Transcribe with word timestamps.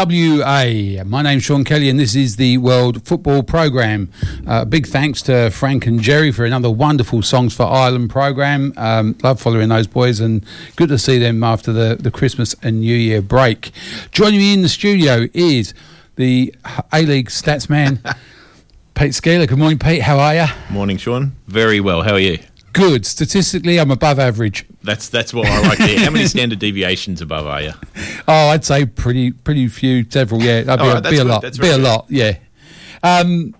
WA. 0.00 1.04
My 1.04 1.20
name's 1.20 1.42
Sean 1.42 1.62
Kelly, 1.62 1.90
and 1.90 2.00
this 2.00 2.14
is 2.14 2.36
the 2.36 2.56
World 2.56 3.06
Football 3.06 3.42
Programme. 3.42 4.10
Uh, 4.46 4.64
big 4.64 4.86
thanks 4.86 5.20
to 5.22 5.50
Frank 5.50 5.86
and 5.86 6.00
Jerry 6.00 6.32
for 6.32 6.46
another 6.46 6.70
wonderful 6.70 7.20
Songs 7.20 7.54
for 7.54 7.64
Ireland 7.64 8.08
programme. 8.08 8.72
Um, 8.78 9.14
love 9.22 9.42
following 9.42 9.68
those 9.68 9.86
boys, 9.86 10.18
and 10.20 10.42
good 10.76 10.88
to 10.88 10.96
see 10.96 11.18
them 11.18 11.44
after 11.44 11.70
the, 11.70 11.98
the 12.00 12.10
Christmas 12.10 12.56
and 12.62 12.80
New 12.80 12.96
Year 12.96 13.20
break. 13.20 13.72
Joining 14.10 14.40
me 14.40 14.54
in 14.54 14.62
the 14.62 14.70
studio 14.70 15.28
is 15.34 15.74
the 16.16 16.54
A 16.94 17.02
League 17.02 17.28
stats 17.28 17.68
man, 17.68 17.96
Pete 18.94 19.12
Szkiela. 19.12 19.46
Good 19.46 19.58
morning, 19.58 19.78
Pete. 19.78 20.00
How 20.00 20.18
are 20.18 20.34
you? 20.34 20.46
Morning, 20.70 20.96
Sean. 20.96 21.32
Very 21.46 21.80
well. 21.80 22.00
How 22.00 22.14
are 22.14 22.18
you? 22.18 22.38
Good. 22.72 23.04
Statistically, 23.04 23.78
I'm 23.78 23.90
above 23.90 24.18
average. 24.18 24.64
That's 24.82 25.08
that's 25.08 25.34
what 25.34 25.46
I 25.46 25.60
like 25.62 25.78
to 25.78 25.86
hear. 25.86 26.00
How 26.00 26.10
many 26.10 26.26
standard 26.28 26.58
deviations 26.58 27.20
above 27.20 27.46
are 27.46 27.62
you? 27.62 27.72
Oh, 28.28 28.48
I'd 28.48 28.64
say 28.64 28.86
pretty 28.86 29.32
pretty 29.32 29.68
few, 29.68 30.08
several. 30.08 30.42
Yeah, 30.42 30.62
that'd 30.62 30.82
be, 30.82 30.88
All 30.88 30.96
a, 30.96 31.02
be 31.02 31.16
a 31.18 31.24
lot. 31.24 31.42
that's 31.42 31.58
Be 31.58 31.68
a 31.68 31.78
lot. 31.78 32.06
Yeah. 32.08 32.36
Um, 33.02 33.54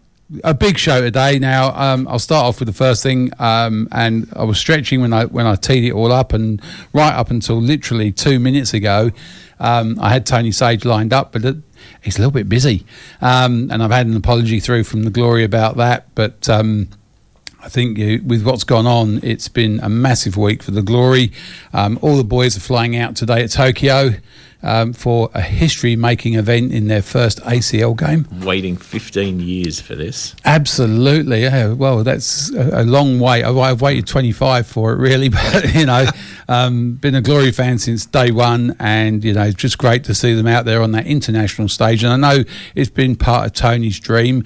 a 0.44 0.54
big 0.54 0.78
show 0.78 1.00
today. 1.00 1.38
Now, 1.38 1.74
um, 1.74 2.06
I'll 2.06 2.20
start 2.20 2.44
off 2.46 2.60
with 2.60 2.68
the 2.68 2.72
first 2.74 3.02
thing, 3.02 3.32
um, 3.40 3.88
and 3.90 4.28
I 4.36 4.44
was 4.44 4.58
stretching 4.58 5.00
when 5.00 5.12
I 5.12 5.24
when 5.24 5.46
I 5.46 5.56
teed 5.56 5.84
it 5.84 5.92
all 5.92 6.12
up, 6.12 6.32
and 6.32 6.62
right 6.92 7.12
up 7.12 7.30
until 7.30 7.60
literally 7.60 8.12
two 8.12 8.38
minutes 8.38 8.72
ago, 8.72 9.10
um, 9.58 9.98
I 10.00 10.10
had 10.10 10.26
Tony 10.26 10.52
Sage 10.52 10.84
lined 10.84 11.12
up, 11.12 11.32
but. 11.32 11.44
It, 11.44 11.56
He's 12.02 12.16
a 12.16 12.20
little 12.20 12.32
bit 12.32 12.48
busy, 12.48 12.84
um, 13.20 13.70
and 13.70 13.82
I've 13.82 13.90
had 13.90 14.06
an 14.06 14.16
apology 14.16 14.60
through 14.60 14.84
from 14.84 15.02
the 15.04 15.10
Glory 15.10 15.44
about 15.44 15.76
that. 15.78 16.14
But 16.14 16.48
um, 16.48 16.88
I 17.62 17.68
think 17.68 17.98
you, 17.98 18.22
with 18.24 18.44
what's 18.44 18.64
gone 18.64 18.86
on, 18.86 19.20
it's 19.22 19.48
been 19.48 19.80
a 19.80 19.88
massive 19.88 20.36
week 20.36 20.62
for 20.62 20.70
the 20.70 20.82
Glory. 20.82 21.32
Um, 21.72 21.98
all 22.00 22.16
the 22.16 22.24
boys 22.24 22.56
are 22.56 22.60
flying 22.60 22.96
out 22.96 23.16
today 23.16 23.42
at 23.42 23.50
Tokyo 23.50 24.14
um, 24.62 24.92
for 24.92 25.30
a 25.34 25.40
history-making 25.40 26.34
event 26.34 26.72
in 26.72 26.88
their 26.88 27.02
first 27.02 27.40
ACL 27.40 27.96
game. 27.96 28.26
Waiting 28.44 28.76
15 28.76 29.40
years 29.40 29.80
for 29.80 29.94
this. 29.94 30.34
Absolutely, 30.44 31.42
yeah. 31.42 31.72
Well, 31.72 32.04
that's 32.04 32.52
a, 32.52 32.82
a 32.82 32.84
long 32.84 33.20
wait. 33.20 33.44
I've, 33.44 33.56
I've 33.56 33.80
waited 33.80 34.06
25 34.06 34.66
for 34.66 34.92
it, 34.92 34.96
really, 34.96 35.28
but 35.30 35.74
you 35.74 35.86
know, 35.86 36.06
um, 36.48 36.94
been 36.94 37.14
a 37.14 37.22
Glory 37.22 37.52
fan 37.52 37.78
since 37.78 38.04
day 38.06 38.30
one, 38.30 38.76
and 38.78 39.24
you 39.24 39.32
know, 39.32 39.44
it's 39.44 39.56
just 39.56 39.78
great 39.78 40.04
to 40.04 40.14
see 40.14 40.34
them 40.34 40.46
out 40.46 40.64
there 40.64 40.82
on 40.82 40.92
that 40.92 41.06
international 41.06 41.68
stage. 41.68 42.04
And 42.04 42.12
I 42.12 42.34
know 42.34 42.44
it's 42.74 42.90
been 42.90 43.16
part 43.16 43.46
of 43.46 43.52
Tony's 43.52 43.98
dream. 44.00 44.44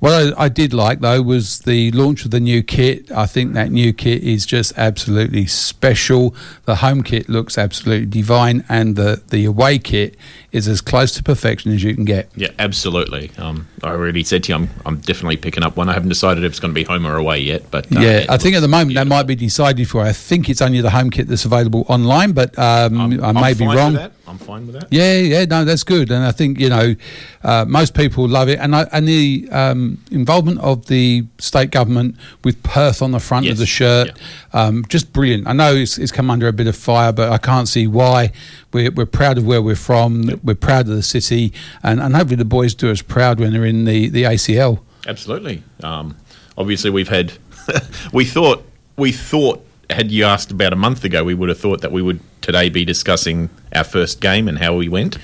What 0.00 0.12
I, 0.12 0.44
I 0.44 0.48
did 0.48 0.74
like 0.74 1.00
though 1.00 1.22
was 1.22 1.60
the 1.60 1.90
launch 1.92 2.24
of 2.24 2.30
the 2.30 2.40
new 2.40 2.62
kit. 2.62 3.10
I 3.12 3.26
think 3.26 3.54
that 3.54 3.70
new 3.70 3.92
kit 3.92 4.22
is 4.22 4.44
just 4.44 4.72
absolutely 4.76 5.46
special. 5.46 6.34
The 6.64 6.76
home 6.76 7.02
kit 7.02 7.28
looks 7.28 7.56
absolutely 7.56 8.06
divine, 8.06 8.64
and 8.68 8.96
the 8.96 9.22
the 9.28 9.45
away 9.46 9.78
kit 9.78 10.16
is 10.52 10.68
as 10.68 10.80
close 10.80 11.12
to 11.12 11.22
perfection 11.22 11.72
as 11.72 11.82
you 11.82 11.94
can 11.94 12.04
get. 12.04 12.28
Yeah, 12.36 12.50
absolutely. 12.58 13.30
Um, 13.38 13.66
I 13.82 13.90
already 13.90 14.22
said 14.22 14.44
to 14.44 14.52
you, 14.52 14.56
I'm, 14.56 14.68
I'm 14.84 14.98
definitely 14.98 15.38
picking 15.38 15.62
up 15.62 15.76
one. 15.76 15.88
I 15.88 15.94
haven't 15.94 16.10
decided 16.10 16.44
if 16.44 16.52
it's 16.52 16.60
going 16.60 16.72
to 16.72 16.74
be 16.74 16.84
home 16.84 17.06
or 17.06 17.16
away 17.16 17.38
yet, 17.38 17.70
but 17.70 17.86
uh, 17.96 18.00
yeah, 18.00 18.26
I 18.28 18.36
think 18.36 18.56
at 18.56 18.60
the 18.60 18.68
moment 18.68 18.94
that 18.94 19.06
might 19.06 19.24
be 19.26 19.34
decided 19.34 19.88
for. 19.88 20.02
I 20.02 20.12
think 20.12 20.48
it's 20.48 20.60
only 20.60 20.80
the 20.80 20.90
home 20.90 21.10
kit 21.10 21.28
that's 21.28 21.44
available 21.44 21.86
online, 21.88 22.32
but 22.32 22.58
um, 22.58 23.00
I 23.00 23.28
I'm 23.28 23.34
may 23.34 23.54
be 23.54 23.66
wrong. 23.66 24.10
I'm 24.28 24.38
fine 24.38 24.66
with 24.66 24.80
that. 24.80 24.88
Yeah, 24.90 25.18
yeah, 25.18 25.44
no, 25.44 25.64
that's 25.64 25.84
good, 25.84 26.10
and 26.10 26.24
I 26.24 26.32
think 26.32 26.58
you 26.58 26.68
know 26.68 26.96
uh, 27.44 27.64
most 27.66 27.94
people 27.94 28.26
love 28.26 28.48
it, 28.48 28.58
and 28.58 28.74
I, 28.74 28.88
and 28.92 29.06
the 29.06 29.48
um, 29.52 29.98
involvement 30.10 30.60
of 30.60 30.86
the 30.86 31.24
state 31.38 31.70
government 31.70 32.16
with 32.42 32.60
Perth 32.62 33.02
on 33.02 33.12
the 33.12 33.20
front 33.20 33.48
of 33.48 33.56
the 33.58 33.66
shirt, 33.66 34.10
um, 34.52 34.84
just 34.88 35.12
brilliant. 35.12 35.46
I 35.46 35.52
know 35.52 35.74
it's, 35.74 35.96
it's 35.98 36.10
come 36.10 36.30
under 36.30 36.48
a 36.48 36.52
bit 36.52 36.66
of 36.66 36.76
fire, 36.76 37.12
but 37.12 37.30
I 37.30 37.38
can't 37.38 37.68
see 37.68 37.86
why. 37.86 38.32
We're, 38.72 38.90
we're 38.90 39.06
proud 39.06 39.38
of 39.38 39.46
where 39.46 39.62
we're 39.62 39.76
from. 39.76 40.40
We're 40.42 40.54
proud 40.54 40.88
of 40.88 40.96
the 40.96 41.02
city, 41.02 41.52
and, 41.82 42.00
and 42.00 42.16
hopefully 42.16 42.36
the 42.36 42.44
boys 42.44 42.74
do 42.74 42.90
us 42.90 43.02
proud 43.02 43.38
when 43.38 43.52
they're 43.52 43.64
in 43.64 43.84
the, 43.84 44.08
the 44.08 44.24
ACL. 44.24 44.80
Absolutely. 45.06 45.62
Um, 45.82 46.16
obviously, 46.58 46.90
we've 46.90 47.08
had. 47.08 47.32
we 48.12 48.24
thought. 48.24 48.66
We 48.96 49.12
thought. 49.12 49.65
Had 49.88 50.10
you 50.10 50.24
asked 50.24 50.50
about 50.50 50.72
a 50.72 50.76
month 50.76 51.04
ago, 51.04 51.22
we 51.22 51.34
would 51.34 51.48
have 51.48 51.60
thought 51.60 51.80
that 51.80 51.92
we 51.92 52.02
would 52.02 52.20
today 52.40 52.68
be 52.68 52.84
discussing 52.84 53.50
our 53.74 53.84
first 53.84 54.20
game 54.20 54.48
and 54.48 54.58
how 54.58 54.74
we 54.74 54.88
went. 54.88 55.18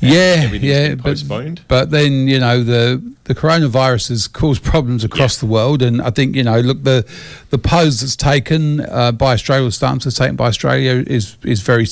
Yeah, 0.00 0.50
yeah, 0.52 0.88
been 0.88 0.96
but- 0.98 1.04
postponed. 1.04 1.62
But, 1.68 1.90
then 1.90 2.28
you 2.28 2.38
know 2.38 2.62
the 2.62 3.02
the 3.24 3.34
coronavirus 3.34 4.10
has 4.10 4.28
caused 4.28 4.62
problems 4.62 5.04
across 5.04 5.38
the 5.38 5.46
world, 5.46 5.82
and 5.82 6.02
I 6.02 6.10
think 6.10 6.36
you 6.36 6.42
know 6.42 6.60
look 6.60 6.82
the 6.82 7.06
the 7.50 7.58
pose 7.58 8.00
that's 8.00 8.16
taken 8.16 8.80
uh, 8.80 9.12
by 9.12 9.32
Australia, 9.32 9.66
the 9.66 9.72
stance 9.72 10.04
that's 10.04 10.16
taken 10.16 10.36
by 10.36 10.46
Australia 10.48 11.02
is 11.06 11.36
is 11.44 11.60
very. 11.60 11.86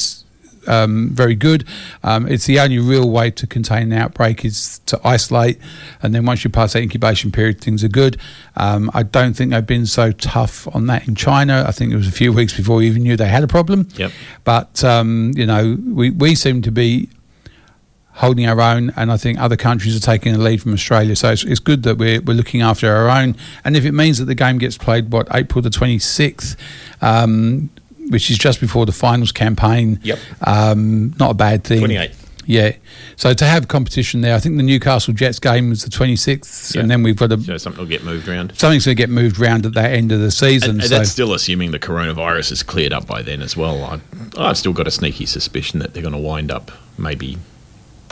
Um, 0.67 1.11
very 1.13 1.35
good. 1.35 1.67
Um, 2.03 2.27
it's 2.29 2.47
the 2.47 2.61
only 2.61 2.79
real 2.79 3.11
way 3.11 3.31
to 3.33 3.47
contain 3.47 3.93
an 3.93 3.99
outbreak 3.99 4.45
is 4.45 4.81
to 4.87 5.01
isolate, 5.05 5.59
and 6.03 6.15
then 6.15 6.25
once 6.27 6.45
you 6.45 6.51
pass 6.51 6.73
that 6.75 6.83
incubation 6.83 7.33
period, 7.33 7.61
things 7.61 7.83
are 7.83 7.89
good. 7.89 8.19
Um, 8.57 8.91
I 8.95 9.03
don't 9.03 9.35
think 9.35 9.51
they've 9.51 9.67
been 9.67 9.87
so 9.87 10.13
tough 10.13 10.69
on 10.75 10.87
that 10.87 11.09
in 11.09 11.15
China. 11.15 11.65
I 11.67 11.73
think 11.73 11.93
it 11.93 11.97
was 11.97 12.09
a 12.09 12.13
few 12.13 12.33
weeks 12.33 12.57
before 12.57 12.77
we 12.77 12.87
even 12.87 13.03
knew 13.03 13.17
they 13.17 13.29
had 13.29 13.43
a 13.43 13.49
problem. 13.49 13.89
Yep. 13.97 14.13
But 14.45 14.85
um, 14.85 15.33
you 15.35 15.47
know, 15.47 15.77
we 15.85 16.11
we 16.11 16.35
seem 16.35 16.63
to 16.63 16.71
be 16.71 17.09
holding 18.15 18.47
our 18.47 18.61
own, 18.61 18.93
and 18.97 19.11
I 19.11 19.17
think 19.17 19.39
other 19.39 19.57
countries 19.57 19.97
are 19.97 20.01
taking 20.01 20.35
a 20.35 20.39
lead 20.39 20.63
from 20.63 20.73
Australia. 20.73 21.17
So 21.17 21.33
it's, 21.33 21.45
it's 21.45 21.61
good 21.61 21.83
that 21.85 21.97
we're, 21.99 22.21
we're 22.21 22.35
looking 22.35 22.61
after 22.61 22.93
our 22.93 23.09
own. 23.09 23.37
And 23.65 23.77
if 23.77 23.85
it 23.85 23.93
means 23.93 24.19
that 24.19 24.27
the 24.27 24.35
game 24.35 24.59
gets 24.59 24.77
played, 24.77 25.11
what, 25.13 25.29
April 25.35 25.63
the 25.63 25.71
26th, 25.71 26.57
um, 27.01 27.71
which 28.13 28.31
is 28.31 28.39
just 28.39 28.61
before 28.61 28.87
the 28.87 28.93
finals 28.93 29.33
campaign, 29.33 29.99
Yep. 30.05 30.19
um, 30.43 31.15
not 31.19 31.31
a 31.33 31.35
bad 31.35 31.65
thing. 31.65 31.81
28th. 31.83 32.17
Yeah. 32.45 32.73
So 33.17 33.33
to 33.35 33.45
have 33.45 33.69
competition 33.69 34.21
there, 34.21 34.35
I 34.35 34.41
think 34.41 34.57
the 34.57 34.65
Newcastle 34.65 35.15
Jets 35.15 35.39
game 35.39 35.69
was 35.71 35.85
the 35.85 35.91
26th, 35.91 36.75
Yeah. 36.75 36.81
and 36.83 36.91
then 36.91 37.03
we've 37.05 37.15
got 37.17 37.31
a 37.31 37.41
So 37.41 37.57
something 37.57 37.79
will 37.81 37.89
get 37.89 38.03
moved 38.05 38.29
around. 38.29 38.53
something's 38.57 38.85
going 38.85 38.97
to 38.97 39.01
get 39.01 39.11
moved 39.11 39.41
around 39.41 39.65
at 39.65 39.75
that 39.75 39.93
end 39.93 40.11
of 40.11 40.19
the 40.21 40.31
season. 40.33 40.71
And, 40.71 40.81
and 40.81 40.89
so 40.89 40.99
that's 40.99 41.11
still 41.11 41.35
assuming 41.35 41.71
the 41.71 41.79
coronavirus 41.79 42.51
is 42.53 42.63
cleared 42.65 42.93
up 42.93 43.07
by 43.07 43.23
then 43.23 43.43
as 43.43 43.57
well. 43.57 43.83
I, 43.85 44.01
I've 44.37 44.59
still 44.59 44.73
got 44.73 44.89
a 44.89 44.91
sneaky 44.91 45.25
suspicion 45.27 45.79
that 45.81 45.95
they're 45.95 46.03
going 46.03 46.15
to 46.15 46.19
wind 46.21 46.51
up 46.51 46.73
maybe 46.99 47.39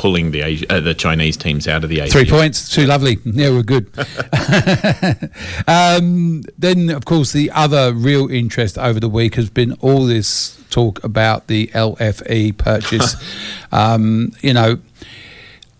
pulling 0.00 0.30
the 0.30 0.66
uh, 0.70 0.80
the 0.80 0.94
Chinese 0.94 1.36
teams 1.36 1.68
out 1.68 1.84
of 1.84 1.90
the 1.90 2.00
Asia. 2.00 2.10
Three 2.10 2.24
points, 2.24 2.70
too 2.70 2.86
lovely. 2.86 3.18
Yeah, 3.22 3.50
we're 3.50 3.62
good. 3.62 3.86
um, 5.68 6.42
then, 6.56 6.88
of 6.88 7.04
course, 7.04 7.32
the 7.32 7.50
other 7.50 7.92
real 7.92 8.30
interest 8.30 8.78
over 8.78 8.98
the 8.98 9.10
week 9.10 9.34
has 9.34 9.50
been 9.50 9.74
all 9.82 10.06
this 10.06 10.58
talk 10.70 11.04
about 11.04 11.48
the 11.48 11.66
LFE 11.74 12.56
purchase. 12.56 13.14
um, 13.72 14.32
you 14.40 14.54
know, 14.54 14.78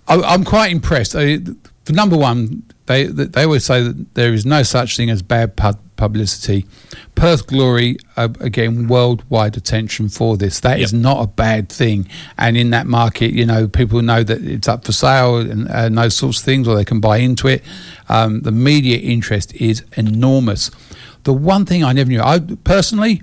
I, 0.07 0.21
I'm 0.21 0.45
quite 0.45 0.71
impressed. 0.71 1.17
I, 1.17 1.39
for 1.87 1.95
number 1.95 2.19
one, 2.19 2.63
they 2.85 3.07
they 3.07 3.45
always 3.45 3.65
say 3.65 3.83
that 3.83 4.15
there 4.17 4.35
is 4.35 4.45
no 4.45 4.63
such 4.63 4.99
thing 4.99 5.09
as 5.09 5.23
bad 5.23 5.57
pub- 5.57 5.81
publicity. 6.01 6.65
Perth 7.15 7.47
Glory 7.47 7.99
uh, 8.17 8.29
again 8.41 8.89
worldwide 8.89 9.57
attention 9.57 10.09
for 10.09 10.39
this. 10.39 10.59
That 10.61 10.81
is 10.81 10.93
Yep. 10.95 11.03
not 11.03 11.23
a 11.23 11.27
bad 11.27 11.69
thing. 11.69 12.09
And 12.39 12.57
in 12.57 12.71
that 12.71 12.87
market, 12.87 13.33
you 13.33 13.45
know, 13.45 13.69
people 13.69 14.01
know 14.01 14.23
that 14.25 14.43
it's 14.43 14.67
up 14.67 14.85
for 14.87 14.93
sale 14.93 15.37
and, 15.37 15.69
and 15.71 15.99
those 15.99 16.17
sorts 16.17 16.39
of 16.39 16.45
things, 16.47 16.67
or 16.67 16.75
they 16.75 16.87
can 16.87 17.01
buy 17.01 17.19
into 17.19 17.47
it. 17.49 17.63
Um, 18.09 18.41
the 18.41 18.51
media 18.53 18.97
interest 18.99 19.55
is 19.55 19.85
enormous. 19.97 20.71
The 21.25 21.35
one 21.35 21.67
thing 21.67 21.85
I 21.85 21.93
never 21.93 22.09
knew, 22.09 22.23
I 22.23 22.41
personally, 22.65 23.23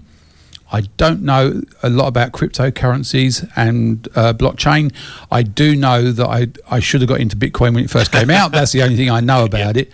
I 0.72 0.82
don't 0.98 1.24
know 1.24 1.62
a 1.82 1.90
lot 1.90 2.08
about 2.08 2.32
cryptocurrencies 2.34 3.50
and 3.56 4.08
uh, 4.16 4.34
blockchain. 4.34 4.94
I 5.32 5.42
do 5.42 5.76
know 5.76 6.12
that 6.12 6.28
I, 6.28 6.48
I 6.70 6.80
should 6.80 7.02
have 7.02 7.08
got 7.10 7.20
into 7.22 7.36
Bitcoin 7.36 7.74
when 7.74 7.84
it 7.86 7.90
first 7.90 8.12
came 8.12 8.30
out. 8.30 8.52
That's 8.58 8.72
the 8.72 8.84
only 8.84 8.96
thing 8.98 9.10
I 9.10 9.22
know 9.22 9.46
about 9.46 9.78
it. 9.78 9.92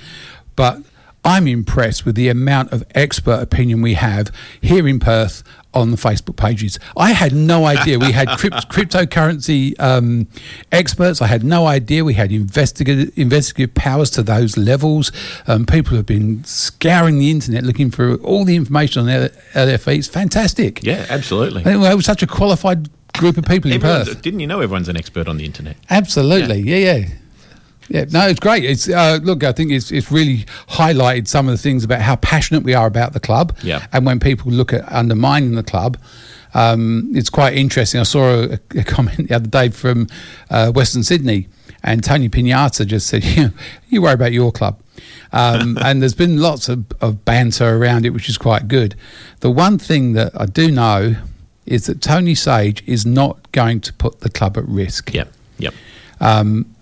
But 0.57 0.81
I'm 1.25 1.47
impressed 1.47 2.05
with 2.05 2.15
the 2.15 2.29
amount 2.29 2.71
of 2.73 2.83
expert 2.95 3.41
opinion 3.41 3.81
we 3.81 3.93
have 3.93 4.31
here 4.61 4.87
in 4.87 4.99
Perth 4.99 5.43
on 5.73 5.89
the 5.89 5.97
Facebook 5.97 6.35
pages. 6.35 6.77
I 6.97 7.13
had 7.13 7.33
no 7.33 7.65
idea 7.65 7.97
we 7.97 8.11
had 8.11 8.27
crypt- 8.37 8.69
cryptocurrency 8.69 9.73
um, 9.79 10.27
experts. 10.71 11.21
I 11.21 11.27
had 11.27 11.43
no 11.43 11.65
idea 11.65 12.03
we 12.03 12.13
had 12.13 12.31
investigative, 12.31 13.17
investigative 13.17 13.73
powers 13.73 14.09
to 14.11 14.23
those 14.23 14.55
levels. 14.57 15.11
Um, 15.47 15.65
people 15.65 15.95
have 15.97 16.05
been 16.05 16.43
scouring 16.43 17.17
the 17.19 17.31
internet 17.31 17.63
looking 17.63 17.89
for 17.89 18.15
all 18.17 18.45
the 18.45 18.55
information 18.55 19.03
on 19.03 19.09
L- 19.09 19.29
LFE. 19.53 19.97
It's 19.97 20.07
fantastic. 20.07 20.83
Yeah, 20.83 21.05
absolutely. 21.09 21.61
I 21.61 21.63
think 21.63 21.79
we 21.79 21.85
have 21.87 22.03
such 22.03 22.21
a 22.21 22.27
qualified 22.27 22.89
group 23.13 23.37
of 23.37 23.45
people 23.45 23.71
in 23.71 23.79
Perth. 23.81 24.21
didn't 24.21 24.41
you 24.41 24.47
know 24.47 24.59
everyone's 24.59 24.89
an 24.89 24.97
expert 24.97 25.27
on 25.27 25.37
the 25.37 25.45
internet? 25.45 25.77
Absolutely, 25.89 26.59
yeah, 26.59 26.77
yeah. 26.77 26.93
Yeah, 26.95 27.07
no, 27.89 28.27
it's 28.27 28.39
great. 28.39 28.63
It's 28.63 28.89
uh, 28.89 29.19
look, 29.21 29.43
I 29.43 29.51
think 29.51 29.71
it's 29.71 29.91
it's 29.91 30.11
really 30.11 30.45
highlighted 30.69 31.27
some 31.27 31.47
of 31.47 31.53
the 31.53 31.57
things 31.57 31.83
about 31.83 32.01
how 32.01 32.15
passionate 32.17 32.63
we 32.63 32.73
are 32.73 32.87
about 32.87 33.13
the 33.13 33.19
club. 33.19 33.55
Yeah. 33.63 33.85
and 33.91 34.05
when 34.05 34.19
people 34.19 34.51
look 34.51 34.73
at 34.73 34.89
undermining 34.91 35.55
the 35.55 35.63
club, 35.63 35.97
um, 36.53 37.11
it's 37.13 37.29
quite 37.29 37.55
interesting. 37.55 37.99
I 37.99 38.03
saw 38.03 38.43
a, 38.43 38.59
a 38.75 38.83
comment 38.85 39.27
the 39.27 39.35
other 39.35 39.47
day 39.47 39.69
from 39.69 40.07
uh, 40.49 40.71
Western 40.71 41.03
Sydney, 41.03 41.47
and 41.83 42.03
Tony 42.03 42.29
Pinata 42.29 42.85
just 42.85 43.07
said, 43.07 43.23
"You, 43.35 43.51
you 43.89 44.01
worry 44.01 44.13
about 44.13 44.31
your 44.31 44.51
club." 44.51 44.79
Um, 45.31 45.77
and 45.83 46.01
there's 46.01 46.13
been 46.13 46.39
lots 46.39 46.69
of, 46.69 46.85
of 47.01 47.25
banter 47.25 47.77
around 47.77 48.05
it, 48.05 48.11
which 48.11 48.29
is 48.29 48.37
quite 48.37 48.67
good. 48.67 48.95
The 49.39 49.51
one 49.51 49.77
thing 49.77 50.13
that 50.13 50.39
I 50.39 50.45
do 50.45 50.71
know 50.71 51.15
is 51.65 51.85
that 51.87 52.01
Tony 52.01 52.35
Sage 52.35 52.83
is 52.85 53.05
not 53.05 53.51
going 53.51 53.79
to 53.81 53.93
put 53.93 54.19
the 54.19 54.29
club 54.29 54.57
at 54.57 54.67
risk 54.67 55.13
Yep, 55.13 55.31
yep. 55.57 55.73
um, 56.19 56.72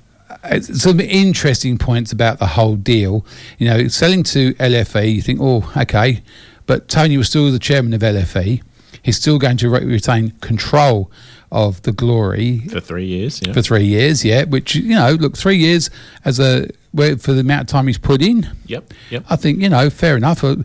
some 0.61 0.99
interesting 0.99 1.77
points 1.77 2.11
about 2.11 2.39
the 2.39 2.47
whole 2.47 2.75
deal. 2.75 3.25
You 3.57 3.67
know, 3.69 3.87
selling 3.87 4.23
to 4.23 4.53
LFE, 4.55 5.13
you 5.15 5.21
think, 5.21 5.39
oh, 5.41 5.71
okay, 5.77 6.21
but 6.65 6.87
Tony 6.87 7.17
was 7.17 7.27
still 7.29 7.51
the 7.51 7.59
chairman 7.59 7.93
of 7.93 8.01
LFE. 8.01 8.61
He's 9.03 9.17
still 9.17 9.39
going 9.39 9.57
to 9.57 9.69
re- 9.69 9.83
retain 9.85 10.31
control 10.41 11.11
of 11.51 11.81
the 11.81 11.91
glory 11.91 12.59
For 12.69 12.79
three 12.79 13.05
years. 13.07 13.41
Yeah. 13.45 13.51
for 13.53 13.61
three 13.61 13.83
years. 13.83 14.23
Yeah, 14.23 14.45
which 14.45 14.75
you 14.75 14.95
know, 14.95 15.11
look, 15.13 15.35
three 15.35 15.57
years 15.57 15.89
as 16.23 16.39
a 16.39 16.69
where- 16.93 17.17
for 17.17 17.33
the 17.33 17.41
amount 17.41 17.61
of 17.61 17.67
time 17.67 17.87
he's 17.87 17.97
put 17.97 18.21
in. 18.21 18.47
Yep, 18.67 18.93
yep. 19.09 19.25
I 19.29 19.35
think 19.35 19.59
you 19.59 19.69
know, 19.69 19.89
fair 19.89 20.15
enough. 20.15 20.43
Uh, 20.43 20.57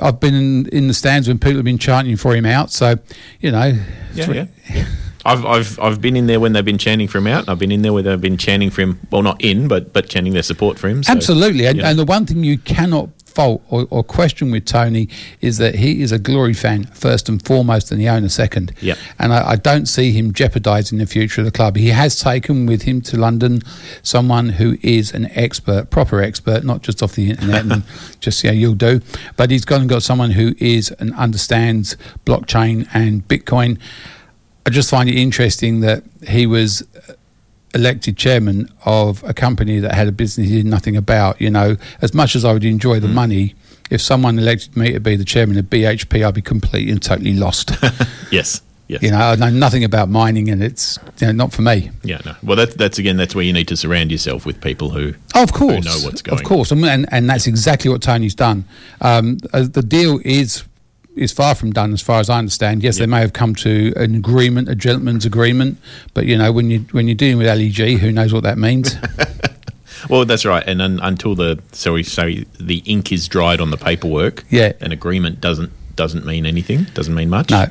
I've 0.00 0.18
been 0.20 0.34
in, 0.34 0.68
in 0.68 0.88
the 0.88 0.94
stands 0.94 1.28
when 1.28 1.38
people 1.38 1.56
have 1.56 1.64
been 1.64 1.78
chanting 1.78 2.16
for 2.16 2.34
him 2.34 2.46
out, 2.46 2.70
so 2.72 2.96
you 3.40 3.52
know, 3.52 3.78
Yeah, 4.14 4.24
three- 4.24 4.48
yeah. 4.74 4.86
I've, 5.24 5.44
I've, 5.44 5.78
I've 5.80 6.00
been 6.00 6.16
in 6.16 6.26
there 6.26 6.40
when 6.40 6.52
they've 6.52 6.64
been 6.64 6.78
chanting 6.78 7.08
for 7.08 7.18
him 7.18 7.26
out. 7.28 7.40
and 7.40 7.50
I've 7.50 7.58
been 7.58 7.72
in 7.72 7.82
there 7.82 7.92
where 7.92 8.02
they've 8.02 8.20
been 8.20 8.38
chanting 8.38 8.70
for 8.70 8.82
him. 8.82 9.00
Well, 9.10 9.22
not 9.22 9.42
in, 9.42 9.68
but 9.68 9.92
but 9.92 10.08
chanting 10.08 10.32
their 10.32 10.42
support 10.42 10.78
for 10.78 10.88
him. 10.88 11.02
So, 11.02 11.12
Absolutely. 11.12 11.66
And, 11.66 11.76
you 11.76 11.82
know. 11.82 11.90
and 11.90 11.98
the 11.98 12.04
one 12.04 12.26
thing 12.26 12.42
you 12.44 12.58
cannot 12.58 13.10
fault 13.32 13.62
or, 13.70 13.86
or 13.90 14.04
question 14.04 14.50
with 14.50 14.64
Tony 14.64 15.08
is 15.40 15.58
that 15.58 15.74
he 15.76 16.02
is 16.02 16.12
a 16.12 16.18
glory 16.18 16.54
fan 16.54 16.84
first 16.84 17.28
and 17.28 17.44
foremost 17.44 17.90
and 17.90 18.00
the 18.00 18.08
owner 18.08 18.28
second. 18.28 18.72
Yep. 18.80 18.98
And 19.18 19.32
I, 19.32 19.50
I 19.50 19.56
don't 19.56 19.86
see 19.86 20.12
him 20.12 20.32
jeopardising 20.32 20.98
the 20.98 21.06
future 21.06 21.40
of 21.40 21.44
the 21.46 21.50
club. 21.50 21.76
He 21.76 21.88
has 21.88 22.20
taken 22.20 22.66
with 22.66 22.82
him 22.82 23.00
to 23.02 23.16
London 23.16 23.62
someone 24.02 24.50
who 24.50 24.76
is 24.82 25.12
an 25.12 25.26
expert, 25.30 25.90
proper 25.90 26.20
expert, 26.20 26.64
not 26.64 26.82
just 26.82 27.02
off 27.02 27.14
the 27.14 27.30
internet 27.30 27.64
and 27.64 27.82
just, 28.20 28.44
yeah, 28.44 28.52
you'll 28.52 28.74
do. 28.74 29.00
But 29.36 29.50
he's 29.50 29.64
gone 29.64 29.80
and 29.80 29.90
got 29.90 30.02
someone 30.02 30.32
who 30.32 30.54
is 30.58 30.90
and 30.98 31.14
understands 31.14 31.96
blockchain 32.26 32.88
and 32.92 33.26
Bitcoin. 33.26 33.78
I 34.66 34.70
just 34.70 34.90
find 34.90 35.08
it 35.08 35.16
interesting 35.16 35.80
that 35.80 36.04
he 36.26 36.46
was 36.46 36.82
elected 37.74 38.16
chairman 38.16 38.68
of 38.84 39.24
a 39.24 39.32
company 39.34 39.78
that 39.80 39.94
had 39.94 40.06
a 40.06 40.12
business 40.12 40.48
he 40.48 40.56
did 40.56 40.66
nothing 40.66 40.96
about. 40.96 41.40
You 41.40 41.50
know, 41.50 41.76
as 42.00 42.14
much 42.14 42.36
as 42.36 42.44
I 42.44 42.52
would 42.52 42.64
enjoy 42.64 42.98
Mm. 42.98 43.02
the 43.02 43.08
money, 43.08 43.54
if 43.90 44.00
someone 44.00 44.38
elected 44.38 44.76
me 44.76 44.92
to 44.92 45.00
be 45.00 45.16
the 45.16 45.24
chairman 45.24 45.58
of 45.58 45.66
BHP, 45.66 46.24
I'd 46.24 46.34
be 46.34 46.42
completely 46.42 46.92
and 46.92 47.02
totally 47.02 47.32
lost. 47.34 47.72
yes, 48.30 48.62
yes. 48.88 49.02
you 49.02 49.10
know, 49.10 49.18
I 49.18 49.34
know 49.36 49.50
nothing 49.50 49.84
about 49.84 50.08
mining, 50.08 50.48
and 50.50 50.62
it's 50.62 50.98
you 51.20 51.26
know, 51.28 51.32
not 51.32 51.52
for 51.52 51.62
me. 51.62 51.90
Yeah, 52.04 52.20
no. 52.24 52.34
Well, 52.42 52.56
that's 52.56 52.74
that's 52.74 52.98
again. 52.98 53.16
That's 53.16 53.34
where 53.34 53.44
you 53.44 53.52
need 53.52 53.68
to 53.68 53.76
surround 53.76 54.12
yourself 54.12 54.46
with 54.46 54.60
people 54.60 54.90
who. 54.90 55.14
Oh, 55.34 55.42
of 55.42 55.52
course, 55.52 55.84
know 55.84 55.98
what's 56.06 56.22
going 56.22 56.38
of 56.38 56.44
course, 56.44 56.70
and 56.70 56.84
and, 56.84 57.06
and 57.10 57.28
that's 57.28 57.46
exactly 57.46 57.90
what 57.90 58.02
Tony's 58.02 58.34
done. 58.34 58.64
Um, 59.00 59.38
uh, 59.52 59.66
the 59.70 59.82
deal 59.82 60.20
is 60.24 60.64
is 61.16 61.32
far 61.32 61.54
from 61.54 61.72
done, 61.72 61.92
as 61.92 62.02
far 62.02 62.20
as 62.20 62.30
I 62.30 62.38
understand. 62.38 62.82
Yes, 62.82 62.98
they 62.98 63.06
may 63.06 63.20
have 63.20 63.32
come 63.32 63.54
to 63.56 63.92
an 63.96 64.14
agreement, 64.14 64.68
a 64.68 64.74
gentleman's 64.74 65.24
agreement, 65.24 65.78
but 66.14 66.26
you 66.26 66.38
know, 66.38 66.52
when 66.52 66.70
you 66.70 66.80
when 66.92 67.08
you're 67.08 67.14
dealing 67.14 67.38
with 67.38 67.46
LEG, 67.46 67.98
who 67.98 68.12
knows 68.12 68.32
what 68.32 68.42
that 68.44 68.58
means? 68.58 68.96
Well, 70.08 70.24
that's 70.24 70.44
right. 70.44 70.64
And 70.66 70.82
un, 70.82 71.00
until 71.02 71.34
the 71.34 71.62
so 71.72 71.92
we 71.94 72.02
say 72.02 72.44
the 72.58 72.78
ink 72.78 73.12
is 73.12 73.28
dried 73.28 73.60
on 73.60 73.70
the 73.70 73.76
paperwork. 73.76 74.44
Yeah. 74.50 74.72
An 74.80 74.92
agreement 74.92 75.40
doesn't 75.40 75.72
doesn't 75.96 76.24
mean 76.24 76.46
anything. 76.46 76.84
Doesn't 76.94 77.14
mean 77.14 77.30
much. 77.30 77.50
No. 77.50 77.66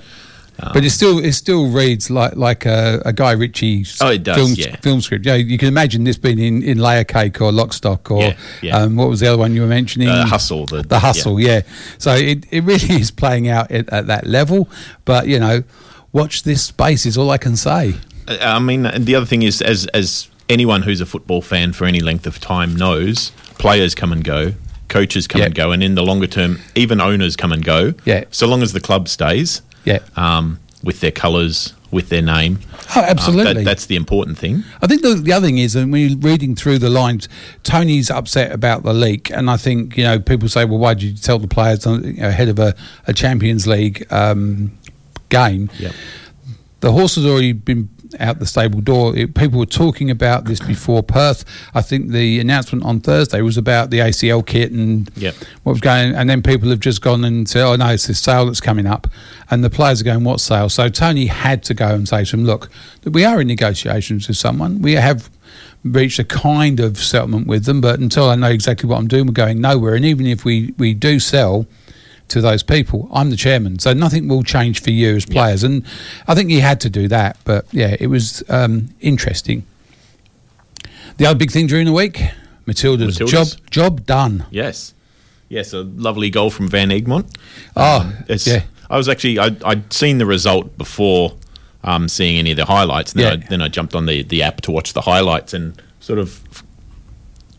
But 0.73 0.85
it 0.85 0.91
still 0.91 1.17
it 1.17 1.33
still 1.33 1.69
reads 1.71 2.09
like 2.11 2.35
like 2.35 2.65
a, 2.65 3.01
a 3.05 3.11
Guy 3.13 3.31
Ritchie 3.31 3.85
Oh, 3.99 4.15
does, 4.17 4.35
film, 4.37 4.51
yeah. 4.55 4.75
film 4.77 5.01
script. 5.01 5.25
Yeah, 5.25 5.35
you 5.35 5.57
can 5.57 5.67
imagine 5.67 6.03
this 6.03 6.17
being 6.17 6.37
in, 6.39 6.61
in 6.63 6.77
Layer 6.77 7.03
Cake 7.03 7.41
or 7.41 7.51
Lockstock 7.51 8.11
or 8.11 8.21
Yeah, 8.21 8.37
yeah. 8.61 8.77
Um, 8.77 8.95
what 8.95 9.09
was 9.09 9.19
the 9.21 9.27
other 9.27 9.37
one 9.37 9.53
you 9.55 9.61
were 9.61 9.67
mentioning? 9.67 10.07
Uh, 10.09 10.25
hustle. 10.25 10.65
The, 10.67 10.83
the 10.83 10.99
hustle, 10.99 11.39
yeah. 11.39 11.61
So 11.97 12.13
it, 12.13 12.45
it 12.51 12.63
really 12.63 12.93
is 13.01 13.09
playing 13.11 13.47
out 13.47 13.71
at, 13.71 13.89
at 13.91 14.07
that 14.07 14.27
level. 14.27 14.69
But 15.05 15.27
you 15.27 15.39
know, 15.39 15.63
watch 16.11 16.43
this 16.43 16.63
space 16.63 17.05
is 17.05 17.17
all 17.17 17.31
I 17.31 17.37
can 17.39 17.55
say. 17.55 17.95
I 18.27 18.59
mean, 18.59 18.83
the 18.97 19.15
other 19.15 19.25
thing 19.25 19.41
is, 19.41 19.61
as 19.61 19.87
as 19.87 20.29
anyone 20.47 20.83
who's 20.83 21.01
a 21.01 21.05
football 21.05 21.41
fan 21.41 21.73
for 21.73 21.85
any 21.85 22.01
length 22.01 22.27
of 22.27 22.39
time 22.39 22.75
knows, 22.75 23.31
players 23.57 23.95
come 23.95 24.11
and 24.11 24.23
go, 24.23 24.53
coaches 24.89 25.27
come 25.27 25.39
Yeah. 25.39 25.45
and 25.47 25.55
go, 25.55 25.71
and 25.71 25.81
in 25.81 25.95
the 25.95 26.03
longer 26.03 26.27
term, 26.27 26.59
even 26.75 27.01
owners 27.01 27.35
come 27.35 27.51
and 27.51 27.63
go. 27.65 27.93
Yeah. 28.05 28.25
So 28.29 28.45
long 28.47 28.61
as 28.61 28.73
the 28.73 28.81
club 28.81 29.07
stays. 29.07 29.61
Yeah. 29.85 29.99
Um, 30.15 30.59
with 30.83 30.99
their 30.99 31.11
colours, 31.11 31.73
with 31.91 32.09
their 32.09 32.21
name. 32.21 32.59
Oh, 32.95 32.99
Um, 33.01 33.05
absolutely. 33.05 33.53
that, 33.53 33.65
that's 33.65 33.85
the 33.85 33.95
important 33.95 34.37
thing. 34.37 34.63
I 34.81 34.87
think 34.87 35.01
the, 35.01 35.13
the 35.15 35.31
other 35.31 35.45
thing 35.45 35.59
is, 35.59 35.75
and 35.75 35.91
when 35.91 36.09
you're 36.09 36.17
reading 36.17 36.55
through 36.55 36.79
the 36.79 36.89
lines, 36.89 37.29
Tony's 37.63 38.09
upset 38.09 38.51
about 38.51 38.83
the 38.83 38.93
leak, 38.93 39.29
and 39.31 39.49
I 39.49 39.57
think 39.57 39.95
you 39.97 40.03
know 40.03 40.19
people 40.19 40.49
say, 40.49 40.65
"Well, 40.65 40.79
why 40.79 40.93
did 40.95 41.03
you 41.03 41.15
tell 41.15 41.39
the 41.39 41.47
players 41.47 41.85
uh, 41.85 41.99
you 42.03 42.13
know, 42.13 42.27
ahead 42.29 42.49
of 42.49 42.59
a, 42.59 42.75
a 43.07 43.13
Champions 43.13 43.67
League 43.67 44.05
um, 44.11 44.71
game?" 45.29 45.69
Yep. 45.79 45.93
The 46.81 46.91
horse 46.91 47.15
has 47.15 47.25
already 47.25 47.53
been 47.53 47.89
out 48.19 48.39
the 48.39 48.45
stable 48.45 48.81
door. 48.81 49.15
It, 49.15 49.35
people 49.35 49.57
were 49.59 49.65
talking 49.65 50.11
about 50.11 50.45
this 50.45 50.59
before 50.59 51.01
Perth. 51.01 51.45
I 51.73 51.81
think 51.81 52.09
the 52.09 52.39
announcement 52.39 52.83
on 52.83 52.99
Thursday 52.99 53.41
was 53.41 53.57
about 53.57 53.89
the 53.89 53.99
ACL 53.99 54.45
kit 54.45 54.71
and 54.71 55.09
Yep. 55.15 55.35
what 55.63 55.71
was 55.73 55.81
going. 55.81 56.13
And 56.13 56.29
then 56.29 56.41
people 56.41 56.69
have 56.71 56.79
just 56.81 57.01
gone 57.01 57.23
and 57.23 57.47
said, 57.47 57.63
"Oh 57.63 57.75
no, 57.75 57.87
it's 57.87 58.07
this 58.07 58.19
sale 58.19 58.45
that's 58.47 58.59
coming 58.59 58.85
up," 58.85 59.07
and 59.49 59.63
the 59.63 59.69
players 59.69 60.01
are 60.01 60.03
going, 60.03 60.23
"What 60.25 60.41
sale?" 60.41 60.67
So 60.69 60.89
Tony 60.89 61.27
had 61.27 61.63
to 61.63 61.73
go 61.73 61.87
and 61.95 62.07
say 62.07 62.25
to 62.25 62.31
them, 62.31 62.45
"Look, 62.45 62.69
we 63.05 63.23
are 63.23 63.39
in 63.39 63.47
negotiations 63.47 64.27
with 64.27 64.37
someone. 64.37 64.81
We 64.81 64.93
have." 64.93 65.29
Reached 65.83 66.19
a 66.19 66.23
kind 66.23 66.79
of 66.79 66.99
settlement 66.99 67.47
with 67.47 67.65
them, 67.65 67.81
but 67.81 67.99
until 67.99 68.29
I 68.29 68.35
know 68.35 68.49
exactly 68.51 68.87
what 68.87 68.99
I'm 68.99 69.07
doing, 69.07 69.25
we're 69.25 69.33
going 69.33 69.59
nowhere. 69.59 69.95
And 69.95 70.05
even 70.05 70.27
if 70.27 70.45
we, 70.45 70.75
we 70.77 70.93
do 70.93 71.19
sell, 71.19 71.65
to 72.31 72.41
those 72.41 72.63
people. 72.63 73.07
I'm 73.13 73.29
the 73.29 73.35
chairman, 73.37 73.79
so 73.79 73.93
nothing 73.93 74.27
will 74.27 74.43
change 74.43 74.81
for 74.81 74.91
you 74.91 75.15
as 75.15 75.25
players. 75.25 75.63
And 75.63 75.85
I 76.27 76.35
think 76.35 76.49
he 76.49 76.59
had 76.59 76.81
to 76.81 76.89
do 76.89 77.07
that. 77.07 77.37
But 77.45 77.65
yeah, 77.71 77.95
it 77.99 78.07
was 78.07 78.43
um, 78.49 78.89
interesting. 78.99 79.63
The 81.17 81.25
other 81.27 81.37
big 81.37 81.51
thing 81.51 81.67
during 81.67 81.85
the 81.85 81.91
week, 81.93 82.21
Matilda's, 82.65 83.17
Matildas. 83.19 83.29
job 83.29 83.47
job 83.69 84.05
done. 84.05 84.45
Yes, 84.49 84.93
yes, 85.49 85.73
a 85.73 85.81
lovely 85.83 86.29
goal 86.29 86.49
from 86.49 86.67
Van 86.67 86.89
Egmond. 86.89 87.33
Oh, 87.75 88.11
It's, 88.27 88.47
yeah. 88.47 88.63
I 88.89 88.97
was 88.97 89.07
actually 89.07 89.39
I, 89.39 89.55
I'd 89.63 89.91
seen 89.93 90.17
the 90.17 90.25
result 90.25 90.77
before 90.77 91.35
um, 91.83 92.07
seeing 92.07 92.37
any 92.37 92.51
of 92.51 92.57
the 92.57 92.65
highlights. 92.65 93.13
And 93.13 93.21
then, 93.23 93.39
Yeah. 93.39 93.45
I, 93.45 93.49
then 93.49 93.61
I 93.61 93.67
jumped 93.67 93.95
on 93.95 94.05
the, 94.05 94.23
the 94.23 94.43
app 94.43 94.61
to 94.61 94.71
watch 94.71 94.93
the 94.93 95.01
highlights 95.01 95.53
and 95.53 95.79
sort 95.99 96.19
of 96.19 96.41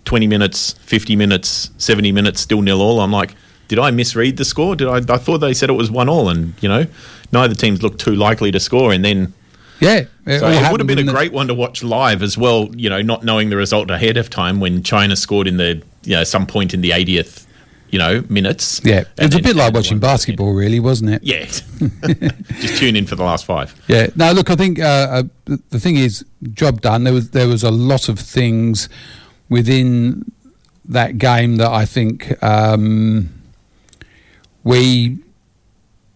twenty 0.05 0.27
minutes, 0.27 0.73
fifty 0.81 1.15
minutes, 1.17 1.71
seventy 1.79 2.13
minutes, 2.13 2.41
still 2.41 2.63
nil 2.63 2.81
all. 2.81 3.01
I'm 3.01 3.13
like, 3.13 3.35
did 3.73 3.79
I 3.79 3.91
misread 3.91 4.37
the 4.37 4.45
score? 4.45 4.77
Did 4.77 4.87
I? 4.87 4.97
I 5.15 5.17
thought 5.17 5.39
they 5.39 5.55
said 5.55 5.71
it 5.71 5.79
was 5.85 5.91
one 5.91 6.11
all, 6.11 6.29
and 6.29 6.53
you 6.61 6.69
know, 6.69 6.85
neither 7.33 7.55
teams 7.55 7.83
looked 7.83 8.01
too 8.01 8.15
likely 8.15 8.51
to 8.53 8.61
score. 8.61 8.93
And 8.93 9.03
then 9.03 9.33
Yeah, 9.81 10.03
so 10.27 10.47
it 10.51 10.71
would 10.71 10.79
have 10.81 10.87
been 10.87 10.99
a 10.99 11.01
in 11.01 11.07
the- 11.07 11.13
great 11.15 11.33
one 11.33 11.49
to 11.49 11.55
watch 11.55 11.83
live 11.83 12.23
as 12.23 12.37
well. 12.37 12.69
You 12.77 12.91
know, 12.91 13.01
not 13.01 13.25
knowing 13.25 13.49
the 13.49 13.57
result 13.57 13.91
ahead 13.91 14.19
of 14.19 14.29
time 14.29 14.61
when 14.61 14.83
China 14.83 15.17
scored 15.17 15.47
in 15.49 15.57
the 15.57 15.81
you 16.05 16.15
know 16.17 16.25
some 16.25 16.47
point 16.47 16.75
in 16.75 16.83
the 16.83 16.91
80th, 16.91 17.47
you 17.89 17.99
know, 17.99 18.23
minutes. 18.29 18.83
Yeah, 18.85 19.05
it's 19.17 19.35
a 19.37 19.41
bit 19.41 19.57
like 19.57 19.73
watching 19.73 19.99
basketball, 20.01 20.53
really, 20.53 20.79
wasn't 20.79 21.11
it? 21.15 21.23
Yeah, 21.23 21.47
just 22.61 22.77
tune 22.77 22.95
in 22.95 23.07
for 23.07 23.17
the 23.17 23.25
last 23.25 23.47
five. 23.47 23.75
Yeah. 23.89 24.09
Now, 24.17 24.33
look, 24.33 24.51
I 24.51 24.57
think 24.57 24.79
uh, 24.81 24.83
uh, 24.85 25.23
the- 25.47 25.63
the 25.71 25.81
thing 25.81 25.97
is, 25.97 26.27
job 26.53 26.83
done. 26.83 27.05
There 27.05 27.15
was 27.15 27.31
there 27.31 27.49
was 27.49 27.63
a 27.65 27.71
lot 27.71 28.11
of 28.11 28.19
things 28.21 28.91
within 29.49 30.25
that 30.85 31.17
game 31.17 31.57
that 31.57 31.71
I 31.71 31.85
think 31.87 32.43
um, 32.43 33.31
we 34.65 35.19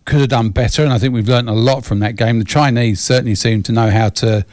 could 0.04 0.20
have 0.20 0.28
done 0.28 0.50
better, 0.50 0.82
and 0.82 0.92
I 0.92 0.98
think 0.98 1.12
we've 1.12 1.28
learned 1.28 1.48
a 1.48 1.52
lot 1.52 1.84
from 1.84 1.98
that 2.00 2.16
game. 2.16 2.38
The 2.38 2.44
Chinese 2.44 3.00
certainly 3.00 3.34
seem 3.34 3.62
to 3.64 3.72
know 3.72 3.90
how 3.90 4.08
to 4.10 4.46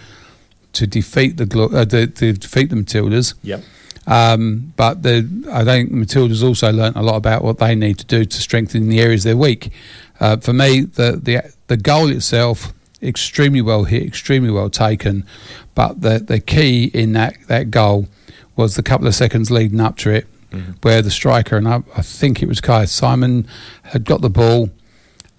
to 0.73 0.87
defeat 0.87 1.37
the 1.37 1.61
uh, 1.61 1.85
to, 1.85 2.07
to 2.07 2.33
defeat 2.33 2.69
the 2.69 2.75
Matildas. 2.75 3.35
Yep. 3.43 3.63
Um, 4.05 4.73
but 4.75 5.03
the, 5.03 5.47
I 5.51 5.63
think 5.63 5.91
Matilda's 5.91 6.43
also 6.43 6.73
learnt 6.73 6.97
a 6.97 7.01
lot 7.01 7.15
about 7.15 7.43
what 7.43 7.59
they 7.59 7.73
need 7.73 7.99
to 7.99 8.05
do 8.05 8.25
to 8.25 8.41
strengthen 8.41 8.89
the 8.89 8.99
areas 8.99 9.23
they're 9.23 9.37
weak. 9.37 9.71
Uh, 10.19 10.37
for 10.37 10.53
me, 10.53 10.81
the, 10.81 11.19
the 11.21 11.53
the 11.67 11.77
goal 11.77 12.09
itself 12.09 12.73
extremely 13.01 13.61
well 13.61 13.83
hit, 13.83 14.03
extremely 14.03 14.51
well 14.51 14.69
taken, 14.69 15.25
but 15.75 16.01
the 16.01 16.19
the 16.19 16.39
key 16.39 16.85
in 16.93 17.13
that, 17.13 17.35
that 17.47 17.71
goal 17.71 18.07
was 18.55 18.75
the 18.75 18.83
couple 18.83 19.07
of 19.07 19.15
seconds 19.15 19.49
leading 19.49 19.79
up 19.79 19.97
to 19.97 20.09
it, 20.09 20.27
where 20.81 21.01
the 21.01 21.11
striker 21.11 21.57
and 21.57 21.67
I, 21.67 21.83
I 21.95 22.01
think 22.01 22.41
it 22.41 22.47
was 22.47 22.61
Kyah 22.61 22.87
Simon 22.87 23.47
had 23.83 24.05
got 24.05 24.21
the 24.21 24.29
ball. 24.29 24.69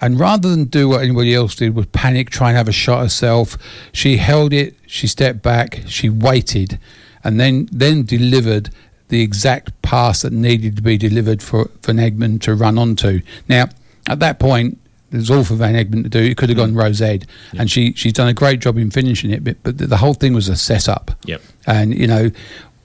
And 0.00 0.18
rather 0.20 0.50
than 0.50 0.64
do 0.64 0.88
what 0.88 1.02
anybody 1.02 1.34
else 1.34 1.54
did, 1.54 1.74
was 1.74 1.86
panic, 1.86 2.28
try 2.30 2.48
and 2.48 2.56
have 2.58 2.68
a 2.68 2.72
shot 2.72 3.00
herself, 3.00 3.56
she 3.92 4.18
held 4.18 4.52
it, 4.52 4.74
she 4.86 5.06
stepped 5.06 5.42
back, 5.42 5.80
she 5.86 6.08
waited, 6.10 6.78
and 7.22 7.40
then 7.40 7.68
then 7.72 8.04
delivered 8.04 8.70
the 9.08 9.22
exact 9.22 9.70
pass 9.82 10.22
that 10.22 10.32
needed 10.32 10.76
to 10.76 10.82
be 10.82 10.98
delivered 10.98 11.42
for 11.42 11.70
Van 11.82 11.96
Egmond 11.96 12.42
to 12.42 12.54
run 12.54 12.76
onto. 12.76 13.20
Now, 13.48 13.68
at 14.08 14.18
that 14.20 14.38
point, 14.38 14.78
it 15.12 15.16
was 15.16 15.30
all 15.30 15.44
for 15.44 15.54
Van 15.54 15.74
Egmond 15.74 16.02
to 16.02 16.08
do. 16.08 16.18
It 16.18 16.36
could 16.36 16.48
have 16.48 16.56
mm. 16.56 16.62
gone 16.62 16.74
Rose 16.74 17.00
Ed, 17.00 17.26
and 17.56 17.70
she 17.70 17.92
she's 17.92 18.12
done 18.12 18.28
a 18.28 18.34
great 18.34 18.60
job 18.60 18.76
in 18.76 18.90
finishing 18.90 19.30
it. 19.30 19.44
But, 19.44 19.56
but 19.62 19.78
the, 19.78 19.86
the 19.86 19.96
whole 19.98 20.14
thing 20.14 20.34
was 20.34 20.48
a 20.48 20.56
setup. 20.56 21.12
Yep. 21.24 21.40
And 21.66 21.94
you 21.96 22.08
know, 22.08 22.30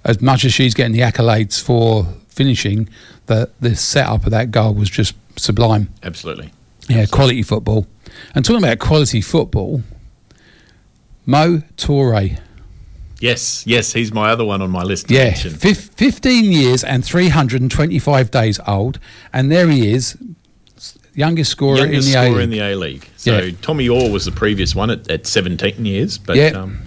as 0.06 0.22
much 0.22 0.46
as 0.46 0.54
she's 0.54 0.74
getting 0.74 0.94
the 0.94 1.02
accolades 1.02 1.62
for 1.62 2.08
finishing, 2.44 2.88
the 3.26 3.50
the 3.60 3.76
setup 3.76 4.24
of 4.26 4.32
that 4.32 4.50
goal 4.50 4.74
was 4.74 4.90
just 4.90 5.14
sublime. 5.36 5.90
Absolutely. 6.04 6.52
Yeah, 6.88 7.06
quality 7.06 7.44
football. 7.44 7.86
And 8.34 8.46
talking 8.46 8.64
about 8.64 8.80
quality 8.80 9.20
football, 9.22 9.84
Mo 11.26 11.62
Toure. 11.78 12.40
Yes, 13.20 13.68
yes, 13.68 13.92
he's 13.94 14.14
my 14.14 14.30
other 14.32 14.46
one 14.46 14.62
on 14.62 14.72
my 14.72 14.84
list. 14.84 15.12
Yeah, 15.12 15.26
mention. 15.26 15.52
fif- 15.52 15.90
15 15.96 16.46
years 16.46 16.84
and 16.86 17.04
325 17.04 18.32
days 18.32 18.60
old. 18.66 18.98
And 19.34 19.52
there 19.52 19.68
he 19.70 19.92
is, 19.94 20.18
youngest 21.14 21.52
scorer 21.52 21.80
youngest 21.80 22.08
in 22.08 22.14
the 22.14 22.28
scorer 22.28 22.40
A. 22.40 22.44
in 22.44 22.50
the 22.50 22.60
A 22.62 22.76
League. 22.76 23.10
So 23.18 23.38
Yeah. 23.38 23.52
Tommy 23.62 23.90
Oar 23.90 24.10
was 24.10 24.24
the 24.24 24.32
previous 24.32 24.74
one 24.74 24.90
at, 24.90 25.10
at 25.12 25.28
17 25.28 25.86
years. 25.86 26.18
But 26.18 26.38
Yeah. 26.38 26.52
um, 26.62 26.80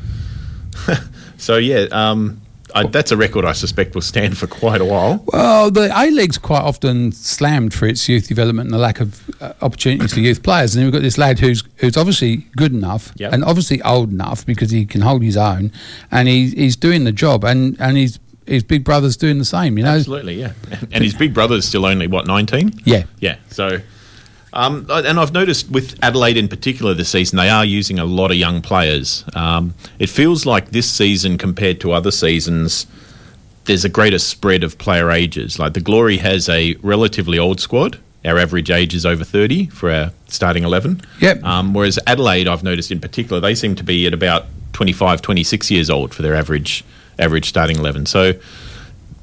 so 1.37 1.59
yeah, 1.59 1.87
um, 1.93 2.41
I, 2.75 2.87
that's 2.87 3.11
a 3.13 3.17
record 3.17 3.45
I 3.45 3.53
suspect 3.53 3.95
will 3.95 4.03
stand 4.03 4.37
for 4.39 4.47
quite 4.47 4.81
a 4.81 4.85
while. 4.85 5.23
Well, 5.33 5.71
the 5.71 5.91
A 5.95 6.11
League's 6.11 6.39
quite 6.39 6.63
often 6.63 7.13
slammed 7.13 7.75
for 7.75 7.87
its 7.87 8.09
youth 8.09 8.29
development 8.29 8.67
and 8.69 8.75
the 8.75 8.79
lack 8.79 9.01
of 9.01 9.21
uh, 9.43 9.53
opportunities 9.63 10.15
for 10.15 10.21
youth 10.21 10.43
players. 10.43 10.75
And 10.75 10.81
then 10.81 10.87
we've 10.87 10.93
got 10.93 11.03
this 11.03 11.19
lad 11.19 11.39
who's 11.39 11.63
who's 11.77 11.97
obviously 11.97 12.47
good 12.57 12.73
enough 12.73 13.13
Yep. 13.17 13.33
and 13.33 13.45
obviously 13.45 13.81
old 13.83 14.11
enough 14.11 14.45
because 14.47 14.71
he 14.71 14.85
can 14.87 15.01
hold 15.03 15.23
his 15.23 15.37
own, 15.37 15.73
and 16.11 16.29
he's 16.29 16.53
he's 16.53 16.77
doing 16.77 17.05
the 17.05 17.13
job, 17.13 17.45
and 17.45 17.77
and 17.81 17.97
his 17.97 18.19
his 18.47 18.63
big 18.65 18.85
brother's 18.85 19.17
doing 19.17 19.39
the 19.39 19.45
same. 19.45 19.79
You 19.79 19.85
know, 19.85 19.95
Absolutely, 19.97 20.35
yeah. 20.41 20.53
And 20.93 21.05
his 21.05 21.15
big 21.15 21.33
brother's 21.33 21.65
still 21.65 21.87
only 21.87 22.07
what 22.09 22.27
19. 22.27 22.81
yeah, 22.85 23.05
Yeah. 23.21 23.37
So, 23.51 23.79
um, 24.53 24.87
and 24.91 25.19
I've 25.19 25.33
noticed 25.33 25.71
with 25.71 25.99
Adelaide 26.03 26.37
in 26.37 26.49
particular 26.49 26.95
this 26.95 27.09
season, 27.09 27.39
they 27.39 27.49
are 27.49 27.65
using 27.65 27.99
a 27.99 28.05
lot 28.05 28.31
of 28.31 28.37
young 28.37 28.63
players. 28.63 29.25
Um, 29.35 29.75
it 29.99 30.09
feels 30.09 30.45
like 30.47 30.71
this 30.71 30.91
season 30.91 31.39
compared 31.39 31.81
to 31.81 31.93
other 31.93 32.11
seasons, 32.11 32.87
there's 33.65 33.85
a 33.85 33.89
greater 33.89 34.19
spread 34.19 34.65
of 34.65 34.79
player 34.79 35.11
ages. 35.11 35.59
Like 35.59 35.75
the 35.75 35.81
Glory 35.81 36.19
has 36.19 36.49
a 36.49 36.75
relatively 36.83 37.39
old 37.39 37.61
squad. 37.61 37.99
Our 38.25 38.39
average 38.39 38.71
age 38.71 38.95
is 38.95 39.05
over 39.05 39.25
30 39.25 39.67
for 39.67 39.91
our 39.91 40.13
starting 40.29 40.65
11. 40.65 41.03
Yep. 41.21 41.43
Um, 41.43 41.75
whereas 41.75 41.99
Adelaide, 42.07 42.47
I've 42.47 42.63
noticed 42.63 42.91
in 42.91 43.01
particular, 43.01 43.41
they 43.41 43.55
seem 43.55 43.75
to 43.77 43.85
be 43.85 44.07
at 44.07 44.15
about 44.15 44.47
25, 44.75 45.23
26 45.23 45.71
years 45.71 45.91
old 45.91 46.15
for 46.15 46.23
their 46.23 46.35
average 46.35 46.85
average 47.19 47.49
starting 47.49 47.79
11. 47.79 48.07
So 48.07 48.33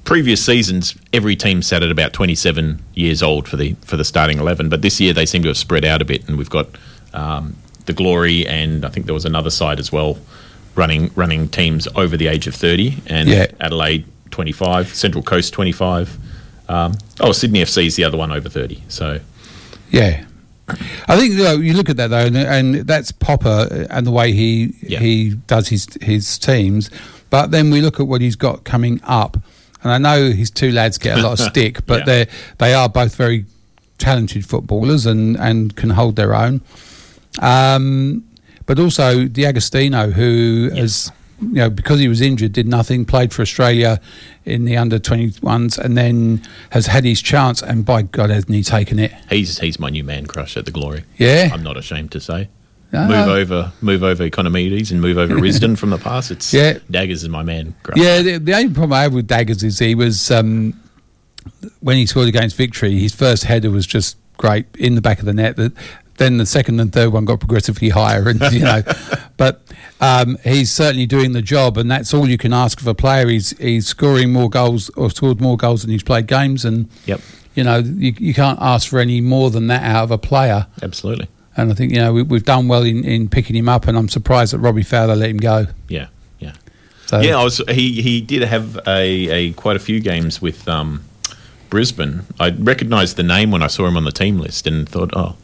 previous 0.09 0.43
seasons, 0.43 0.95
every 1.13 1.35
team 1.35 1.61
sat 1.61 1.83
at 1.83 1.91
about 1.91 2.13
27 2.13 2.81
years 2.95 3.21
old 3.21 3.47
for 3.47 3.57
the 3.57 3.73
for 3.85 3.95
the 3.95 4.03
starting 4.03 4.39
11. 4.39 4.67
But 4.67 4.81
this 4.81 4.99
year, 4.99 5.13
they 5.13 5.27
seem 5.27 5.43
to 5.43 5.49
have 5.49 5.57
spread 5.57 5.85
out 5.85 6.01
a 6.01 6.05
bit, 6.05 6.27
and 6.27 6.35
we've 6.35 6.49
got 6.49 6.67
um, 7.13 7.55
the 7.85 7.93
Glory, 7.93 8.47
and 8.47 8.83
I 8.85 8.89
think 8.89 9.05
there 9.05 9.13
was 9.13 9.25
another 9.25 9.51
side 9.51 9.79
as 9.79 9.91
well, 9.91 10.17
running 10.73 11.11
running 11.15 11.47
teams 11.47 11.87
over 11.95 12.17
the 12.17 12.25
age 12.27 12.47
of 12.47 12.55
30, 12.55 12.97
and 13.05 13.29
Yeah. 13.29 13.45
Adelaide 13.59 14.03
25, 14.31 14.95
Central 14.95 15.23
Coast 15.23 15.53
25. 15.53 16.17
Um, 16.67 16.93
oh, 17.19 17.31
Sydney 17.31 17.61
FC 17.61 17.85
is 17.85 17.95
the 17.95 18.03
other 18.03 18.17
one 18.17 18.31
over 18.31 18.49
30. 18.49 18.81
So 18.87 19.19
Yeah, 19.91 20.23
I 21.07 21.17
think 21.17 21.33
you, 21.33 21.43
know, 21.43 21.53
you 21.53 21.73
look 21.73 21.87
at 21.89 21.97
that 21.97 22.07
though, 22.07 22.25
and, 22.25 22.35
and 22.35 22.75
that's 22.87 23.11
Popper 23.11 23.85
and 23.91 24.07
the 24.07 24.11
way 24.11 24.31
he 24.33 24.73
Yeah. 24.81 25.01
he 25.01 25.35
does 25.45 25.67
his 25.67 25.87
his 26.01 26.39
teams. 26.39 26.89
But 27.29 27.51
then 27.51 27.69
we 27.69 27.81
look 27.81 27.99
at 27.99 28.07
what 28.07 28.21
he's 28.21 28.35
got 28.35 28.63
coming 28.63 28.99
up, 29.03 29.37
and 29.83 29.91
I 29.91 29.98
know 29.98 30.31
his 30.31 30.51
two 30.51 30.71
lads 30.71 30.98
get 30.98 31.17
a 31.17 31.21
lot 31.21 31.33
of 31.39 31.39
stick, 31.51 31.86
but 31.86 32.00
Yeah. 32.00 32.05
they 32.05 32.27
they 32.57 32.74
are 32.74 32.89
both 32.89 33.15
very 33.15 33.45
talented 33.98 34.45
footballers 34.45 35.05
and 35.05 35.38
and 35.38 35.75
can 35.75 35.89
hold 35.91 36.15
their 36.15 36.33
own. 36.36 36.62
Um, 37.41 38.24
but 38.65 38.79
also 38.79 39.25
D'Agostino, 39.27 40.12
who 40.12 40.69
has 40.75 41.12
you 41.41 41.48
know 41.53 41.69
because 41.69 42.00
he 42.00 42.07
was 42.07 42.21
injured, 42.21 42.53
did 42.53 42.67
nothing, 42.67 43.05
played 43.05 43.31
for 43.33 43.41
Australia 43.41 44.00
in 44.45 44.65
the 44.65 44.75
under 44.77 45.00
21s, 45.00 45.77
and 45.77 45.98
then 45.98 46.41
has 46.71 46.88
had 46.88 47.03
his 47.05 47.21
chance, 47.21 47.62
and 47.62 47.86
by 47.86 48.01
God, 48.01 48.29
hasn't 48.29 48.53
he 48.53 48.63
taken 48.63 49.00
it? 49.00 49.12
he's 49.29 49.59
he's 49.59 49.79
my 49.79 49.89
new 49.89 50.03
man 50.03 50.25
crush 50.25 50.57
at 50.57 50.65
the 50.65 50.71
Glory. 50.71 51.03
Yeah. 51.17 51.50
I'm 51.53 51.63
not 51.63 51.77
ashamed 51.77 52.12
to 52.13 52.19
say. 52.19 52.50
Ah. 52.91 53.08
Move 53.08 53.27
over, 53.27 53.72
move 53.81 54.03
over 54.03 54.27
Economides 54.27 54.91
and 54.91 55.00
move 55.01 55.17
over 55.17 55.36
Risdon 55.39 55.77
from 55.77 55.91
the 55.91 55.98
past. 56.00 56.31
It's 56.31 56.51
Yeah. 56.53 56.79
Daggers 56.89 57.22
is 57.24 57.29
my 57.29 57.43
man. 57.43 57.75
crush. 57.84 57.98
Yeah, 58.00 58.22
the, 58.22 58.38
the 58.39 58.53
only 58.53 58.74
problem 58.74 58.93
I 58.93 59.03
have 59.03 59.13
with 59.13 59.27
Daggers 59.27 59.63
is 59.63 59.77
he 59.79 59.93
was 59.96 60.31
um, 60.31 60.74
when 61.81 61.98
he 61.98 62.05
scored 62.05 62.27
against 62.27 62.55
Victory, 62.55 62.98
his 63.00 63.13
first 63.13 63.43
header 63.43 63.69
was 63.69 63.86
just 63.86 64.17
great 64.38 64.65
in 64.77 64.96
the 64.96 65.01
back 65.01 65.19
of 65.19 65.25
the 65.25 65.34
net. 65.34 65.55
That 65.58 65.74
then 66.17 66.38
the 66.38 66.46
second 66.46 66.79
and 66.81 66.91
third 66.91 67.13
one 67.13 67.25
got 67.25 67.39
progressively 67.39 67.89
higher, 68.01 68.27
and 68.27 68.41
you 68.51 68.60
know, 68.62 68.81
but 69.38 69.62
um, 70.01 70.38
he's 70.43 70.72
certainly 70.72 71.05
doing 71.05 71.31
the 71.34 71.41
job, 71.41 71.77
and 71.77 71.89
that's 71.89 72.13
all 72.13 72.27
you 72.27 72.38
can 72.38 72.53
ask 72.53 72.81
of 72.81 72.88
a 72.88 72.96
player. 72.96 73.27
He's 73.29 73.51
he's 73.60 73.88
scoring 73.88 74.34
more 74.34 74.50
goals 74.50 74.89
or 74.91 75.10
scored 75.12 75.39
more 75.39 75.55
goals 75.58 75.81
than 75.84 75.91
he's 75.91 76.03
played 76.03 76.27
games, 76.27 76.65
and 76.65 76.89
Yep. 77.05 77.22
you 77.55 77.63
know 77.63 77.77
you, 77.77 78.13
you 78.17 78.34
can't 78.34 78.60
ask 78.62 78.89
for 78.89 79.00
any 79.00 79.22
more 79.22 79.50
than 79.50 79.67
that 79.67 79.84
out 79.84 80.03
of 80.05 80.12
a 80.12 80.17
player. 80.17 80.67
Absolutely. 80.81 81.27
And 81.61 81.71
I 81.71 81.75
think 81.75 81.91
you 81.91 81.99
know 81.99 82.13
we, 82.13 82.23
we've 82.23 82.45
done 82.45 82.67
well 82.67 82.83
in, 82.83 83.03
in 83.03 83.29
picking 83.29 83.55
him 83.55 83.69
up, 83.69 83.87
and 83.87 83.97
I'm 83.97 84.09
surprised 84.09 84.53
that 84.53 84.59
Robbie 84.59 84.83
Fowler 84.83 85.15
let 85.15 85.29
him 85.29 85.37
go. 85.37 85.67
Yeah. 85.87 86.07
Yeah. 86.39 86.53
So, 87.05 87.19
Yeah, 87.19 87.37
I 87.39 87.43
was. 87.43 87.61
He 87.69 88.01
he 88.01 88.21
did 88.21 88.43
have 88.43 88.77
a, 88.87 89.29
a 89.29 89.53
quite 89.53 89.75
a 89.75 89.79
few 89.79 89.99
games 89.99 90.41
with 90.41 90.67
um, 90.67 91.03
Brisbane. 91.69 92.25
I 92.39 92.51
recognised 92.51 93.15
the 93.17 93.23
name 93.23 93.51
when 93.51 93.63
I 93.63 93.67
saw 93.67 93.87
him 93.87 93.97
on 93.97 94.05
the 94.05 94.11
team 94.11 94.39
list 94.39 94.67
and 94.67 94.87
thought, 94.87 95.11
oh, 95.15 95.35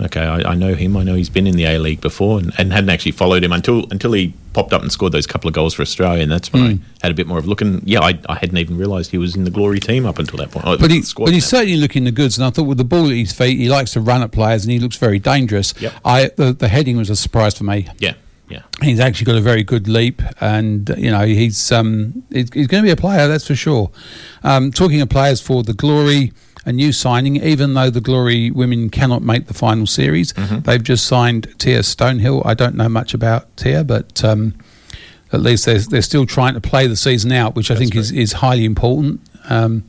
okay, 0.00 0.20
I, 0.22 0.52
I 0.52 0.54
know 0.54 0.74
him. 0.74 0.96
I 0.96 1.02
know 1.02 1.14
he's 1.14 1.28
been 1.30 1.46
in 1.46 1.56
the 1.56 1.64
A 1.64 1.78
League 1.78 2.00
before, 2.00 2.38
and, 2.38 2.52
and 2.58 2.72
hadn't 2.72 2.90
actually 2.90 3.12
followed 3.12 3.42
him 3.44 3.52
until 3.52 3.86
until 3.90 4.12
he 4.12 4.34
popped 4.52 4.72
up 4.72 4.80
and 4.82 4.90
scored 4.90 5.12
those 5.12 5.26
couple 5.26 5.48
of 5.48 5.54
goals 5.54 5.74
for 5.74 5.82
Australia, 5.82 6.22
and 6.22 6.32
that's 6.32 6.52
when 6.52 6.62
Hmm. 6.76 6.82
I 7.02 7.06
had 7.06 7.12
a 7.12 7.14
bit 7.14 7.26
more 7.26 7.38
of 7.38 7.44
a 7.44 7.48
look. 7.48 7.60
And 7.60 7.82
yeah, 7.86 8.00
I, 8.00 8.18
I 8.28 8.36
hadn't 8.36 8.56
even 8.58 8.76
realised 8.78 9.10
he 9.10 9.18
was 9.18 9.36
in 9.36 9.44
the 9.44 9.50
Glory 9.50 9.80
team 9.80 10.06
up 10.06 10.18
until 10.18 10.38
that 10.38 10.50
point. 10.50 10.66
Oh, 10.66 10.76
But, 10.78 10.90
he, 10.90 11.02
but 11.18 11.28
he's 11.32 11.44
now. 11.52 11.58
certainly 11.58 11.76
looking 11.76 12.04
the 12.04 12.10
goods, 12.12 12.38
and 12.38 12.46
I 12.46 12.50
thought 12.50 12.64
with 12.64 12.78
the 12.78 12.84
ball 12.84 13.06
at 13.06 13.12
his 13.16 13.32
feet, 13.32 13.58
he 13.58 13.68
likes 13.68 13.92
to 13.92 14.00
run 14.00 14.22
at 14.22 14.32
players, 14.32 14.64
and 14.64 14.72
he 14.72 14.78
looks 14.78 14.96
very 14.96 15.18
dangerous. 15.18 15.74
Yep. 15.80 15.92
I 16.04 16.30
the, 16.36 16.52
the 16.52 16.68
heading 16.68 16.96
was 16.96 17.10
a 17.10 17.16
surprise 17.16 17.54
for 17.58 17.64
me. 17.64 17.86
yeah, 17.98 18.14
Yeah. 18.48 18.62
He's 18.82 19.00
actually 19.00 19.26
got 19.26 19.36
a 19.36 19.40
very 19.42 19.62
good 19.62 19.88
leap, 19.88 20.22
and 20.40 20.88
you 20.96 21.10
know 21.10 21.24
he's 21.26 21.70
um, 21.72 22.22
he's, 22.30 22.48
he's 22.54 22.66
going 22.66 22.82
to 22.82 22.86
be 22.86 22.90
a 22.92 22.96
player, 22.96 23.28
that's 23.28 23.46
for 23.46 23.54
sure. 23.56 23.90
Um, 24.42 24.70
talking 24.72 25.00
of 25.02 25.08
players 25.10 25.40
for 25.40 25.62
the 25.62 25.72
Glory, 25.74 26.32
a 26.66 26.72
new 26.72 26.92
signing. 26.92 27.36
Even 27.36 27.72
though 27.74 27.88
the 27.88 28.00
Glory 28.02 28.50
women 28.50 28.90
cannot 28.90 29.22
make 29.22 29.46
the 29.46 29.54
final 29.54 29.86
series, 29.86 30.32
they've 30.34 30.82
just 30.82 31.06
signed 31.06 31.48
Tia 31.58 31.80
Stonehill. 31.80 32.42
I 32.44 32.52
don't 32.54 32.74
know 32.74 32.88
much 32.88 33.14
about 33.14 33.56
Tia, 33.56 33.84
but 33.84 34.22
um, 34.24 34.54
at 35.32 35.40
least 35.40 35.64
they're 35.64 35.78
they're 35.78 36.02
still 36.02 36.26
trying 36.26 36.54
to 36.54 36.60
play 36.60 36.86
the 36.86 36.96
season 36.96 37.32
out, 37.32 37.54
which 37.54 37.70
I 37.70 37.74
That's 37.74 37.80
think 37.90 37.96
is, 37.96 38.12
is 38.12 38.32
highly 38.34 38.64
important. 38.64 39.20
Um, 39.48 39.84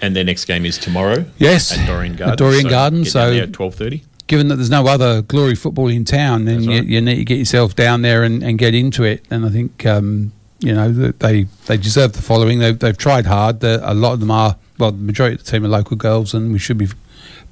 And 0.00 0.16
their 0.16 0.24
next 0.24 0.46
game 0.46 0.64
is 0.66 0.78
tomorrow. 0.78 1.24
Yes, 1.38 1.72
At 1.78 1.86
Dorrien 1.88 2.12
at 2.12 2.18
Gardens. 2.18 2.40
Dorrien 2.40 2.62
so 2.62 2.68
Gardens, 2.70 3.12
so- 3.12 3.32
at 3.34 3.52
twelve 3.52 3.74
thirty. 3.74 4.02
given 4.26 4.48
that 4.48 4.56
there's 4.56 4.70
no 4.70 4.86
other 4.86 5.20
glory 5.22 5.54
football 5.54 5.88
in 5.88 6.04
town, 6.04 6.46
then 6.46 6.64
That's 6.64 6.86
you, 6.88 6.94
you 6.94 7.00
need 7.02 7.16
to 7.16 7.24
get 7.24 7.38
yourself 7.38 7.76
down 7.76 8.02
there 8.02 8.22
and, 8.24 8.42
and 8.42 8.58
get 8.58 8.74
into 8.74 9.04
it. 9.04 9.24
And 9.30 9.44
I 9.44 9.50
think 9.50 9.84
um, 9.86 10.32
you 10.60 10.72
know 10.74 10.90
they 10.90 11.44
they 11.66 11.76
deserve 11.76 12.12
the 12.14 12.22
following. 12.22 12.58
They've, 12.58 12.78
they've 12.78 12.96
tried 12.96 13.26
hard. 13.26 13.60
The, 13.60 13.80
a 13.84 13.92
lot 13.94 14.14
of 14.14 14.20
them 14.20 14.30
are 14.30 14.56
well, 14.82 14.92
the 14.92 14.98
majority 14.98 15.36
of 15.36 15.44
the 15.44 15.50
team 15.50 15.64
are 15.64 15.68
local 15.68 15.96
girls, 15.96 16.34
and 16.34 16.52
we 16.52 16.58
should 16.58 16.76
be 16.76 16.88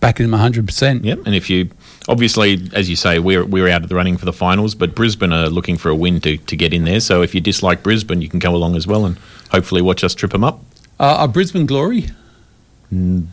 backing 0.01 0.25
them 0.25 0.33
100. 0.33 0.67
percent 0.67 1.05
Yep. 1.05 1.21
And 1.27 1.35
if 1.35 1.49
you 1.49 1.71
obviously, 2.09 2.69
as 2.75 2.91
you 2.91 2.97
say, 2.97 3.19
we're 3.19 3.45
we're 3.45 3.69
out 3.69 3.83
of 3.83 3.89
the 3.89 3.95
running 3.95 4.17
for 4.17 4.25
the 4.25 4.33
finals, 4.33 4.75
but 4.75 4.95
Brisbane 4.95 5.33
are 5.33 5.49
looking 5.49 5.77
for 5.79 5.89
a 5.91 5.95
win 5.95 6.21
to, 6.23 6.37
to 6.37 6.57
get 6.57 6.73
in 6.75 6.85
there. 6.85 7.01
So 7.01 7.23
if 7.23 7.35
you 7.35 7.41
dislike 7.41 7.83
Brisbane, 7.83 8.21
you 8.21 8.29
can 8.29 8.39
go 8.41 8.55
along 8.55 8.77
as 8.77 8.87
well 8.87 9.05
and 9.07 9.17
hopefully 9.51 9.81
watch 9.83 10.03
us 10.05 10.15
trip 10.15 10.33
them 10.33 10.43
up. 10.45 10.61
Uh, 10.99 11.17
are 11.21 11.29
Brisbane 11.29 11.67
Glory? 11.67 12.07
Mm. 12.93 13.27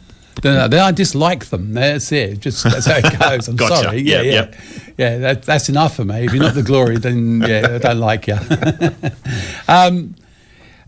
No, 0.44 0.68
no, 0.68 0.80
I 0.84 0.92
dislike 0.92 1.46
them. 1.46 1.74
That's 1.74 2.12
it. 2.12 2.40
Just 2.42 2.64
that's 2.64 2.86
how 2.86 2.98
it 2.98 3.20
goes. 3.20 3.48
I'm 3.48 3.56
Gotcha. 3.56 3.76
sorry. 3.84 4.02
Yeah, 4.02 4.22
Yeah, 4.22 4.32
yeah, 4.32 4.32
yeah. 4.32 4.92
yeah. 4.98 5.18
that, 5.18 5.44
that's 5.44 5.68
enough 5.70 5.96
for 5.96 6.06
me. 6.06 6.26
If 6.26 6.34
you're 6.34 6.44
not 6.44 6.54
the 6.54 6.62
glory, 6.62 6.98
then 6.98 7.42
yeah, 7.42 7.68
I 7.76 7.78
don't 7.80 7.98
like 8.00 8.28
you. 8.28 8.38
um, 9.68 10.14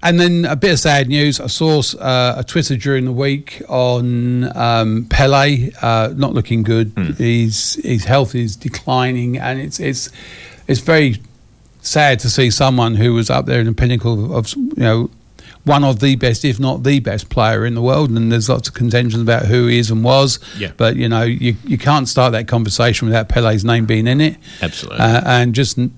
and 0.01 0.19
then 0.19 0.45
a 0.45 0.55
bit 0.55 0.71
of 0.71 0.79
sad 0.79 1.07
news. 1.07 1.39
I 1.39 1.47
saw 1.47 1.81
uh, 1.99 2.35
a 2.37 2.43
Twitter 2.43 2.75
during 2.77 3.05
the 3.05 3.11
week 3.11 3.61
on 3.67 4.55
um, 4.57 5.05
Pele 5.09 5.71
uh, 5.81 6.13
not 6.15 6.33
looking 6.33 6.63
good. 6.63 6.93
His 7.17 7.75
his 7.83 8.05
health 8.05 8.35
is 8.35 8.55
declining, 8.55 9.37
and 9.37 9.59
it's 9.59 9.79
it's 9.79 10.09
it's 10.67 10.79
very 10.79 11.17
sad 11.81 12.19
to 12.19 12.29
see 12.29 12.49
someone 12.51 12.95
who 12.95 13.13
was 13.13 13.29
up 13.29 13.45
there 13.45 13.59
in 13.59 13.65
the 13.65 13.73
pinnacle 13.73 14.35
of 14.35 14.53
you 14.55 14.73
know 14.77 15.09
one 15.65 15.83
of 15.83 15.99
the 15.99 16.15
best, 16.15 16.45
if 16.45 16.59
not 16.59 16.83
the 16.83 16.99
best 16.99 17.29
player 17.29 17.65
in 17.65 17.75
the 17.75 17.81
world. 17.81 18.09
And 18.09 18.31
there's 18.31 18.49
lots 18.49 18.67
of 18.69 18.73
contention 18.73 19.21
about 19.21 19.45
who 19.45 19.67
he 19.67 19.77
is 19.77 19.91
and 19.91 20.03
was. 20.03 20.39
Yeah. 20.57 20.71
But 20.77 20.95
you 20.95 21.09
know, 21.09 21.23
you 21.23 21.55
you 21.65 21.77
can't 21.77 22.07
start 22.07 22.31
that 22.31 22.47
conversation 22.47 23.07
without 23.07 23.27
Pele's 23.29 23.65
name 23.65 23.85
being 23.85 24.07
in 24.07 24.21
it. 24.21 24.37
Absolutely. 24.61 24.99
Uh, 24.99 25.21
and 25.25 25.53
just 25.53 25.77
n- 25.77 25.93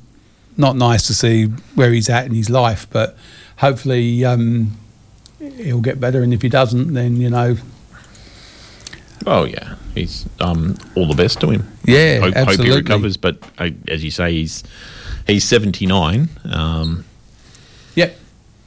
not 0.57 0.75
nice 0.75 1.05
to 1.07 1.13
see 1.13 1.45
where 1.75 1.91
he's 1.91 2.09
at 2.09 2.25
in 2.25 2.33
his 2.33 2.49
life. 2.49 2.87
But 2.89 3.15
hopefully 3.61 4.25
um, 4.25 4.75
he'll 5.39 5.81
get 5.81 5.99
better. 5.99 6.23
And 6.23 6.33
if 6.33 6.41
he 6.41 6.49
doesn't, 6.49 6.93
then 6.93 7.15
you 7.17 7.29
know, 7.29 7.55
Oh 9.27 9.45
yeah, 9.45 9.75
he's 9.93 10.27
um, 10.39 10.75
all 10.95 11.07
the 11.07 11.15
best 11.15 11.39
to 11.41 11.49
him. 11.51 11.71
Yeah, 11.85 12.19
hope, 12.19 12.33
hope 12.33 12.59
he 12.59 12.75
recovers. 12.75 13.17
But 13.17 13.37
uh, 13.59 13.69
as 13.87 14.03
you 14.03 14.11
say, 14.11 14.33
he's 14.33 14.63
he's 15.27 15.43
seventy 15.43 15.85
nine. 15.85 16.29
Um, 16.51 17.05
yep. 17.93 18.17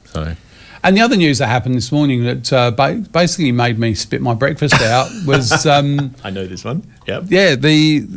so 0.05 0.33
And 0.81 0.95
the 0.95 1.01
other 1.01 1.17
news 1.17 1.39
that 1.39 1.47
happened 1.47 1.75
this 1.75 1.91
morning 1.91 2.23
that 2.23 2.53
uh, 2.53 2.71
ba- 2.71 3.03
basically 3.11 3.51
made 3.51 3.77
me 3.77 3.95
spit 3.95 4.21
my 4.21 4.33
breakfast 4.33 4.75
out 4.81 5.09
was, 5.25 5.65
um, 5.65 6.15
I 6.23 6.29
know 6.29 6.47
this 6.47 6.63
one. 6.63 6.89
Yep. 7.05 7.23
yeah, 7.27 7.55
the 7.55 8.07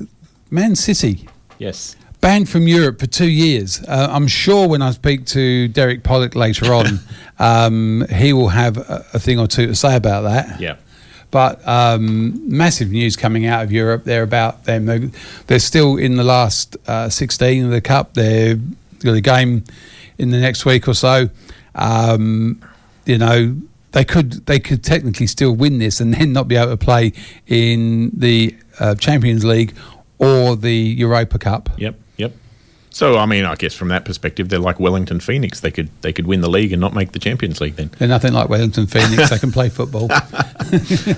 Man 0.50 0.76
City 0.76 1.28
Yes. 1.58 1.96
Banned 2.20 2.48
from 2.48 2.66
Europe 2.66 2.98
for 3.00 3.06
two 3.06 3.28
years. 3.28 3.82
Uh, 3.82 4.08
I'm 4.10 4.26
sure 4.26 4.68
when 4.68 4.82
I 4.82 4.90
speak 4.90 5.26
to 5.26 5.68
Derek 5.68 6.02
Pollock 6.02 6.34
later 6.34 6.72
on, 6.72 7.00
um, 7.38 8.06
he 8.10 8.32
will 8.32 8.48
have 8.48 8.76
a, 8.78 9.04
a 9.14 9.18
thing 9.18 9.38
or 9.38 9.46
two 9.46 9.66
to 9.66 9.74
say 9.74 9.96
about 9.96 10.22
that. 10.22 10.60
Yeah. 10.60 10.76
But 11.30 11.66
um, 11.68 12.56
massive 12.56 12.90
news 12.90 13.16
coming 13.16 13.44
out 13.46 13.62
of 13.62 13.70
Europe. 13.70 14.04
They're 14.04 14.22
about 14.22 14.64
them. 14.64 14.86
They're, 14.86 15.10
they're 15.46 15.58
still 15.58 15.96
in 15.96 16.16
the 16.16 16.24
last 16.24 16.76
uh, 16.86 17.10
16 17.10 17.66
of 17.66 17.70
the 17.70 17.82
cup. 17.82 18.14
They're 18.14 18.56
got 19.00 19.14
a 19.14 19.20
game 19.20 19.64
in 20.16 20.30
the 20.30 20.40
next 20.40 20.64
week 20.64 20.88
or 20.88 20.94
so. 20.94 21.28
Um, 21.74 22.62
you 23.04 23.18
know, 23.18 23.56
they 23.92 24.04
could 24.04 24.46
they 24.46 24.58
could 24.58 24.82
technically 24.84 25.26
still 25.26 25.52
win 25.52 25.78
this 25.78 26.00
and 26.00 26.12
then 26.14 26.32
not 26.32 26.48
be 26.48 26.56
able 26.56 26.70
to 26.70 26.76
play 26.76 27.12
in 27.46 28.10
the 28.14 28.56
uh, 28.80 28.94
Champions 28.94 29.44
League 29.44 29.74
or 30.18 30.56
the 30.56 30.74
Europa 30.74 31.38
Cup. 31.38 31.70
Yep. 31.78 31.94
So 32.98 33.16
I 33.16 33.26
mean, 33.26 33.44
I 33.44 33.54
guess 33.54 33.74
from 33.74 33.88
that 33.90 34.04
perspective, 34.04 34.48
they're 34.48 34.58
like 34.58 34.80
Wellington 34.80 35.20
Phoenix. 35.20 35.60
They 35.60 35.70
could 35.70 35.88
they 36.02 36.12
could 36.12 36.26
win 36.26 36.40
the 36.40 36.50
league 36.50 36.72
and 36.72 36.80
not 36.80 36.94
make 36.94 37.12
the 37.12 37.20
Champions 37.20 37.60
League. 37.60 37.76
Then 37.76 37.92
They're 37.96 38.08
nothing 38.08 38.32
like 38.32 38.48
Wellington 38.48 38.88
Phoenix. 38.88 39.30
they 39.30 39.38
can 39.38 39.52
play 39.52 39.68
football. 39.68 40.08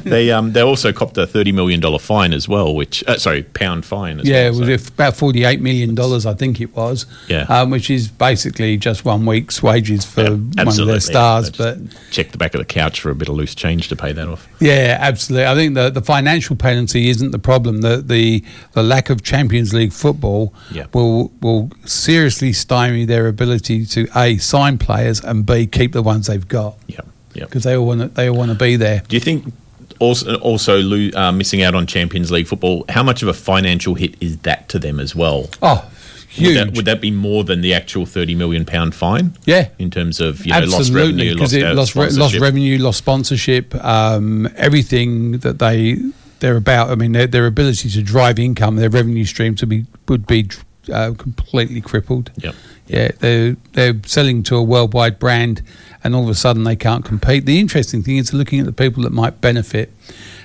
they 0.05 0.31
um 0.31 0.53
they 0.53 0.61
also 0.61 0.93
copped 0.93 1.16
a 1.16 1.27
thirty 1.27 1.53
million 1.53 1.81
dollar 1.81 1.99
fine 1.99 2.35
as 2.35 2.47
well, 2.47 2.75
which 2.75 3.03
uh, 3.09 3.16
sorry 3.16 3.45
pound 3.45 3.87
fine. 3.87 4.21
As 4.21 4.29
Yeah, 4.29 4.49
it 4.49 4.51
well, 4.51 4.61
was 4.61 4.69
so- 4.69 4.73
if- 4.75 4.88
about 4.90 5.16
forty-eight 5.16 5.62
million 5.62 5.95
dollars, 5.95 6.27
I 6.27 6.35
think 6.35 6.61
it 6.61 6.77
was. 6.77 7.07
Yeah. 7.29 7.47
um, 7.49 7.71
which 7.71 7.88
is 7.88 8.09
basically 8.09 8.77
just 8.77 9.07
one 9.07 9.25
week's 9.25 9.62
wages 9.62 10.05
for 10.05 10.21
Yeah, 10.25 10.29
one 10.64 10.69
of 10.81 10.87
their 10.87 11.01
stars. 11.01 11.51
They 11.53 11.64
But 11.64 11.79
check 12.11 12.33
the 12.33 12.37
back 12.38 12.55
of 12.55 12.59
the 12.59 12.66
couch 12.66 13.01
for 13.01 13.09
a 13.11 13.14
bit 13.14 13.29
of 13.31 13.37
loose 13.37 13.55
change 13.55 13.88
to 13.88 13.97
pay 13.97 14.12
that 14.12 14.29
off. 14.29 14.47
yeah, 14.61 14.99
absolutely. 15.01 15.47
I 15.47 15.55
think 15.55 15.75
the 15.77 15.88
the 15.88 16.03
financial 16.03 16.57
penalty 16.57 17.09
isn't 17.09 17.31
the 17.31 17.38
problem. 17.38 17.81
The 17.81 18.03
the 18.03 18.45
the 18.73 18.83
lack 18.83 19.09
of 19.09 19.23
Champions 19.23 19.73
League 19.73 19.95
football 19.95 20.53
Yeah. 20.71 20.85
will 20.93 21.33
will 21.40 21.69
seriously 21.85 22.52
stymie 22.52 23.04
their 23.04 23.26
ability 23.28 23.85
to 23.87 24.06
a 24.16 24.37
sign 24.38 24.78
players 24.78 25.20
and 25.22 25.44
b 25.46 25.66
keep 25.66 25.92
the 25.92 26.02
ones 26.02 26.26
they've 26.26 26.48
got 26.48 26.76
Yep. 26.88 27.06
Yep. 27.35 27.48
because 27.48 27.64
they 27.64 27.76
all 27.76 27.87
want 27.87 28.00
to 28.00 28.09
they 28.09 28.28
all 28.28 28.37
want 28.37 28.50
to 28.50 28.56
be 28.56 28.76
there. 28.76 29.02
Do 29.09 29.16
you 29.16 29.20
think 29.20 29.52
also 29.98 30.35
also 30.37 30.80
uh, 31.12 31.30
missing 31.33 31.62
out 31.62 31.74
on 31.74 31.87
Champions 31.87 32.30
League 32.30 32.46
football? 32.48 32.85
How 32.88 33.02
much 33.02 33.22
of 33.22 33.28
a 33.28 33.35
financial 33.35 33.94
hit 33.94 34.16
is 34.20 34.38
that 34.38 34.68
to 34.70 34.78
them 34.78 34.98
as 34.98 35.14
well? 35.14 35.48
Oh, 35.62 35.88
huge. 36.28 36.46
Would 36.48 36.56
that, 36.68 36.76
would 36.76 36.85
that 36.87 37.00
be 37.00 37.11
more 37.12 37.44
than 37.44 37.61
the 37.61 37.72
actual 37.74 38.04
thirty 38.06 38.35
million 38.35 38.64
pound 38.64 38.94
fine? 38.94 39.37
Yeah. 39.44 39.68
in 39.78 39.90
terms 39.90 40.20
of 40.20 40.44
you 40.44 40.52
know 40.52 40.61
lost 40.61 40.74
Absolutely, 40.90 41.28
revenue, 41.28 41.35
because 41.35 41.52
lost, 41.52 41.54
it 41.54 41.64
uh, 41.64 41.74
lost, 41.74 41.94
re- 41.96 42.11
lost 42.20 42.38
revenue, 42.38 42.78
lost 42.78 42.98
sponsorship, 42.98 43.74
um, 43.76 44.48
everything 44.56 45.38
that 45.38 45.59
they 45.61 45.98
they're 46.40 46.56
about. 46.56 46.90
I 46.90 46.94
mean, 46.96 47.12
their, 47.12 47.26
their 47.26 47.46
ability 47.46 47.90
to 47.90 48.02
drive 48.02 48.38
income, 48.38 48.76
their 48.76 48.90
revenue 48.90 49.24
streams 49.24 49.61
would 49.62 49.68
be 49.68 49.87
would 50.09 50.26
be 50.26 50.48
uh, 50.90 51.14
completely 51.14 51.81
crippled. 51.81 52.31
Yep. 52.37 52.55
Yeah, 52.87 53.11
they're 53.18 53.57
they're 53.72 53.94
selling 54.05 54.42
to 54.44 54.57
a 54.57 54.62
worldwide 54.62 55.18
brand, 55.18 55.62
and 56.03 56.14
all 56.14 56.24
of 56.24 56.29
a 56.29 56.35
sudden 56.35 56.64
they 56.64 56.76
can't 56.76 57.05
compete. 57.05 57.46
The 57.46 57.61
interesting 57.61 58.03
thing 58.03 58.16
is 58.16 58.33
looking 58.33 58.61
at 58.61 58.66
the 58.66 58.72
people 58.72 59.03
that 59.05 59.12
might 59.12 59.40
benefit. 59.40 59.92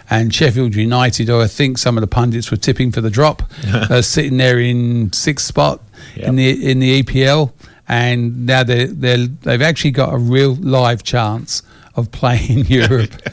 And 0.07 0.31
Sheffield 0.31 0.75
United, 0.75 1.31
or 1.31 1.41
I 1.41 1.47
think 1.47 1.79
some 1.79 1.97
of 1.97 2.01
the 2.01 2.07
pundits 2.07 2.51
were 2.51 2.57
tipping 2.57 2.91
for 2.91 3.01
the 3.01 3.09
drop, 3.09 3.41
uh, 3.67 4.03
sitting 4.03 4.37
there 4.37 4.59
in 4.59 5.11
sixth 5.13 5.47
spot 5.47 5.81
in 6.15 6.35
the 6.35 6.69
in 6.71 6.79
the 6.79 7.01
EPL, 7.01 7.51
and 7.87 8.45
now 8.45 8.63
they 8.63 8.85
they 8.85 9.25
they've 9.25 9.63
actually 9.63 9.91
got 9.91 10.13
a 10.13 10.17
real 10.17 10.53
live 10.55 11.01
chance 11.01 11.63
of 11.95 12.11
playing 12.11 12.65
Europe. 12.67 13.13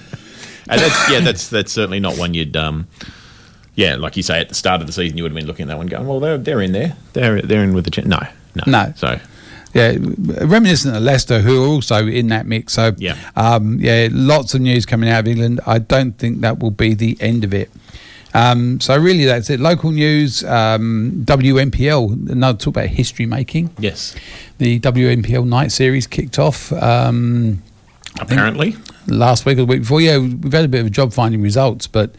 And 0.68 0.80
that's 0.80 1.10
yeah, 1.10 1.20
that's 1.20 1.48
that's 1.48 1.72
certainly 1.72 2.00
not 2.00 2.16
one 2.16 2.34
you'd 2.34 2.56
um, 2.56 2.86
yeah, 3.74 3.96
like 3.96 4.16
you 4.16 4.22
say 4.22 4.40
at 4.40 4.48
the 4.48 4.54
start 4.54 4.80
of 4.80 4.86
the 4.86 4.92
season, 4.92 5.16
you 5.16 5.22
would 5.24 5.32
have 5.32 5.36
been 5.36 5.46
looking 5.46 5.64
at 5.64 5.68
that 5.68 5.78
one 5.78 5.86
going, 5.86 6.06
well, 6.06 6.20
they're 6.20 6.38
they're 6.38 6.60
in 6.62 6.72
there, 6.72 6.96
they're 7.12 7.40
they're 7.42 7.64
in 7.64 7.72
with 7.74 7.84
the 7.84 7.90
ch-. 7.90 8.04
no, 8.04 8.20
no, 8.54 8.62
No. 8.66 8.92
So 8.96 9.18
yeah, 9.74 9.96
reminiscent 9.98 10.94
of 10.94 11.02
Leicester, 11.02 11.40
who 11.40 11.64
are 11.64 11.66
also 11.68 12.06
in 12.06 12.28
that 12.28 12.46
mix. 12.46 12.74
So 12.74 12.92
Yeah. 12.98 13.16
um, 13.36 13.78
yeah, 13.80 14.08
lots 14.12 14.52
of 14.54 14.60
news 14.60 14.84
coming 14.84 15.08
out 15.08 15.20
of 15.20 15.28
England. 15.28 15.60
I 15.66 15.78
don't 15.78 16.12
think 16.18 16.42
that 16.42 16.58
will 16.58 16.70
be 16.70 16.92
the 16.94 17.16
end 17.20 17.42
of 17.44 17.54
it. 17.54 17.70
Um, 18.34 18.80
so 18.80 18.96
really, 18.98 19.24
that's 19.26 19.48
it. 19.50 19.60
Local 19.60 19.90
news, 19.90 20.42
um, 20.44 21.22
WNPL. 21.24 22.30
Another 22.30 22.56
talk 22.58 22.68
about 22.76 22.86
history 22.88 23.26
making. 23.26 23.70
yes, 23.78 24.14
The 24.58 24.78
WNPL 24.80 25.46
night 25.46 25.70
series 25.72 26.06
kicked 26.06 26.38
off. 26.38 26.72
Um, 26.74 27.62
apparently, 28.20 28.76
last 29.06 29.44
week 29.44 29.58
or 29.58 29.62
the 29.62 29.66
week 29.66 29.80
before. 29.80 30.00
Yeah, 30.00 30.18
we've 30.18 30.52
had 30.52 30.64
a 30.64 30.68
bit 30.68 30.80
of 30.80 30.86
a 30.86 30.90
job 30.90 31.12
finding 31.12 31.42
results, 31.42 31.86
but 31.86 32.14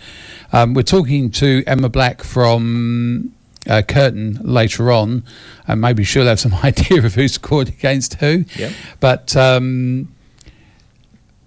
um, 0.51 0.73
we're 0.73 0.83
talking 0.83 1.31
to 1.31 1.63
Emma 1.65 1.89
Black 1.89 2.23
from 2.23 3.33
uh, 3.67 3.81
Curtin 3.81 4.39
later 4.43 4.91
on, 4.91 5.23
and 5.67 5.81
maybe 5.81 6.03
she'll 6.03 6.25
have 6.25 6.39
some 6.39 6.53
idea 6.63 7.03
of 7.05 7.15
who 7.15 7.27
scored 7.27 7.69
against 7.69 8.15
who. 8.15 8.45
Yep. 8.55 8.71
But 8.99 9.35
um, 9.35 10.09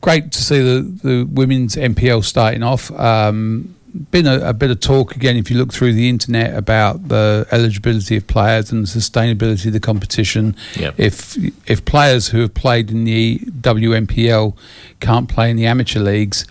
great 0.01 0.33
to 0.33 0.42
see 0.42 0.59
the, 0.59 0.81
the 0.81 1.25
women's 1.25 1.77
MPL 1.77 2.25
starting 2.25 2.62
off. 2.62 2.90
Um, 2.92 3.75
been 4.11 4.26
a, 4.26 4.40
a 4.40 4.52
bit 4.52 4.70
of 4.70 4.80
talk 4.80 5.16
again 5.16 5.37
if 5.37 5.50
you 5.50 5.56
look 5.56 5.72
through 5.72 5.92
the 5.92 6.09
internet 6.09 6.54
about 6.54 7.09
the 7.09 7.46
eligibility 7.50 8.16
of 8.16 8.26
players 8.26 8.72
and 8.72 8.87
the 8.87 8.88
sustainability 8.88 9.66
of 9.66 9.72
the 9.72 9.80
competition. 9.80 10.56
Yep. 10.76 10.94
If 10.98 11.37
if 11.68 11.85
players 11.85 12.28
who 12.28 12.40
have 12.40 12.54
played 12.54 12.90
in 12.90 13.04
the 13.04 13.38
WNPL 13.38 14.56
can't 15.00 15.28
play 15.28 15.50
in 15.50 15.56
the 15.56 15.66
amateur 15.66 16.00
leagues 16.00 16.46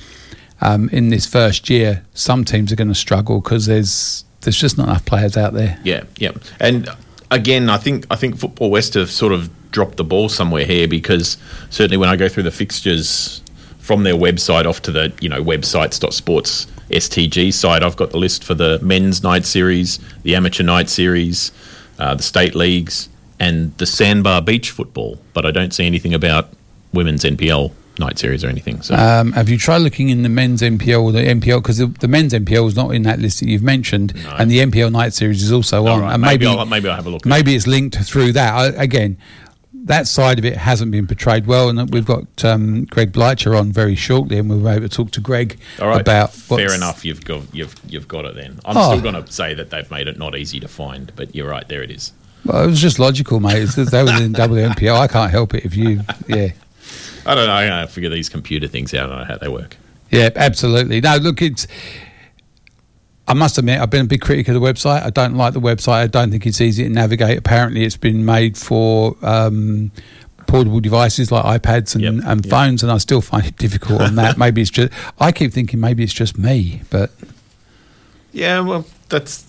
um, 0.61 0.89
in 0.89 1.09
this 1.09 1.25
first 1.25 1.69
year, 1.69 2.03
some 2.13 2.45
teams 2.45 2.71
are 2.71 2.75
going 2.75 2.87
to 2.87 2.95
struggle 2.95 3.41
because 3.41 3.65
there's 3.65 4.23
there's 4.41 4.59
just 4.59 4.77
not 4.77 4.87
enough 4.87 5.05
players 5.05 5.37
out 5.37 5.53
there. 5.53 5.79
yeah, 5.83 6.03
yeah, 6.17 6.31
and 6.59 6.89
again, 7.31 7.69
I 7.69 7.77
think 7.77 8.05
I 8.09 8.15
think 8.15 8.37
Football 8.37 8.71
West 8.71 8.93
have 8.93 9.11
sort 9.11 9.33
of 9.33 9.49
dropped 9.71 9.97
the 9.97 10.03
ball 10.03 10.29
somewhere 10.29 10.65
here 10.65 10.87
because 10.87 11.37
certainly 11.69 11.97
when 11.97 12.07
I 12.07 12.15
go 12.15 12.29
through 12.29 12.43
the 12.43 12.51
fixtures 12.51 13.41
from 13.79 14.03
their 14.03 14.13
website 14.13 14.65
off 14.65 14.81
to 14.83 14.91
the 14.91 15.13
you 15.19 15.29
know 15.29 15.43
websites.sports 15.43 16.67
STG 16.89 17.53
site, 17.53 17.83
I've 17.83 17.95
got 17.95 18.11
the 18.11 18.17
list 18.17 18.43
for 18.43 18.53
the 18.53 18.79
men's 18.81 19.23
night 19.23 19.45
series, 19.45 19.99
the 20.23 20.35
amateur 20.35 20.63
night 20.63 20.89
series, 20.89 21.51
uh, 21.99 22.15
the 22.15 22.23
state 22.23 22.55
leagues, 22.55 23.09
and 23.39 23.75
the 23.77 23.85
sandbar 23.85 24.41
beach 24.41 24.71
football. 24.71 25.19
But 25.33 25.45
I 25.45 25.51
don't 25.51 25.73
see 25.73 25.85
anything 25.85 26.13
about 26.13 26.49
women's 26.93 27.23
NPL 27.23 27.71
night 27.97 28.19
series 28.19 28.43
or 28.43 28.49
anything. 28.49 28.81
So 28.81 28.93
Um, 28.93 29.31
have 29.33 29.47
you 29.49 29.57
tried 29.57 29.77
looking 29.77 30.09
in 30.09 30.21
the 30.23 30.29
men's 30.29 30.61
NPL 30.61 31.01
or 31.01 31.11
the 31.13 31.21
NPL 31.21 31.61
because 31.61 31.77
the, 31.77 31.85
the 31.87 32.09
men's 32.09 32.33
NPL 32.33 32.67
is 32.67 32.75
not 32.75 32.89
in 32.93 33.03
that 33.03 33.19
list 33.19 33.39
that 33.39 33.47
you've 33.47 33.63
mentioned, 33.63 34.13
No. 34.23 34.35
and 34.37 34.51
the 34.51 34.59
NPL 34.59 34.91
night 34.91 35.13
series 35.13 35.41
is 35.41 35.51
also 35.51 35.87
on. 35.87 36.01
right, 36.01 36.13
and 36.13 36.21
maybe, 36.21 36.45
maybe 36.45 36.57
I'll, 36.59 36.65
maybe 36.65 36.89
I'll 36.89 36.95
have 36.97 37.07
a 37.07 37.09
look. 37.09 37.25
maybe 37.25 37.55
it's 37.55 37.67
linked 37.67 37.97
through 37.99 38.33
that. 38.33 38.53
I, 38.53 38.65
again, 38.83 39.17
that 39.85 40.07
side 40.07 40.39
of 40.39 40.45
it 40.45 40.57
hasn't 40.57 40.91
been 40.91 41.07
portrayed 41.07 41.45
well, 41.47 41.69
and 41.69 41.89
we've 41.93 42.05
got 42.05 42.43
um, 42.43 42.85
Greg 42.85 43.11
Blycha 43.11 43.57
on 43.57 43.71
very 43.71 43.95
shortly, 43.95 44.37
and 44.37 44.49
we'll 44.49 44.59
be 44.59 44.67
able 44.67 44.81
to 44.81 44.89
talk 44.89 45.11
to 45.11 45.21
Greg. 45.21 45.57
All 45.79 45.87
right, 45.87 46.01
about 46.01 46.33
fair 46.33 46.73
enough. 46.73 47.05
You've 47.05 47.23
got 47.23 47.43
you've 47.53 47.75
you've 47.87 48.07
got 48.07 48.25
it 48.25 48.35
then. 48.35 48.59
I'm 48.65 48.75
Oh. 48.77 48.89
still 48.97 49.01
going 49.11 49.23
to 49.23 49.31
say 49.31 49.53
that 49.53 49.69
they've 49.69 49.89
made 49.89 50.07
it 50.07 50.17
not 50.17 50.35
easy 50.35 50.59
to 50.59 50.67
find, 50.67 51.11
but 51.15 51.33
you're 51.35 51.49
right. 51.49 51.67
There 51.67 51.83
it 51.83 51.91
is. 51.91 52.11
Well, 52.45 52.63
it 52.63 52.67
was 52.67 52.79
just 52.81 52.99
logical, 52.99 53.39
mate. 53.39 53.65
They 53.69 54.03
were 54.03 54.21
in 54.21 54.33
WNPL. 54.33 54.99
I 54.99 55.07
can't 55.07 55.31
help 55.31 55.53
it 55.55 55.65
if 55.65 55.75
you, 55.75 56.01
yeah. 56.27 56.49
I 57.25 57.33
don't 57.33 57.47
know. 57.47 57.81
I 57.81 57.85
figure 57.87 58.09
these 58.11 58.29
computer 58.29 58.67
things 58.67 58.93
out. 58.93 59.05
I 59.05 59.09
don't 59.09 59.19
know 59.19 59.25
how 59.25 59.37
they 59.39 59.47
work. 59.47 59.77
Yeah, 60.11 60.29
absolutely. 60.35 61.01
No, 61.01 61.17
look, 61.17 61.41
it's. 61.41 61.65
I 63.27 63.33
must 63.33 63.57
admit, 63.57 63.79
I've 63.79 63.89
been 63.89 64.05
a 64.05 64.07
big 64.07 64.21
critic 64.21 64.47
of 64.49 64.53
the 64.53 64.59
website. 64.59 65.03
I 65.03 65.09
don't 65.09 65.35
like 65.35 65.53
the 65.53 65.61
website. 65.61 65.93
I 66.03 66.07
don't 66.07 66.29
think 66.29 66.45
it's 66.45 66.61
easy 66.61 66.83
to 66.83 66.89
navigate. 66.89 67.37
Apparently, 67.37 67.83
it's 67.83 67.97
been 67.97 68.23
made 68.23 68.55
for 68.55 69.15
um, 69.23 69.91
portable 70.45 70.79
devices 70.79 71.31
like 71.31 71.61
iPads 71.61 71.95
and, 71.95 72.03
Yep, 72.03 72.13
and 72.25 72.45
yep. 72.45 72.51
phones, 72.51 72.83
and 72.83 72.91
I 72.91 72.97
still 72.99 73.21
find 73.21 73.45
it 73.45 73.57
difficult 73.57 74.01
on 74.01 74.15
that. 74.15 74.37
maybe 74.37 74.61
it's 74.61 74.69
just. 74.69 74.93
I 75.19 75.31
keep 75.31 75.51
thinking 75.51 75.79
maybe 75.79 76.03
it's 76.03 76.13
just 76.13 76.37
me, 76.37 76.81
but 76.91 77.11
Yeah, 78.31 78.59
well, 78.59 78.85
that's 79.09 79.45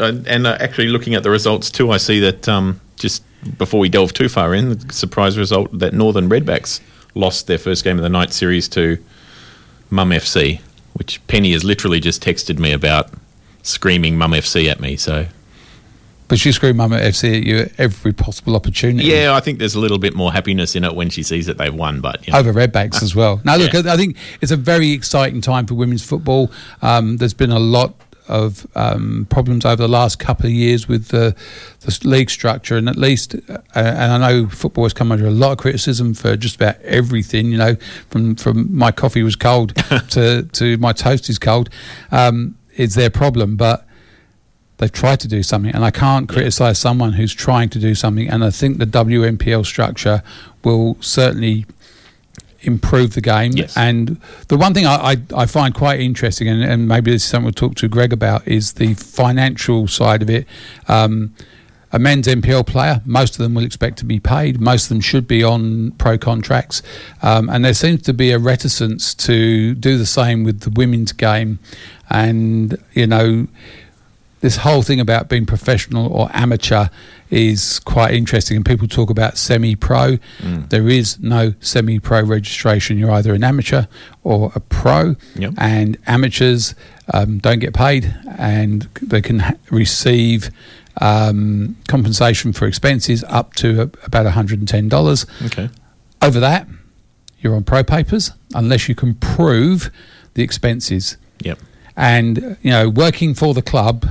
uh, 0.00 0.12
and 0.26 0.46
uh, 0.46 0.56
actually 0.60 0.88
looking 0.88 1.14
at 1.14 1.22
the 1.22 1.30
results 1.30 1.70
too, 1.70 1.90
I 1.90 1.98
see 1.98 2.20
that 2.20 2.48
um, 2.48 2.80
just 2.96 3.22
before 3.58 3.80
we 3.80 3.88
delve 3.88 4.12
too 4.14 4.28
far 4.28 4.54
in, 4.54 4.70
the 4.78 4.92
surprise 4.92 5.38
result 5.38 5.78
that 5.78 5.92
Northern 5.94 6.28
Redbacks 6.28 6.80
lost 7.14 7.46
their 7.46 7.58
first 7.58 7.84
game 7.84 7.96
of 7.96 8.02
the 8.02 8.08
night 8.08 8.32
series 8.32 8.68
to 8.68 8.98
Mum 9.90 10.10
FC, 10.10 10.60
which 10.98 11.24
Penny 11.26 11.52
has 11.52 11.64
literally 11.64 12.00
just 12.00 12.22
texted 12.22 12.58
me 12.58 12.72
about 12.72 13.10
screaming 13.62 14.16
Mum 14.18 14.32
FC 14.32 14.70
at 14.70 14.80
me. 14.80 14.96
So 14.96 15.26
but 16.28 16.38
she 16.40 16.50
screwed 16.50 16.74
Mum 16.74 16.90
FC 16.90 17.36
at 17.38 17.42
you 17.44 17.58
at 17.58 17.72
every 17.78 18.12
possible 18.12 18.56
opportunity. 18.56 19.08
yeah, 19.08 19.32
I 19.34 19.40
think 19.40 19.60
there's 19.60 19.76
a 19.76 19.80
little 19.80 19.98
bit 19.98 20.14
more 20.14 20.32
happiness 20.32 20.74
in 20.74 20.82
it 20.82 20.94
when 20.94 21.08
she 21.08 21.22
sees 21.22 21.46
that 21.46 21.56
they've 21.56 21.74
won. 21.74 22.00
But 22.00 22.26
you 22.26 22.32
know, 22.32 22.38
over 22.40 22.52
redbacks 22.52 23.02
as 23.02 23.14
well. 23.14 23.40
Now, 23.44 23.56
look, 23.56 23.72
Yeah. 23.72 23.92
I 23.92 23.96
think 23.96 24.16
it's 24.40 24.50
a 24.50 24.56
very 24.56 24.90
exciting 24.90 25.40
time 25.40 25.66
for 25.66 25.74
women's 25.74 26.04
football. 26.04 26.50
Um, 26.82 27.18
there's 27.18 27.34
been 27.34 27.52
a 27.52 27.60
lot 27.60 27.94
of 28.28 28.66
um, 28.74 29.26
problems 29.30 29.64
over 29.64 29.76
the 29.76 29.88
last 29.88 30.18
couple 30.18 30.46
of 30.46 30.52
years 30.52 30.88
with 30.88 31.08
the, 31.08 31.34
the 31.80 32.08
league 32.08 32.30
structure, 32.30 32.76
and 32.76 32.88
at 32.88 32.96
least, 32.96 33.34
uh, 33.48 33.58
and 33.74 34.24
I 34.24 34.32
know 34.32 34.48
football 34.48 34.84
has 34.84 34.92
come 34.92 35.12
under 35.12 35.26
a 35.26 35.30
lot 35.30 35.52
of 35.52 35.58
criticism 35.58 36.14
for 36.14 36.36
just 36.36 36.56
about 36.56 36.80
everything. 36.82 37.50
You 37.50 37.58
know, 37.58 37.76
from 38.10 38.36
from 38.36 38.76
my 38.76 38.92
coffee 38.92 39.22
was 39.22 39.36
cold 39.36 39.74
to 40.10 40.42
to 40.42 40.76
my 40.78 40.92
toast 40.92 41.28
is 41.28 41.38
cold. 41.38 41.70
Um, 42.10 42.56
is 42.76 42.94
their 42.94 43.10
problem, 43.10 43.56
but 43.56 43.86
they've 44.78 44.92
tried 44.92 45.20
to 45.20 45.28
do 45.28 45.42
something, 45.42 45.74
and 45.74 45.84
I 45.84 45.90
can't 45.90 46.28
criticise 46.28 46.78
someone 46.78 47.14
who's 47.14 47.34
trying 47.34 47.68
to 47.70 47.78
do 47.78 47.94
something. 47.94 48.28
And 48.28 48.44
I 48.44 48.50
think 48.50 48.78
the 48.78 48.86
WNPL 48.86 49.64
structure 49.64 50.22
will 50.62 50.96
certainly 51.00 51.66
improve 52.66 53.14
the 53.14 53.20
game. 53.20 53.52
Yes. 53.52 53.76
And 53.76 54.20
the 54.48 54.56
one 54.56 54.74
thing 54.74 54.86
I, 54.86 55.12
I, 55.12 55.16
I 55.34 55.46
find 55.46 55.74
quite 55.74 56.00
interesting, 56.00 56.48
and, 56.48 56.62
and 56.62 56.88
maybe 56.88 57.10
this 57.10 57.24
is 57.24 57.28
something 57.28 57.44
we'll 57.44 57.52
talk 57.52 57.76
to 57.76 57.88
Greg 57.88 58.12
about, 58.12 58.46
is 58.46 58.74
the 58.74 58.94
financial 58.94 59.88
side 59.88 60.22
of 60.22 60.30
it. 60.30 60.46
Um, 60.88 61.34
a 61.92 61.98
men's 61.98 62.26
NPL 62.26 62.66
player, 62.66 63.00
most 63.06 63.34
of 63.34 63.38
them 63.38 63.54
will 63.54 63.64
expect 63.64 63.96
to 63.98 64.04
be 64.04 64.20
paid. 64.20 64.60
Most 64.60 64.84
of 64.84 64.88
them 64.90 65.00
should 65.00 65.26
be 65.26 65.42
on 65.42 65.92
pro 65.92 66.18
contracts. 66.18 66.82
Um, 67.22 67.48
and 67.48 67.64
there 67.64 67.74
seems 67.74 68.02
to 68.02 68.12
be 68.12 68.32
a 68.32 68.38
reticence 68.38 69.14
to 69.14 69.74
do 69.74 69.96
the 69.96 70.06
same 70.06 70.44
with 70.44 70.60
the 70.60 70.70
women's 70.70 71.12
game. 71.12 71.58
And, 72.10 72.76
you 72.92 73.06
know, 73.06 73.46
this 74.46 74.58
whole 74.58 74.80
thing 74.82 75.00
about 75.00 75.28
being 75.28 75.44
professional 75.44 76.06
or 76.12 76.30
amateur 76.32 76.86
is 77.30 77.80
quite 77.80 78.14
interesting. 78.14 78.56
And 78.56 78.64
people 78.64 78.86
talk 78.86 79.10
about 79.10 79.36
semi 79.36 79.74
pro. 79.74 80.18
There 80.68 80.88
is 80.88 81.18
no 81.18 81.54
semi 81.58 81.98
pro 81.98 82.22
registration. 82.22 82.96
You're 82.96 83.10
either 83.10 83.34
an 83.34 83.42
amateur 83.42 83.86
or 84.22 84.52
a 84.54 84.60
pro. 84.60 85.16
Yep. 85.34 85.54
And 85.58 85.98
amateurs 86.06 86.76
um, 87.12 87.38
don't 87.38 87.58
get 87.58 87.74
paid 87.74 88.14
and 88.38 88.82
they 89.02 89.20
can 89.20 89.40
ha- 89.40 89.54
receive 89.72 90.50
um, 91.00 91.74
compensation 91.88 92.52
for 92.52 92.68
expenses 92.68 93.24
up 93.24 93.54
to 93.54 93.68
a- 93.82 94.06
about 94.06 94.26
$110. 94.26 95.46
okay, 95.46 95.68
Over 96.22 96.38
that, 96.38 96.68
you're 97.40 97.56
on 97.56 97.64
pro 97.64 97.82
papers 97.82 98.30
unless 98.54 98.88
you 98.88 98.94
can 98.94 99.16
prove 99.16 99.90
the 100.34 100.42
expenses 100.44 101.16
yep, 101.40 101.58
and 101.96 102.56
you 102.62 102.70
know 102.70 102.88
working 102.88 103.34
for 103.34 103.52
the 103.54 103.62
club 103.62 104.06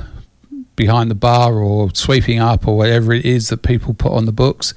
behind 0.76 1.10
the 1.10 1.14
bar 1.14 1.54
or 1.54 1.90
sweeping 1.94 2.38
up 2.38 2.68
or 2.68 2.76
whatever 2.76 3.12
it 3.12 3.24
is 3.24 3.48
that 3.48 3.58
people 3.62 3.94
put 3.94 4.12
on 4.12 4.24
the 4.26 4.32
books 4.32 4.74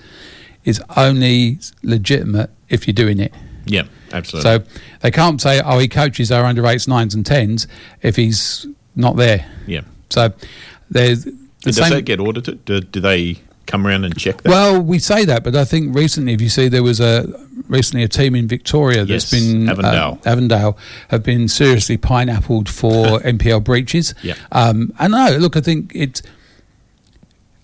is 0.65 0.81
only 0.97 1.59
legitimate 1.83 2.49
if 2.69 2.88
you're 2.88 2.93
doing 2.93 3.19
it 3.19 3.33
Yeah, 3.65 3.83
absolutely. 4.13 4.49
so 4.63 4.63
they 5.01 5.12
can't 5.12 5.41
say 5.41 5.62
oh 5.63 5.77
he 5.79 5.88
coaches 5.88 6.31
our 6.31 6.45
under 6.45 6.65
eights 6.65 6.88
nines 6.88 7.13
and 7.15 7.25
tens 7.25 7.67
if 8.01 8.15
he's 8.15 8.65
not 8.95 9.15
there 9.17 9.45
yeah, 9.67 9.81
so 10.09 10.31
there's 10.89 11.25
the 11.25 11.31
does 11.63 11.75
same- 11.77 11.89
that 11.91 12.01
get 12.03 12.19
audited? 12.19 12.63
Do, 12.65 12.79
do 12.79 12.99
they 13.01 13.39
come 13.65 13.85
around 13.85 14.05
and 14.05 14.17
check 14.17 14.41
that? 14.41 14.49
well, 14.49 14.81
we 14.81 14.97
say 14.97 15.25
that, 15.25 15.43
but 15.43 15.55
I 15.55 15.63
think 15.65 15.93
recently, 15.95 16.33
if 16.33 16.41
you 16.41 16.49
see, 16.49 16.69
there 16.69 16.81
was 16.83 16.99
a 16.99 17.27
recently 17.69 18.03
a 18.03 18.08
team 18.08 18.36
in 18.36 18.47
Victoria 18.47 19.05
that's 19.05 19.32
Yes, 19.32 19.41
been 19.43 19.69
Avondale. 19.69 20.19
uh, 20.25 20.29
Avondale 20.29 20.77
have 21.10 21.23
been 21.23 21.47
seriously 21.47 21.95
pineappled 21.97 22.67
for 22.67 23.19
NPL 23.21 23.63
breaches. 23.63 24.13
Yeah. 24.23 24.34
um, 24.51 24.91
and 24.99 25.12
no, 25.13 25.38
look, 25.39 25.55
I 25.55 25.62
think 25.62 25.91
it's 25.95 26.21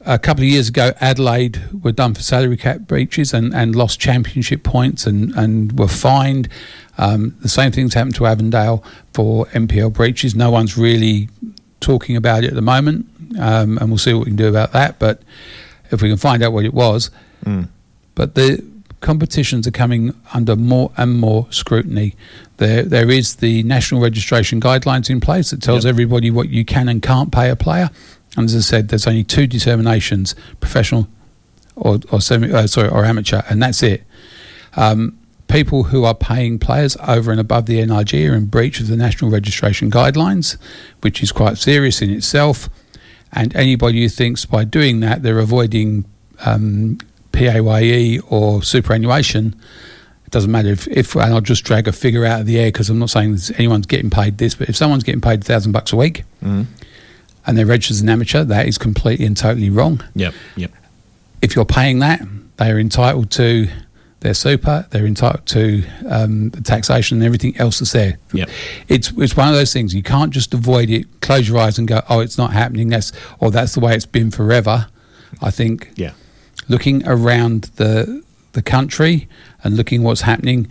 a 0.01 0.19
couple 0.19 0.43
of 0.43 0.49
years 0.49 0.69
ago. 0.69 0.91
Adelaide 1.01 1.61
were 1.83 1.91
done 1.91 2.13
for 2.13 2.21
salary 2.21 2.57
cap 2.57 2.81
breaches 2.81 3.33
and, 3.33 3.53
and 3.53 3.75
lost 3.75 3.99
championship 3.99 4.63
points 4.63 5.05
and 5.07 5.33
and 5.35 5.77
were 5.79 5.87
fined. 5.87 6.47
Um, 6.97 7.35
the 7.41 7.49
same 7.49 7.71
things 7.71 7.93
happened 7.93 8.15
to 8.15 8.25
Avondale 8.25 8.83
for 9.13 9.47
NPL 9.47 9.91
breaches. 9.93 10.35
No 10.35 10.51
one's 10.51 10.77
really 10.77 11.27
talking 11.81 12.15
about 12.15 12.43
it 12.43 12.47
at 12.49 12.53
the 12.53 12.61
moment, 12.61 13.05
um, 13.39 13.77
and 13.79 13.89
we'll 13.89 13.97
see 13.97 14.13
what 14.13 14.19
we 14.21 14.25
can 14.27 14.35
do 14.37 14.47
about 14.47 14.71
that. 14.73 14.97
But 14.99 15.21
if 15.91 16.01
we 16.01 16.07
can 16.09 16.17
find 16.17 16.41
out 16.43 16.53
what 16.53 16.63
it 16.65 16.73
was, 16.73 17.09
but 18.15 18.35
the 18.35 18.63
competitions 19.01 19.67
are 19.67 19.71
coming 19.71 20.13
under 20.33 20.55
more 20.55 20.91
and 20.97 21.19
more 21.19 21.47
scrutiny. 21.51 22.15
There, 22.57 22.83
there 22.83 23.09
is 23.11 23.35
the 23.37 23.63
national 23.63 24.01
registration 24.01 24.59
guidelines 24.61 25.09
in 25.09 25.19
place 25.19 25.51
that 25.51 25.61
tells 25.61 25.85
Yep. 25.85 25.89
everybody 25.89 26.31
what 26.31 26.49
you 26.49 26.65
can 26.65 26.87
and 26.89 27.01
can't 27.01 27.31
pay 27.31 27.49
a 27.49 27.55
player. 27.55 27.89
And 28.37 28.45
as 28.45 28.55
I 28.55 28.59
said, 28.59 28.87
there's 28.89 29.07
only 29.07 29.23
two 29.23 29.47
determinations: 29.47 30.35
professional 30.59 31.07
or, 31.75 31.99
or 32.11 32.21
semi, 32.21 32.51
uh, 32.51 32.67
sorry, 32.67 32.89
or 32.89 33.05
amateur, 33.05 33.41
and 33.49 33.61
that's 33.61 33.83
it. 33.83 34.03
Um, 34.75 35.17
people 35.47 35.83
who 35.83 36.03
are 36.03 36.15
paying 36.15 36.57
players 36.59 36.97
over 37.07 37.31
and 37.31 37.39
above 37.39 37.65
the 37.65 37.79
NRG 37.79 38.29
are 38.29 38.35
in 38.35 38.45
breach 38.45 38.79
of 38.79 38.87
the 38.87 38.97
national 38.97 39.29
registration 39.31 39.91
guidelines, 39.91 40.57
which 41.01 41.21
is 41.21 41.31
quite 41.31 41.57
serious 41.57 42.01
in 42.01 42.09
itself. 42.09 42.69
And 43.31 43.55
anybody 43.55 44.01
who 44.01 44.09
thinks 44.09 44.45
by 44.45 44.63
doing 44.63 45.01
that 45.01 45.21
they're 45.21 45.39
avoiding 45.39 46.05
um, 46.45 46.97
PAYE 47.35 48.19
or 48.29 48.63
superannuation, 48.63 49.55
it 50.25 50.31
doesn't 50.31 50.51
matter 50.51 50.69
if, 50.69 50.87
if 50.87 51.15
and 51.15 51.33
I'll 51.33 51.41
just 51.41 51.63
drag 51.63 51.87
a 51.87 51.91
figure 51.91 52.25
out 52.25 52.41
of 52.41 52.47
the 52.47 52.59
air 52.59 52.67
because 52.67 52.89
I'm 52.89 52.99
not 52.99 53.09
saying 53.09 53.37
anyone's 53.57 53.85
getting 53.85 54.09
paid 54.09 54.37
this, 54.37 54.55
but 54.55 54.69
if 54.69 54.75
someone's 54.75 55.03
getting 55.03 55.21
paid 55.21 55.41
a 55.41 55.43
thousand 55.43 55.71
bucks 55.71 55.93
a 55.93 55.95
week 55.95 56.23
and 57.45 57.57
they're 57.57 57.65
registered 57.65 57.95
as 57.95 58.01
an 58.01 58.09
amateur, 58.09 58.43
that 58.43 58.67
is 58.67 58.77
completely 58.77 59.25
and 59.25 59.37
totally 59.37 59.69
wrong 59.69 60.03
yep, 60.15 60.33
yep, 60.55 60.71
if 61.41 61.55
you're 61.55 61.65
paying 61.65 61.99
that, 61.99 62.21
they 62.57 62.71
are 62.71 62.79
entitled 62.79 63.29
to 63.31 63.67
their 64.21 64.33
super, 64.33 64.87
they're 64.89 65.05
entitled 65.05 65.45
to 65.45 65.83
um, 66.09 66.49
the 66.49 66.61
taxation 66.61 67.17
and 67.17 67.25
everything 67.25 67.55
else 67.57 67.77
that's 67.79 67.91
there. 67.91 68.17
Yep. 68.33 68.49
It's 68.87 69.11
it's 69.17 69.37
one 69.37 69.49
of 69.49 69.53
those 69.53 69.71
things 69.71 69.93
you 69.93 70.01
can't 70.01 70.31
just 70.33 70.53
avoid 70.55 70.89
it, 70.89 71.21
close 71.21 71.47
your 71.47 71.59
eyes 71.59 71.77
and 71.77 71.87
go, 71.87 72.01
oh, 72.09 72.21
it's 72.21 72.37
not 72.37 72.51
happening. 72.51 72.89
That's 72.89 73.11
or 73.39 73.51
that's 73.51 73.75
the 73.75 73.81
way 73.81 73.93
it's 73.93 74.07
been 74.07 74.31
forever. 74.31 74.87
I 75.41 75.51
think 75.51 75.91
yeah, 75.95 76.13
looking 76.67 77.07
around 77.07 77.63
the 77.75 78.23
the 78.53 78.61
country 78.61 79.27
and 79.63 79.75
looking 79.75 80.01
what's 80.03 80.21
happening, 80.21 80.67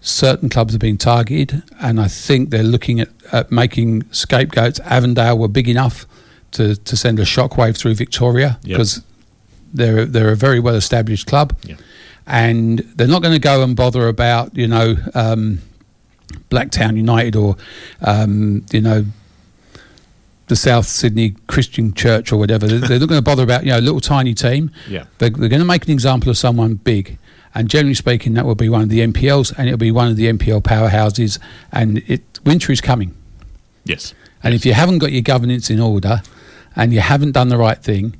certain 0.00 0.48
clubs 0.48 0.74
are 0.74 0.78
being 0.78 0.96
targeted, 0.98 1.62
and 1.80 2.00
I 2.00 2.06
think 2.08 2.50
they're 2.50 2.62
looking 2.62 3.00
at, 3.00 3.08
at 3.32 3.50
making 3.50 4.04
scapegoats. 4.12 4.78
Avondale 4.80 5.36
were 5.36 5.48
big 5.48 5.68
enough 5.68 6.06
to, 6.52 6.76
to 6.76 6.96
send 6.96 7.18
a 7.18 7.24
shockwave 7.24 7.76
through 7.76 7.94
Victoria 7.94 8.58
Yep. 8.62 8.76
because 8.76 9.02
they're 9.74 10.04
they're 10.06 10.30
a 10.32 10.36
very 10.36 10.60
well 10.60 10.76
established 10.76 11.26
club, 11.26 11.56
Yeah. 11.64 11.76
and 12.26 12.78
they're 12.96 13.08
not 13.08 13.22
going 13.22 13.34
to 13.34 13.40
go 13.40 13.62
and 13.62 13.74
bother 13.76 14.06
about 14.08 14.56
you 14.56 14.68
know 14.68 14.96
um, 15.14 15.60
Blacktown 16.50 16.96
United 16.96 17.36
or 17.36 17.56
um, 18.02 18.64
you 18.72 18.80
know 18.80 19.04
the 20.48 20.56
South 20.56 20.86
Sydney 20.86 21.36
Christian 21.46 21.94
Church 21.94 22.32
or 22.32 22.36
whatever. 22.36 22.66
They're, 22.66 22.80
they're 22.80 22.98
not 22.98 23.08
going 23.08 23.18
to 23.18 23.22
bother 23.22 23.42
about 23.42 23.64
you 23.64 23.70
know 23.70 23.78
a 23.78 23.80
little 23.80 24.00
tiny 24.00 24.34
team. 24.34 24.70
Yeah. 24.88 25.04
They're, 25.18 25.30
they're 25.30 25.48
going 25.48 25.60
to 25.60 25.66
make 25.66 25.84
an 25.84 25.92
example 25.92 26.30
of 26.30 26.36
someone 26.36 26.74
big. 26.74 27.18
And 27.54 27.68
generally 27.68 27.94
speaking, 27.94 28.34
that 28.34 28.44
will 28.44 28.54
be 28.54 28.68
one 28.68 28.82
of 28.82 28.88
the 28.88 29.00
NPLs, 29.00 29.56
and 29.56 29.68
it'll 29.68 29.78
be 29.78 29.90
one 29.90 30.08
of 30.08 30.16
the 30.16 30.26
NPL 30.26 30.62
powerhouses. 30.62 31.38
And 31.72 31.98
it 32.06 32.22
winter 32.44 32.72
is 32.72 32.80
coming. 32.80 33.14
Yes. 33.84 34.14
And 34.42 34.54
if 34.54 34.64
you 34.64 34.74
haven't 34.74 34.98
got 34.98 35.12
your 35.12 35.22
governance 35.22 35.70
in 35.70 35.80
order 35.80 36.22
and 36.76 36.92
you 36.92 37.00
haven't 37.00 37.32
done 37.32 37.48
the 37.48 37.58
right 37.58 37.82
thing, 37.82 38.14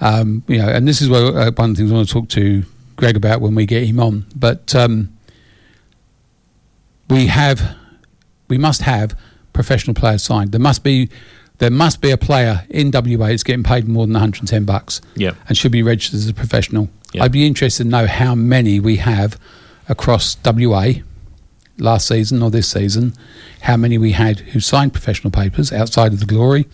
um, 0.00 0.42
you 0.48 0.58
know, 0.58 0.68
and 0.68 0.88
this 0.88 1.00
is 1.00 1.08
what, 1.08 1.22
uh, 1.22 1.50
one 1.52 1.70
of 1.70 1.76
the 1.76 1.82
things 1.82 1.92
I 1.92 1.94
want 1.94 2.08
to 2.08 2.12
talk 2.12 2.28
to 2.30 2.64
Greg 2.96 3.16
about 3.16 3.40
when 3.40 3.54
we 3.54 3.66
get 3.66 3.84
him 3.84 4.00
on. 4.00 4.26
But 4.34 4.74
um, 4.74 5.16
we 7.08 7.26
have, 7.26 7.76
we 8.48 8.58
must 8.58 8.82
have 8.82 9.16
professional 9.52 9.94
players 9.94 10.22
signed. 10.22 10.52
There 10.52 10.60
must 10.60 10.82
be, 10.82 11.10
there 11.60 11.70
must 11.70 12.00
be 12.00 12.10
a 12.10 12.16
player 12.18 12.64
in 12.68 12.90
WA 12.90 13.28
that's 13.28 13.42
getting 13.42 13.62
paid 13.62 13.86
more 13.86 14.06
than 14.06 14.14
110 14.14 14.64
bucks 14.64 15.00
Yeah. 15.14 15.32
and 15.48 15.56
should 15.56 15.72
be 15.72 15.82
registered 15.82 16.18
as 16.18 16.28
a 16.28 16.34
professional. 16.34 16.88
Yeah. 17.12 17.22
I'd 17.24 17.32
be 17.32 17.46
interested 17.46 17.84
to 17.84 17.88
know 17.88 18.06
how 18.06 18.34
many 18.34 18.80
we 18.80 18.96
have 18.96 19.38
across 19.88 20.36
WA 20.44 21.02
last 21.78 22.08
season 22.08 22.42
or 22.42 22.50
this 22.50 22.68
season, 22.68 23.14
how 23.62 23.76
many 23.76 23.98
we 23.98 24.12
had 24.12 24.40
who 24.40 24.60
signed 24.60 24.92
professional 24.92 25.30
papers 25.30 25.72
outside 25.72 26.12
of 26.12 26.20
the 26.20 26.26
glory, 26.26 26.66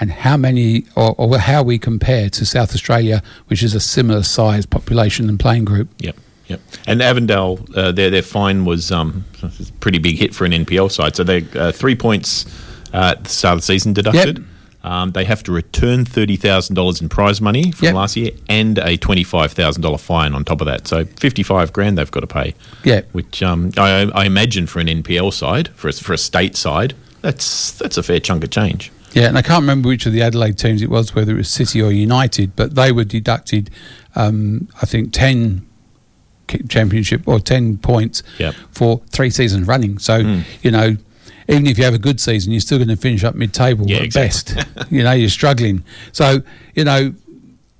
and 0.00 0.10
how 0.10 0.36
many 0.36 0.84
or, 0.96 1.14
or 1.18 1.38
how 1.38 1.62
we 1.62 1.78
compare 1.78 2.30
to 2.30 2.44
South 2.46 2.74
Australia, 2.74 3.22
which 3.48 3.62
is 3.62 3.74
a 3.74 3.80
similar 3.80 4.22
size 4.22 4.64
population 4.66 5.28
and 5.28 5.38
playing 5.38 5.64
group. 5.64 5.88
Yep. 5.98 6.16
Yep. 6.48 6.60
And 6.86 7.00
Avondale, 7.02 7.64
uh, 7.76 7.92
their 7.92 8.10
their 8.10 8.22
fine 8.22 8.64
was 8.64 8.90
um, 8.90 9.24
a 9.42 9.50
pretty 9.80 9.98
big 9.98 10.16
hit 10.16 10.34
for 10.34 10.44
an 10.44 10.52
NPL 10.52 10.90
side. 10.90 11.14
So 11.16 11.22
they 11.22 11.44
uh, 11.54 11.70
three 11.72 11.94
points 11.94 12.44
uh, 12.92 13.14
at 13.16 13.24
the 13.24 13.30
start 13.30 13.54
of 13.54 13.58
the 13.60 13.66
season 13.66 13.92
deducted. 13.92 14.38
Yep. 14.38 14.46
Um, 14.82 15.10
they 15.12 15.24
have 15.26 15.42
to 15.42 15.52
return 15.52 16.06
thirty 16.06 16.36
thousand 16.36 16.74
dollars 16.74 17.02
in 17.02 17.10
prize 17.10 17.40
money 17.42 17.70
from 17.70 17.86
Yep. 17.86 17.94
last 17.94 18.16
year 18.16 18.30
and 18.48 18.78
a 18.78 18.96
twenty 18.96 19.24
five 19.24 19.52
thousand 19.52 19.82
dollar 19.82 19.98
fine 19.98 20.32
on 20.34 20.42
top 20.44 20.62
of 20.62 20.66
that. 20.66 20.88
So 20.88 21.04
fifty 21.04 21.42
five 21.42 21.70
grand 21.72 21.98
they've 21.98 22.10
got 22.10 22.20
to 22.20 22.26
pay. 22.26 22.54
Yeah. 22.82 23.02
Which 23.12 23.42
um, 23.42 23.72
I, 23.76 24.10
I 24.14 24.24
imagine 24.24 24.66
for 24.66 24.78
an 24.80 24.86
NPL 24.86 25.34
side, 25.34 25.68
for 25.74 25.88
a, 25.88 25.92
for 25.92 26.14
a 26.14 26.18
state 26.18 26.56
side, 26.56 26.94
that's 27.20 27.72
that's 27.72 27.98
a 27.98 28.02
fair 28.02 28.20
chunk 28.20 28.42
of 28.42 28.50
change. 28.50 28.90
Yeah, 29.12 29.26
and 29.26 29.36
I 29.36 29.42
can't 29.42 29.60
remember 29.60 29.88
which 29.88 30.06
of 30.06 30.12
the 30.14 30.22
Adelaide 30.22 30.56
teams 30.56 30.80
it 30.82 30.88
was, 30.88 31.14
whether 31.14 31.32
it 31.32 31.36
was 31.36 31.50
City 31.50 31.82
or 31.82 31.90
United, 31.92 32.54
but 32.56 32.76
they 32.76 32.90
were 32.92 33.02
deducted, 33.04 33.68
um, 34.14 34.68
I 34.80 34.86
think, 34.86 35.12
10 35.12 35.66
championship 36.68 37.26
or 37.26 37.40
10 37.40 37.78
points 37.78 38.22
Yep. 38.38 38.54
for 38.70 39.00
three 39.10 39.30
seasons 39.30 39.66
running. 39.66 39.98
So, 39.98 40.22
Hmm. 40.22 40.40
you 40.62 40.70
know, 40.70 40.96
even 41.50 41.66
if 41.66 41.76
you 41.78 41.84
have 41.84 41.94
a 41.94 41.98
good 41.98 42.20
season, 42.20 42.52
you're 42.52 42.60
still 42.60 42.78
going 42.78 42.88
to 42.88 42.96
finish 42.96 43.24
up 43.24 43.34
mid 43.34 43.52
table 43.52 43.86
Yeah, 43.88 43.98
at 43.98 44.02
exactly. 44.04 44.54
best. 44.64 44.90
you 44.92 45.02
know, 45.02 45.12
you're 45.12 45.28
struggling. 45.28 45.82
So, 46.12 46.42
you 46.74 46.84
know, 46.84 47.12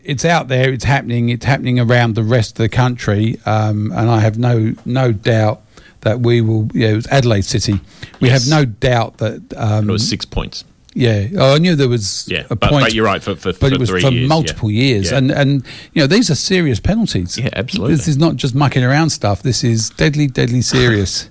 it's 0.05 0.25
out 0.25 0.49
there, 0.49 0.73
it's 0.73 0.85
happening, 0.85 1.29
it's 1.29 1.45
happening 1.45 1.79
around 1.79 2.15
the 2.15 2.23
rest 2.25 2.53
of 2.53 2.57
the 2.59 2.69
country, 2.69 3.39
um, 3.47 3.93
and 3.93 4.11
I 4.11 4.21
have 4.21 4.39
no 4.39 4.75
no 4.85 5.13
doubt 5.13 5.61
that 6.01 6.21
we 6.21 6.41
will. 6.41 6.69
Yeah, 6.75 6.89
it 6.89 6.97
was 6.97 7.07
Adelaide 7.09 7.45
City. 7.45 7.79
We 8.21 8.29
Yes. 8.29 8.49
have 8.49 8.59
no 8.59 8.65
doubt 8.65 9.19
that. 9.19 9.43
Um, 9.57 9.89
It 9.89 9.93
was 9.93 10.09
six 10.09 10.25
points. 10.25 10.65
yeah, 10.95 11.27
oh, 11.37 11.55
I 11.55 11.59
knew 11.59 11.77
there 11.77 11.89
was 11.89 12.25
Yeah, 12.27 12.45
a 12.51 12.57
but, 12.57 12.71
point, 12.71 12.85
but 12.87 12.95
you're 12.95 13.05
right 13.05 13.23
for 13.23 13.37
for, 13.37 13.53
but 13.53 13.57
for 13.61 13.67
it 13.75 13.79
was 13.79 13.91
three 13.91 14.01
for 14.01 14.09
years, 14.11 14.23
yeah. 14.23 14.27
multiple 14.29 14.71
years, 14.71 15.11
Yeah. 15.11 15.19
and 15.19 15.31
and 15.31 15.63
you 15.93 16.01
know 16.03 16.07
these 16.09 16.31
are 16.31 16.35
serious 16.35 16.81
penalties. 16.81 17.39
Yeah, 17.39 17.51
absolutely. 17.55 17.95
This 17.95 18.09
is 18.09 18.17
not 18.17 18.35
just 18.37 18.55
mucking 18.55 18.83
around 18.83 19.11
stuff. 19.11 19.43
This 19.43 19.63
is 19.63 19.91
deadly, 19.91 20.27
deadly 20.27 20.63
serious, 20.63 21.29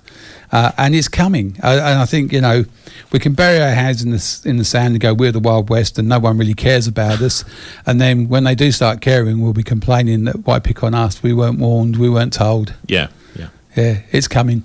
uh, 0.52 0.72
and 0.76 0.94
it's 0.94 1.08
coming. 1.08 1.56
Uh, 1.62 1.80
and 1.82 1.98
I 1.98 2.06
think 2.06 2.32
you 2.32 2.40
know 2.40 2.64
we 3.12 3.18
can 3.18 3.34
bury 3.34 3.60
our 3.60 3.70
heads 3.70 4.02
in 4.02 4.10
the 4.10 4.42
in 4.44 4.56
the 4.56 4.64
sand 4.64 4.94
and 4.94 5.00
go 5.00 5.14
we're 5.14 5.32
the 5.32 5.40
Wild 5.40 5.70
West 5.70 5.98
and 5.98 6.08
no 6.08 6.18
one 6.18 6.38
really 6.38 6.54
cares 6.54 6.86
about 6.86 7.20
us, 7.20 7.44
and 7.86 8.00
then 8.00 8.28
when 8.28 8.44
they 8.44 8.54
do 8.54 8.72
start 8.72 9.00
caring, 9.00 9.40
we'll 9.40 9.52
be 9.52 9.62
complaining 9.62 10.24
that 10.24 10.46
why 10.46 10.58
pick 10.58 10.82
on 10.82 10.94
us? 10.94 11.22
We 11.22 11.32
weren't 11.32 11.58
warned. 11.58 11.96
We 11.96 12.08
weren't 12.08 12.32
told. 12.32 12.74
yeah, 12.86 13.08
yeah. 13.36 13.48
Yeah, 13.76 14.02
it's 14.10 14.28
coming. 14.28 14.64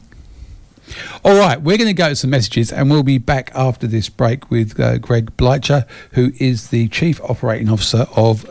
All 1.23 1.37
right, 1.37 1.59
we're 1.59 1.77
going 1.77 1.87
to 1.87 1.93
go 1.93 2.09
to 2.09 2.15
some 2.15 2.29
messages 2.29 2.71
and 2.71 2.91
we'll 2.91 3.01
be 3.03 3.17
back 3.17 3.51
after 3.55 3.87
this 3.87 4.07
break 4.07 4.51
with 4.51 4.79
uh, 4.79 4.99
Greg 4.99 5.35
Blycha, 5.37 5.87
who 6.11 6.31
is 6.39 6.69
the 6.69 6.87
Chief 6.89 7.19
Operating 7.21 7.69
Officer 7.69 8.05
of 8.15 8.45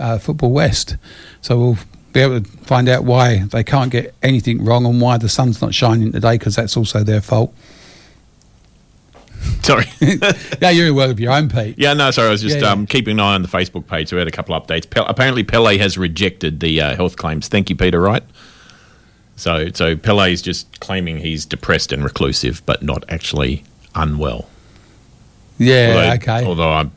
uh, 0.00 0.18
Football 0.18 0.52
West. 0.52 0.96
So 1.42 1.58
we'll 1.58 1.78
be 2.16 2.22
able 2.22 2.40
to 2.40 2.50
find 2.64 2.88
out 2.88 3.04
why 3.04 3.40
they 3.50 3.62
can't 3.62 3.92
get 3.92 4.14
anything 4.22 4.64
wrong 4.64 4.86
and 4.86 5.02
why 5.02 5.18
the 5.18 5.28
sun's 5.28 5.60
not 5.60 5.74
shining 5.74 6.12
today 6.12 6.38
because 6.38 6.56
that's 6.56 6.74
also 6.74 7.04
their 7.04 7.20
fault. 7.20 7.54
Sorry. 9.62 9.84
yeah, 10.00 10.70
you're 10.70 10.86
in 10.86 10.92
aware 10.92 11.10
of 11.10 11.20
your 11.20 11.32
own, 11.32 11.50
Pete. 11.50 11.78
Yeah, 11.78 11.92
no, 11.92 12.10
sorry. 12.10 12.28
I 12.28 12.30
was 12.30 12.40
just 12.40 12.56
Yeah, 12.56 12.62
yeah. 12.62 12.70
Um, 12.72 12.86
keeping 12.86 13.16
an 13.16 13.20
eye 13.20 13.34
on 13.34 13.42
the 13.42 13.48
Facebook 13.48 13.86
page. 13.86 14.08
So 14.08 14.16
we 14.16 14.20
had 14.20 14.28
a 14.28 14.32
couple 14.32 14.54
of 14.54 14.66
updates. 14.66 14.88
Pel- 14.88 15.06
apparently, 15.06 15.44
Pele 15.44 15.76
has 15.78 15.98
rejected 15.98 16.60
the 16.60 16.80
uh, 16.80 16.96
health 16.96 17.16
claims. 17.16 17.48
Thank 17.48 17.68
you, 17.68 17.76
Peter. 17.76 18.00
Right. 18.00 18.22
So, 19.36 19.68
so 19.74 19.96
Pele 19.96 20.32
is 20.32 20.40
just 20.40 20.80
claiming 20.80 21.18
he's 21.18 21.44
depressed 21.44 21.92
and 21.92 22.02
reclusive, 22.02 22.62
but 22.64 22.82
not 22.82 23.04
actually 23.08 23.64
unwell. 23.94 24.48
Yeah, 25.58 25.94
although, 25.96 26.12
okay. 26.14 26.44
Although 26.46 26.70
I, 26.70 26.90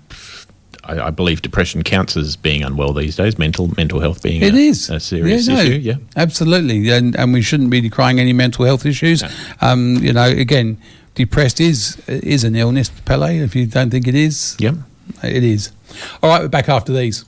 I, 0.90 1.08
I 1.08 1.10
believe 1.12 1.42
depression 1.42 1.84
counts 1.84 2.18
as 2.18 2.36
being 2.36 2.64
unwell 2.64 2.94
these 2.94 3.16
days. 3.16 3.38
Mental 3.38 3.70
mental 3.78 4.00
health 4.00 4.24
being 4.24 4.42
It 4.42 4.54
a, 4.54 4.58
is 4.58 4.90
a 4.90 5.00
serious 5.00 5.48
no, 5.48 5.60
issue. 5.60 5.74
Yeah. 5.80 5.96
absolutely, 6.16 6.90
and 6.90 7.16
and 7.16 7.34
we 7.34 7.42
shouldn't 7.42 7.70
be 7.70 7.82
decrying 7.82 8.20
any 8.20 8.34
mental 8.34 8.66
health 8.66 8.86
issues. 8.86 9.24
Um, 9.62 9.98
you 9.98 10.14
know, 10.14 10.26
again, 10.26 10.78
depressed 11.16 11.60
is 11.60 11.98
is 12.08 12.44
an 12.44 12.56
illness, 12.56 12.90
Pele. 13.06 13.38
If 13.38 13.56
you 13.56 13.68
don't 13.68 13.90
think 13.92 14.08
it 14.08 14.16
is, 14.16 14.56
Yep. 14.60 14.76
it 15.24 15.44
is. 15.44 15.72
All 16.24 16.30
right, 16.30 16.42
we're 16.42 16.48
back 16.50 16.70
after 16.70 16.92
these. 16.94 17.26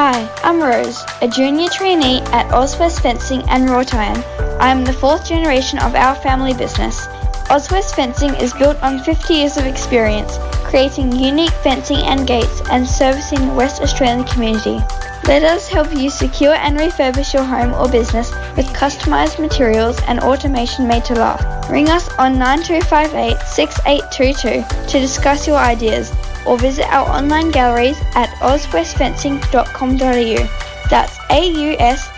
Hi, 0.00 0.28
I'm 0.42 0.62
Rose, 0.62 1.04
a 1.22 1.28
junior 1.28 1.68
trainee 1.68 2.20
at 2.32 2.46
Auswest 2.52 3.00
Fencing 3.02 3.42
and 3.48 3.68
Wrought 3.68 3.92
Iron. 3.94 4.16
I 4.60 4.70
am 4.72 4.84
the 4.84 4.92
fourth 4.92 5.24
generation 5.24 5.78
of 5.78 5.94
our 5.94 6.16
family 6.16 6.52
business. 6.52 7.06
Auswest 7.48 7.94
Fencing 7.94 8.34
is 8.34 8.52
built 8.52 8.76
on 8.82 8.98
50 8.98 9.32
years 9.32 9.56
of 9.56 9.66
experience, 9.66 10.36
creating 10.64 11.12
unique 11.12 11.52
fencing 11.62 11.98
and 11.98 12.26
gates 12.26 12.60
and 12.68 12.84
servicing 12.86 13.46
the 13.46 13.54
West 13.54 13.80
Australian 13.80 14.24
community. 14.24 14.80
Let 15.28 15.44
us 15.44 15.68
help 15.68 15.94
you 15.94 16.10
secure 16.10 16.54
and 16.54 16.76
refurbish 16.76 17.34
your 17.34 17.44
home 17.44 17.72
or 17.74 17.88
business 17.88 18.32
with 18.56 18.66
customized 18.74 19.38
materials 19.38 19.96
and 20.08 20.18
automation 20.18 20.88
made 20.88 21.04
to 21.04 21.14
last. 21.14 21.70
Ring 21.70 21.88
us 21.88 22.08
on 22.18 22.36
9258 22.36 23.38
6822 23.46 24.64
to 24.90 24.98
discuss 24.98 25.46
your 25.46 25.58
ideas 25.58 26.12
or 26.44 26.58
visit 26.58 26.86
our 26.86 27.08
online 27.08 27.52
galleries 27.52 28.00
at 28.16 28.28
auswestfencing.com.au. 28.40 30.48
That's 30.90 31.16
A-U-S-W-E-S-T 31.30 32.17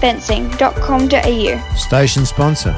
fencing.com.au. 0.00 1.76
Station 1.76 2.26
sponsor. 2.26 2.74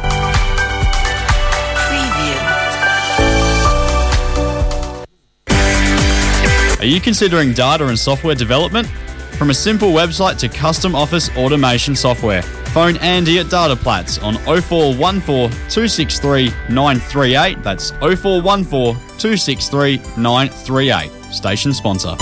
Are 6.85 6.87
you 6.87 7.01
considering 7.01 7.55
data 7.55 7.87
and 7.87 7.99
software 7.99 8.35
development? 8.35 8.87
From 9.39 9.49
a 9.49 9.55
simple 9.55 9.89
website 9.89 10.39
to 10.41 10.51
custom 10.51 10.95
office 10.95 11.35
automation 11.35 11.97
software, 11.97 12.43
phone 12.43 12.99
Andy 12.99 13.39
at 13.39 13.47
DataPlats 13.47 14.23
on 14.23 14.35
0414 14.35 15.51
263 15.71 16.51
938. 16.69 17.63
That's 17.63 17.91
0414 17.93 18.95
263 19.19 19.97
938. 20.19 21.11
Station 21.33 21.73
sponsor. 21.73 22.15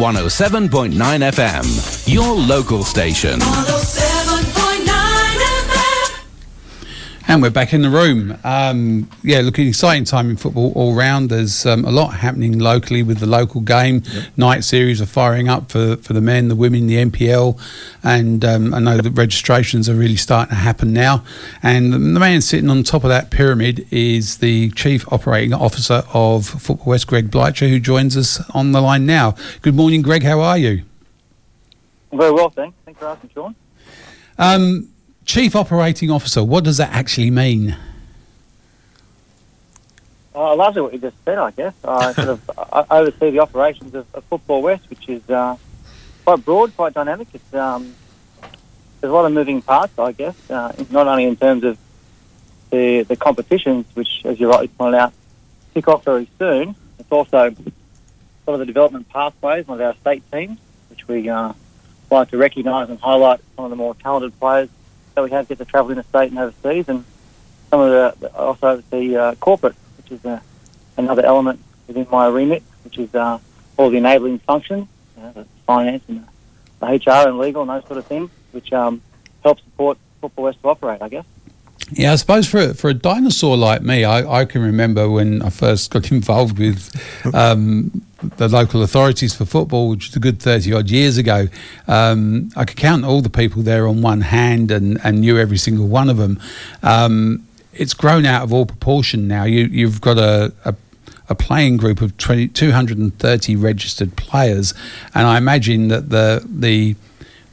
107.9 0.00 0.94
FM, 1.30 2.10
your 2.10 2.34
local 2.34 2.82
station. 2.82 3.38
And 7.30 7.40
we're 7.42 7.50
back 7.50 7.72
in 7.72 7.82
the 7.82 7.90
room. 7.90 8.36
Um, 8.42 9.08
yeah, 9.22 9.40
look, 9.40 9.56
an 9.58 9.68
exciting 9.68 10.02
time 10.02 10.30
in 10.30 10.36
football 10.36 10.72
all 10.74 10.96
round. 10.96 11.30
There's 11.30 11.64
um, 11.64 11.84
a 11.84 11.92
lot 11.92 12.08
happening 12.08 12.58
locally 12.58 13.04
with 13.04 13.20
the 13.20 13.26
local 13.26 13.60
game. 13.60 14.02
Night 14.36 14.64
series 14.64 15.00
are 15.00 15.06
firing 15.06 15.48
up 15.48 15.70
for, 15.70 15.94
for 15.98 16.12
the 16.12 16.20
men, 16.20 16.48
the 16.48 16.56
women, 16.56 16.88
the 16.88 16.96
NPL. 16.96 17.56
And 18.02 18.44
um, 18.44 18.74
I 18.74 18.80
know 18.80 18.96
that 18.96 19.12
registrations 19.12 19.88
are 19.88 19.94
really 19.94 20.16
starting 20.16 20.48
to 20.48 20.56
happen 20.56 20.92
now. 20.92 21.22
And 21.62 21.92
the 21.92 22.18
man 22.18 22.40
sitting 22.40 22.68
on 22.68 22.82
top 22.82 23.04
of 23.04 23.10
that 23.10 23.30
pyramid 23.30 23.86
is 23.92 24.38
the 24.38 24.70
Chief 24.72 25.06
Operating 25.12 25.54
Officer 25.54 26.02
of 26.12 26.46
Football 26.46 26.86
West, 26.86 27.06
Greg 27.06 27.30
Blycha, 27.30 27.68
who 27.68 27.78
joins 27.78 28.16
us 28.16 28.42
on 28.50 28.72
the 28.72 28.80
line 28.80 29.06
now. 29.06 29.36
Good 29.62 29.76
morning, 29.76 30.02
Greg. 30.02 30.24
How 30.24 30.40
are 30.40 30.58
you? 30.58 30.82
Very 32.12 32.32
well, 32.32 32.50
thanks. 32.50 32.76
Thanks 32.84 32.98
for 32.98 33.06
asking, 33.06 33.30
Sean. 33.32 33.54
Um, 34.36 34.88
Chief 35.30 35.54
Operating 35.54 36.10
Officer, 36.10 36.42
what 36.42 36.64
does 36.64 36.78
that 36.78 36.90
actually 36.90 37.30
mean? 37.30 37.76
Oh, 40.34 40.42
I 40.42 40.54
love 40.54 40.74
what 40.74 40.92
you 40.92 40.98
just 40.98 41.14
said. 41.24 41.38
I 41.38 41.52
guess 41.52 41.72
I 41.84 42.12
sort 42.14 42.28
of 42.30 42.50
oversee 42.90 43.30
the 43.30 43.38
operations 43.38 43.94
of, 43.94 44.12
of 44.12 44.24
Football 44.24 44.62
West, 44.62 44.90
which 44.90 45.08
is 45.08 45.30
uh, 45.30 45.56
quite 46.24 46.44
broad, 46.44 46.76
quite 46.76 46.94
dynamic. 46.94 47.28
It's 47.32 47.54
um, 47.54 47.94
there's 49.00 49.12
a 49.12 49.14
lot 49.14 49.24
of 49.24 49.30
moving 49.30 49.62
parts, 49.62 49.96
I 50.00 50.10
guess, 50.10 50.34
uh, 50.50 50.72
not 50.90 51.06
only 51.06 51.26
in 51.26 51.36
terms 51.36 51.62
of 51.62 51.78
the 52.70 53.02
the 53.02 53.14
competitions, 53.14 53.86
which, 53.94 54.22
as 54.24 54.40
you 54.40 54.50
rightly 54.50 54.66
pointed 54.66 54.98
out, 54.98 55.12
kick 55.74 55.86
off 55.86 56.04
very 56.04 56.28
soon. 56.40 56.74
It's 56.98 57.12
also 57.12 57.54
some 58.44 58.54
of 58.54 58.58
the 58.58 58.66
development 58.66 59.08
pathways 59.10 59.66
of 59.68 59.80
our 59.80 59.94
state 59.94 60.24
teams, 60.32 60.58
which 60.88 61.06
we 61.06 61.28
uh, 61.28 61.52
like 62.10 62.30
to 62.30 62.36
recognise 62.36 62.90
and 62.90 62.98
highlight 62.98 63.38
some 63.54 63.66
of 63.66 63.70
the 63.70 63.76
more 63.76 63.94
talented 63.94 64.36
players 64.40 64.68
that 65.20 65.30
we 65.30 65.36
have 65.36 65.48
get 65.48 65.58
to 65.58 65.64
travel 65.64 65.90
interstate 65.90 66.30
and 66.30 66.38
overseas, 66.38 66.88
and 66.88 67.04
some 67.68 67.80
of 67.80 67.90
the 68.20 68.34
also 68.34 68.82
the 68.90 69.16
uh, 69.16 69.34
corporate, 69.36 69.76
which 69.98 70.12
is 70.12 70.24
uh, 70.24 70.40
another 70.96 71.24
element 71.24 71.60
within 71.86 72.06
my 72.10 72.26
remit, 72.26 72.62
which 72.84 72.98
is 72.98 73.14
uh, 73.14 73.38
all 73.76 73.90
the 73.90 73.98
enabling 73.98 74.38
functions, 74.40 74.88
the 75.16 75.46
finance 75.66 76.02
and 76.08 76.26
the 76.80 76.86
HR 76.86 77.28
and 77.28 77.38
legal 77.38 77.62
and 77.62 77.70
those 77.70 77.86
sort 77.86 77.98
of 77.98 78.06
things, 78.06 78.30
which 78.52 78.72
um, 78.72 79.02
help 79.42 79.60
support 79.60 79.98
Football 80.20 80.44
West 80.46 80.62
to 80.62 80.68
operate, 80.68 81.02
I 81.02 81.08
guess. 81.08 81.24
Yeah, 81.92 82.12
I 82.12 82.16
suppose 82.16 82.46
for 82.46 82.74
for 82.74 82.88
a 82.90 82.94
dinosaur 82.94 83.56
like 83.56 83.82
me, 83.82 84.04
I, 84.04 84.40
I 84.40 84.44
can 84.44 84.62
remember 84.62 85.10
when 85.10 85.42
I 85.42 85.50
first 85.50 85.90
got 85.90 86.10
involved 86.12 86.58
with 86.58 86.90
um, 87.34 88.02
the 88.36 88.48
local 88.48 88.82
authorities 88.82 89.34
for 89.34 89.44
football, 89.44 89.88
which 89.88 90.08
was 90.08 90.16
a 90.16 90.20
good 90.20 90.40
thirty 90.40 90.72
odd 90.72 90.90
years 90.90 91.18
ago. 91.18 91.48
Um, 91.88 92.50
I 92.56 92.64
could 92.64 92.76
count 92.76 93.04
all 93.04 93.22
the 93.22 93.30
people 93.30 93.62
there 93.62 93.86
on 93.86 94.02
one 94.02 94.20
hand 94.20 94.70
and, 94.70 95.00
and 95.02 95.20
knew 95.20 95.38
every 95.38 95.58
single 95.58 95.86
one 95.86 96.08
of 96.08 96.16
them. 96.16 96.40
Um, 96.82 97.46
it's 97.72 97.94
grown 97.94 98.26
out 98.26 98.42
of 98.42 98.52
all 98.52 98.66
proportion 98.66 99.26
now. 99.26 99.44
You 99.44 99.64
you've 99.64 100.00
got 100.00 100.18
a, 100.18 100.52
a 100.64 100.74
a 101.28 101.34
playing 101.34 101.76
group 101.76 102.00
of 102.00 102.16
20, 102.16 102.48
230 102.48 103.56
registered 103.56 104.16
players, 104.16 104.74
and 105.14 105.26
I 105.26 105.38
imagine 105.38 105.88
that 105.88 106.10
the 106.10 106.44
the 106.48 106.96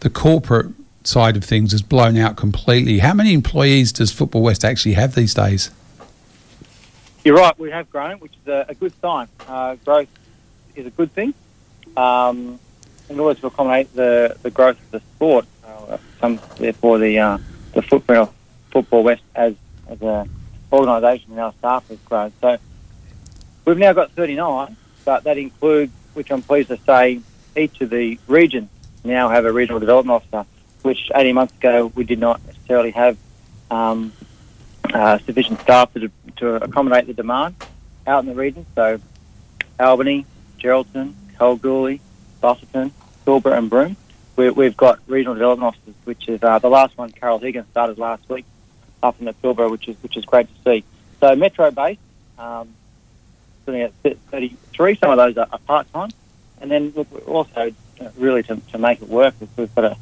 the 0.01 0.09
corporate 0.09 0.67
side 1.07 1.37
of 1.37 1.43
things 1.43 1.71
has 1.71 1.81
blown 1.81 2.17
out 2.17 2.35
completely. 2.35 2.99
How 2.99 3.13
many 3.13 3.33
employees 3.33 3.91
does 3.91 4.11
Football 4.11 4.43
West 4.43 4.65
actually 4.65 4.93
have 4.93 5.15
these 5.15 5.33
days? 5.33 5.71
You're 7.23 7.37
right, 7.37 7.57
we 7.57 7.71
have 7.71 7.89
grown, 7.89 8.19
which 8.19 8.33
is 8.33 8.47
a, 8.47 8.65
a 8.69 8.75
good 8.75 8.93
sign. 9.01 9.27
Uh, 9.47 9.75
growth 9.83 10.07
is 10.75 10.85
a 10.85 10.91
good 10.91 11.11
thing. 11.13 11.33
Um, 11.95 12.59
in 13.09 13.19
order 13.19 13.39
to 13.39 13.47
accommodate 13.47 13.93
the, 13.95 14.37
the 14.43 14.51
growth 14.51 14.77
of 14.79 14.91
the 14.91 14.99
sport, 14.99 15.45
uh, 15.65 15.97
some, 16.19 16.39
therefore 16.57 16.99
the 16.99 17.19
uh, 17.19 17.37
the 17.73 17.81
footprint 17.81 18.21
of 18.23 18.33
Football 18.71 19.03
West 19.03 19.21
as, 19.35 19.55
as 19.87 20.01
an 20.01 20.29
organisation 20.71 21.31
and 21.31 21.39
our 21.39 21.53
staff 21.53 21.87
has 21.89 21.99
grown. 21.99 22.33
So 22.41 22.57
we've 23.65 23.77
now 23.77 23.93
got 23.93 24.11
39, 24.11 24.75
but 25.05 25.23
that 25.23 25.37
includes, 25.37 25.91
which 26.13 26.31
I'm 26.31 26.41
pleased 26.41 26.69
to 26.69 26.77
say, 26.77 27.21
each 27.55 27.79
of 27.81 27.89
the 27.89 28.19
regions 28.27 28.69
now 29.03 29.29
have 29.29 29.45
a 29.45 29.51
regional 29.51 29.79
development 29.79 30.23
officer 30.23 30.49
which 30.87 31.11
18 31.13 31.35
months 31.35 31.53
ago 31.55 31.91
we 31.95 32.05
did 32.05 32.17
not 32.17 32.39
necessarily 32.45 32.91
have 32.91 33.17
um, 33.69 34.13
uh, 34.93 35.17
sufficient 35.19 35.59
staff 35.59 35.93
to, 35.93 36.09
to 36.37 36.55
accommodate 36.63 37.07
the 37.07 37.13
demand 37.13 37.55
out 38.07 38.23
in 38.23 38.29
the 38.29 38.33
region. 38.33 38.65
So 38.73 38.97
Albany, 39.77 40.25
Geraldton, 40.59 41.13
Kalgoorlie, 41.37 41.99
Busselton, 42.41 42.91
Pilbara 43.25 43.57
and 43.57 43.69
Broome. 43.69 43.97
We, 44.37 44.49
we've 44.49 44.77
got 44.77 44.99
regional 45.07 45.33
development 45.33 45.75
officers, 45.75 45.95
which 46.05 46.29
is 46.29 46.41
uh, 46.41 46.59
the 46.59 46.69
last 46.69 46.97
one, 46.97 47.11
Carol 47.11 47.39
Higgins, 47.39 47.67
started 47.71 47.97
last 47.97 48.29
week 48.29 48.45
up 49.03 49.17
in 49.19 49.25
the 49.25 49.33
Pilbara, 49.33 49.69
which 49.69 49.89
is 49.89 49.97
which 50.01 50.15
is 50.15 50.23
great 50.23 50.47
to 50.47 50.55
see. 50.63 50.85
So 51.19 51.35
metro 51.35 51.69
based, 51.69 51.99
um, 52.39 52.69
sitting 53.65 53.81
at 53.81 53.91
33. 54.03 54.95
Some 54.95 55.11
of 55.11 55.17
those 55.17 55.37
are, 55.37 55.47
are 55.51 55.59
part 55.59 55.91
time, 55.91 56.11
and 56.61 56.71
then 56.71 56.93
look, 56.95 57.27
also 57.27 57.73
uh, 57.99 58.09
really 58.17 58.43
to, 58.43 58.55
to 58.71 58.77
make 58.77 59.01
it 59.01 59.09
work, 59.09 59.33
we've 59.57 59.75
got 59.75 59.83
a 59.83 59.97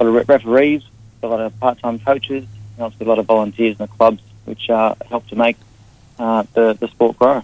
a 0.00 0.04
lot 0.04 0.20
of 0.20 0.28
referees, 0.28 0.82
a 1.22 1.26
lot 1.26 1.40
of 1.40 1.58
part-time 1.60 1.98
coaches, 1.98 2.46
and 2.76 2.84
obviously 2.84 3.06
a 3.06 3.08
lot 3.08 3.18
of 3.18 3.26
volunteers 3.26 3.78
in 3.78 3.86
the 3.86 3.88
clubs, 3.88 4.22
which 4.44 4.70
uh, 4.70 4.94
help 5.08 5.26
to 5.28 5.36
make 5.36 5.56
uh, 6.18 6.44
the, 6.54 6.74
the 6.74 6.88
sport 6.88 7.18
grow. 7.18 7.42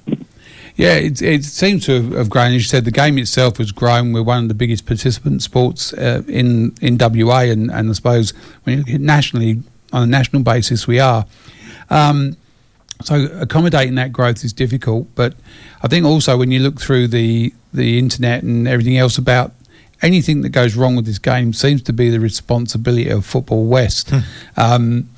Yeah, 0.76 0.94
it, 0.94 1.22
it 1.22 1.44
seems 1.44 1.86
to 1.86 2.10
have 2.12 2.28
grown. 2.28 2.48
As 2.48 2.54
you 2.54 2.60
said, 2.60 2.84
the 2.84 2.90
game 2.90 3.16
itself 3.18 3.58
has 3.58 3.70
grown. 3.70 4.12
We're 4.12 4.24
one 4.24 4.42
of 4.42 4.48
the 4.48 4.54
biggest 4.54 4.86
participant 4.86 5.42
sports 5.42 5.92
uh, 5.92 6.22
in 6.26 6.74
in 6.80 6.98
WA, 6.98 7.40
and, 7.40 7.70
and 7.70 7.90
I 7.90 7.92
suppose 7.92 8.32
when 8.64 8.78
you 8.78 8.84
look 8.84 8.94
at 8.94 9.00
nationally 9.00 9.62
on 9.92 10.02
a 10.02 10.06
national 10.06 10.42
basis, 10.42 10.88
we 10.88 10.98
are. 10.98 11.26
Um, 11.90 12.36
so 13.02 13.26
accommodating 13.40 13.94
that 13.96 14.12
growth 14.12 14.44
is 14.44 14.52
difficult, 14.52 15.06
but 15.14 15.34
I 15.82 15.88
think 15.88 16.06
also 16.06 16.36
when 16.36 16.50
you 16.50 16.58
look 16.58 16.80
through 16.80 17.08
the 17.08 17.54
the 17.72 17.98
internet 17.98 18.42
and 18.42 18.66
everything 18.66 18.96
else 18.96 19.16
about 19.16 19.52
anything 20.04 20.42
that 20.42 20.50
goes 20.50 20.76
wrong 20.76 20.94
with 20.94 21.06
this 21.06 21.18
game 21.18 21.52
seems 21.52 21.82
to 21.82 21.92
be 21.92 22.10
the 22.10 22.20
responsibility 22.20 23.08
of 23.08 23.24
Football 23.24 23.66
West. 23.66 24.10
Hmm. 24.10 24.18
Um, 24.56 25.10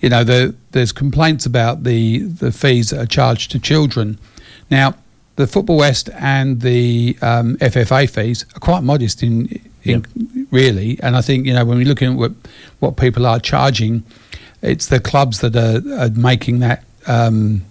you 0.00 0.10
know, 0.10 0.22
the, 0.22 0.54
there's 0.72 0.92
complaints 0.92 1.46
about 1.46 1.82
the, 1.82 2.18
the 2.18 2.52
fees 2.52 2.90
that 2.90 3.00
are 3.00 3.06
charged 3.06 3.50
to 3.52 3.58
children. 3.58 4.18
Now, 4.70 4.94
the 5.36 5.46
Football 5.46 5.78
West 5.78 6.10
and 6.14 6.60
the 6.60 7.16
um, 7.22 7.56
FFA 7.56 8.08
fees 8.08 8.44
are 8.54 8.60
quite 8.60 8.82
modest 8.82 9.22
in, 9.22 9.48
in 9.82 10.04
yep. 10.04 10.46
really, 10.50 10.98
and 11.02 11.16
I 11.16 11.20
think 11.20 11.46
you 11.46 11.52
know 11.52 11.64
when 11.64 11.76
we 11.78 11.84
look 11.84 12.02
at 12.02 12.12
what, 12.12 12.32
what 12.80 12.96
people 12.96 13.26
are 13.26 13.38
charging, 13.38 14.02
it's 14.62 14.86
the 14.86 14.98
clubs 14.98 15.40
that 15.40 15.54
are, 15.54 15.82
are 16.00 16.08
making 16.10 16.60
that 16.60 16.84
um, 17.06 17.62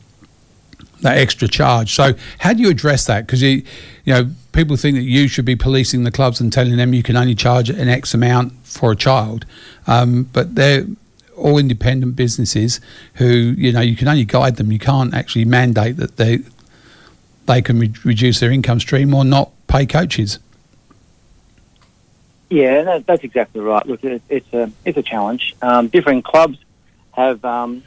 that 1.05 1.17
extra 1.17 1.47
charge. 1.47 1.93
So, 1.93 2.13
how 2.39 2.53
do 2.53 2.61
you 2.61 2.69
address 2.69 3.05
that? 3.05 3.25
Because 3.25 3.41
you, 3.41 3.63
you 4.03 4.13
know, 4.13 4.29
people 4.51 4.75
think 4.75 4.95
that 4.97 5.03
you 5.03 5.27
should 5.27 5.45
be 5.45 5.55
policing 5.55 6.03
the 6.03 6.11
clubs 6.11 6.41
and 6.41 6.51
telling 6.51 6.75
them 6.77 6.93
you 6.93 7.03
can 7.03 7.15
only 7.15 7.35
charge 7.35 7.69
an 7.69 7.87
X 7.87 8.13
amount 8.13 8.53
for 8.63 8.91
a 8.91 8.95
child, 8.95 9.45
um, 9.87 10.23
but 10.33 10.55
they're 10.55 10.85
all 11.37 11.57
independent 11.57 12.15
businesses 12.15 12.79
who, 13.15 13.27
you 13.57 13.71
know, 13.71 13.81
you 13.81 13.95
can 13.95 14.07
only 14.07 14.25
guide 14.25 14.55
them. 14.57 14.71
You 14.71 14.79
can't 14.79 15.13
actually 15.13 15.45
mandate 15.45 15.97
that 15.97 16.17
they 16.17 16.39
they 17.45 17.61
can 17.61 17.79
re- 17.79 17.93
reduce 18.03 18.39
their 18.39 18.51
income 18.51 18.79
stream 18.79 19.13
or 19.13 19.23
not 19.23 19.51
pay 19.67 19.85
coaches. 19.85 20.39
Yeah, 22.49 22.83
that, 22.83 23.05
that's 23.05 23.23
exactly 23.23 23.61
right. 23.61 23.85
Look, 23.85 24.03
it, 24.03 24.21
it's 24.29 24.53
a 24.53 24.71
it's 24.83 24.97
a 24.97 25.03
challenge. 25.03 25.55
Um, 25.61 25.87
different 25.87 26.25
clubs 26.25 26.57
have 27.11 27.43
um, 27.45 27.83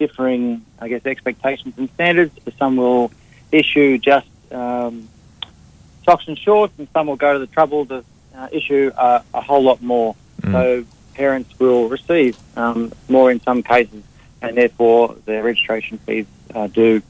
differing, 0.00 0.64
I 0.80 0.88
guess, 0.88 1.06
expectations 1.06 1.74
and 1.76 1.88
standards. 1.90 2.34
Some 2.58 2.76
will 2.76 3.12
issue 3.52 3.98
just 3.98 4.26
um, 4.50 5.08
socks 6.04 6.24
and 6.26 6.36
shorts, 6.36 6.72
and 6.78 6.88
some 6.92 7.06
will 7.06 7.16
go 7.16 7.34
to 7.34 7.38
the 7.38 7.46
trouble 7.46 7.86
to 7.86 8.02
uh, 8.34 8.48
issue 8.50 8.90
a, 8.96 9.22
a, 9.34 9.40
whole 9.40 9.62
lot 9.62 9.80
more. 9.82 10.16
Mm. 10.40 10.52
So 10.52 10.84
parents 11.14 11.56
will 11.58 11.88
receive 11.88 12.36
um, 12.56 12.92
more 13.08 13.30
in 13.30 13.40
some 13.42 13.62
cases, 13.62 14.02
and 14.40 14.56
therefore 14.56 15.14
their 15.26 15.42
registration 15.44 15.98
fees 15.98 16.26
uh, 16.54 16.66
do 16.66 17.02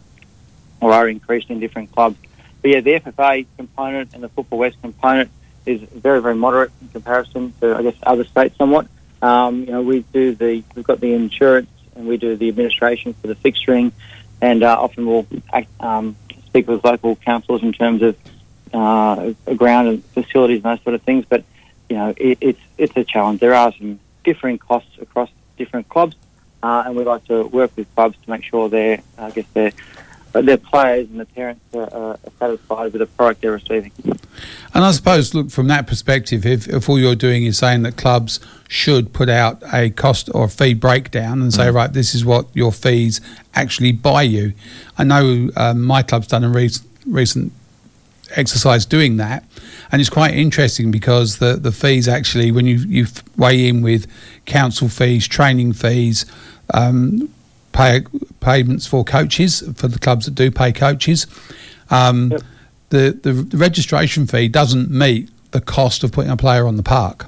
or 0.81 0.93
are 0.93 1.09
increased 1.09 1.49
in 1.49 1.61
different 1.61 1.93
clubs. 1.93 2.17
But 2.61 2.71
yeah, 2.73 2.81
the 2.81 3.01
FFA 3.01 3.47
component 3.57 4.15
and 4.15 4.23
the 4.23 4.29
Football 4.29 4.59
West 4.59 4.81
component 4.83 5.31
is 5.65 5.81
very, 5.83 6.21
very 6.21 6.35
moderate 6.35 6.73
in 6.81 6.89
comparison 6.89 7.53
to, 7.61 7.77
I 7.77 7.83
guess, 7.83 7.95
other 8.03 8.25
states 8.25 8.57
somewhat. 8.57 8.89
Um, 9.23 9.61
you 9.61 9.73
know, 9.73 9.83
we 9.83 10.01
do 10.01 10.35
the, 10.35 10.65
we've 10.75 10.85
got 10.85 11.01
the 11.01 11.13
insurance 11.13 11.69
and 11.95 12.07
we 12.07 12.17
do 12.17 12.37
the 12.37 12.49
administration 12.49 13.15
for 13.15 13.27
the 13.27 13.35
fixturing, 13.35 13.93
and 14.41 14.63
uh, 14.63 14.81
often 14.81 15.07
we'll 15.07 15.27
act, 15.53 15.69
um, 15.81 16.17
speak 16.47 16.69
with 16.69 16.85
local 16.85 17.17
councils 17.17 17.63
in 17.63 17.73
terms 17.73 18.03
of 18.03 18.17
uh, 18.73 19.31
ground 19.57 19.89
and 19.89 20.05
facilities 20.07 20.65
and 20.65 20.73
those 20.73 20.83
sort 20.83 20.95
of 20.95 21.03
things. 21.03 21.25
But 21.29 21.45
you 21.89 21.97
know, 21.97 22.15
it, 22.17 22.39
it's 22.41 22.61
it's 22.79 22.97
a 22.97 23.05
challenge. 23.05 23.41
There 23.41 23.55
are 23.55 23.73
some 23.73 23.99
differing 24.25 24.59
costs 24.59 24.99
across 25.01 25.31
different 25.59 25.89
clubs, 25.89 26.17
uh, 26.63 26.85
and 26.87 26.97
we 26.97 27.05
like 27.05 27.25
to 27.27 27.45
work 27.45 27.73
with 27.77 27.93
clubs 27.95 28.17
to 28.25 28.31
make 28.31 28.45
sure 28.45 28.69
they're, 28.69 29.01
I 29.19 29.31
guess, 29.31 29.47
they're 29.55 29.73
their 30.33 30.57
players 30.57 31.09
and 31.11 31.21
the 31.21 31.25
parents 31.27 31.61
are, 31.75 31.93
are, 31.93 32.19
satisfied 32.39 32.93
with 32.93 33.01
the 33.01 33.07
product 33.07 33.43
they're 33.43 33.53
receiving. 33.53 33.93
And 34.73 34.85
I 34.85 34.93
suppose, 34.93 35.35
look, 35.35 35.51
from 35.51 35.69
that 35.69 35.87
perspective, 35.87 36.47
if, 36.47 36.69
if 36.69 36.89
all 36.89 36.99
you're 36.99 37.17
doing 37.17 37.45
is 37.45 37.59
saying 37.59 37.83
that 37.83 37.97
clubs 37.97 38.41
should 38.69 39.13
put 39.13 39.29
out 39.29 39.63
a 39.73 39.91
cost 39.91 40.31
or 40.33 40.49
fee 40.49 40.75
breakdown 40.75 41.43
and 41.43 41.53
say, 41.53 41.65
mm. 41.65 41.75
right, 41.75 41.93
this 41.93 42.15
is 42.15 42.25
what 42.25 42.47
your 42.55 42.71
fees 42.71 43.21
actually 43.55 43.93
buy 43.93 44.23
you. 44.23 44.53
I 44.97 45.05
know 45.05 45.51
um, 45.57 45.83
my 45.83 46.03
club's 46.03 46.29
done 46.29 46.45
a 46.45 46.49
re- 46.49 46.71
recent 47.07 47.53
exercise 48.37 48.87
doing 48.87 49.17
that, 49.17 49.45
and 49.91 50.01
it's 50.01 50.11
quite 50.11 50.35
interesting 50.35 50.93
because 50.93 51.39
the, 51.39 51.57
the 51.57 51.73
fees 51.73 52.07
actually, 52.07 52.53
when 52.53 52.67
you, 52.67 52.77
you 52.77 53.07
weigh 53.37 53.67
in 53.67 53.83
with 53.83 54.07
council 54.47 54.89
fees, 54.89 55.27
training 55.27 55.73
fees, 55.73 56.25
um, 56.73 57.29
pay 57.73 58.03
payments 58.41 58.87
for 58.87 59.05
coaches 59.05 59.63
for 59.77 59.89
the 59.89 59.99
clubs 59.99 60.25
that 60.27 60.35
do 60.35 60.51
pay 60.51 60.73
coaches. 60.73 61.27
Um, 61.91 62.31
yep. 62.31 62.43
the, 62.91 63.21
the, 63.23 63.33
the 63.33 63.57
registration 63.57 64.27
fee 64.27 64.49
doesn't 64.49 64.91
meet 64.91 65.31
the 65.51 65.61
cost 65.61 66.05
of 66.05 66.13
putting 66.13 66.31
a 66.31 66.37
player 66.37 66.67
on 66.67 66.77
the 66.77 66.83
park. 66.83 67.27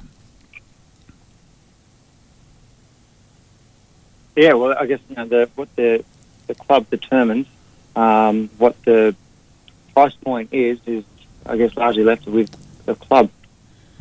Yeah, 4.35 4.53
well, 4.53 4.75
I 4.77 4.85
guess 4.87 4.99
you 5.09 5.15
know 5.15 5.27
the 5.27 5.49
what 5.55 5.73
the 5.75 6.03
the 6.47 6.55
club 6.55 6.89
determines 6.89 7.45
um, 7.95 8.49
what 8.57 8.81
the 8.83 9.15
price 9.93 10.15
point 10.15 10.49
is 10.51 10.79
is 10.87 11.03
I 11.45 11.57
guess 11.57 11.75
largely 11.77 12.03
left 12.03 12.25
with 12.25 12.49
the 12.85 12.95
club. 12.95 13.29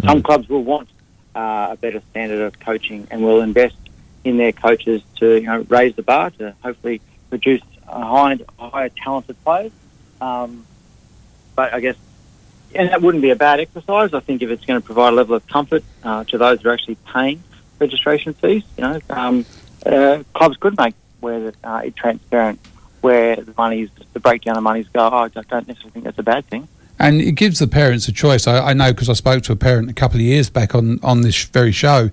Some 0.04 0.22
clubs 0.22 0.48
will 0.48 0.64
want 0.64 0.88
uh, 1.36 1.68
a 1.72 1.76
better 1.76 2.02
standard 2.10 2.40
of 2.40 2.58
coaching 2.58 3.06
and 3.10 3.22
will 3.22 3.40
invest 3.40 3.76
in 4.24 4.36
their 4.36 4.52
coaches 4.52 5.02
to 5.16 5.34
you 5.34 5.46
know 5.46 5.66
raise 5.68 5.94
the 5.94 6.02
bar 6.02 6.30
to 6.30 6.54
hopefully 6.62 7.00
produce 7.30 7.62
a 7.88 8.04
high, 8.04 8.38
higher 8.58 8.88
talented 8.90 9.42
players. 9.44 9.72
Um, 10.20 10.66
but 11.54 11.74
I 11.74 11.80
guess 11.80 11.96
and 12.74 12.88
that 12.90 13.02
wouldn't 13.02 13.22
be 13.22 13.30
a 13.30 13.36
bad 13.36 13.60
exercise. 13.60 14.14
I 14.14 14.20
think 14.20 14.42
if 14.42 14.50
it's 14.50 14.64
going 14.64 14.80
to 14.80 14.84
provide 14.84 15.12
a 15.12 15.16
level 15.16 15.34
of 15.34 15.46
comfort 15.46 15.84
uh, 16.02 16.24
to 16.24 16.38
those 16.38 16.62
who 16.62 16.68
are 16.68 16.72
actually 16.72 16.96
paying 17.12 17.42
registration 17.78 18.34
fees, 18.34 18.64
you 18.76 18.82
know, 18.82 19.00
um, 19.10 19.44
uh, 19.84 20.22
clubs 20.34 20.56
could 20.56 20.78
make 20.78 20.94
where 21.20 21.52
uh, 21.62 21.82
transparent, 21.96 22.60
where 23.00 23.36
the 23.36 23.54
money's 23.56 23.90
the 24.12 24.20
breakdown 24.20 24.56
of 24.56 24.62
monies 24.62 24.88
go. 24.92 25.06
I 25.06 25.28
don't 25.28 25.48
don't 25.48 25.68
necessarily 25.68 25.92
think 25.92 26.04
that's 26.04 26.18
a 26.18 26.22
bad 26.22 26.46
thing. 26.46 26.68
And 26.98 27.20
it 27.20 27.32
gives 27.32 27.58
the 27.58 27.66
parents 27.66 28.06
a 28.06 28.12
choice. 28.12 28.46
I, 28.46 28.58
I 28.58 28.72
know 28.74 28.92
because 28.92 29.08
I 29.08 29.14
spoke 29.14 29.42
to 29.44 29.52
a 29.52 29.56
parent 29.56 29.90
a 29.90 29.94
couple 29.94 30.16
of 30.16 30.22
years 30.22 30.50
back 30.50 30.74
on, 30.74 31.00
on 31.02 31.22
this 31.22 31.44
very 31.44 31.72
show 31.72 32.10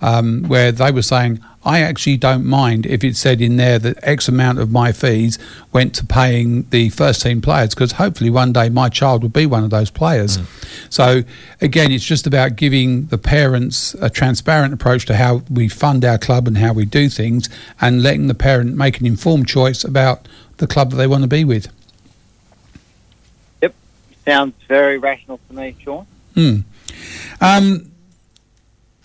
um, 0.00 0.44
where 0.44 0.72
they 0.72 0.90
were 0.90 1.02
saying, 1.02 1.40
I 1.64 1.80
actually 1.80 2.16
don't 2.16 2.44
mind 2.44 2.86
if 2.86 3.04
it 3.04 3.16
said 3.16 3.40
in 3.40 3.56
there 3.56 3.78
that 3.78 3.98
X 4.02 4.26
amount 4.26 4.58
of 4.58 4.72
my 4.72 4.90
fees 4.90 5.38
went 5.72 5.94
to 5.94 6.04
paying 6.04 6.68
the 6.70 6.88
first 6.90 7.22
team 7.22 7.40
players 7.40 7.70
because 7.70 7.92
hopefully 7.92 8.30
one 8.30 8.52
day 8.52 8.68
my 8.68 8.88
child 8.88 9.22
will 9.22 9.28
be 9.28 9.46
one 9.46 9.62
of 9.62 9.70
those 9.70 9.90
players. 9.90 10.38
So, 10.90 11.22
again, 11.60 11.92
it's 11.92 12.04
just 12.04 12.26
about 12.26 12.56
giving 12.56 13.06
the 13.06 13.18
parents 13.18 13.94
a 13.94 14.10
transparent 14.10 14.74
approach 14.74 15.06
to 15.06 15.16
how 15.16 15.42
we 15.48 15.68
fund 15.68 16.04
our 16.04 16.18
club 16.18 16.48
and 16.48 16.58
how 16.58 16.72
we 16.72 16.84
do 16.84 17.08
things 17.08 17.48
and 17.80 18.02
letting 18.02 18.26
the 18.26 18.34
parent 18.34 18.76
make 18.76 18.98
an 18.98 19.06
informed 19.06 19.46
choice 19.46 19.84
about 19.84 20.26
the 20.56 20.66
club 20.66 20.90
that 20.90 20.96
they 20.96 21.06
want 21.06 21.22
to 21.22 21.28
be 21.28 21.44
with. 21.44 21.68
Yep. 23.62 23.74
Sounds 24.24 24.54
very 24.66 24.98
rational 24.98 25.38
to 25.48 25.54
me, 25.54 25.76
Sean. 25.80 26.06
Hmm. 26.34 26.56
Um, 27.40 27.92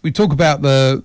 we 0.01 0.11
talk 0.11 0.33
about 0.33 0.61
the 0.61 1.03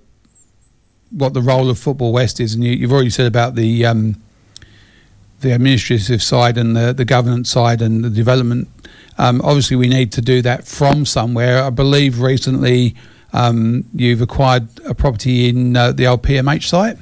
what 1.12 1.34
the 1.34 1.42
role 1.42 1.70
of 1.70 1.78
Football 1.78 2.12
West 2.12 2.40
is, 2.40 2.54
and 2.54 2.64
you, 2.64 2.72
you've 2.72 2.92
already 2.92 3.10
said 3.10 3.26
about 3.26 3.54
the 3.54 3.86
um, 3.86 4.16
the 5.40 5.52
administrative 5.52 6.22
side 6.22 6.56
and 6.56 6.76
the, 6.76 6.92
the 6.92 7.04
governance 7.04 7.50
side 7.50 7.82
and 7.82 8.04
the 8.04 8.10
development. 8.10 8.68
Um, 9.18 9.40
obviously, 9.42 9.76
we 9.76 9.88
need 9.88 10.12
to 10.12 10.22
do 10.22 10.40
that 10.42 10.66
from 10.66 11.04
somewhere. 11.04 11.62
I 11.62 11.70
believe 11.70 12.20
recently 12.20 12.94
um, 13.32 13.84
you've 13.94 14.22
acquired 14.22 14.68
a 14.86 14.94
property 14.94 15.48
in 15.48 15.76
uh, 15.76 15.92
the 15.92 16.06
old 16.06 16.22
PMH 16.22 16.64
site. 16.64 16.96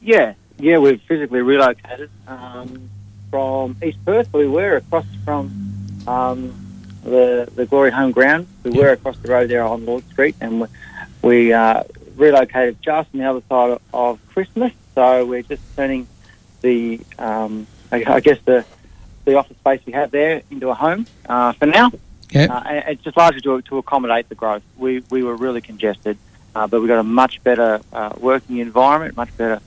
Yeah, 0.00 0.34
yeah, 0.58 0.78
we've 0.78 1.00
physically 1.02 1.42
relocated 1.42 2.10
um, 2.26 2.88
from 3.30 3.76
East 3.82 3.98
Perth. 4.04 4.32
We 4.32 4.48
were 4.48 4.76
across 4.76 5.06
from 5.24 5.50
um, 6.06 6.54
the 7.04 7.48
the 7.54 7.66
Glory 7.66 7.90
Home 7.90 8.12
Ground. 8.12 8.46
We 8.64 8.70
were 8.70 8.90
across 8.90 9.18
the 9.18 9.28
road 9.28 9.50
there 9.50 9.64
on 9.64 9.84
Lord 9.84 10.08
Street, 10.10 10.36
and 10.40 10.66
we, 11.22 11.52
uh, 11.52 11.82
relocated 12.16 12.82
just 12.82 13.08
on 13.14 13.20
the 13.20 13.26
other 13.26 13.42
side 13.48 13.78
of 13.92 14.18
Christmas. 14.28 14.72
So 14.94 15.24
we're 15.24 15.42
just 15.42 15.62
turning 15.76 16.08
the, 16.60 17.00
um, 17.18 17.66
I, 17.92 18.04
I 18.06 18.20
guess 18.20 18.38
the 18.44 18.64
the 19.28 19.36
office 19.36 19.58
space 19.58 19.80
we 19.84 19.92
have 19.92 20.10
there 20.10 20.42
into 20.50 20.70
a 20.70 20.74
home 20.74 21.06
uh, 21.28 21.52
for 21.52 21.66
now. 21.66 21.90
Yeah. 22.30 22.46
Uh, 22.50 22.62
and 22.66 22.88
it's 22.88 23.02
just 23.02 23.16
largely 23.16 23.40
to, 23.42 23.60
to 23.62 23.78
accommodate 23.78 24.28
the 24.28 24.34
growth. 24.34 24.62
We 24.76 25.02
we 25.10 25.22
were 25.22 25.36
really 25.36 25.60
congested, 25.60 26.16
uh, 26.54 26.66
but 26.66 26.80
we 26.80 26.88
got 26.88 26.98
a 26.98 27.02
much 27.02 27.42
better 27.42 27.80
uh, 27.92 28.14
working 28.18 28.58
environment, 28.58 29.16
much 29.16 29.34
better 29.36 29.60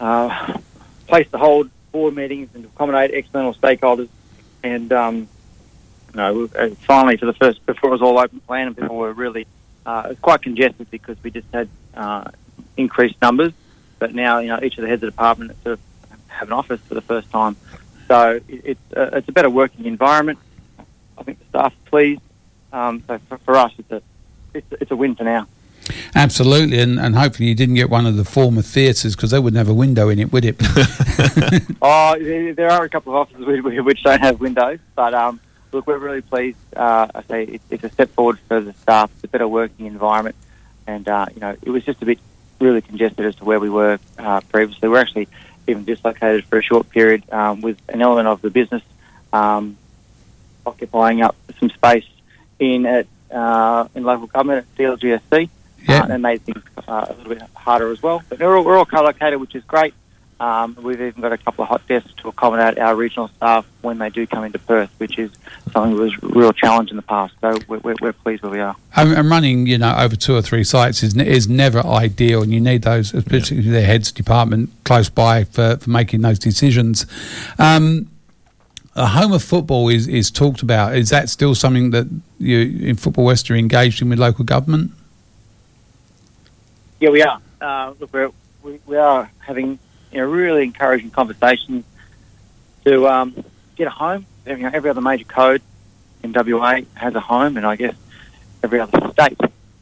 uh, 0.00 0.58
place 1.06 1.28
to 1.30 1.38
hold 1.38 1.70
board 1.92 2.14
meetings 2.14 2.48
and 2.54 2.64
to 2.64 2.70
accommodate 2.70 3.12
external 3.12 3.54
stakeholders. 3.54 4.08
And 4.62 4.92
um, 4.92 5.28
you 6.12 6.16
know, 6.16 6.48
finally, 6.86 7.16
for 7.16 7.26
the 7.26 7.34
first 7.34 7.64
before 7.66 7.90
it 7.90 7.92
was 7.92 8.02
all 8.02 8.18
open 8.18 8.40
plan, 8.40 8.68
and 8.68 8.76
people 8.76 8.96
were 8.96 9.12
really 9.12 9.46
uh, 9.86 10.02
it 10.06 10.08
was 10.10 10.18
quite 10.20 10.42
congested 10.42 10.90
because 10.90 11.16
we 11.22 11.30
just 11.30 11.46
had 11.52 11.68
uh, 11.94 12.24
increased 12.76 13.16
numbers. 13.22 13.52
But 13.98 14.14
now, 14.14 14.38
you 14.40 14.48
know, 14.48 14.60
each 14.62 14.76
of 14.78 14.82
the 14.82 14.88
heads 14.88 15.02
of 15.02 15.10
department 15.10 15.52
sort 15.62 15.74
of 15.74 15.80
have 16.28 16.48
an 16.48 16.52
office 16.52 16.80
for 16.82 16.94
the 16.94 17.00
first 17.00 17.30
time. 17.30 17.56
So 18.08 18.40
it, 18.48 18.60
it's 18.64 18.92
uh, 18.96 19.10
it's 19.14 19.28
a 19.28 19.32
better 19.32 19.48
working 19.50 19.86
environment. 19.86 20.38
I 21.16 21.22
think 21.22 21.38
the 21.38 21.44
staff 21.46 21.72
are 21.72 21.90
pleased. 21.90 22.20
Um, 22.72 23.02
so 23.06 23.18
for, 23.28 23.38
for 23.38 23.56
us, 23.56 23.72
it's 23.78 23.90
a 23.92 24.02
it's, 24.52 24.72
a- 24.72 24.76
it's 24.82 24.90
a 24.90 24.96
win 24.96 25.14
for 25.14 25.24
now. 25.24 25.46
Absolutely, 26.14 26.78
and, 26.80 26.98
and 26.98 27.14
hopefully 27.14 27.48
you 27.48 27.54
didn't 27.54 27.74
get 27.74 27.90
one 27.90 28.06
of 28.06 28.16
the 28.16 28.24
former 28.24 28.62
theatres 28.62 29.14
because 29.14 29.30
they 29.32 29.38
wouldn't 29.38 29.58
have 29.58 29.68
a 29.68 29.74
window 29.74 30.08
in 30.08 30.18
it, 30.18 30.32
would 30.32 30.44
it? 30.46 30.56
Oh, 31.82 32.16
there 32.18 32.70
are 32.70 32.84
a 32.84 32.88
couple 32.88 33.12
of 33.12 33.16
offices 33.28 33.44
which, 33.46 33.78
which 33.84 34.02
don't 34.02 34.20
have 34.20 34.40
windows, 34.40 34.78
but 34.94 35.12
um, 35.14 35.38
look, 35.74 35.86
we're 35.86 35.98
really 35.98 36.22
pleased. 36.22 36.56
Uh, 36.74 37.08
I 37.14 37.22
say 37.24 37.44
it, 37.44 37.60
it's 37.68 37.84
a 37.84 37.90
step 37.90 38.10
forward 38.10 38.38
for 38.48 38.60
the 38.60 38.72
staff. 38.74 39.10
It's 39.16 39.24
a 39.24 39.28
better 39.28 39.48
working 39.48 39.86
environment, 39.86 40.36
and 40.86 41.06
uh, 41.08 41.26
you 41.34 41.40
know, 41.40 41.56
it 41.60 41.70
was 41.70 41.84
just 41.84 42.00
a 42.00 42.06
bit 42.06 42.18
really 42.60 42.80
congested 42.80 43.26
as 43.26 43.34
to 43.36 43.44
where 43.44 43.60
we 43.60 43.68
were 43.68 43.98
uh, 44.18 44.40
previously. 44.42 44.88
We're 44.88 45.00
actually 45.00 45.28
even 45.66 45.84
dislocated 45.84 46.44
for 46.44 46.58
a 46.58 46.62
short 46.62 46.88
period 46.90 47.30
um, 47.32 47.60
with 47.60 47.78
an 47.88 48.00
element 48.00 48.28
of 48.28 48.40
the 48.40 48.50
business 48.50 48.82
um, 49.32 49.76
occupying 50.64 51.22
up 51.22 51.36
some 51.58 51.70
space 51.70 52.06
in 52.58 52.86
at 52.86 53.06
uh, 53.30 53.88
in 53.94 54.04
local 54.04 54.28
government 54.28 54.66
at 54.66 54.78
DLGSC. 54.78 55.50
Yeah. 55.86 56.00
Uh, 56.00 56.14
and 56.14 56.22
made 56.22 56.40
things 56.40 56.62
uh, 56.88 57.06
a 57.10 57.12
little 57.12 57.34
bit 57.34 57.42
harder 57.54 57.92
as 57.92 58.02
well. 58.02 58.22
But 58.30 58.38
we're 58.38 58.56
all, 58.56 58.64
we're 58.64 58.78
all 58.78 58.86
co-located, 58.86 59.38
which 59.38 59.54
is 59.54 59.62
great. 59.64 59.92
Um, 60.40 60.76
we've 60.82 61.00
even 61.00 61.22
got 61.22 61.32
a 61.32 61.38
couple 61.38 61.62
of 61.62 61.68
hot 61.68 61.86
desks 61.86 62.12
to 62.18 62.28
accommodate 62.28 62.78
our 62.78 62.96
regional 62.96 63.28
staff 63.28 63.64
when 63.82 63.98
they 63.98 64.10
do 64.10 64.26
come 64.26 64.44
into 64.44 64.58
Perth, 64.58 64.90
which 64.98 65.18
is 65.18 65.30
something 65.72 65.96
that 65.96 66.02
was 66.02 66.12
a 66.22 66.26
real 66.26 66.52
challenge 66.52 66.90
in 66.90 66.96
the 66.96 67.02
past. 67.02 67.34
So 67.40 67.56
we're, 67.68 67.78
we're, 67.78 67.94
we're 68.00 68.12
pleased 68.12 68.42
where 68.42 68.52
we 68.52 68.60
are. 68.60 68.76
And 68.96 69.12
and 69.12 69.30
running, 69.30 69.66
you 69.66 69.78
know, 69.78 69.94
over 69.96 70.16
two 70.16 70.34
or 70.34 70.42
three 70.42 70.64
sites 70.64 71.02
is 71.02 71.16
is 71.16 71.48
never 71.48 71.84
ideal, 71.86 72.42
and 72.42 72.52
you 72.52 72.60
need 72.60 72.82
those, 72.82 73.12
particularly 73.12 73.70
the 73.70 73.82
heads 73.82 74.10
department, 74.10 74.70
close 74.84 75.08
by 75.08 75.44
for, 75.44 75.76
for 75.76 75.90
making 75.90 76.22
those 76.22 76.38
decisions. 76.38 77.06
Um, 77.58 78.08
a 78.96 79.06
home 79.06 79.32
of 79.32 79.42
football 79.42 79.88
is, 79.88 80.06
is 80.06 80.30
talked 80.30 80.62
about. 80.62 80.94
Is 80.94 81.10
that 81.10 81.28
still 81.28 81.54
something 81.54 81.90
that 81.90 82.08
you 82.38 82.60
in 82.88 82.96
Football 82.96 83.24
West 83.24 83.50
are 83.50 83.56
engaged 83.56 84.00
in 84.02 84.08
with 84.08 84.18
local 84.18 84.44
government? 84.44 84.92
Yeah, 87.00 87.10
we 87.10 87.22
are. 87.22 87.40
Uh, 87.60 87.94
look, 87.98 88.12
we're, 88.12 88.30
we, 88.62 88.80
we 88.86 88.96
are 88.96 89.30
having 89.40 89.78
you 90.14 90.20
know, 90.20 90.26
really 90.26 90.62
encouraging 90.62 91.10
conversations 91.10 91.84
to 92.84 93.08
um, 93.08 93.44
get 93.74 93.88
a 93.88 93.90
home. 93.90 94.26
You 94.46 94.56
know, 94.56 94.70
every 94.72 94.90
other 94.90 95.00
major 95.00 95.24
code 95.24 95.60
in 96.22 96.32
WA 96.32 96.80
has 96.94 97.14
a 97.16 97.20
home, 97.20 97.56
and 97.56 97.66
I 97.66 97.74
guess 97.74 97.96
every 98.62 98.78
other 98.78 99.10
state 99.10 99.36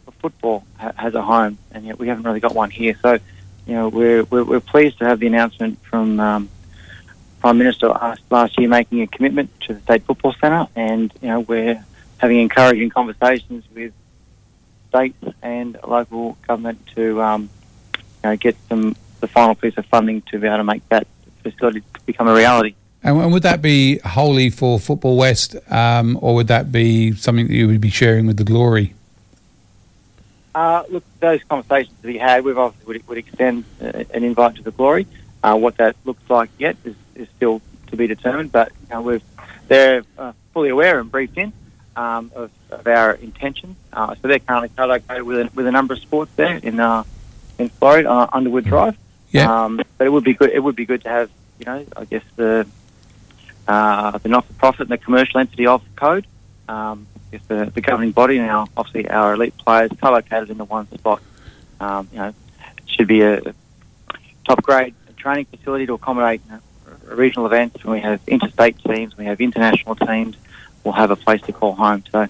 for 0.05 0.13
football 0.13 0.65
ha- 0.79 0.93
has 0.97 1.15
a 1.15 1.23
home, 1.23 1.59
and 1.71 1.85
yet 1.85 1.99
we 1.99 2.09
haven't 2.09 2.25
really 2.25 2.41
got 2.41 2.55
one 2.55 2.71
here. 2.71 2.97
So, 3.03 3.19
you 3.67 3.75
know, 3.75 3.89
we're, 3.89 4.25
we're, 4.25 4.45
we're 4.45 4.61
pleased 4.61 4.99
to 5.01 5.05
have 5.05 5.21
the 5.21 5.27
announcement 5.27 5.83
from 5.83 6.19
um, 6.19 6.49
Prime 7.41 7.59
Minister 7.59 7.89
last, 7.89 8.23
last 8.31 8.59
year 8.59 8.71
making 8.71 9.03
a 9.03 9.07
commitment 9.07 9.51
to 9.63 9.75
the 9.75 9.81
State 9.83 10.05
Football 10.05 10.33
Centre, 10.41 10.67
and, 10.75 11.13
you 11.21 11.29
know, 11.29 11.41
we're 11.41 11.85
having 12.17 12.39
encouraging 12.39 12.89
conversations 12.89 13.65
with 13.75 13.93
states 14.89 15.25
and 15.43 15.77
local 15.87 16.39
government 16.47 16.81
to 16.95 17.21
um, 17.21 17.51
you 17.95 18.31
know, 18.31 18.37
get 18.37 18.57
some 18.71 18.97
the 19.23 19.29
final 19.29 19.55
piece 19.55 19.79
of 19.79 19.87
funding 19.87 20.21
to 20.23 20.39
be 20.39 20.47
able 20.47 20.59
to 20.59 20.65
make 20.65 20.87
that 20.91 21.07
facility 21.43 21.83
become 22.05 22.29
a 22.29 22.35
reality. 22.35 22.75
And, 23.03 23.33
would 23.33 23.45
that 23.45 23.63
be 23.63 23.99
wholly 23.99 24.51
for 24.51 24.79
Football 24.79 25.17
West, 25.17 25.57
um, 25.71 26.19
or 26.21 26.35
would 26.37 26.49
that 26.49 26.71
be 26.71 27.13
something 27.15 27.49
that 27.49 27.55
you 27.55 27.67
would 27.67 27.81
be 27.81 27.91
sharing 27.91 28.27
with 28.27 28.37
the 28.37 28.45
Glory? 28.45 28.95
Uh, 30.55 30.85
look, 30.91 31.05
those 31.21 31.43
conversations 31.45 31.97
to 32.03 32.07
be 32.07 32.19
had, 32.19 32.45
we've 32.45 32.59
obviously 32.59 32.87
would, 32.87 33.09
would 33.09 33.19
extend 33.19 33.65
uh, 33.81 34.05
an 34.13 34.23
invite 34.23 34.57
to 34.57 34.63
the 34.63 34.71
glory. 34.71 35.07
Uh, 35.43 35.57
what 35.57 35.79
that 35.79 35.97
looks 36.05 36.23
like 36.29 36.51
yet 36.59 36.77
is, 36.85 36.95
is 37.15 37.27
still 37.37 37.63
to 37.87 37.97
be 37.97 38.07
determined, 38.07 38.53
but 38.53 38.71
you 38.83 38.89
know, 38.91 39.03
we've, 39.03 39.23
they're 39.69 40.03
uh, 40.19 40.33
fully 40.53 40.69
aware 40.69 41.01
and 41.01 41.11
briefed 41.11 41.39
in 41.39 41.53
um, 41.97 42.31
of, 42.35 42.51
of 42.71 42.87
our 42.87 43.15
intentions. 43.15 43.77
Uh, 43.93 44.15
so 44.15 44.29
they're 44.29 44.39
currently 44.39 44.69
co-located 44.77 45.23
with 45.23 45.39
a, 45.39 45.51
with 45.55 45.67
a 45.67 45.73
number 45.73 45.95
of 45.95 46.01
sports 46.01 46.31
there 46.37 46.59
in 46.59 46.79
uh, 46.79 47.03
in 47.59 47.71
Floreat, 47.71 48.07
uh, 48.07 48.29
Underwood 48.33 48.65
Drive. 48.65 48.97
Yeah. 49.33 49.65
Um, 49.65 49.81
but 49.99 50.07
it 50.07 50.11
would 50.11 50.25
be 50.25 50.35
good. 50.35 50.51
It 50.51 50.61
would 50.61 50.77
be 50.77 50.87
good 50.87 51.03
to 51.03 51.09
have, 51.09 51.31
you 51.59 51.67
know, 51.67 51.85
I 51.97 52.05
guess 52.05 52.23
the 52.37 52.67
uh, 53.67 54.19
the 54.19 54.29
not-for-profit 54.29 54.83
and 54.83 54.91
the 54.91 54.99
commercial 54.99 55.41
entity 55.41 55.67
of 55.67 55.83
Code. 55.97 56.27
Um, 56.69 57.07
I 57.17 57.37
guess 57.37 57.47
the, 57.47 57.71
the 57.75 57.81
governing 57.81 58.13
body 58.13 58.39
now, 58.39 58.67
obviously 58.77 59.09
our 59.09 59.35
elite 59.35 59.57
players 59.57 59.91
co-located 60.01 60.51
in 60.51 60.59
the 60.59 60.65
one 60.65 60.89
spot. 60.99 61.23
Um, 61.81 62.09
you 62.13 62.19
know, 62.19 62.35
should 62.87 63.09
be 63.09 63.23
a 63.23 63.41
top-grade 64.47 64.95
training 65.17 65.47
facility 65.47 65.87
to 65.87 65.95
accommodate 65.95 66.41
you 66.47 66.53
know, 66.53 66.61
regional 67.15 67.47
events. 67.47 67.85
When 67.85 67.95
we 67.95 68.01
have 68.01 68.21
interstate 68.27 68.79
teams, 68.85 69.17
we 69.17 69.25
have 69.27 69.41
international 69.41 69.95
teams. 69.95 70.37
We'll 70.85 70.95
have 70.95 71.11
a 71.11 71.17
place 71.17 71.41
to 71.43 71.53
call 71.53 71.75
home. 71.75 72.03
So 72.11 72.27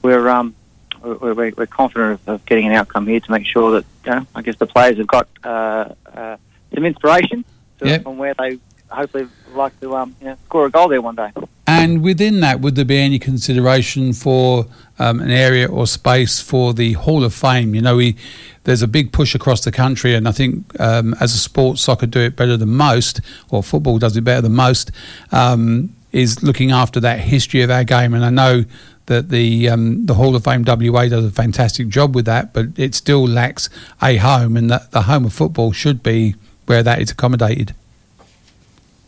we're 0.00 0.28
um, 0.28 0.54
we're, 1.02 1.34
we're, 1.34 1.52
we're 1.56 1.66
confident 1.66 2.20
of, 2.26 2.44
getting 2.46 2.66
an 2.66 2.72
outcome 2.72 3.06
here 3.06 3.20
to 3.20 3.30
make 3.30 3.46
sure 3.46 3.72
that 3.72 3.84
you 4.04 4.12
know, 4.12 4.26
I 4.34 4.42
guess 4.42 4.56
the 4.56 4.66
players 4.66 4.98
have 4.98 5.06
got 5.06 5.28
uh, 5.44 5.94
uh, 6.14 6.36
some 6.74 6.84
inspiration 6.84 7.44
Yep. 7.84 8.02
from 8.04 8.18
where 8.18 8.34
they 8.34 8.58
hopefully 8.88 9.26
like 9.54 9.78
to 9.80 9.96
um, 9.96 10.14
you 10.20 10.28
know, 10.28 10.36
score 10.44 10.66
a 10.66 10.70
goal 10.70 10.88
there 10.88 11.02
one 11.02 11.16
day. 11.16 11.30
And 11.66 12.02
within 12.02 12.40
that, 12.40 12.60
would 12.60 12.74
there 12.74 12.84
be 12.84 12.98
any 12.98 13.18
consideration 13.18 14.12
for 14.12 14.66
um, 14.98 15.20
an 15.20 15.30
area 15.30 15.68
or 15.68 15.86
space 15.86 16.40
for 16.40 16.74
the 16.74 16.92
Hall 16.92 17.24
of 17.24 17.34
Fame? 17.34 17.74
You 17.74 17.82
know, 17.82 17.96
we 17.96 18.16
there's 18.64 18.82
a 18.82 18.88
big 18.88 19.12
push 19.12 19.34
across 19.34 19.64
the 19.64 19.72
country, 19.72 20.14
and 20.14 20.28
I 20.28 20.32
think 20.32 20.78
um, 20.80 21.14
as 21.20 21.34
a 21.34 21.38
sport, 21.38 21.78
soccer 21.78 22.06
do 22.06 22.20
it 22.20 22.36
better 22.36 22.56
than 22.56 22.70
most, 22.70 23.20
or 23.50 23.62
football 23.62 23.98
does 23.98 24.16
it 24.16 24.22
better 24.22 24.42
than 24.42 24.54
most. 24.54 24.90
Um, 25.32 25.94
is 26.12 26.42
looking 26.42 26.72
after 26.72 27.00
that 27.00 27.20
history 27.20 27.62
of 27.62 27.70
our 27.70 27.84
game, 27.84 28.12
and 28.12 28.24
I 28.24 28.30
know 28.30 28.64
that 29.06 29.28
the 29.28 29.68
um, 29.68 30.06
the 30.06 30.14
Hall 30.14 30.34
of 30.36 30.44
Fame 30.44 30.64
WA 30.64 31.08
does 31.08 31.24
a 31.24 31.30
fantastic 31.30 31.88
job 31.88 32.14
with 32.14 32.26
that, 32.26 32.52
but 32.52 32.66
it 32.76 32.94
still 32.94 33.26
lacks 33.26 33.68
a 34.02 34.16
home, 34.16 34.56
and 34.56 34.70
that 34.70 34.90
the 34.90 35.02
home 35.02 35.24
of 35.24 35.32
football 35.32 35.72
should 35.72 36.02
be 36.02 36.34
where 36.66 36.82
that 36.82 37.00
is 37.00 37.10
accommodated. 37.10 37.74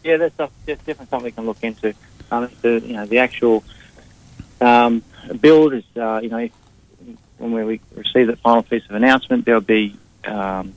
Yeah, 0.03 0.19
that's, 0.19 0.37
that's 0.37 0.53
definitely 0.67 1.07
something 1.07 1.25
we 1.25 1.33
can 1.33 1.47
look 1.47 1.63
into. 1.63 1.95
Um, 2.31 2.51
the 2.63 2.81
you 2.81 2.95
know 2.95 3.07
the 3.07 3.19
actual 3.19 3.65
um, 4.61 5.03
build 5.41 5.75
is 5.75 5.85
uh, 5.97 6.21
you 6.23 6.29
know 6.29 6.49
when 7.39 7.53
we 7.53 7.81
receive 7.95 8.29
that 8.29 8.39
final 8.39 8.63
piece 8.63 8.85
of 8.89 8.95
announcement, 8.95 9.45
there'll 9.45 9.61
be 9.61 9.97
um, 10.25 10.75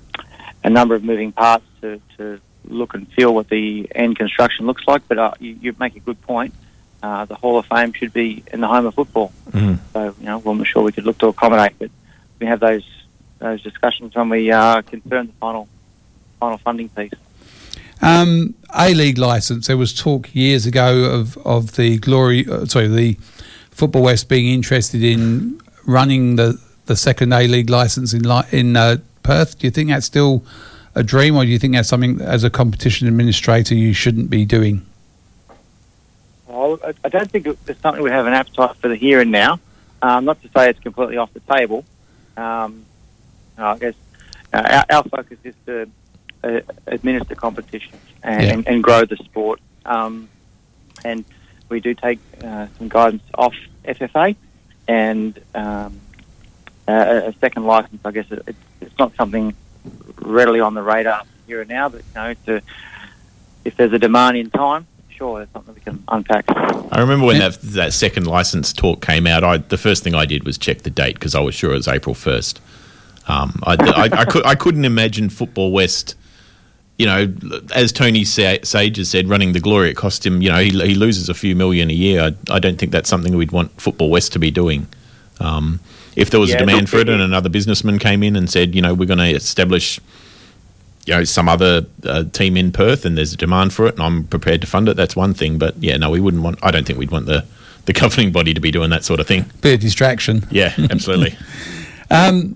a 0.63 0.69
number 0.69 0.95
of 0.95 1.03
moving 1.03 1.31
parts 1.31 1.65
to, 1.81 2.01
to 2.17 2.39
look 2.65 2.93
and 2.93 3.07
feel 3.13 3.33
what 3.33 3.49
the 3.49 3.87
end 3.95 4.17
construction 4.17 4.65
looks 4.65 4.87
like. 4.87 5.07
But 5.07 5.17
uh, 5.17 5.31
you, 5.39 5.57
you 5.61 5.75
make 5.79 5.95
a 5.95 5.99
good 5.99 6.21
point. 6.21 6.53
Uh, 7.03 7.25
the 7.25 7.35
Hall 7.35 7.57
of 7.59 7.65
Fame 7.67 7.93
should 7.93 8.11
be 8.13 8.43
in 8.51 8.59
the 8.61 8.67
home 8.67 8.85
of 8.85 8.95
football. 8.95 9.31
Mhm. 9.51 9.77
So 9.93 10.15
you 10.19 10.25
know, 10.25 10.39
well, 10.39 10.55
I'm 10.55 10.63
sure 10.63 10.81
we 10.83 10.91
could 10.91 11.05
look 11.05 11.17
to 11.19 11.27
accommodate, 11.27 11.73
but 11.79 11.89
we 12.39 12.47
have 12.47 12.59
those 12.59 12.83
those 13.39 13.61
discussions 13.61 14.15
when 14.15 14.29
we 14.29 14.51
uh, 14.51 14.81
confirm 14.81 15.27
the 15.27 15.33
final 15.33 15.67
final 16.39 16.57
funding 16.57 16.89
piece. 16.89 17.13
Um, 18.01 18.53
A 18.75 18.93
League 18.93 19.17
license. 19.17 19.67
There 19.67 19.77
was 19.77 19.93
talk 19.93 20.33
years 20.35 20.65
ago 20.65 21.03
of 21.05 21.37
of 21.45 21.75
the 21.75 21.97
glory. 21.97 22.47
Uh, 22.49 22.65
sorry, 22.65 22.87
the 22.87 23.17
Football 23.71 24.03
West 24.03 24.27
being 24.29 24.47
interested 24.51 25.03
in 25.03 25.59
running 25.85 26.35
the 26.35 26.59
the 26.87 26.95
second 26.95 27.31
A 27.33 27.47
League 27.47 27.69
license 27.69 28.13
in 28.13 28.23
li- 28.23 28.43
in 28.51 28.75
uh, 28.75 28.97
Perth. 29.23 29.59
Do 29.59 29.67
you 29.67 29.71
think 29.71 29.89
that's 29.89 30.05
still 30.05 30.43
a 30.95 31.03
dream, 31.03 31.35
or 31.35 31.43
do 31.45 31.51
you 31.51 31.59
think 31.59 31.73
that's 31.75 31.89
something 31.89 32.21
as 32.21 32.43
a 32.43 32.49
competition 32.49 33.07
administrator 33.07 33.75
you 33.75 33.93
shouldn't 33.93 34.29
be 34.29 34.45
doing? 34.45 34.81
I, 36.83 36.93
I 37.03 37.09
don't 37.09 37.29
think 37.29 37.45
it's 37.47 37.81
something 37.81 38.03
we 38.03 38.09
have 38.09 38.25
an 38.27 38.33
appetite 38.33 38.75
for 38.77 38.87
the 38.87 38.95
here 38.95 39.21
and 39.21 39.31
now. 39.31 39.59
Um, 40.01 40.25
not 40.25 40.41
to 40.41 40.49
say 40.55 40.69
it's 40.69 40.79
completely 40.79 41.17
off 41.17 41.33
the 41.33 41.39
table. 41.41 41.83
Um, 42.35 42.85
I 43.57 43.77
guess 43.77 43.95
uh, 44.53 44.83
our, 44.89 44.97
our 44.97 45.03
focus 45.03 45.39
is 45.43 45.55
to 45.65 45.89
uh, 46.43 46.59
administer 46.85 47.35
competitions 47.35 48.01
and, 48.23 48.43
Yeah. 48.43 48.53
and, 48.53 48.67
and 48.67 48.83
grow 48.83 49.05
the 49.05 49.17
sport. 49.17 49.59
Um, 49.85 50.29
and 51.03 51.25
we 51.69 51.79
do 51.79 51.93
take 51.93 52.19
uh, 52.43 52.67
some 52.77 52.87
guidance 52.89 53.23
off 53.35 53.55
FFA 53.85 54.35
and 54.87 55.39
um, 55.55 55.99
a, 56.87 57.27
a 57.29 57.33
second 57.39 57.65
license. 57.65 58.01
I 58.05 58.11
guess 58.11 58.25
it, 58.31 58.43
it's, 58.47 58.57
it's 58.81 58.97
not 58.99 59.15
something 59.15 59.55
readily 60.21 60.59
on 60.59 60.73
the 60.75 60.83
radar 60.83 61.23
here 61.47 61.61
and 61.61 61.69
now, 61.69 61.89
but 61.89 62.01
you 62.01 62.13
know, 62.15 62.33
to, 62.45 62.61
if 63.65 63.75
there's 63.77 63.93
a 63.93 63.99
demand 63.99 64.37
in 64.37 64.49
time, 64.51 64.85
sure, 65.17 65.39
that's 65.39 65.51
something 65.53 65.73
we 65.73 65.81
can 65.81 66.03
unpack. 66.07 66.45
I 66.49 66.99
remember 67.01 67.25
when 67.25 67.39
that 67.39 67.59
that 67.61 67.93
second 67.93 68.27
license 68.27 68.71
talk 68.73 69.01
came 69.05 69.27
out. 69.27 69.43
I 69.43 69.57
the 69.57 69.77
first 69.77 70.03
thing 70.03 70.15
I 70.15 70.25
did 70.25 70.45
was 70.45 70.57
check 70.57 70.79
the 70.83 70.89
date 70.89 71.15
because 71.15 71.35
I 71.35 71.39
was 71.41 71.55
sure 71.55 71.71
it 71.71 71.77
was 71.77 71.87
April 71.87 72.15
first. 72.15 72.61
Um, 73.27 73.59
I, 73.63 73.73
I, 73.73 74.19
I, 74.21 74.25
could, 74.25 74.45
I 74.45 74.55
couldn't 74.55 74.85
imagine 74.85 75.29
Football 75.29 75.71
West. 75.73 76.15
You 76.97 77.05
know, 77.07 77.33
as 77.75 77.91
Tony 77.91 78.23
Sa- 78.23 78.55
Sage 78.63 78.97
has 78.97 79.09
said, 79.09 79.27
running 79.29 79.51
the 79.51 79.59
glory, 79.59 79.89
it 79.91 79.95
cost 79.97 80.25
him. 80.25 80.41
You 80.41 80.49
know, 80.49 80.59
he, 80.59 80.69
he 80.69 80.95
loses 80.95 81.27
a 81.29 81.33
few 81.33 81.53
million 81.55 81.89
a 81.89 81.93
year. 81.93 82.21
I, 82.21 82.53
I 82.55 82.59
don't 82.59 82.77
think 82.79 82.91
that's 82.93 83.09
something 83.09 83.35
we'd 83.35 83.51
want 83.51 83.79
Football 83.81 84.09
West 84.09 84.31
to 84.33 84.39
be 84.39 84.49
doing. 84.49 84.87
Um, 85.41 85.79
if 86.15 86.29
there 86.31 86.39
was 86.39 86.49
Yeah, 86.49 86.55
a 86.55 86.59
demand 86.59 86.89
for 86.89 86.97
it, 86.97 87.09
it- 87.09 87.13
and 87.13 87.21
another 87.21 87.49
businessman 87.49 87.99
came 87.99 88.23
in 88.23 88.35
and 88.37 88.49
said, 88.49 88.73
you 88.73 88.81
know, 88.81 88.93
we're 88.93 89.05
going 89.05 89.19
to 89.19 89.29
establish 89.29 89.99
you 91.07 91.13
know 91.15 91.23
some 91.23 91.47
other 91.49 91.85
uh, 92.03 92.23
team 92.33 92.57
in 92.57 92.71
Perth 92.71 93.05
and 93.05 93.17
there's 93.17 93.33
a 93.33 93.37
demand 93.37 93.73
for 93.73 93.87
it 93.87 93.95
and 93.95 94.03
I'm 94.03 94.25
prepared 94.25 94.61
to 94.61 94.67
fund 94.67 94.89
it 94.89 94.95
that's 94.97 95.15
one 95.15 95.33
thing. 95.33 95.57
But 95.57 95.75
yeah 95.81 95.97
no 95.97 96.09
we 96.09 96.19
wouldn't 96.19 96.43
want 96.43 96.59
I 96.61 96.69
don't 96.71 96.85
think 96.85 96.99
we'd 96.99 97.11
want 97.11 97.25
the 97.25 97.45
the 97.85 97.93
governing 97.93 98.31
body 98.33 98.53
to 98.53 98.59
be 98.59 98.69
doing 98.69 98.89
that 98.89 99.05
sort 99.05 99.19
of 99.21 99.27
thing. 99.27 99.45
Bit 99.61 99.75
of 99.75 99.79
distraction. 99.79 100.45
yeah 100.51 100.73
absolutely. 100.91 101.35
Um, 102.09 102.55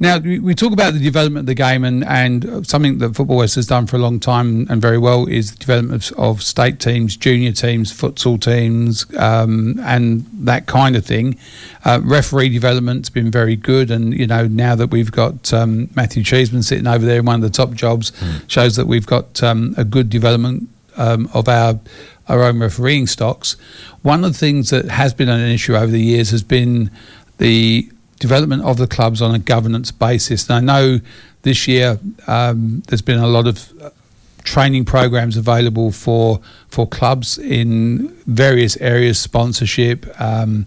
now 0.00 0.16
we, 0.18 0.38
we 0.38 0.54
talk 0.54 0.72
about 0.72 0.94
the 0.94 0.98
development 0.98 1.42
of 1.42 1.46
the 1.46 1.54
game, 1.54 1.84
and, 1.84 2.04
and 2.04 2.66
something 2.66 2.98
that 2.98 3.14
Football 3.14 3.36
West 3.36 3.54
has 3.56 3.66
done 3.66 3.86
for 3.86 3.96
a 3.96 3.98
long 3.98 4.18
time 4.18 4.66
and 4.70 4.80
very 4.80 4.96
well 4.96 5.26
is 5.26 5.52
the 5.52 5.58
development 5.58 6.10
of, 6.10 6.18
of 6.18 6.42
state 6.42 6.80
teams, 6.80 7.18
junior 7.18 7.52
teams, 7.52 7.92
futsal 7.92 8.40
teams, 8.40 9.04
um, 9.18 9.78
and 9.80 10.24
that 10.32 10.64
kind 10.66 10.96
of 10.96 11.04
thing. 11.04 11.38
Uh, 11.84 12.00
referee 12.02 12.48
development's 12.48 13.10
been 13.10 13.30
very 13.30 13.56
good, 13.56 13.90
and 13.90 14.14
you 14.14 14.26
know 14.26 14.46
now 14.46 14.74
that 14.74 14.86
we've 14.86 15.12
got 15.12 15.52
um, 15.52 15.90
Matthew 15.94 16.24
Cheeseman 16.24 16.62
sitting 16.62 16.86
over 16.86 17.04
there 17.04 17.18
in 17.18 17.26
one 17.26 17.36
of 17.36 17.42
the 17.42 17.50
top 17.50 17.74
jobs, 17.74 18.10
shows 18.48 18.76
that 18.76 18.86
we've 18.86 19.06
got 19.06 19.42
um, 19.42 19.74
a 19.76 19.84
good 19.84 20.08
development 20.08 20.66
um, 20.96 21.28
of 21.34 21.46
our 21.46 21.78
our 22.26 22.44
own 22.44 22.58
refereeing 22.60 23.06
stocks. 23.06 23.56
One 24.02 24.24
of 24.24 24.32
the 24.32 24.38
things 24.38 24.70
that 24.70 24.86
has 24.86 25.12
been 25.12 25.28
an 25.28 25.40
issue 25.40 25.74
over 25.74 25.88
the 25.88 26.00
years 26.00 26.30
has 26.30 26.42
been 26.42 26.90
the 27.38 27.90
development 28.20 28.62
of 28.62 28.76
the 28.76 28.86
clubs 28.86 29.20
on 29.20 29.34
a 29.34 29.38
governance 29.38 29.90
basis. 29.90 30.48
And 30.48 30.56
I 30.56 30.72
know 30.72 31.00
this 31.42 31.66
year 31.66 31.98
um, 32.28 32.82
there's 32.86 33.02
been 33.02 33.18
a 33.18 33.26
lot 33.26 33.48
of 33.48 33.72
uh, 33.82 33.90
training 34.44 34.84
programs 34.84 35.36
available 35.36 35.90
for 35.90 36.40
for 36.68 36.86
clubs 36.86 37.36
in 37.36 38.08
various 38.26 38.76
areas, 38.76 39.18
sponsorship. 39.18 40.06
Um, 40.20 40.66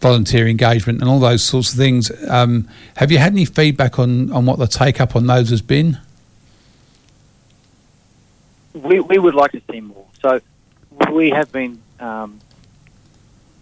volunteer 0.00 0.48
engagement 0.48 1.00
and 1.00 1.08
all 1.08 1.20
those 1.20 1.44
sorts 1.44 1.70
of 1.70 1.78
things. 1.78 2.10
Um, 2.28 2.68
have 2.96 3.12
you 3.12 3.18
had 3.18 3.34
any 3.34 3.44
feedback 3.44 4.00
on, 4.00 4.32
on 4.32 4.46
what 4.46 4.58
the 4.58 4.66
take 4.66 5.00
up 5.00 5.14
on 5.14 5.28
those 5.28 5.50
has 5.50 5.62
been? 5.62 5.96
we, 8.74 9.00
we 9.00 9.18
would 9.18 9.34
like 9.34 9.52
to 9.52 9.62
see 9.70 9.80
more. 9.80 10.06
So 10.20 10.40
we 11.10 11.30
have 11.30 11.50
been 11.52 11.80
um, 12.00 12.40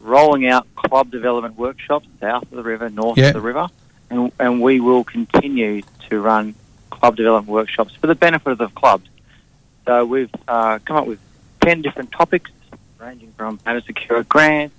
rolling 0.01 0.47
out 0.47 0.67
club 0.75 1.11
development 1.11 1.57
workshops 1.59 2.07
south 2.21 2.43
of 2.45 2.51
the 2.51 2.63
river, 2.63 2.89
north 2.91 3.19
Yeah. 3.19 3.29
of 3.29 3.35
the 3.35 3.41
river, 3.41 3.69
and, 4.11 4.33
and 4.41 4.61
we 4.63 4.81
will 4.81 5.05
continue 5.05 5.83
to 6.09 6.21
run 6.21 6.55
club 6.91 7.17
development 7.17 7.49
workshops 7.53 7.95
for 7.95 8.07
the 8.07 8.15
benefit 8.15 8.53
of 8.53 8.59
the 8.59 8.69
clubs. 8.69 9.09
So 9.87 10.05
we've 10.05 10.31
uh, 10.49 10.79
come 10.85 10.97
up 10.97 11.07
with 11.07 11.19
10 11.63 11.83
different 11.83 12.13
topics 12.13 12.51
ranging 12.99 13.33
from 13.37 13.59
how 13.65 13.73
to 13.75 13.81
secure 13.83 14.19
a 14.19 14.25
grant, 14.25 14.73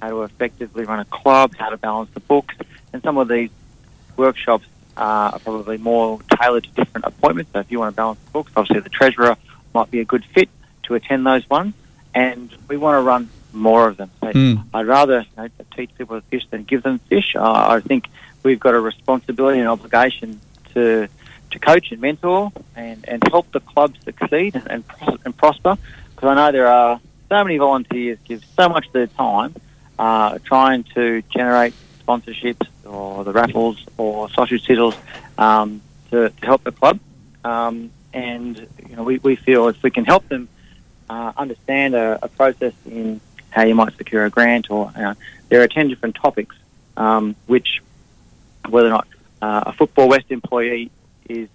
how 0.00 0.08
to 0.10 0.22
effectively 0.22 0.84
run 0.84 1.00
a 1.00 1.04
club, 1.06 1.54
how 1.56 1.70
to 1.70 1.76
balance 1.76 2.10
the 2.14 2.20
books, 2.20 2.54
and 2.92 3.02
some 3.02 3.16
of 3.18 3.28
these 3.28 3.50
workshops 4.16 4.64
are 4.96 5.38
probably 5.40 5.78
more 5.78 6.20
tailored 6.40 6.64
to 6.64 6.70
different 6.70 7.04
appointments. 7.06 7.52
So 7.52 7.60
if 7.60 7.70
you 7.70 7.78
want 7.78 7.92
to 7.92 7.96
balance 7.96 8.18
the 8.24 8.30
books, 8.32 8.50
obviously 8.56 8.80
the 8.80 8.88
treasurer 8.88 9.36
might 9.74 9.90
be 9.90 10.00
a 10.00 10.04
good 10.04 10.24
fit 10.24 10.48
to 10.84 10.94
attend 10.94 11.24
those 11.26 11.48
ones, 11.48 11.74
and 12.14 12.50
we 12.68 12.76
want 12.76 12.96
to 12.96 13.02
run 13.02 13.28
more 13.52 13.88
of 13.88 13.96
them. 13.96 14.10
So 14.20 14.26
Mm. 14.32 14.64
I'd 14.74 14.86
rather 14.86 15.20
you 15.20 15.42
know, 15.42 15.48
teach 15.74 15.90
people 15.96 16.20
to 16.20 16.26
fish 16.26 16.46
than 16.50 16.64
give 16.64 16.82
them 16.82 16.98
fish. 17.08 17.34
Uh, 17.34 17.76
I 17.76 17.80
think 17.80 18.08
we've 18.42 18.60
got 18.60 18.74
a 18.74 18.80
responsibility 18.80 19.58
and 19.58 19.68
obligation 19.68 20.40
to 20.74 21.08
to 21.50 21.58
coach 21.58 21.92
and 21.92 22.00
mentor 22.02 22.52
and, 22.76 23.08
and 23.08 23.26
help 23.26 23.50
the 23.52 23.60
club 23.60 23.94
succeed 24.04 24.54
and, 24.54 24.66
and, 24.68 24.84
and 25.24 25.34
prosper. 25.34 25.78
Because 26.14 26.28
I 26.28 26.34
know 26.34 26.52
there 26.52 26.66
are 26.66 27.00
so 27.30 27.42
many 27.42 27.56
volunteers 27.56 28.18
give 28.24 28.44
so 28.54 28.68
much 28.68 28.86
of 28.86 28.92
their 28.92 29.06
time 29.06 29.54
uh, 29.98 30.38
trying 30.44 30.84
to 30.94 31.22
generate 31.30 31.72
sponsorships 32.06 32.66
or 32.84 33.24
the 33.24 33.32
raffles 33.32 33.82
or 33.96 34.28
sausage 34.30 34.66
sizzles 34.66 34.94
um, 35.38 35.80
to, 36.10 36.28
to 36.28 36.46
help 36.46 36.64
the 36.64 36.72
club. 36.72 37.00
Um, 37.44 37.90
and 38.12 38.58
you 38.88 38.96
know, 38.96 39.04
we, 39.04 39.18
we 39.18 39.36
feel 39.36 39.68
if 39.68 39.82
we 39.82 39.90
can 39.90 40.04
help 40.04 40.28
them 40.28 40.48
uh, 41.08 41.32
understand 41.36 41.94
a, 41.94 42.18
a 42.22 42.28
process 42.28 42.74
in 42.84 43.20
how 43.50 43.62
you 43.62 43.74
might 43.74 43.96
secure 43.96 44.24
a 44.24 44.30
grant, 44.30 44.70
or 44.70 44.92
you 44.96 45.02
know, 45.02 45.14
there 45.48 45.62
are 45.62 45.68
ten 45.68 45.88
different 45.88 46.16
topics 46.16 46.56
um, 46.98 47.36
which, 47.46 47.80
whether 48.68 48.88
or 48.88 48.90
not 48.90 49.08
uh, 49.40 49.62
a 49.66 49.72
Football 49.72 50.08
West 50.08 50.26
employee 50.30 50.90
is 51.28 51.48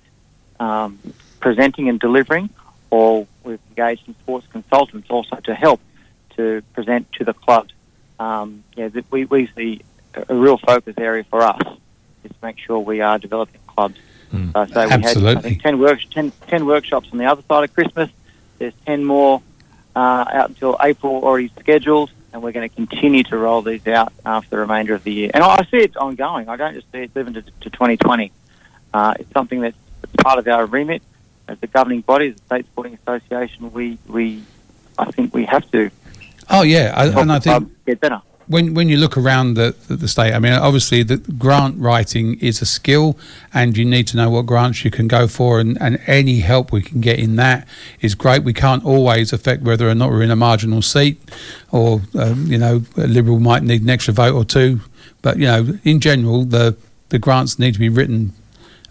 um, 0.60 0.98
presenting 1.40 1.90
and 1.90 2.00
delivering, 2.00 2.50
or 2.90 3.28
we've 3.44 3.60
engaged 3.70 4.08
in 4.08 4.16
sports 4.16 4.48
consultants 4.52 5.10
also 5.10 5.36
to 5.44 5.54
help 5.54 5.82
to 6.38 6.64
present 6.74 7.12
to 7.14 7.26
the 7.26 7.34
clubs. 7.34 7.74
Um, 8.20 8.64
yeah, 8.76 8.90
we, 9.12 9.26
we 9.26 9.48
see 9.56 9.82
a, 10.14 10.34
real 10.34 10.58
focus 10.58 10.96
area 10.98 11.24
for 11.26 11.42
us 11.42 11.62
is 12.24 12.32
to 12.32 12.38
make 12.42 12.58
sure 12.58 12.80
we 12.80 13.02
are 13.02 13.20
developing 13.20 13.60
clubs. 13.68 14.00
Uh, 14.56 14.66
so 14.66 14.86
we 14.86 14.90
had 14.90 15.18
I 15.38 15.42
think, 15.42 15.62
10, 15.62 15.78
work, 15.78 16.00
10, 16.12 16.32
10 16.48 16.66
workshops 16.66 17.10
on 17.12 17.18
the 17.18 17.26
other 17.26 17.44
side 17.48 17.66
of 17.66 17.74
Christmas. 17.74 18.10
There's 18.58 18.74
10 18.86 19.04
more 19.04 19.42
uh, 19.96 20.26
out 20.32 20.50
until 20.50 20.78
April 20.82 21.24
already 21.24 21.52
scheduled. 21.60 22.12
and 22.32 22.42
we're 22.42 22.52
going 22.52 22.68
to 22.68 22.76
continue 22.76 23.24
to 23.24 23.38
roll 23.38 23.62
these 23.62 23.86
out 23.88 24.12
after 24.26 24.52
the 24.52 24.58
remainder 24.58 24.94
of 24.96 25.04
the 25.04 25.12
year. 25.12 25.32
And 25.34 25.44
I 25.44 25.64
see 25.66 25.78
it 25.78 25.96
ongoing. 25.98 26.50
I 26.50 26.56
don't 26.56 26.74
just 26.74 26.92
see 26.92 27.00
it 27.00 27.12
living 27.16 27.36
to, 27.36 27.42
to 27.42 27.70
2020. 27.70 28.32
Uh, 28.94 29.14
it's 29.20 29.32
something 29.32 29.62
that's 29.62 29.78
part 30.18 30.40
of 30.40 30.48
our 30.48 30.66
remit 30.66 31.02
as 31.48 31.60
the 31.60 31.68
governing 31.68 32.02
body, 32.02 32.30
the 32.30 32.40
State 32.40 32.66
Sporting 32.66 32.98
Association. 33.06 33.72
We, 33.72 33.98
we, 34.08 34.44
I 34.98 35.12
think 35.12 35.34
we 35.34 35.46
have 35.46 35.70
to 35.72 35.92
Oh 36.50 36.62
yeah, 36.62 36.94
I, 36.96 37.22
and 37.22 37.32
I 37.32 37.40
think 37.40 37.86
get 37.86 38.00
better. 38.00 38.22
When 38.54 38.76
when 38.76 38.88
you 38.88 38.98
look 38.98 39.18
around 39.18 39.56
the, 39.56 39.76
the, 39.88 39.96
the 39.96 40.08
state, 40.08 40.32
I 40.32 40.40
mean, 40.40 40.54
obviously 40.54 41.02
the 41.02 41.18
grant 41.18 41.76
writing 41.80 42.40
is 42.40 42.62
a 42.62 42.66
skill, 42.66 43.18
and 43.52 43.76
you 43.76 43.84
need 43.84 44.06
to 44.10 44.18
know 44.18 44.30
what 44.30 44.46
grants 44.46 44.86
you 44.86 44.92
can 44.92 45.08
go 45.08 45.28
for, 45.28 45.60
and, 45.60 45.82
and 45.82 46.00
any 46.06 46.40
help 46.40 46.72
we 46.72 46.82
can 46.84 47.02
get 47.02 47.18
in 47.18 47.36
that 47.38 47.68
is 48.02 48.14
great. 48.14 48.44
We 48.44 48.54
can't 48.54 48.86
always 48.86 49.34
affect 49.34 49.64
whether 49.64 49.90
or 49.90 49.96
not 49.96 50.12
we're 50.12 50.22
in 50.22 50.30
a 50.32 50.36
marginal 50.36 50.84
seat, 50.84 51.18
or 51.72 52.02
um, 52.14 52.46
you 52.46 52.60
know, 52.60 52.84
a 52.96 53.08
Liberal 53.08 53.40
might 53.40 53.64
need 53.64 53.82
an 53.82 53.90
extra 53.90 54.14
vote 54.14 54.36
or 54.36 54.46
two, 54.46 54.82
but 55.24 55.38
you 55.38 55.48
know, 55.48 55.62
in 55.84 56.00
general, 56.00 56.46
the 56.46 56.78
the 57.10 57.20
grants 57.20 57.58
need 57.58 57.74
to 57.74 57.80
be 57.80 57.90
written 57.90 58.34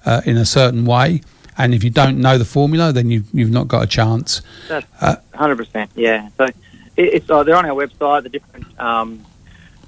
uh, 0.04 0.22
in 0.26 0.36
a 0.36 0.44
certain 0.44 0.84
way, 0.84 1.22
and 1.56 1.72
if 1.72 1.84
you 1.84 1.90
don't 1.90 2.18
know 2.18 2.36
the 2.36 2.44
formula, 2.44 2.92
then 2.92 3.10
you've 3.10 3.28
you've 3.32 3.52
not 3.52 3.68
got 3.68 3.84
a 3.84 3.86
chance. 3.86 4.42
That's 4.68 4.86
Uh, 5.00 5.16
hundred 5.34 5.56
percent. 5.56 5.90
Yeah. 5.94 6.30
So 6.36 6.44
it, 6.44 6.54
it's 6.96 7.30
uh, 7.30 7.44
they're 7.44 7.56
on 7.56 7.64
our 7.64 7.76
website. 7.76 8.24
The 8.24 8.28
different 8.28 8.66
um, 8.80 9.24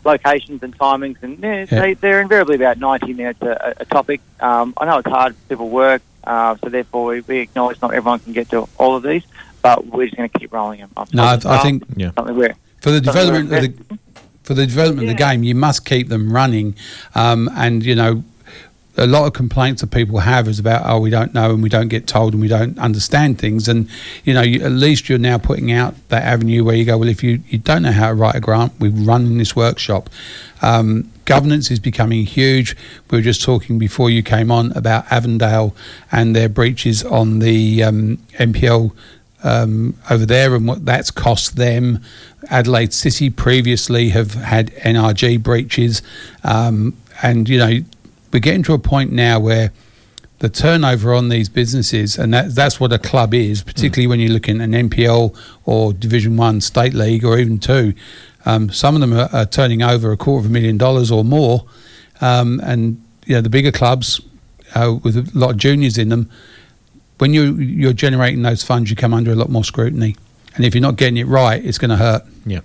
locations 0.05 0.63
and 0.63 0.77
timings, 0.79 1.17
and 1.23 1.39
yeah, 1.43 1.67
Yeah. 1.71 1.81
they, 1.81 1.95
they're 1.95 2.21
invariably 2.21 2.57
about 2.57 2.79
ninety 2.79 3.13
minutes 3.13 3.41
a, 3.43 3.75
a 3.79 3.85
topic. 3.85 4.21
Um, 4.41 4.75
I 4.79 4.85
know 4.87 4.99
it's 4.99 5.09
hard. 5.09 5.35
People 5.49 5.69
work, 5.71 6.03
uh, 6.25 6.57
so 6.63 6.69
therefore 6.69 7.07
we, 7.07 7.21
we 7.23 7.39
acknowledge 7.41 7.81
not 7.83 7.95
everyone 7.95 8.19
can 8.21 8.33
get 8.33 8.49
to 8.51 8.69
all 8.79 8.97
of 8.97 9.03
these, 9.03 9.23
but 9.63 9.87
we're 9.87 10.07
just 10.07 10.17
going 10.17 10.29
to 10.29 10.39
keep 10.39 10.53
rolling 10.53 10.81
them. 10.81 10.91
I've 10.97 11.13
No, 11.15 11.25
I, 11.25 11.29
told 11.31 11.43
the 11.43 11.49
I 11.51 11.59
think 11.59 11.85
Yeah. 11.97 12.11
something 12.17 12.37
where 12.37 12.55
for 12.81 12.91
the 12.91 13.01
development 13.01 13.53
of 13.53 13.61
the 13.63 13.99
for 14.43 14.53
the 14.55 14.67
development 14.67 15.09
of 15.09 15.17
the 15.17 15.19
game, 15.19 15.43
you 15.43 15.55
must 15.55 15.87
keep 15.87 16.09
them 16.09 16.31
running. 16.33 16.77
Um, 17.15 17.49
and 17.57 17.83
you 17.85 17.95
know, 17.95 18.23
a 18.97 19.07
lot 19.07 19.27
of 19.27 19.33
complaints 19.33 19.81
that 19.81 19.89
people 19.89 20.21
have 20.21 20.47
is 20.47 20.59
about 20.59 20.83
oh 20.85 21.01
we 21.01 21.11
don't 21.11 21.35
know 21.35 21.51
and 21.51 21.63
we 21.63 21.69
don't 21.69 21.89
get 21.89 22.07
told 22.07 22.33
and 22.33 22.41
we 22.41 22.49
don't 22.49 22.79
understand 22.79 23.39
things. 23.39 23.69
And 23.69 23.89
you 24.25 24.35
know, 24.35 24.43
you, 24.43 24.65
at 24.65 24.73
least 24.73 25.09
you're 25.09 25.19
now 25.19 25.39
putting 25.39 25.73
out 25.73 25.95
that 26.09 26.23
avenue 26.23 26.65
where 26.65 26.77
you 26.77 26.85
go 26.85 26.99
well 26.99 27.09
if 27.09 27.23
you 27.23 27.43
you 27.49 27.59
don't 27.59 27.83
know 27.83 27.93
how 27.93 28.09
to 28.09 28.15
write 28.15 28.37
a 28.37 28.41
grant, 28.41 28.73
we 28.79 28.89
run 28.89 29.39
this 29.39 29.57
workshop. 29.57 30.09
Um, 30.63 31.11
governance 31.25 31.71
is 31.71 31.81
becoming 31.81 32.25
huge. 32.25 32.77
We 33.11 33.19
were 33.19 33.23
just 33.23 33.43
talking 33.43 33.79
before 33.79 34.11
you 34.11 34.23
came 34.23 34.51
on 34.51 34.73
about 34.73 35.11
Avondale 35.11 35.75
and 36.13 36.35
their 36.35 36.49
breaches 36.49 37.05
on 37.05 37.41
the 37.41 37.83
um, 37.83 38.19
NPL 38.35 38.93
um, 39.43 39.97
over 40.11 40.25
there 40.25 40.55
and 40.55 40.67
what 40.67 40.85
that's 40.85 41.11
cost 41.11 41.57
them. 41.57 42.01
Adelaide 42.49 42.93
City 42.93 43.31
previously 43.31 44.11
have 44.11 44.35
had 44.35 44.69
NRG 44.73 45.43
breaches, 45.43 46.03
um, 46.43 46.97
and 47.23 47.49
you 47.49 47.59
know 47.59 47.81
we're 48.35 48.41
getting 48.41 48.65
to 48.65 48.75
a 48.75 48.79
point 48.79 49.13
now 49.13 49.39
where 49.39 49.71
the 50.41 50.49
turnover 50.49 51.15
on 51.15 51.29
these 51.29 51.49
businesses, 51.49 52.19
and 52.19 52.35
that, 52.35 52.53
that's 52.53 52.81
what 52.81 52.93
a 52.93 52.99
club 52.99 53.33
is, 53.33 53.63
particularly 53.63 54.09
when 54.09 54.19
you're 54.19 54.33
looking 54.33 54.61
at 54.61 54.65
an 54.69 54.91
NPL 54.91 55.35
or 55.65 55.93
Division 55.93 56.37
One 56.37 56.61
State 56.61 56.95
League 56.95 57.25
or 57.25 57.39
even 57.39 57.61
two. 57.61 57.95
Um, 58.45 58.71
some 58.71 58.97
of 58.97 59.01
them 59.01 59.13
are, 59.15 59.29
are 59.33 59.47
turning 59.47 59.83
over 59.83 60.11
a 60.11 60.17
quarter 60.17 60.41
of 60.41 60.51
a 60.51 60.53
million 60.53 60.77
dollars 60.77 61.13
or 61.13 61.25
more, 61.25 61.65
um, 62.21 62.61
and 62.65 63.01
you 63.25 63.37
know 63.37 63.41
the 63.41 63.49
bigger 63.49 63.71
clubs 63.71 64.21
uh, 64.75 64.97
with 65.03 65.17
a 65.17 65.39
lot 65.39 65.53
of 65.53 65.57
juniors 65.57 65.97
in 65.97 66.09
them 66.09 66.29
when 67.19 67.33
you 67.33 67.55
you're 67.55 67.93
generating 67.93 68.43
those 68.43 68.65
funds, 68.65 68.91
you 68.91 68.97
come 68.97 69.15
under 69.15 69.31
a 69.31 69.37
lot 69.37 69.49
more 69.49 69.65
scrutiny, 69.65 70.17
and 70.57 70.65
if 70.65 70.75
you're 70.75 70.83
not 70.83 70.97
getting 70.97 71.19
it 71.19 71.29
right, 71.29 71.65
it's 71.65 71.79
going 71.79 71.91
to 71.91 71.97
hurt. 71.97 72.23
Yeah. 72.45 72.61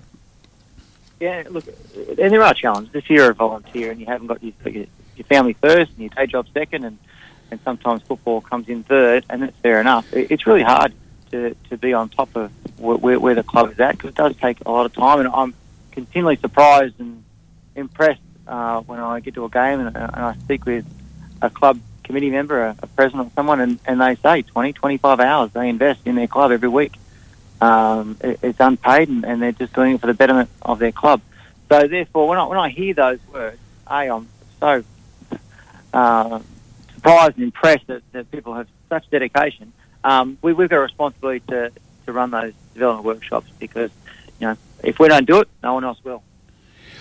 Yeah, 1.20 1.44
look, 1.50 1.64
and 1.96 2.32
there 2.32 2.42
are 2.42 2.54
challenges. 2.54 2.94
If 2.94 3.08
you're 3.08 3.30
a 3.30 3.34
volunteer 3.34 3.90
and 3.90 4.00
you 4.00 4.06
haven't 4.06 4.26
got 4.26 4.42
your, 4.42 4.52
your 5.20 5.26
family 5.26 5.52
first 5.52 5.92
and 5.92 6.00
your 6.00 6.08
day 6.08 6.26
job 6.26 6.46
second, 6.52 6.84
and, 6.84 6.98
and 7.50 7.60
sometimes 7.62 8.02
football 8.02 8.40
comes 8.40 8.68
in 8.68 8.82
third, 8.82 9.24
and 9.28 9.42
that's 9.42 9.56
fair 9.58 9.80
enough. 9.80 10.12
It, 10.12 10.30
it's 10.30 10.46
really 10.46 10.62
hard 10.62 10.92
to, 11.30 11.54
to 11.68 11.76
be 11.76 11.92
on 11.92 12.08
top 12.08 12.34
of 12.34 12.50
where, 12.78 13.18
where, 13.18 13.34
the 13.34 13.42
club 13.42 13.70
is 13.70 13.78
at 13.78 13.92
because 13.92 14.10
it 14.10 14.16
does 14.16 14.34
take 14.36 14.58
a 14.64 14.70
lot 14.70 14.86
of 14.86 14.94
time, 14.94 15.20
and 15.20 15.28
I'm 15.28 15.54
continually 15.92 16.36
surprised 16.36 16.98
and 16.98 17.22
impressed 17.76 18.20
uh, 18.46 18.80
when 18.80 18.98
I 18.98 19.20
get 19.20 19.34
to 19.34 19.44
a 19.44 19.50
game 19.50 19.80
and, 19.80 19.96
and 19.96 20.16
I 20.16 20.34
speak 20.44 20.66
with 20.66 20.84
a 21.42 21.50
club 21.50 21.78
committee 22.04 22.30
member, 22.30 22.64
a, 22.64 22.76
a 22.82 22.86
president, 22.88 23.28
or 23.28 23.30
someone, 23.34 23.60
and, 23.60 23.78
and 23.86 24.00
they 24.00 24.16
say 24.16 24.42
20, 24.42 24.72
25 24.72 25.20
hours 25.20 25.52
they 25.52 25.68
invest 25.68 26.00
in 26.06 26.16
their 26.16 26.26
club 26.26 26.50
every 26.50 26.68
week. 26.68 26.94
Um, 27.60 28.16
it, 28.22 28.40
it's 28.42 28.58
unpaid, 28.58 29.08
and, 29.08 29.24
and 29.24 29.42
they're 29.42 29.52
just 29.52 29.74
doing 29.74 29.94
it 29.94 30.00
for 30.00 30.06
the 30.06 30.14
betterment 30.14 30.48
of 30.62 30.78
their 30.78 30.92
club. 30.92 31.20
So, 31.68 31.86
therefore, 31.86 32.26
when 32.26 32.38
I 32.38 32.46
when 32.46 32.58
I 32.58 32.70
hear 32.70 32.94
those 32.94 33.20
words, 33.32 33.58
a 33.88 34.08
I'm 34.08 34.28
so 34.58 34.82
uh, 35.92 36.40
surprised 36.94 37.36
and 37.36 37.44
impressed 37.44 37.86
that, 37.86 38.02
that 38.12 38.30
people 38.30 38.54
have 38.54 38.68
such 38.88 39.08
dedication. 39.10 39.72
Um, 40.04 40.38
we, 40.42 40.52
we've 40.52 40.68
got 40.68 40.76
a 40.76 40.80
responsibility 40.80 41.40
to, 41.48 41.72
to 42.06 42.12
run 42.12 42.30
those 42.30 42.52
development 42.74 43.04
workshops 43.04 43.50
because 43.58 43.90
you 44.38 44.46
know 44.48 44.56
if 44.82 44.98
we 44.98 45.08
don't 45.08 45.26
do 45.26 45.40
it, 45.40 45.48
no 45.62 45.74
one 45.74 45.84
else 45.84 46.02
will. 46.04 46.22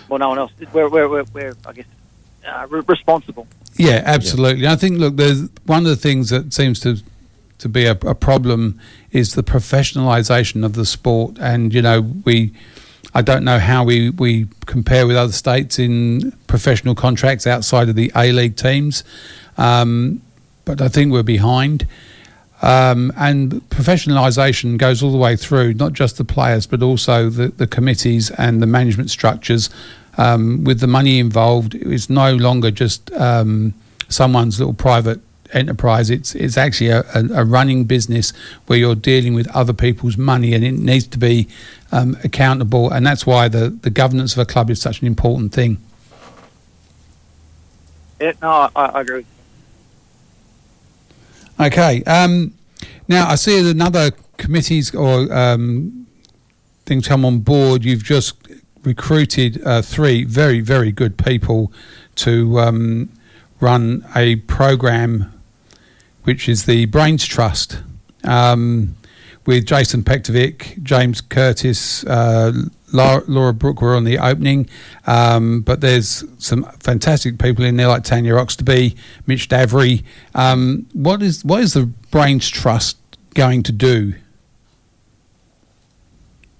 Well, 0.07 0.19
no 0.19 0.29
one 0.29 0.39
else. 0.39 0.51
We're 0.73 0.89
we're, 0.89 1.07
we're, 1.07 1.23
we're 1.33 1.55
I 1.65 1.73
guess 1.73 1.85
uh, 2.47 2.67
re- 2.69 2.83
responsible. 2.87 3.47
Yeah, 3.75 4.01
absolutely. 4.05 4.67
I 4.67 4.75
think 4.75 4.97
look, 4.97 5.15
there's 5.15 5.49
one 5.65 5.79
of 5.79 5.89
the 5.89 5.95
things 5.95 6.29
that 6.29 6.53
seems 6.53 6.79
to 6.81 6.97
to 7.59 7.69
be 7.69 7.85
a, 7.85 7.91
a 7.91 8.15
problem 8.15 8.79
is 9.11 9.35
the 9.35 9.43
professionalisation 9.43 10.65
of 10.65 10.73
the 10.73 10.85
sport, 10.85 11.37
and 11.39 11.73
you 11.73 11.81
know 11.81 12.01
we. 12.01 12.53
I 13.13 13.21
don't 13.21 13.43
know 13.43 13.59
how 13.59 13.83
we, 13.83 14.11
we 14.11 14.47
compare 14.65 15.07
with 15.07 15.15
other 15.15 15.31
states 15.31 15.79
in 15.79 16.31
professional 16.47 16.95
contracts 16.95 17.47
outside 17.47 17.89
of 17.89 17.95
the 17.95 18.11
A 18.15 18.31
League 18.31 18.55
teams, 18.55 19.03
um, 19.57 20.21
but 20.65 20.81
I 20.81 20.89
think 20.89 21.11
we're 21.11 21.23
behind. 21.23 21.87
Um, 22.61 23.11
and 23.15 23.53
professionalisation 23.69 24.77
goes 24.77 25.01
all 25.01 25.11
the 25.11 25.17
way 25.17 25.35
through, 25.35 25.73
not 25.75 25.93
just 25.93 26.17
the 26.17 26.25
players, 26.25 26.67
but 26.67 26.83
also 26.83 27.29
the, 27.29 27.47
the 27.47 27.67
committees 27.67 28.31
and 28.31 28.61
the 28.61 28.67
management 28.67 29.09
structures. 29.09 29.69
Um, 30.17 30.65
with 30.65 30.81
the 30.81 30.87
money 30.87 31.19
involved, 31.19 31.75
it's 31.75 32.09
no 32.09 32.35
longer 32.35 32.71
just 32.71 33.11
um, 33.13 33.73
someone's 34.09 34.59
little 34.59 34.73
private 34.73 35.21
enterprise. 35.53 36.09
It's 36.09 36.35
it's 36.35 36.57
actually 36.57 36.89
a, 36.89 37.03
a, 37.13 37.45
running 37.45 37.85
business 37.85 38.31
where 38.67 38.77
you're 38.77 38.95
dealing 38.95 39.33
with 39.33 39.47
other 39.49 39.73
people's 39.73 40.17
money, 40.17 40.53
and 40.53 40.63
it 40.63 40.73
needs 40.73 41.07
to 41.07 41.17
be 41.17 41.47
um, 41.91 42.17
accountable. 42.23 42.91
And 42.91 43.05
that's 43.05 43.25
why 43.25 43.47
the, 43.47 43.69
the 43.69 43.89
governance 43.89 44.33
of 44.33 44.39
a 44.39 44.45
club 44.45 44.69
is 44.69 44.81
such 44.81 45.01
an 45.01 45.07
important 45.07 45.53
thing. 45.53 45.77
Yeah, 48.19 48.33
no, 48.41 48.69
I, 48.75 48.85
I 48.85 49.01
agree. 49.01 49.25
Okay. 51.59 52.03
Um, 52.03 52.53
now 53.07 53.27
I 53.27 53.35
see 53.35 53.69
another 53.69 54.11
committees 54.37 54.93
or 54.95 55.31
um, 55.33 56.07
things 56.85 57.07
come 57.07 57.25
on 57.25 57.39
board. 57.39 57.83
You've 57.83 58.03
just 58.03 58.35
recruited 58.83 59.61
uh, 59.65 59.81
three 59.81 60.23
very 60.23 60.61
very 60.61 60.91
good 60.91 61.17
people 61.17 61.71
to 62.15 62.59
um, 62.59 63.09
run 63.59 64.05
a 64.15 64.37
program, 64.37 65.31
which 66.23 66.49
is 66.49 66.65
the 66.65 66.85
Brains 66.85 67.25
Trust. 67.25 67.79
Um, 68.23 68.95
with 69.45 69.65
Jason 69.65 70.03
Petkovic, 70.03 70.83
James 70.83 71.21
Curtis, 71.21 72.05
uh, 72.05 72.51
Laura, 72.91 73.23
Laura 73.27 73.53
Brook 73.53 73.81
were 73.81 73.95
on 73.95 74.03
the 74.03 74.19
opening, 74.19 74.69
um, 75.07 75.61
but 75.61 75.81
there's 75.81 76.23
some 76.37 76.65
fantastic 76.79 77.39
people 77.39 77.65
in 77.65 77.77
there 77.77 77.87
like 77.87 78.03
Tanya 78.03 78.33
Oxtoby, 78.33 78.95
Mich 79.25 79.47
d'Avray. 79.47 80.03
Um, 80.35 80.85
what 80.93 81.23
is 81.23 81.43
what 81.43 81.61
is 81.61 81.73
the 81.73 81.85
Brains 82.11 82.47
Trust 82.49 82.97
going 83.33 83.63
to 83.63 83.71
do? 83.71 84.13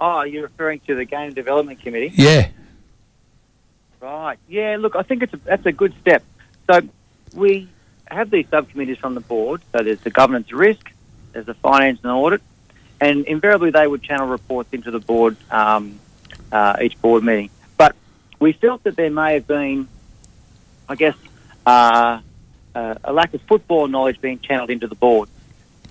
Oh, 0.02 0.24
you're 0.24 0.44
referring 0.44 0.80
to 0.88 0.96
the 0.96 1.06
game 1.06 1.34
development 1.34 1.82
committee? 1.82 2.12
Yeah, 2.16 2.48
Right. 4.02 4.38
Yeah. 4.48 4.78
Look, 4.80 4.96
I 4.96 5.04
think 5.04 5.24
it's 5.24 5.34
a, 5.34 5.38
that's 5.38 5.66
a 5.66 5.72
good 5.72 5.94
step. 6.02 6.24
So 6.68 6.82
we 7.34 7.68
have 8.10 8.30
these 8.30 8.48
subcommittees 8.50 8.98
from 8.98 9.16
the 9.16 9.22
board. 9.22 9.62
So 9.72 9.84
there's 9.84 10.00
the 10.02 10.10
governance 10.10 10.52
risk, 10.52 10.92
there's 11.32 11.46
the 11.46 11.54
finance 11.54 12.00
and 12.04 12.12
audit, 12.12 12.42
and 13.00 13.26
invariably 13.26 13.72
they 13.72 13.88
would 13.88 14.04
channel 14.04 14.28
reports 14.28 14.70
into 14.74 14.92
the 14.92 15.00
board 15.00 15.38
um, 15.52 16.00
uh, 16.52 16.78
each 16.82 17.00
board 17.02 17.24
meeting. 17.24 17.50
But 17.78 17.96
we 18.40 18.54
felt 18.54 18.84
that 18.84 18.96
there 18.96 19.10
may 19.10 19.36
have 19.36 19.48
been, 19.48 19.88
I 20.88 20.96
guess, 20.96 21.16
uh, 21.66 22.20
uh, 22.76 22.96
a 23.04 23.14
lack 23.14 23.34
of 23.34 23.42
football 23.44 23.88
knowledge 23.88 24.22
being 24.22 24.40
channeled 24.40 24.70
into 24.70 24.88
the 24.88 24.96
board. 24.96 25.30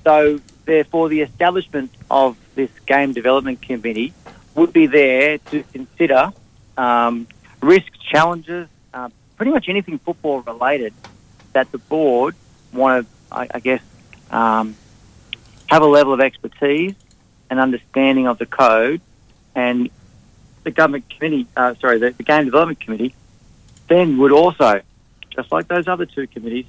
So 0.05 0.41
therefore, 0.65 1.09
the 1.09 1.23
establishment 1.23 1.91
of 2.11 2.37
this 2.55 2.71
game 2.87 3.13
development 3.13 3.63
committee 3.63 4.13
would 4.55 4.73
be 4.73 4.87
there 4.87 5.39
to 5.39 5.63
consider 5.73 6.33
um, 6.77 7.27
risks, 7.61 7.99
challenges, 8.11 8.69
uh, 8.95 9.09
pretty 9.37 9.53
much 9.53 9.69
anything 9.69 9.99
football 9.99 10.41
related 10.41 10.93
that 11.53 11.71
the 11.73 11.79
board 11.79 12.35
want 12.73 13.07
to, 13.07 13.35
I, 13.35 13.49
I 13.55 13.61
guess, 13.61 13.83
um, 14.31 14.77
have 15.67 15.83
a 15.83 15.87
level 15.87 16.13
of 16.13 16.21
expertise 16.21 16.95
and 17.51 17.61
understanding 17.61 18.27
of 18.27 18.39
the 18.39 18.47
code 18.47 19.01
and 19.55 19.91
the 20.65 20.71
government 20.71 21.09
committee, 21.09 21.47
uh, 21.57 21.75
sorry, 21.81 21.99
the, 21.99 22.11
the 22.11 22.23
game 22.23 22.45
development 22.45 22.81
committee, 22.81 23.15
then 23.89 24.19
would 24.19 24.33
also, 24.33 24.81
just 25.31 25.51
like 25.51 25.69
those 25.69 25.89
other 25.89 26.07
two 26.07 26.27
committees, 26.27 26.67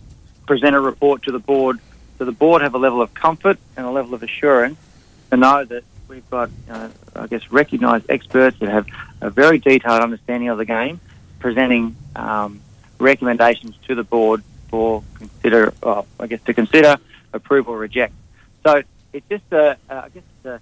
present 0.47 0.75
a 0.75 0.79
report 0.79 1.23
to 1.23 1.31
the 1.31 1.39
board. 1.39 1.79
So 2.17 2.25
the 2.25 2.31
board 2.31 2.61
have 2.61 2.75
a 2.75 2.77
level 2.77 3.01
of 3.01 3.13
comfort 3.13 3.57
and 3.77 3.85
a 3.85 3.91
level 3.91 4.13
of 4.13 4.23
assurance 4.23 4.77
to 5.31 5.37
know 5.37 5.63
that 5.65 5.83
we've 6.07 6.29
got, 6.29 6.49
uh, 6.69 6.89
I 7.15 7.27
guess, 7.27 7.51
recognised 7.51 8.05
experts 8.09 8.57
that 8.59 8.69
have 8.69 8.87
a 9.21 9.29
very 9.29 9.59
detailed 9.59 10.01
understanding 10.01 10.49
of 10.49 10.57
the 10.57 10.65
game, 10.65 10.99
presenting 11.39 11.95
um, 12.15 12.61
recommendations 12.99 13.75
to 13.87 13.95
the 13.95 14.03
board 14.03 14.43
for 14.69 15.03
consider, 15.15 15.73
well, 15.81 16.07
I 16.19 16.27
guess, 16.27 16.41
to 16.43 16.53
consider, 16.53 16.97
approve 17.33 17.67
or 17.67 17.77
reject. 17.77 18.13
So 18.65 18.83
it's 19.13 19.27
just 19.29 19.45
a, 19.51 19.77
uh, 19.89 20.01
I 20.05 20.09
guess, 20.09 20.23
a 20.45 20.59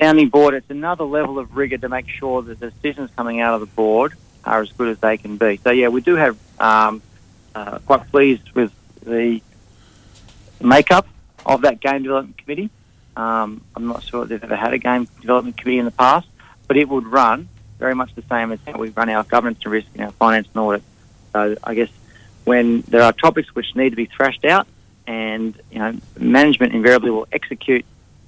sounding 0.00 0.28
board. 0.28 0.54
It's 0.54 0.70
another 0.70 1.04
level 1.04 1.38
of 1.38 1.56
rigour 1.56 1.78
to 1.78 1.88
make 1.88 2.08
sure 2.08 2.42
that 2.42 2.60
the 2.60 2.70
decisions 2.70 3.10
coming 3.16 3.40
out 3.40 3.54
of 3.54 3.60
the 3.60 3.66
board 3.66 4.14
are 4.44 4.60
as 4.60 4.70
good 4.72 4.88
as 4.88 4.98
they 4.98 5.16
can 5.16 5.36
be. 5.36 5.58
So 5.64 5.70
yeah, 5.70 5.88
we 5.88 6.00
do 6.00 6.16
have 6.16 6.36
um, 6.60 7.02
uh, 7.54 7.78
quite 7.80 8.10
pleased 8.10 8.50
with 8.52 8.72
the 9.02 9.40
makeup 10.60 11.06
of 11.46 11.62
that 11.62 11.80
game 11.80 12.02
development 12.02 12.38
committee. 12.38 12.70
Um, 13.16 13.62
I'm 13.76 13.86
not 13.86 14.02
sure 14.02 14.24
they've 14.24 14.42
ever 14.42 14.56
had 14.56 14.74
a 14.74 14.78
game 14.78 15.06
development 15.20 15.56
committee 15.56 15.78
in 15.78 15.84
the 15.84 15.90
past, 15.90 16.26
but 16.66 16.76
it 16.76 16.88
would 16.88 17.06
run 17.06 17.48
very 17.78 17.94
much 17.94 18.14
the 18.14 18.22
same 18.22 18.52
as 18.52 18.58
how 18.66 18.78
we 18.78 18.88
run 18.90 19.08
our 19.08 19.24
governance 19.24 19.60
and 19.64 19.72
risk 19.72 19.88
and 19.94 20.04
our 20.04 20.12
finance 20.12 20.48
and 20.54 20.62
audit. 20.62 20.82
So 21.32 21.56
I 21.62 21.74
guess 21.74 21.90
when 22.44 22.82
there 22.82 23.02
are 23.02 23.12
topics 23.12 23.54
which 23.54 23.74
need 23.74 23.90
to 23.90 23.96
be 23.96 24.06
thrashed 24.06 24.44
out, 24.44 24.66
and 25.06 25.54
you 25.70 25.78
know 25.78 25.96
management 26.18 26.74
invariably 26.74 27.10
will 27.10 27.28
execute 27.32 27.84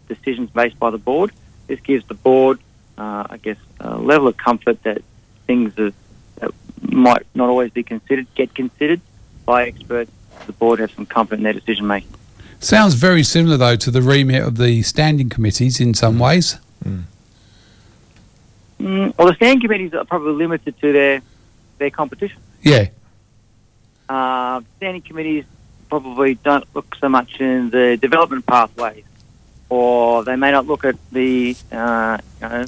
decisions 0.09 0.51
based 0.51 0.79
by 0.79 0.91
the 0.91 0.99
board. 0.99 1.33
This 1.67 1.81
gives 1.81 2.07
the 2.07 2.15
board, 2.15 2.61
uh, 2.97 3.27
I 3.29 3.39
guess, 3.39 3.59
a 3.81 3.97
level 3.99 4.29
of 4.29 4.37
comfort 4.37 4.83
that 4.85 5.03
things 5.47 5.75
that, 5.75 5.95
that 6.37 6.53
might 6.81 7.27
not 7.35 7.49
always 7.49 7.71
be 7.71 7.83
considered 7.83 8.27
get 8.35 8.55
considered 8.55 9.01
by 9.45 9.67
experts. 9.67 10.11
The 10.47 10.53
board 10.53 10.81
have 10.81 10.93
some 10.93 11.07
comfort 11.07 11.37
in 11.37 11.43
their 11.43 11.55
decision 11.55 11.87
making. 11.87 12.13
Sounds 12.61 12.95
very 12.95 13.23
similar, 13.23 13.57
though, 13.57 13.77
to 13.77 13.91
the 13.91 14.03
remit 14.03 14.43
of 14.43 14.57
the 14.57 14.83
standing 14.83 15.29
committees 15.29 15.81
in 15.81 15.95
some 15.95 16.19
ways. 16.19 16.59
Mm, 18.81 19.17
well, 19.17 19.29
the 19.29 19.35
standing 19.35 19.61
committees 19.61 19.95
are 19.95 20.05
probably 20.05 20.33
limited 20.33 20.79
to 20.81 20.93
their 20.93 21.23
their 21.79 21.91
competition. 21.91 22.41
Yeah, 22.63 22.89
Uh, 24.09 24.61
standing 24.77 25.03
committees 25.03 25.45
probably 25.89 26.35
don't 26.35 26.65
look 26.75 26.95
so 27.01 27.09
much 27.09 27.41
in 27.41 27.71
the 27.71 27.97
development 27.97 28.47
pathways, 28.47 29.05
or 29.69 30.25
they 30.25 30.37
may 30.37 30.53
not 30.53 30.67
look 30.67 30.85
at 30.85 30.97
the 31.11 31.57
uh, 31.73 32.19
you 32.41 32.49
know, 32.49 32.65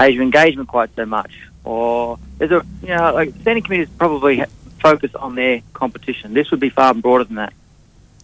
age 0.00 0.16
of 0.16 0.22
engagement 0.22 0.68
quite 0.68 0.94
so 0.96 1.06
much. 1.06 1.32
Or 1.64 2.18
there's 2.38 2.52
a 2.52 2.64
you 2.82 2.88
know 2.88 3.12
like 3.14 3.34
standing 3.40 3.64
committees 3.64 3.88
probably 3.98 4.44
focus 4.80 5.14
on 5.14 5.34
their 5.34 5.62
competition. 5.72 6.34
This 6.34 6.50
would 6.50 6.60
be 6.60 6.70
far 6.70 6.94
broader 6.94 7.24
than 7.24 7.36
that. 7.36 7.52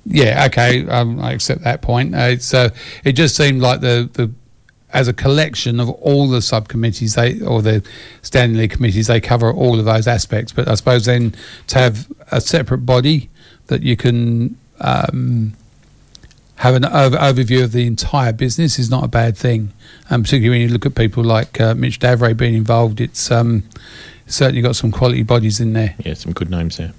yeah, 0.04 0.44
okay, 0.46 0.86
um, 0.86 1.20
I 1.20 1.32
accept 1.32 1.62
that 1.64 1.82
point. 1.82 2.14
Uh, 2.14 2.36
it 3.04 3.12
just 3.12 3.36
seemed 3.36 3.62
like 3.62 3.80
the 3.80 4.08
the 4.12 4.32
as 4.92 5.08
a 5.08 5.12
collection 5.12 5.80
of 5.80 5.88
all 5.88 6.28
the 6.28 6.42
subcommittees 6.42 7.14
they 7.14 7.40
or 7.40 7.62
the 7.62 7.82
standing 8.20 8.58
league 8.58 8.72
committees 8.72 9.06
they 9.06 9.20
cover 9.20 9.50
all 9.50 9.78
of 9.78 9.84
those 9.84 10.06
aspects. 10.06 10.52
But 10.52 10.68
I 10.68 10.74
suppose 10.74 11.06
then 11.06 11.34
to 11.68 11.78
have 11.78 12.10
a 12.30 12.40
separate 12.40 12.84
body 12.86 13.30
that 13.68 13.82
you 13.82 13.96
can 13.96 14.56
um, 14.80 15.54
have 16.56 16.74
an 16.74 16.84
over- 16.84 17.16
overview 17.16 17.64
of 17.64 17.72
the 17.72 17.86
entire 17.86 18.32
business 18.32 18.78
is 18.78 18.90
not 18.90 19.04
a 19.04 19.08
bad 19.08 19.36
thing. 19.36 19.72
And 20.10 20.24
particularly 20.24 20.58
when 20.60 20.68
you 20.68 20.72
look 20.72 20.86
at 20.86 20.94
people 20.94 21.24
like 21.24 21.60
uh, 21.60 21.74
Mich 21.74 21.98
d'Avray 21.98 22.36
being 22.36 22.54
involved, 22.54 23.00
it's 23.00 23.30
um, 23.30 23.62
certainly 24.26 24.60
got 24.60 24.76
some 24.76 24.92
quality 24.92 25.22
bodies 25.22 25.58
in 25.60 25.72
there. 25.72 25.94
Yeah, 26.04 26.14
some 26.14 26.32
good 26.32 26.50
names 26.50 26.76
there. 26.76 26.92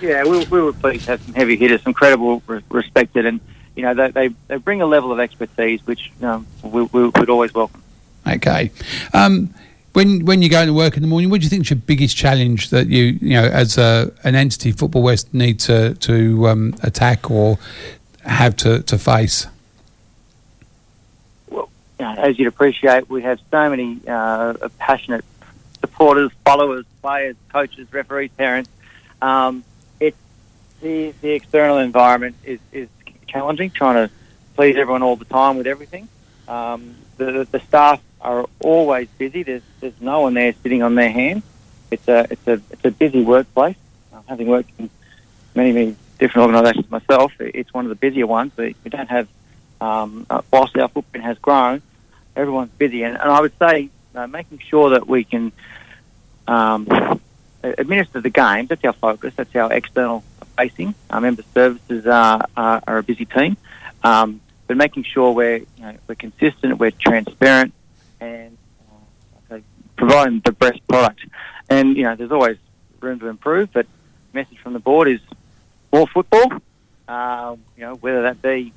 Yeah, 0.00 0.22
we, 0.24 0.44
we 0.46 0.60
were 0.60 0.72
pleased 0.72 1.06
to 1.06 1.12
have 1.12 1.22
some 1.22 1.34
heavy 1.34 1.56
hitters, 1.56 1.82
some 1.82 1.94
credible, 1.94 2.42
re- 2.46 2.62
respected, 2.68 3.26
and 3.26 3.40
you 3.78 3.84
know 3.84 3.94
they, 3.94 4.10
they, 4.10 4.28
they 4.48 4.56
bring 4.56 4.82
a 4.82 4.86
level 4.86 5.12
of 5.12 5.20
expertise 5.20 5.80
which 5.86 6.10
um, 6.22 6.46
we, 6.62 6.82
we 6.82 7.08
would 7.08 7.30
always 7.30 7.54
welcome. 7.54 7.82
Okay. 8.26 8.72
Um, 9.14 9.54
when 9.92 10.24
when 10.24 10.42
you 10.42 10.48
go 10.48 10.66
to 10.66 10.74
work 10.74 10.96
in 10.96 11.02
the 11.02 11.08
morning, 11.08 11.30
what 11.30 11.40
do 11.40 11.44
you 11.44 11.50
think 11.50 11.62
is 11.62 11.70
your 11.70 11.78
biggest 11.78 12.16
challenge 12.16 12.70
that 12.70 12.88
you 12.88 13.18
you 13.22 13.34
know 13.34 13.44
as 13.44 13.78
a, 13.78 14.12
an 14.24 14.34
entity 14.34 14.72
Football 14.72 15.02
West 15.02 15.32
need 15.32 15.60
to 15.60 15.94
to 15.94 16.48
um, 16.48 16.74
attack 16.82 17.30
or 17.30 17.58
have 18.24 18.56
to, 18.56 18.82
to 18.82 18.98
face? 18.98 19.46
you 21.50 22.04
know, 22.04 22.14
as 22.16 22.38
you'd 22.38 22.48
appreciate, 22.48 23.08
we 23.08 23.22
have 23.22 23.40
so 23.50 23.70
many 23.70 24.00
uh, 24.06 24.54
passionate 24.78 25.24
supporters, 25.80 26.30
followers, 26.44 26.84
players, 27.00 27.36
coaches, 27.52 27.92
referees, 27.92 28.30
parents. 28.36 28.70
Um, 29.22 29.64
it's 29.98 30.16
the 30.80 31.14
the 31.20 31.30
external 31.30 31.78
environment 31.78 32.36
is, 32.44 32.60
is 32.72 32.88
challenging, 33.28 33.70
trying 33.70 34.08
to 34.08 34.14
please 34.54 34.76
everyone 34.76 35.02
all 35.02 35.16
the 35.16 35.24
time 35.24 35.56
with 35.56 35.66
everything. 35.66 36.08
Um, 36.48 36.96
the 37.16 37.46
the 37.50 37.60
staff 37.60 38.00
are 38.20 38.46
always 38.60 39.08
busy. 39.18 39.42
There's 39.42 39.62
there's 39.80 40.00
no 40.00 40.22
one 40.22 40.34
there 40.34 40.52
sitting 40.62 40.82
on 40.82 40.94
their 40.94 41.10
hands. 41.10 41.44
It's 41.90 42.08
a 42.08 42.26
it's 42.30 42.46
a 42.46 42.60
it's 42.70 42.84
a 42.84 42.90
busy 42.90 43.22
workplace. 43.22 43.76
Uh, 44.12 44.20
having 44.26 44.48
worked 44.48 44.70
in 44.78 44.90
many 45.54 45.72
many 45.72 45.96
different 46.18 46.46
organisations 46.46 46.90
myself, 46.90 47.32
it's 47.38 47.72
one 47.72 47.84
of 47.84 47.90
the 47.90 47.94
busier 47.94 48.26
ones. 48.26 48.52
We, 48.56 48.74
we 48.82 48.90
don't 48.90 49.08
have 49.08 49.28
um, 49.80 50.26
uh, 50.28 50.42
whilst 50.50 50.76
our 50.76 50.88
footprint 50.88 51.24
has 51.24 51.38
grown, 51.38 51.82
everyone's 52.34 52.72
busy, 52.72 53.04
and, 53.04 53.16
and 53.16 53.30
I 53.30 53.40
would 53.40 53.56
say 53.58 53.90
uh, 54.14 54.26
making 54.26 54.58
sure 54.58 54.90
that 54.90 55.06
we 55.06 55.24
can 55.24 55.52
um, 56.48 57.20
administer 57.62 58.20
the 58.20 58.30
game. 58.30 58.66
That's 58.66 58.84
our 58.84 58.92
focus. 58.92 59.34
That's 59.36 59.54
our 59.56 59.72
external 59.72 60.24
facing. 60.56 60.94
Our 61.10 61.20
member 61.20 61.42
services 61.54 62.06
are, 62.06 62.46
are, 62.56 62.82
are 62.86 62.98
a 62.98 63.02
busy 63.02 63.24
team, 63.24 63.56
um, 64.02 64.40
but 64.66 64.76
making 64.76 65.04
sure 65.04 65.32
we're 65.32 65.58
you 65.58 65.66
know, 65.78 65.94
we're 66.06 66.14
consistent, 66.14 66.78
we're 66.78 66.90
transparent, 66.90 67.72
and 68.20 68.56
uh, 69.50 69.58
providing 69.96 70.40
the 70.40 70.52
best 70.52 70.86
product. 70.88 71.20
And 71.68 71.96
you 71.96 72.04
know, 72.04 72.14
there's 72.14 72.32
always 72.32 72.58
room 73.00 73.20
to 73.20 73.28
improve, 73.28 73.72
but 73.72 73.86
message 74.32 74.58
from 74.58 74.72
the 74.72 74.80
board 74.80 75.08
is 75.08 75.20
more 75.92 76.06
football. 76.06 76.52
Uh, 77.06 77.56
you 77.76 77.84
know, 77.84 77.94
whether 77.94 78.22
that 78.22 78.42
be 78.42 78.72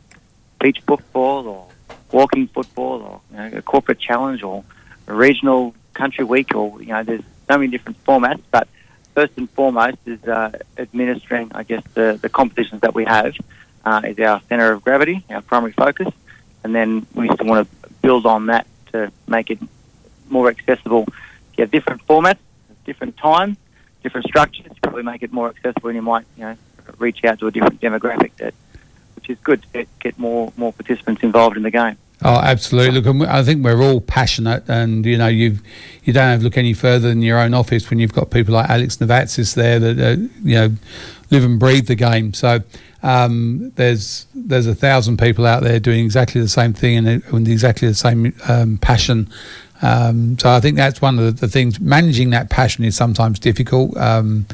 beach 0.60 0.80
football 0.86 1.48
or 1.48 1.68
walking 2.12 2.48
football 2.48 3.02
or 3.02 3.22
you 3.32 3.38
know, 3.38 3.58
a 3.58 3.62
corporate 3.62 4.00
challenge 4.00 4.44
or 4.44 4.64
a 5.08 5.14
regional 5.14 5.76
country 5.94 6.24
week 6.24 6.56
or 6.56 6.82
you 6.82 6.90
know 6.90 7.04
there's 7.04 7.24
so 7.52 7.58
many 7.58 7.70
different 7.70 8.04
formats 8.06 8.42
but 8.52 8.68
first 9.14 9.34
and 9.38 9.50
foremost 9.52 9.98
is 10.06 10.24
uh, 10.24 10.52
administering 10.78 11.52
I 11.54 11.64
guess 11.64 11.84
the, 11.94 12.18
the 12.22 12.30
competitions 12.30 12.82
that 12.82 12.96
we 12.96 13.06
have 13.06 13.36
uh, 13.84 14.02
is 14.06 14.18
our 14.20 14.42
centre 14.48 14.72
of 14.72 14.84
gravity 14.84 15.24
our 15.30 15.42
primary 15.42 15.74
focus 15.74 16.08
and 16.64 16.74
then 16.74 17.06
we 17.14 17.30
still 17.30 17.48
want 17.48 17.68
to 17.68 17.90
build 18.02 18.26
on 18.26 18.48
that 18.48 18.68
to 18.92 19.12
make 19.28 19.50
it 19.50 19.60
more 20.30 20.50
accessible 20.50 21.06
you 21.58 21.64
have 21.64 21.72
different 21.72 22.06
formats 22.08 22.40
different 22.86 23.18
times 23.18 23.58
different 24.04 24.26
structures 24.28 24.72
probably 24.82 25.04
make 25.04 25.24
it 25.24 25.32
more 25.32 25.50
accessible 25.50 25.90
and 25.90 25.96
you 25.96 26.02
might 26.02 26.26
you 26.38 26.44
know 26.44 26.58
reach 26.98 27.24
out 27.26 27.40
to 27.40 27.48
a 27.48 27.52
different 27.52 27.80
demographic 27.82 28.32
that 28.38 28.54
which 29.22 29.30
is 29.30 29.38
good 29.44 29.62
to 29.62 29.68
get, 29.70 30.00
get 30.00 30.20
more 30.20 30.52
more 30.58 30.74
participants 30.74 31.22
involved 31.24 31.58
in 31.58 31.64
the 31.64 31.72
game. 31.72 31.98
Oh, 32.24 32.36
absolutely. 32.36 33.02
Look, 33.02 33.28
I 33.28 33.44
think 33.44 33.64
we're 33.64 33.82
all 33.82 34.00
passionate, 34.00 34.70
and 34.70 35.06
you 35.06 35.18
know, 35.18 35.28
you 35.28 35.58
you 36.04 36.14
don't 36.14 36.30
have 36.30 36.40
to 36.40 36.44
look 36.44 36.58
any 36.58 36.74
further 36.74 37.10
than 37.10 37.22
your 37.22 37.40
own 37.40 37.54
office 37.54 37.90
when 37.90 38.00
you've 38.00 38.14
got 38.14 38.30
people 38.30 38.54
like 38.54 38.70
Alex 38.70 38.98
Navatzis 38.98 39.56
there 39.56 39.80
that 39.80 40.00
uh, 40.00 40.22
you 40.44 40.56
know 40.56 40.76
live 41.32 41.44
and 41.44 41.60
breathe 41.60 41.88
the 41.88 41.96
game. 41.96 42.34
So 42.34 42.60
um, 43.02 43.72
there's 43.76 44.28
there's 44.36 44.68
a 44.68 44.76
thousand 44.76 45.18
people 45.18 45.48
out 45.48 45.64
there 45.64 45.80
doing 45.80 46.06
exactly 46.06 46.42
the 46.42 46.48
same 46.48 46.74
thing 46.74 46.98
and 46.98 47.24
uh, 47.24 47.28
with 47.32 47.48
exactly 47.48 47.88
the 47.88 47.96
same 47.96 48.34
um, 48.48 48.78
passion. 48.78 49.28
Um, 49.82 50.38
so 50.38 50.52
I 50.52 50.60
think 50.60 50.78
that's 50.78 51.02
one 51.02 51.18
of 51.18 51.26
the, 51.26 51.32
the 51.32 51.48
things. 51.48 51.80
Managing 51.80 52.30
that 52.32 52.52
passion 52.52 52.84
is 52.84 52.96
sometimes 52.96 53.40
difficult. 53.40 53.98
Um, 53.98 54.46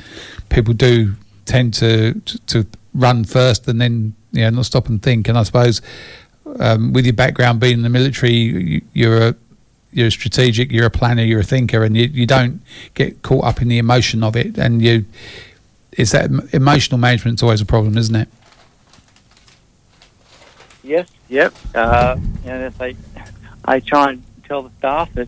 people 0.50 0.74
do 0.74 1.16
tend 1.46 1.74
to, 1.76 2.14
to 2.14 2.40
to 2.46 2.68
run 2.94 3.26
first 3.26 3.68
and 3.68 3.80
then 3.80 4.16
you 4.32 4.42
know 4.42 4.52
not 4.52 4.66
stop 4.66 4.88
and 4.88 5.04
think. 5.04 5.28
And 5.28 5.38
I 5.38 5.44
suppose 5.44 5.82
um, 6.60 6.94
with 6.94 7.06
your 7.06 7.14
background 7.14 7.60
being 7.60 7.74
in 7.74 7.82
the 7.84 7.90
military, 7.90 8.34
you, 8.34 8.82
you're 8.94 9.30
a 9.30 9.36
you're 9.92 10.12
strategic, 10.12 10.72
you're 10.72 10.86
a 10.86 10.92
planner, 10.92 11.24
you're 11.24 11.40
a 11.40 11.44
thinker, 11.44 11.84
and 11.84 11.96
you, 11.98 12.06
you 12.06 12.28
don't 12.28 12.62
get 12.94 13.22
caught 13.24 13.46
up 13.46 13.62
in 13.62 13.68
the 13.68 13.78
emotion 13.78 14.24
of 14.24 14.36
it. 14.36 14.58
And 14.58 14.82
you, 14.82 15.06
it's 15.92 16.12
that 16.12 16.26
em- 16.26 16.48
emotional 16.54 17.00
management's 17.00 17.42
always 17.42 17.62
a 17.62 17.66
problem, 17.66 17.98
isn't 17.98 18.16
it? 18.16 18.30
Yes, 20.84 21.10
yep. 21.30 21.54
Uh, 21.74 22.18
you 22.44 22.50
know, 22.50 22.70
they, 22.70 22.96
I 23.66 23.80
try 23.80 24.12
and 24.12 24.24
tell 24.46 24.64
the 24.64 24.72
staff 24.78 25.12
that 25.14 25.28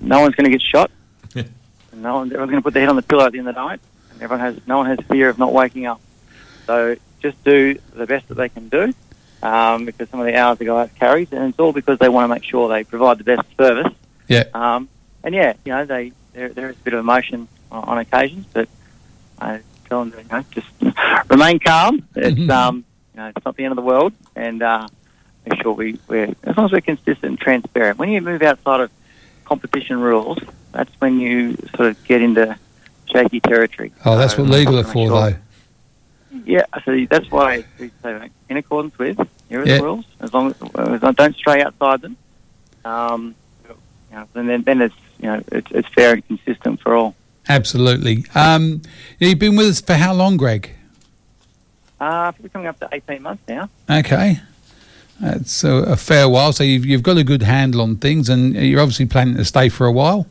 no 0.00 0.20
one's 0.20 0.34
going 0.34 0.44
to 0.44 0.50
get 0.50 0.62
shot. 0.62 0.90
and 1.34 1.46
no 1.94 2.16
one, 2.16 2.26
everyone's 2.26 2.50
going 2.50 2.62
to 2.62 2.64
put 2.64 2.74
their 2.74 2.82
head 2.82 2.90
on 2.90 2.96
the 2.96 3.02
pillow 3.02 3.26
at 3.26 3.32
the 3.32 3.38
end 3.38 3.48
of 3.48 3.54
the 3.54 3.64
night. 3.64 3.80
And 4.10 4.22
everyone 4.22 4.40
has, 4.40 4.66
no 4.66 4.78
one 4.78 4.86
has 4.86 4.98
fear 5.06 5.28
of 5.28 5.38
not 5.38 5.52
waking 5.52 5.86
up. 5.86 6.00
So 6.66 6.96
just 7.20 7.42
do 7.44 7.78
the 7.94 8.06
best 8.06 8.28
that 8.28 8.34
they 8.34 8.48
can 8.48 8.68
do, 8.68 8.92
um, 9.46 9.84
because 9.84 10.08
some 10.10 10.20
of 10.20 10.26
the 10.26 10.36
hours 10.36 10.58
the 10.58 10.64
guys 10.64 10.90
carries, 10.98 11.32
and 11.32 11.48
it's 11.50 11.58
all 11.58 11.72
because 11.72 11.98
they 11.98 12.08
want 12.08 12.24
to 12.24 12.34
make 12.34 12.44
sure 12.44 12.68
they 12.68 12.84
provide 12.84 13.18
the 13.18 13.24
best 13.24 13.46
service 13.56 13.92
Yeah. 14.28 14.44
Um, 14.54 14.88
and 15.22 15.34
yeah, 15.34 15.54
you 15.64 15.72
know, 15.72 15.84
they 15.84 16.12
there, 16.32 16.48
there 16.50 16.68
is 16.70 16.76
a 16.76 16.80
bit 16.80 16.94
of 16.94 17.00
emotion 17.00 17.48
on, 17.70 17.84
on 17.84 17.98
occasions, 17.98 18.46
but 18.52 18.68
I 19.40 19.60
tell 19.88 20.04
them 20.04 20.12
to 20.12 20.22
you 20.22 20.28
know, 20.30 20.44
just 20.50 20.66
remain 21.30 21.58
calm. 21.58 22.06
It's 22.14 22.50
um, 22.50 22.84
you 23.14 23.20
know, 23.20 23.28
it's 23.34 23.44
not 23.44 23.56
the 23.56 23.64
end 23.64 23.72
of 23.72 23.76
the 23.76 23.82
world, 23.82 24.12
and 24.34 24.62
uh, 24.62 24.88
make 25.48 25.62
sure 25.62 25.72
we 25.72 25.98
we're 26.08 26.34
as 26.44 26.56
long 26.56 26.66
as 26.66 26.72
we're 26.72 26.80
consistent 26.80 27.24
and 27.24 27.38
transparent. 27.38 27.98
When 27.98 28.08
you 28.10 28.20
move 28.20 28.42
outside 28.42 28.80
of 28.80 28.90
competition 29.44 30.00
rules, 30.00 30.38
that's 30.72 30.92
when 31.00 31.20
you 31.20 31.56
sort 31.76 31.88
of 31.90 32.04
get 32.04 32.20
into 32.22 32.58
shaky 33.12 33.40
territory. 33.40 33.92
Oh, 34.04 34.16
that's 34.18 34.34
So, 34.34 34.42
what 34.42 34.50
legal 34.50 34.78
are 34.78 34.84
for, 34.84 35.08
sure- 35.08 35.30
though. 35.30 35.36
Yeah, 36.44 36.64
so 36.84 37.06
that's 37.08 37.30
why 37.30 37.64
we 37.78 37.90
say 38.02 38.28
in 38.50 38.56
accordance 38.58 38.98
with 38.98 39.18
here 39.48 39.62
are 39.62 39.66
Yeah. 39.66 39.78
the 39.78 39.84
rules. 39.84 40.04
As 40.20 40.32
long 40.34 40.50
as, 40.50 40.56
as 40.76 41.04
I 41.04 41.12
don't 41.12 41.36
stray 41.36 41.62
outside 41.62 42.00
them, 42.02 42.16
um, 42.84 43.34
you 43.68 44.16
know, 44.16 44.28
and 44.34 44.48
then 44.48 44.62
then 44.62 44.80
it's 44.82 44.94
you 45.18 45.26
know 45.26 45.42
it's, 45.52 45.70
it's 45.70 45.88
fair 45.88 46.14
and 46.14 46.26
consistent 46.26 46.80
for 46.80 46.94
all. 46.94 47.14
Absolutely. 47.48 48.24
Um, 48.34 48.82
you've 49.18 49.38
been 49.38 49.56
with 49.56 49.68
us 49.68 49.80
for 49.80 49.94
how 49.94 50.12
long, 50.14 50.36
Greg? 50.36 50.70
Uh, 52.00 52.32
we're 52.40 52.48
coming 52.48 52.66
up 52.66 52.78
to 52.80 52.88
eighteen 52.92 53.22
months 53.22 53.42
now. 53.48 53.68
Okay. 53.90 54.40
That's 55.20 55.64
a, 55.64 55.72
a 55.72 55.96
fair 55.96 56.28
while. 56.28 56.52
So 56.52 56.62
you've, 56.62 56.84
you've 56.84 57.02
got 57.02 57.16
a 57.16 57.24
good 57.24 57.42
handle 57.42 57.80
on 57.80 57.96
things, 57.96 58.28
and 58.28 58.54
you're 58.54 58.80
obviously 58.80 59.06
planning 59.06 59.36
to 59.36 59.44
stay 59.46 59.70
for 59.70 59.86
a 59.86 59.92
while. 59.92 60.26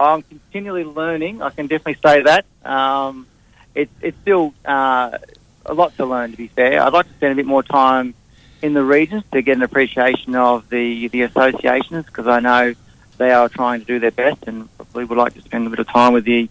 I'm 0.00 0.22
continually 0.22 0.84
learning. 0.84 1.42
I 1.42 1.50
can 1.50 1.66
definitely 1.66 1.98
say 2.02 2.22
that. 2.22 2.46
Um, 2.64 3.26
it's 3.74 3.92
it's 4.00 4.16
still 4.22 4.54
uh, 4.64 5.18
a 5.66 5.74
lot 5.74 5.96
to 5.96 6.06
learn. 6.06 6.30
To 6.32 6.36
be 6.36 6.48
fair, 6.48 6.82
I'd 6.82 6.92
like 6.92 7.06
to 7.08 7.14
spend 7.14 7.32
a 7.32 7.36
bit 7.36 7.46
more 7.46 7.62
time 7.62 8.14
in 8.62 8.74
the 8.74 8.82
regions 8.84 9.24
to 9.32 9.42
get 9.42 9.56
an 9.56 9.62
appreciation 9.62 10.34
of 10.36 10.68
the 10.68 11.08
the 11.08 11.22
associations 11.22 12.06
because 12.06 12.26
I 12.26 12.40
know 12.40 12.74
they 13.18 13.30
are 13.30 13.48
trying 13.48 13.80
to 13.80 13.86
do 13.86 13.98
their 13.98 14.10
best, 14.10 14.38
and 14.46 14.68
probably 14.76 15.04
would 15.04 15.18
like 15.18 15.34
to 15.34 15.42
spend 15.42 15.66
a 15.66 15.70
bit 15.70 15.78
of 15.78 15.88
time 15.88 16.12
with 16.12 16.24
the 16.24 16.48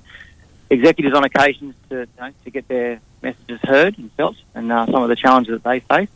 executives 0.70 1.16
on 1.16 1.24
occasions 1.24 1.76
to 1.89 1.99
you 2.01 2.07
know, 2.20 2.32
to 2.43 2.49
get 2.51 2.68
their 2.68 2.99
messages 3.22 3.59
heard 3.64 3.97
and 3.97 4.12
felt, 4.14 4.36
and 4.55 4.72
uh, 4.72 4.86
some 4.86 5.03
of 5.03 5.09
the 5.09 5.16
challenges 5.16 5.62
that 5.62 5.64
they 5.64 5.80
face. 5.80 6.09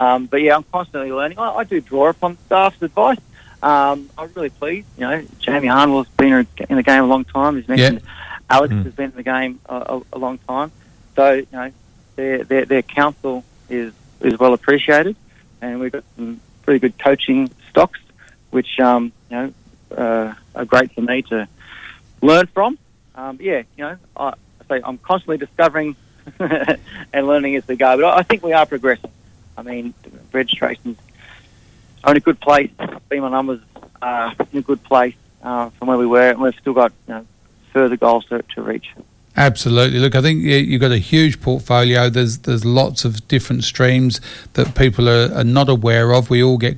Um, 0.00 0.26
but 0.26 0.42
yeah, 0.42 0.56
I'm 0.56 0.64
constantly 0.64 1.12
learning. 1.12 1.38
I, 1.38 1.50
I 1.58 1.64
do 1.64 1.80
draw 1.80 2.08
upon 2.08 2.36
staff's 2.46 2.80
advice. 2.82 3.18
Um, 3.62 4.10
I'm 4.18 4.32
really 4.34 4.50
pleased. 4.50 4.88
You 4.96 5.02
know, 5.02 5.24
Jamie 5.38 5.68
Harnwell's 5.68 6.08
been 6.16 6.46
in 6.68 6.76
the 6.76 6.82
game 6.82 7.04
a 7.04 7.06
long 7.06 7.24
time. 7.24 7.56
He's 7.56 7.68
mentioned 7.68 8.00
Alex 8.50 8.74
Mm. 8.74 8.84
has 8.84 8.94
been 8.94 9.10
in 9.10 9.16
the 9.16 9.22
game 9.22 9.60
a, 9.66 9.76
a, 9.76 10.02
a 10.14 10.18
long 10.18 10.38
time. 10.38 10.72
So 11.14 11.32
you 11.34 11.46
know, 11.52 11.70
their 12.16 12.44
their, 12.44 12.64
their 12.64 12.82
counsel 12.82 13.44
is 13.68 13.92
is 14.20 14.38
well 14.38 14.54
appreciated, 14.54 15.16
and 15.60 15.80
we've 15.80 15.92
got 15.92 16.04
some 16.16 16.40
pretty 16.62 16.78
good 16.78 16.98
coaching 16.98 17.50
stocks, 17.70 18.00
which 18.50 18.78
um, 18.80 19.12
you 19.30 19.36
know 19.36 19.52
uh, 19.96 20.34
are 20.54 20.64
great 20.64 20.92
for 20.92 21.02
me 21.02 21.22
to 21.22 21.48
learn 22.20 22.46
from. 22.46 22.78
Um, 23.14 23.38
yeah, 23.40 23.62
you 23.76 23.84
know, 23.84 23.96
I, 24.16 24.34
say 24.68 24.80
I'm 24.84 24.98
constantly 24.98 25.38
discovering 25.38 25.96
and 26.38 27.26
learning 27.26 27.56
as 27.56 27.66
we 27.66 27.76
go, 27.76 27.96
but 27.96 28.04
I, 28.04 28.22
think 28.22 28.42
we 28.42 28.52
are 28.52 28.66
progressing. 28.66 29.10
I 29.56 29.62
mean, 29.62 29.94
registration's 30.32 30.98
are 32.04 32.12
in 32.12 32.16
a 32.16 32.20
good 32.20 32.40
place. 32.40 32.70
BMI 33.10 33.30
numbers 33.30 33.60
are 34.00 34.34
in 34.52 34.58
a 34.58 34.62
good 34.62 34.82
place 34.82 35.14
uh, 35.42 35.70
from 35.70 35.88
where 35.88 35.98
we 35.98 36.06
were, 36.06 36.30
and 36.30 36.40
we've 36.40 36.54
still 36.54 36.72
got 36.72 36.92
you 37.06 37.14
know, 37.14 37.26
further 37.72 37.96
goals 37.96 38.24
to, 38.26 38.42
to 38.54 38.62
reach. 38.62 38.92
Absolutely. 39.36 39.98
Look, 39.98 40.14
I 40.14 40.20
think 40.20 40.42
you- 40.42 40.56
you've 40.56 40.80
got 40.80 40.92
a 40.92 40.98
huge 40.98 41.40
portfolio. 41.40 42.10
There's 42.10 42.38
there's 42.38 42.64
lots 42.64 43.04
of 43.04 43.26
different 43.28 43.64
streams 43.64 44.20
that 44.54 44.74
people 44.74 45.08
are, 45.08 45.32
are 45.34 45.44
not 45.44 45.68
aware 45.68 46.12
of. 46.12 46.28
We 46.30 46.42
all 46.42 46.58
get 46.58 46.76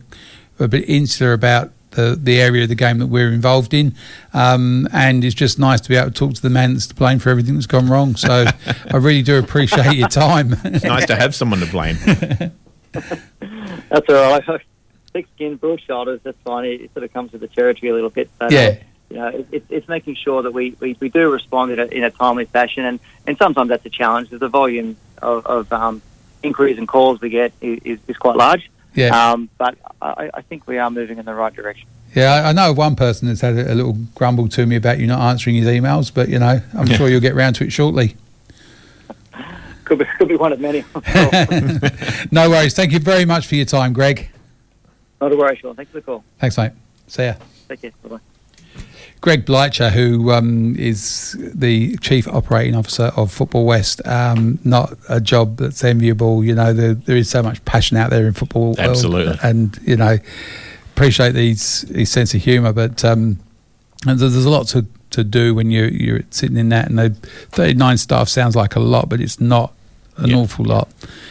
a 0.61 0.69
bit 0.69 0.89
insular 0.89 1.33
about 1.33 1.73
the, 1.91 2.19
the 2.21 2.41
area 2.41 2.63
of 2.65 2.69
the 2.69 2.75
game 2.75 2.99
that 2.99 3.07
we're 3.07 3.33
involved 3.33 3.73
in, 3.75 3.95
um, 4.33 4.89
and 4.93 5.25
it's 5.25 5.35
just 5.35 5.59
nice 5.61 5.81
to 5.81 5.89
be 5.89 5.95
able 5.97 6.11
to 6.11 6.15
talk 6.15 6.35
to 6.35 6.43
the 6.43 6.51
man 6.51 6.75
that's 6.75 6.87
to 6.89 6.95
blame 6.95 7.19
for 7.21 7.31
everything 7.31 7.55
that's 7.55 7.67
gone 7.67 7.89
wrong. 7.89 8.17
So 8.17 8.47
I 8.91 8.97
really 8.97 9.23
do 9.23 9.39
appreciate 9.39 9.95
your 9.97 10.09
time. 10.09 10.57
It's 10.65 10.85
nice 10.85 11.07
to 11.07 11.17
have 11.17 11.35
someone 11.37 11.61
to 11.61 11.67
blame. 11.67 11.97
That's 12.93 14.09
all 14.09 14.15
right. 14.41 14.43
Thick 15.13 15.29
skin, 15.37 15.55
broad 15.57 15.81
shoulders, 15.81 16.21
that's 16.25 16.39
fine. 16.45 16.65
It, 16.65 16.93
sort 16.93 17.05
of 17.05 17.13
comes 17.13 17.31
with 17.31 17.41
the 17.41 17.47
territory 17.49 17.91
a 17.91 17.95
little 17.95 18.11
bit. 18.11 18.29
But, 18.39 18.51
Yeah. 18.51 18.77
You 19.11 19.17
know, 19.17 19.29
it, 19.29 19.47
it, 19.53 19.65
it's 19.71 19.89
making 19.89 20.17
sure 20.17 20.43
that 20.43 20.53
we, 20.53 20.77
we, 20.81 20.97
we 21.01 21.09
do 21.09 21.31
respond 21.31 21.73
in 21.73 21.79
a, 21.79 21.85
in 21.87 22.05
a 22.05 22.11
timely 22.11 22.47
fashion, 22.47 22.85
and, 22.85 23.01
and 23.27 23.37
sometimes 23.39 23.69
that's 23.69 23.87
a 23.87 23.91
challenge. 23.91 24.29
because 24.29 24.41
The 24.41 24.49
volume 24.49 24.97
of, 25.23 25.47
of 25.47 25.73
um, 25.73 26.03
inquiries 26.43 26.79
and 26.79 26.89
calls 26.89 27.21
we 27.21 27.31
get 27.31 27.53
is, 27.61 27.81
is, 27.85 27.99
is 28.09 28.17
quite 28.17 28.37
large. 28.37 28.71
Yeah. 28.95 29.33
Um, 29.33 29.49
but 29.59 29.77
I, 30.01 30.31
I 30.35 30.43
think 30.43 30.67
we 30.67 30.79
are 30.79 30.91
moving 30.91 31.19
in 31.19 31.25
the 31.25 31.35
right 31.35 31.55
direction. 31.55 31.89
Yeah, 32.15 32.33
I, 32.33 32.51
I 32.51 32.53
know 32.53 32.71
of 32.71 32.77
one 32.79 32.95
person 32.95 33.29
that's 33.29 33.41
had 33.41 33.57
a, 33.57 33.73
a 33.73 33.75
little 33.75 33.97
grumble 34.15 34.49
to 34.49 34.67
me 34.67 34.77
about 34.77 34.99
you 34.99 35.07
not 35.07 35.21
answering 35.21 35.57
his 35.57 35.67
emails, 35.67 36.13
but 36.15 36.29
you 36.29 36.39
know, 36.39 36.61
I'm 36.75 36.87
sure 36.87 37.09
you'll 37.09 37.21
get 37.21 37.35
round 37.35 37.57
to 37.57 37.65
it 37.65 37.71
shortly. 37.71 38.17
Could 39.85 39.99
be, 39.99 40.07
could 40.17 40.29
be 40.29 40.37
one 40.37 40.51
of 40.51 40.61
many. 40.61 40.83
no 42.33 42.49
worries. 42.49 42.75
Thank 42.75 42.93
you 42.93 43.01
very 43.01 43.27
much 43.27 43.47
for 43.47 43.55
your 43.55 43.67
time, 43.67 43.93
Greg. 43.93 44.31
Not 45.21 45.31
a 45.31 45.37
worry, 45.37 45.57
Sean. 45.57 45.75
Thanks 45.75 45.93
for 45.93 45.99
the 45.99 46.03
call. 46.03 46.25
Thanks, 46.39 46.57
mate. 46.57 46.73
See 47.07 47.25
ya. 47.25 47.35
Take 47.69 47.83
care. 47.83 47.93
Bye-bye. 48.03 48.34
Greg 49.25 49.47
Blycha, 49.47 49.91
who 49.91 50.31
um, 50.33 50.77
is 50.77 51.35
the 51.55 51.97
Chief 51.97 52.29
Operating 52.29 52.75
Officer 52.75 53.05
of 53.17 53.33
Football 53.33 53.65
West, 53.65 54.07
um, 54.07 54.59
not 54.65 54.99
a 55.09 55.19
job 55.19 55.57
that's 55.57 55.83
enviable. 55.83 56.45
You 56.45 56.55
know, 56.55 56.75
there, 56.75 56.93
there 56.93 57.17
is 57.17 57.31
so 57.31 57.43
much 57.43 57.65
passion 57.65 57.97
out 57.97 58.11
there 58.11 58.27
in 58.27 58.35
football. 58.35 58.75
world, 58.75 58.79
Absolutely. 58.81 59.39
and 59.43 59.79
you 59.83 59.97
know, 59.97 60.19
appreciate 60.93 61.35
his 61.37 61.87
his 61.89 62.11
sense 62.13 62.35
of 62.35 62.43
humour, 62.43 62.75
but 62.75 63.03
um, 63.03 63.39
and 64.07 64.21
there's, 64.21 64.35
there's 64.35 64.45
a 64.45 64.51
lot 64.51 64.67
to, 64.69 64.85
to 65.13 65.25
do 65.25 65.55
when 65.55 65.71
you 65.71 65.85
you're 65.85 66.21
sitting 66.29 66.59
in 66.59 66.69
that. 66.69 66.91
And 66.91 66.99
the 66.99 67.09
39 67.53 67.97
staff 67.97 68.29
sounds 68.29 68.55
like 68.55 68.77
a 68.77 68.81
lot, 68.81 69.09
but 69.09 69.23
it's 69.23 69.41
not 69.41 69.73
an 70.19 70.29
Yeah. 70.29 70.37
awful 70.37 70.67
lot. 70.67 70.91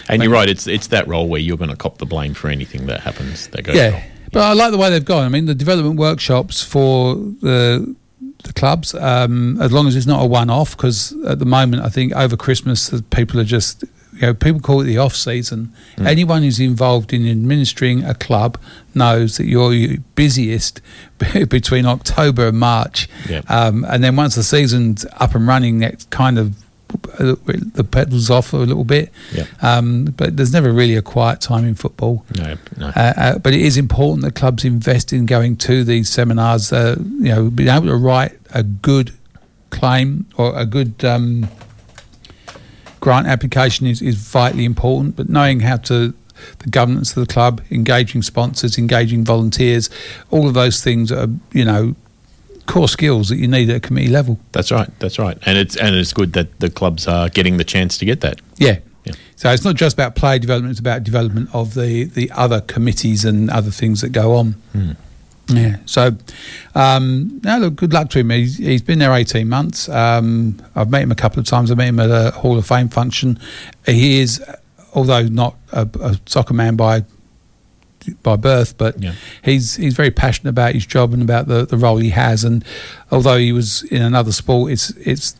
And 0.10 0.24
you're 0.24 0.32
right, 0.32 0.50
it's 0.50 0.66
it's 0.66 0.88
that 0.88 1.08
role 1.08 1.28
where 1.28 1.39
you're 1.39 1.58
going 1.58 1.70
to 1.70 1.78
cop 1.78 2.00
the 2.00 2.08
blame 2.08 2.34
for 2.34 2.48
anything 2.50 2.88
that 2.88 3.02
happens 3.02 3.50
that 3.50 3.62
goes 3.62 3.76
yeah. 3.76 3.89
wrong. 3.91 4.02
But 4.34 4.44
I 4.44 4.54
like 4.54 4.72
the 4.72 4.78
way 4.78 4.90
they've 4.90 5.06
gone. 5.06 5.26
I 5.26 5.30
mean, 5.30 5.46
the 5.46 5.56
development 5.56 5.98
workshops 5.98 6.64
for 6.64 7.16
the 7.16 7.96
the 8.44 8.54
clubs, 8.54 8.94
um, 8.96 9.60
as 9.62 9.72
long 9.72 9.88
as 9.88 9.96
it's 9.96 10.06
not 10.06 10.22
a 10.22 10.26
one-off, 10.26 10.76
because 10.76 11.14
at 11.26 11.40
the 11.40 11.46
moment, 11.46 11.82
I 11.82 11.90
think 11.90 12.14
over 12.14 12.36
Christmas, 12.36 12.88
the 12.88 13.02
people 13.02 13.40
are 13.40 13.46
just, 13.46 13.84
you 14.14 14.22
know, 14.22 14.34
people 14.34 14.60
call 14.60 14.82
it 14.82 14.86
the 14.86 14.98
off 14.98 15.16
season. 15.16 15.74
Anyone 15.98 16.44
who's 16.44 16.60
involved 16.60 17.14
in 17.14 17.26
administering 17.28 18.04
a 18.04 18.14
club 18.14 18.58
knows 18.94 19.38
that 19.38 19.46
you're 19.46 19.74
your 19.74 19.98
busiest 20.16 20.82
between 21.50 21.86
October 21.86 22.48
and 22.48 22.60
March. 22.60 23.08
Yeah. 23.30 23.42
Um, 23.48 23.86
and 23.88 24.04
then 24.04 24.16
once 24.16 24.36
the 24.36 24.44
season's 24.44 25.06
up 25.14 25.36
and 25.36 25.48
running, 25.48 25.80
that 25.80 26.06
kind 26.10 26.38
of 26.38 26.62
the 27.02 27.88
pedals 27.89 28.30
off 28.30 28.54
a 28.54 28.58
little 28.58 28.84
bit. 28.84 29.12
Yeah. 29.34 29.46
Um, 29.62 30.06
but 30.06 30.38
there's 30.38 30.54
never 30.54 30.72
really 30.72 30.96
a 30.96 31.02
quiet 31.02 31.41
time 31.41 31.66
in 31.66 31.76
football. 31.76 32.26
No, 32.38 32.56
no. 32.78 32.88
Uh, 32.88 33.14
uh, 33.18 33.38
but 33.39 33.54
it 33.54 33.62
is 33.62 33.78
important 33.78 34.24
that 34.24 34.36
clubs 34.36 34.66
invest 34.66 35.14
in 35.14 35.26
going 35.26 35.58
to 35.58 35.84
these 35.84 36.10
seminars. 36.10 36.72
Uh, 36.72 36.96
you 37.00 37.30
know, 37.30 37.50
being 37.50 37.70
able 37.70 37.88
to 37.88 37.96
write 37.96 38.38
a 38.54 38.64
good 38.64 39.12
claim 39.70 40.26
or 40.38 40.58
a 40.58 40.66
good 40.66 41.04
um, 41.04 41.50
grant 43.00 43.28
application 43.28 43.88
is, 43.88 44.02
is 44.02 44.16
vitally 44.16 44.66
important. 44.66 45.16
But 45.16 45.30
knowing 45.30 45.62
how 45.62 45.78
to 45.78 46.14
the 46.60 46.70
governance 46.70 47.16
of 47.16 47.26
the 47.26 47.32
club, 47.32 47.62
engaging 47.72 48.22
sponsors, 48.22 48.78
engaging 48.78 49.24
volunteers, 49.24 49.89
all 50.30 50.48
of 50.48 50.54
those 50.54 50.84
things 50.84 51.12
are 51.12 51.28
you 51.52 51.66
know 51.66 51.96
core 52.66 52.88
skills 52.88 53.30
that 53.30 53.38
you 53.38 53.47
need 53.47 53.70
at 53.70 53.76
a 53.78 53.80
committee 53.80 54.09
level. 54.09 54.39
That's 54.51 54.72
right. 54.72 54.89
That's 54.99 55.20
right. 55.20 55.38
And 55.45 55.57
it's 55.57 55.76
and 55.76 55.95
it's 55.95 56.14
good 56.14 56.34
that 56.34 56.59
the 56.59 56.70
clubs 56.70 57.07
are 57.07 57.30
getting 57.30 57.57
the 57.57 57.64
chance 57.64 57.97
to 57.99 58.05
get 58.05 58.22
that. 58.22 58.41
Yeah. 58.57 58.80
Yeah. 59.05 59.14
So 59.36 59.51
it's 59.51 59.66
not 59.66 59.76
just 59.76 59.95
about 59.95 60.16
player 60.16 60.39
development; 60.39 60.72
it's 60.72 60.80
about 60.80 61.03
development 61.03 61.49
of 61.53 61.74
the 61.74 62.05
the 62.05 62.32
other 62.32 62.61
committees 62.61 63.26
and 63.26 63.49
other 63.49 63.72
things 63.72 64.01
that 64.01 64.09
go 64.09 64.36
on. 64.36 64.55
Yeah. 65.47 65.78
So, 65.86 66.16
um, 66.74 67.41
now 67.43 67.57
look, 67.57 67.76
good 67.76 67.91
luck 67.91 68.09
to 68.11 68.20
him. 68.20 68.30
He's, 68.30 68.57
he's 68.57 68.82
been 68.82 68.99
there 68.99 69.14
eighteen 69.14 69.49
months. 69.49 69.89
Um, 69.89 70.61
I've 70.76 70.89
met 70.89 71.03
him 71.03 71.11
a 71.11 71.16
couple 71.16 71.39
of 71.39 71.45
times. 71.45 71.70
I 71.70 71.76
met 71.76 71.89
him 71.89 71.99
at 71.99 72.09
a 72.09 72.32
Hall 72.32 72.57
of 72.57 72.66
Fame 72.66 72.88
function. 72.88 73.38
He 73.86 74.20
is, 74.22 74.43
although 74.93 75.24
not 75.24 75.55
a, 75.74 75.88
a 75.99 76.18
soccer 76.26 76.53
man 76.53 76.76
by 76.78 77.03
by 78.24 78.36
birth, 78.36 78.78
but 78.78 79.01
Yeah. 79.01 79.14
he's 79.43 79.76
he's 79.76 79.93
very 79.95 80.12
passionate 80.12 80.49
about 80.49 80.74
his 80.74 80.86
job 80.86 81.14
and 81.14 81.22
about 81.22 81.47
the, 81.47 81.66
the 81.66 81.78
role 81.78 81.97
he 81.97 82.10
has. 82.10 82.43
And 82.43 82.64
although 83.12 83.38
he 83.38 83.51
was 83.51 83.84
in 83.84 84.01
another 84.01 84.32
sport, 84.32 84.72
it's 84.72 84.89
it's 84.97 85.36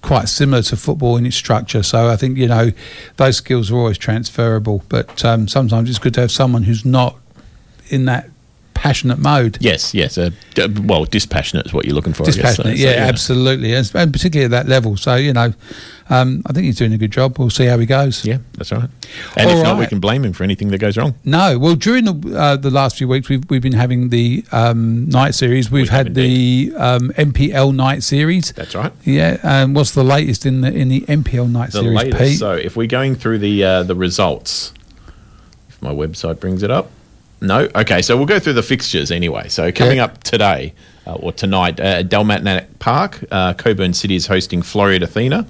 quite 0.00 0.28
similar 0.28 0.62
to 0.62 0.76
football 0.76 1.16
in 1.16 1.24
its 1.26 1.36
structure. 1.36 1.82
So 1.82 2.08
I 2.08 2.16
think 2.16 2.36
you 2.38 2.48
know 2.48 2.72
those 3.16 3.36
skills 3.36 3.70
are 3.70 3.76
always 3.76 3.98
transferable. 3.98 4.82
But 4.88 5.24
um, 5.24 5.46
sometimes 5.48 5.88
it's 5.88 5.98
good 5.98 6.14
to 6.14 6.20
have 6.22 6.32
someone 6.32 6.64
who's 6.64 6.84
not 6.84 7.16
in 7.88 8.04
that 8.06 8.30
passionate 8.82 9.18
mode. 9.20 9.58
Yes, 9.60 9.94
yes. 9.94 10.18
Uh, 10.18 10.30
well, 10.82 11.04
dispassionate 11.04 11.66
is 11.66 11.72
what 11.72 11.84
you're 11.84 11.94
looking 11.94 12.12
for. 12.12 12.24
I 12.24 12.26
guess. 12.26 12.34
Dispassionate, 12.34 12.78
So- 12.78 12.84
so, 12.84 12.90
yeah, 12.90 13.06
absolutely, 13.06 13.74
and, 13.74 13.88
and 13.94 14.12
particularly 14.12 14.44
at 14.46 14.50
that 14.50 14.68
level. 14.68 14.96
So 14.96 15.14
you 15.14 15.32
know, 15.32 15.54
um, 16.10 16.42
I 16.46 16.52
think 16.52 16.64
he's 16.66 16.76
doing 16.78 16.92
a 16.92 16.98
good 16.98 17.12
job. 17.12 17.38
We'll 17.38 17.48
see 17.50 17.66
how 17.66 17.78
he 17.78 17.86
goes. 17.86 18.24
Yeah, 18.24 18.38
that's 18.54 18.72
right. 18.72 18.90
And 19.36 19.48
All 19.50 19.56
if 19.56 19.62
not, 19.62 19.78
we 19.78 19.86
can 19.86 20.00
blame 20.00 20.24
him 20.24 20.32
for 20.32 20.42
anything 20.42 20.68
that 20.72 20.78
goes 20.78 20.96
wrong. 20.96 21.14
No, 21.24 21.60
well, 21.60 21.76
during 21.76 22.04
the 22.06 22.36
uh, 22.36 22.56
the 22.56 22.72
last 22.72 22.96
few 22.98 23.06
weeks, 23.06 23.28
we've 23.28 23.48
we've 23.48 23.62
been 23.62 23.72
having 23.72 24.08
the 24.08 24.44
um, 24.50 25.08
night 25.08 25.36
series. 25.36 25.70
We've 25.70 25.84
We 25.84 25.96
had 25.96 26.14
the 26.16 26.72
um, 26.76 27.10
NPL 27.10 27.74
night 27.76 28.02
series. 28.02 28.50
That's 28.52 28.74
right. 28.74 28.92
Yeah, 29.04 29.38
and 29.44 29.76
what's 29.76 29.92
the 29.92 30.02
latest 30.04 30.44
in 30.44 30.60
the 30.62 30.72
in 30.74 30.88
the 30.88 31.02
NPL 31.02 31.48
night 31.52 31.70
The 31.70 31.82
series, 31.82 31.96
latest. 31.96 32.18
Pete? 32.20 32.38
So 32.40 32.52
if 32.54 32.76
we're 32.76 32.88
going 32.88 33.14
through 33.14 33.38
the 33.38 33.62
uh, 33.62 33.82
the 33.84 33.94
results, 33.94 34.72
if 35.68 35.80
my 35.80 35.92
website 35.92 36.40
brings 36.40 36.64
it 36.64 36.70
up. 36.72 36.90
No, 37.42 37.68
okay. 37.74 38.00
So 38.02 38.16
we'll 38.16 38.26
go 38.26 38.38
through 38.38 38.54
the 38.54 38.62
fixtures 38.62 39.10
anyway. 39.10 39.48
So 39.48 39.70
coming 39.72 39.96
Yeah. 39.98 40.04
up 40.04 40.22
today 40.24 40.72
uh, 41.06 41.14
or 41.14 41.32
tonight, 41.32 41.80
uh, 41.80 42.00
at 42.00 42.08
Dalmatinac 42.08 42.66
Park, 42.78 43.24
uh, 43.30 43.52
Cockburn 43.54 43.92
City 43.94 44.14
is 44.16 44.26
hosting 44.28 44.62
Floreat 44.62 45.02
Athena, 45.02 45.44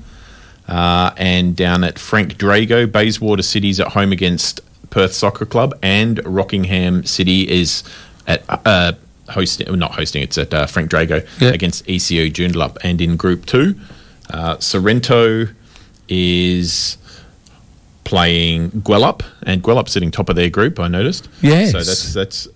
uh, 0.69 1.11
and 1.17 1.55
down 1.55 1.85
at 1.85 1.99
Frank 1.99 2.39
Drago, 2.39 2.91
Bayswater 2.91 3.43
City's 3.43 3.79
at 3.79 3.89
home 3.89 4.13
against 4.13 4.61
Perth 4.91 5.13
Soccer 5.13 5.45
Club, 5.47 5.75
and 5.83 6.21
Rockingham 6.25 7.05
City 7.05 7.49
is 7.51 7.83
at. 8.27 8.43
Uh, 8.67 8.93
Hosting, 9.29 9.79
not 9.79 9.93
hosting, 9.95 10.21
it's 10.23 10.37
at 10.37 10.53
uh, 10.53 10.67
Frank 10.67 10.91
Drago 10.91 11.25
Yeah. 11.41 11.51
against 11.51 11.89
ECU 11.89 12.29
Joondalup. 12.29 12.77
And 12.85 13.01
in 13.01 13.17
Group 13.17 13.47
2, 13.47 13.75
uh, 14.31 14.59
Sorrento 14.59 15.47
is 16.09 16.99
playing 18.05 18.71
Gwelup, 18.71 19.23
and 19.45 19.63
Gwelup 19.63 19.89
sitting 19.89 20.11
top 20.11 20.29
of 20.29 20.37
their 20.37 20.51
group. 20.51 20.79
I 20.81 20.89
noticed. 20.89 21.29
Yes. 21.41 21.73
So 21.73 21.79
that's 21.79 22.13
that's 22.15 22.49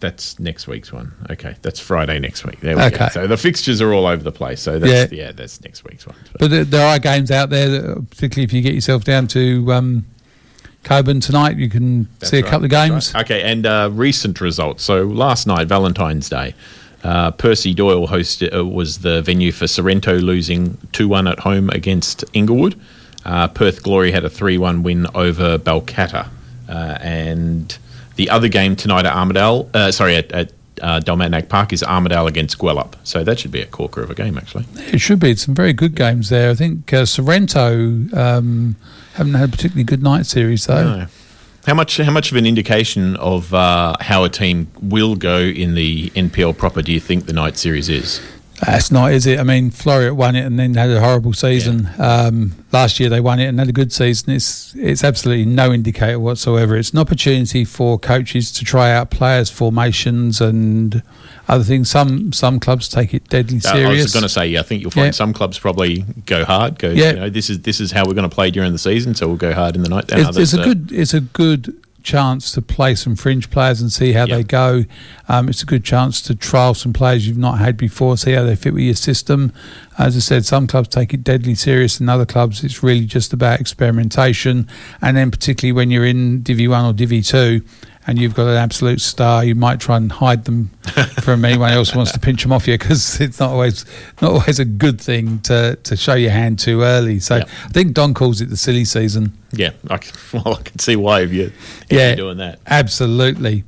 that's 0.00 0.38
next 0.40 0.66
week's 0.66 0.92
one. 0.92 1.12
Okay, 1.30 1.56
that's 1.62 1.78
Friday 1.78 2.18
next 2.18 2.44
week. 2.46 2.60
There 2.60 2.74
we 2.76 2.82
Okay. 2.84 2.96
go. 2.98 3.08
So 3.08 3.26
the 3.26 3.36
fixtures 3.36 3.82
are 3.82 3.92
all 3.92 4.06
over 4.06 4.22
the 4.22 4.32
place. 4.32 4.62
So 4.62 4.78
that's, 4.78 5.12
yeah, 5.12 5.32
that's 5.32 5.62
next 5.62 5.84
week's 5.84 6.06
one. 6.06 6.16
But- 6.32 6.40
But 6.40 6.50
there, 6.50 6.64
there 6.64 6.86
are 6.86 6.98
games 6.98 7.30
out 7.30 7.50
there, 7.50 7.68
that, 7.68 8.10
particularly 8.10 8.44
if 8.44 8.52
you 8.54 8.62
get 8.62 8.72
yourself 8.74 9.04
down 9.04 9.26
to 9.28 9.70
um, 9.74 10.06
Cockburn 10.84 11.20
tonight, 11.20 11.58
you 11.58 11.68
can 11.68 12.08
see 12.22 12.38
a 12.38 12.42
right, 12.42 12.50
couple 12.50 12.64
of 12.64 12.70
games. 12.70 13.12
right. 13.12 13.20
Okay, 13.26 13.42
and 13.42 13.66
uh, 13.66 13.90
recent 13.92 14.40
results. 14.40 14.82
So 14.84 15.02
last 15.04 15.46
night, 15.46 15.68
Valentine's 15.68 16.30
Day, 16.30 16.54
uh, 17.04 17.32
Percy 17.32 17.74
Doyle 17.74 18.08
hosted 18.08 18.54
uh, 18.56 18.64
was 18.64 19.00
the 19.00 19.20
venue 19.20 19.52
for 19.52 19.66
Sorrento 19.66 20.14
losing 20.18 20.78
two 20.92 21.08
one 21.08 21.28
at 21.28 21.40
home 21.40 21.68
against 21.70 22.24
Inglewood. 22.32 22.74
Uh, 23.24 23.48
Perth 23.48 23.82
Glory 23.82 24.12
had 24.12 24.24
a 24.24 24.30
three 24.30 24.58
one 24.58 24.82
win 24.82 25.06
over 25.14 25.58
Balcatta, 25.58 26.28
uh, 26.68 26.72
and 27.00 27.76
the 28.16 28.30
other 28.30 28.48
game 28.48 28.76
tonight 28.76 29.06
at 29.06 29.14
Armadale, 29.14 29.68
uh, 29.74 29.90
sorry 29.90 30.16
at, 30.16 30.30
at 30.32 30.52
uh, 30.82 31.42
Park 31.48 31.72
is 31.72 31.82
Armadale 31.82 32.26
against 32.26 32.58
Gwelup. 32.58 32.94
So 33.04 33.24
that 33.24 33.38
should 33.38 33.52
be 33.52 33.60
a 33.60 33.66
corker 33.66 34.02
of 34.02 34.10
a 34.10 34.14
game 34.14 34.38
actually. 34.38 34.66
It 34.76 35.00
should 35.00 35.20
be. 35.20 35.30
It's 35.30 35.44
some 35.44 35.54
very 35.54 35.72
good 35.72 35.94
games 35.94 36.28
there. 36.28 36.50
I 36.50 36.54
think 36.54 36.92
uh, 36.92 37.04
Sorrento 37.04 38.06
um, 38.14 38.76
haven't 39.14 39.34
had 39.34 39.48
a 39.48 39.52
particularly 39.52 39.84
good 39.84 40.02
night 40.02 40.26
series, 40.26 40.66
though. 40.66 40.98
No. 40.98 41.06
How 41.66 41.74
much? 41.74 41.98
How 41.98 42.10
much 42.10 42.30
of 42.30 42.38
an 42.38 42.46
indication 42.46 43.16
of 43.16 43.52
uh, 43.52 43.94
how 44.00 44.24
a 44.24 44.30
team 44.30 44.68
will 44.80 45.14
go 45.14 45.40
in 45.40 45.74
the 45.74 46.08
NPL 46.10 46.56
proper 46.56 46.80
do 46.80 46.90
you 46.90 47.00
think 47.00 47.26
the 47.26 47.34
night 47.34 47.58
series 47.58 47.90
is? 47.90 48.20
That's 48.64 48.90
not, 48.90 49.12
is 49.12 49.26
it? 49.26 49.38
I 49.40 49.42
mean, 49.42 49.70
Floreat 49.70 50.12
won 50.14 50.36
it 50.36 50.44
and 50.44 50.58
then 50.58 50.74
had 50.74 50.90
a 50.90 51.00
horrible 51.00 51.32
season. 51.32 51.88
Um, 51.98 52.52
last 52.72 53.00
year 53.00 53.08
they 53.08 53.20
won 53.20 53.40
it 53.40 53.46
and 53.46 53.58
had 53.58 53.68
a 53.68 53.72
good 53.72 53.92
season. 53.92 54.32
It's 54.32 54.74
it's 54.76 55.02
absolutely 55.02 55.46
no 55.46 55.72
indicator 55.72 56.18
whatsoever. 56.20 56.76
It's 56.76 56.90
an 56.90 56.98
opportunity 56.98 57.64
for 57.64 57.98
coaches 57.98 58.52
to 58.52 58.64
try 58.64 58.90
out 58.92 59.10
players' 59.10 59.48
formations 59.50 60.40
and 60.42 61.02
other 61.48 61.64
things. 61.64 61.88
Some 61.90 62.32
some 62.34 62.60
clubs 62.60 62.88
take 62.88 63.14
it 63.14 63.28
deadly 63.28 63.60
Uh, 63.64 63.68
I 63.70 63.72
serious. 63.72 64.02
was 64.04 64.12
going 64.12 64.22
to 64.24 64.28
say, 64.28 64.46
yeah, 64.48 64.60
I 64.60 64.62
think 64.62 64.82
you'll 64.82 64.90
find 64.90 65.06
Yeah. 65.06 65.10
some 65.12 65.32
clubs 65.32 65.58
probably 65.58 66.04
go 66.26 66.44
hard. 66.44 66.78
Go, 66.78 66.90
Yeah. 66.90 67.10
you 67.12 67.16
know, 67.16 67.30
this 67.30 67.48
is 67.48 67.60
this 67.60 67.80
is 67.80 67.92
how 67.92 68.04
we're 68.06 68.14
going 68.14 68.28
to 68.28 68.34
play 68.34 68.50
during 68.50 68.72
the 68.72 68.78
season, 68.78 69.14
so 69.14 69.26
we'll 69.26 69.36
go 69.36 69.54
hard 69.54 69.74
in 69.74 69.82
the 69.82 69.88
night. 69.88 70.04
It's, 70.12 70.28
others, 70.28 70.52
it's 70.52 70.54
a 70.54 70.60
uh, 70.60 70.64
good 70.64 70.92
it's 70.92 71.14
a 71.14 71.20
good 71.20 71.74
chance 72.02 72.52
to 72.52 72.62
play 72.62 72.94
some 72.94 73.16
fringe 73.16 73.50
players 73.50 73.80
and 73.80 73.92
see 73.92 74.12
how 74.12 74.24
Yeah. 74.26 74.36
they 74.36 74.42
go. 74.44 74.84
Um, 75.28 75.48
it's 75.48 75.62
a 75.62 75.66
good 75.66 75.84
chance 75.84 76.20
to 76.22 76.34
trial 76.34 76.74
some 76.74 76.92
players 76.92 77.26
you've 77.26 77.38
not 77.38 77.58
had 77.58 77.76
before, 77.76 78.16
see 78.16 78.32
how 78.32 78.42
they 78.44 78.56
fit 78.56 78.74
with 78.74 78.82
your 78.82 78.94
system. 78.94 79.52
As 79.98 80.16
I 80.16 80.20
said, 80.20 80.44
some 80.46 80.66
clubs 80.66 80.88
take 80.88 81.12
it 81.14 81.22
deadly 81.22 81.54
serious, 81.54 82.00
and 82.00 82.08
other 82.10 82.26
clubs 82.26 82.64
it's 82.64 82.82
really 82.82 83.04
just 83.04 83.32
about 83.32 83.60
experimentation. 83.60 84.66
And 85.02 85.16
then 85.16 85.30
particularly 85.30 85.72
when 85.72 85.90
you're 85.90 86.06
in 86.06 86.42
Divi 86.42 86.68
One 86.68 86.84
or 86.84 86.92
Divi 86.92 87.22
Two. 87.22 87.62
And 88.06 88.18
you've 88.18 88.34
got 88.34 88.48
an 88.48 88.56
absolute 88.56 89.00
star. 89.00 89.44
You 89.44 89.54
might 89.54 89.78
try 89.78 89.96
and 89.98 90.10
hide 90.10 90.46
them 90.46 90.68
from 91.22 91.44
anyone 91.44 91.70
else 91.70 91.90
who 91.90 91.98
wants 91.98 92.12
to 92.12 92.18
pinch 92.18 92.42
them 92.42 92.50
off 92.50 92.66
you 92.66 92.76
because 92.78 93.20
it's 93.20 93.38
not 93.38 93.50
always 93.50 93.84
not 94.22 94.32
always 94.32 94.58
a 94.58 94.64
good 94.64 95.00
thing 95.00 95.38
to, 95.40 95.76
to 95.84 95.96
show 95.96 96.14
your 96.14 96.30
hand 96.30 96.58
too 96.58 96.82
early. 96.82 97.20
So. 97.20 97.36
I 97.36 97.44
think 97.68 97.92
Don 97.92 98.14
calls 98.14 98.40
it 98.40 98.46
the 98.48 98.56
silly 98.56 98.84
season. 98.86 99.34
Yeah, 99.52 99.70
I 99.90 99.98
can, 99.98 100.16
well, 100.44 100.54
I 100.58 100.62
can 100.62 100.78
see 100.78 100.96
why 100.96 101.20
if 101.20 101.32
you 101.32 101.44
if 101.44 101.86
Yeah. 101.90 102.08
you're 102.08 102.16
doing 102.16 102.38
that. 102.38 102.58
Absolutely. 102.66 103.64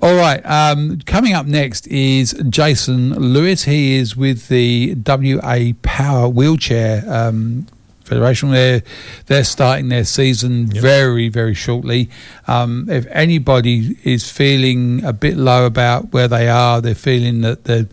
All 0.00 0.14
right. 0.16 0.40
Um, 0.46 1.00
coming 1.04 1.32
up 1.34 1.46
next 1.46 1.86
is 1.88 2.32
Jason 2.48 3.10
Lewis. 3.14 3.64
He 3.64 3.96
is 3.96 4.16
with 4.16 4.48
the 4.48 4.94
WA 5.06 5.72
Power 5.82 6.28
Wheelchair 6.28 7.02
um, 7.12 7.66
Federation. 8.12 8.50
They're 8.50 8.82
they're 9.26 9.44
starting 9.44 9.88
their 9.88 10.04
season 10.04 10.66
very 10.66 11.28
very 11.28 11.54
shortly. 11.54 12.10
Um, 12.46 12.88
if 12.90 13.06
anybody 13.10 13.96
is 14.04 14.30
feeling 14.30 15.04
a 15.04 15.12
bit 15.12 15.36
low 15.36 15.66
about 15.66 16.12
where 16.12 16.28
they 16.28 16.48
are, 16.48 16.80
they're 16.80 16.94
feeling 16.94 17.40
that 17.40 17.64
the 17.64 17.88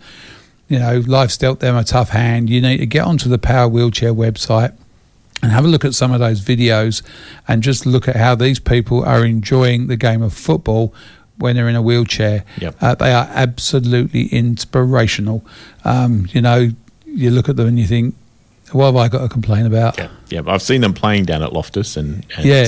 you 0.68 0.80
know 0.80 1.02
life's 1.08 1.38
dealt 1.38 1.60
them 1.60 1.76
a 1.76 1.84
tough 1.84 2.10
hand. 2.10 2.50
You 2.50 2.62
need 2.62 2.78
to 2.78 2.86
get 2.86 3.06
onto 3.06 3.30
the 3.30 3.38
Power 3.38 3.68
Wheelchair 3.68 4.14
website 4.14 4.74
and 5.42 5.52
have 5.52 5.66
a 5.66 5.68
look 5.68 5.86
at 5.86 5.96
some 5.96 6.12
of 6.12 6.20
those 6.20 6.42
videos 6.42 7.02
and 7.48 7.64
just 7.64 7.86
look 7.86 8.08
at 8.08 8.16
how 8.16 8.36
these 8.36 8.60
people 8.60 9.04
are 9.06 9.26
enjoying 9.26 9.88
the 9.88 9.96
game 9.96 10.22
of 10.22 10.34
football 10.34 10.94
when 11.38 11.56
they're 11.56 11.70
in 11.70 11.76
a 11.76 11.82
wheelchair. 11.82 12.44
Yep. 12.60 12.76
Uh, 12.82 12.96
they 12.96 13.14
are 13.14 13.28
absolutely 13.32 14.28
inspirational. 14.28 15.46
Um, 15.86 16.28
you 16.32 16.42
know, 16.42 16.70
you 17.06 17.32
look 17.32 17.50
at 17.50 17.56
them 17.56 17.68
and 17.68 17.80
you 17.80 17.86
think, 17.86 18.16
what 18.72 18.86
have 18.88 18.96
I 18.96 19.08
got 19.08 19.22
to 19.22 19.30
complain 19.30 19.66
about? 19.66 19.98
Yeah, 19.98 20.10
yeah. 20.30 20.42
I've 20.48 20.62
seen 20.62 20.82
them 20.82 20.94
playing 20.94 21.26
down 21.26 21.44
at 21.44 21.54
Loftus, 21.54 21.98
and, 21.98 22.26
and 22.38 22.46
Yeah. 22.46 22.68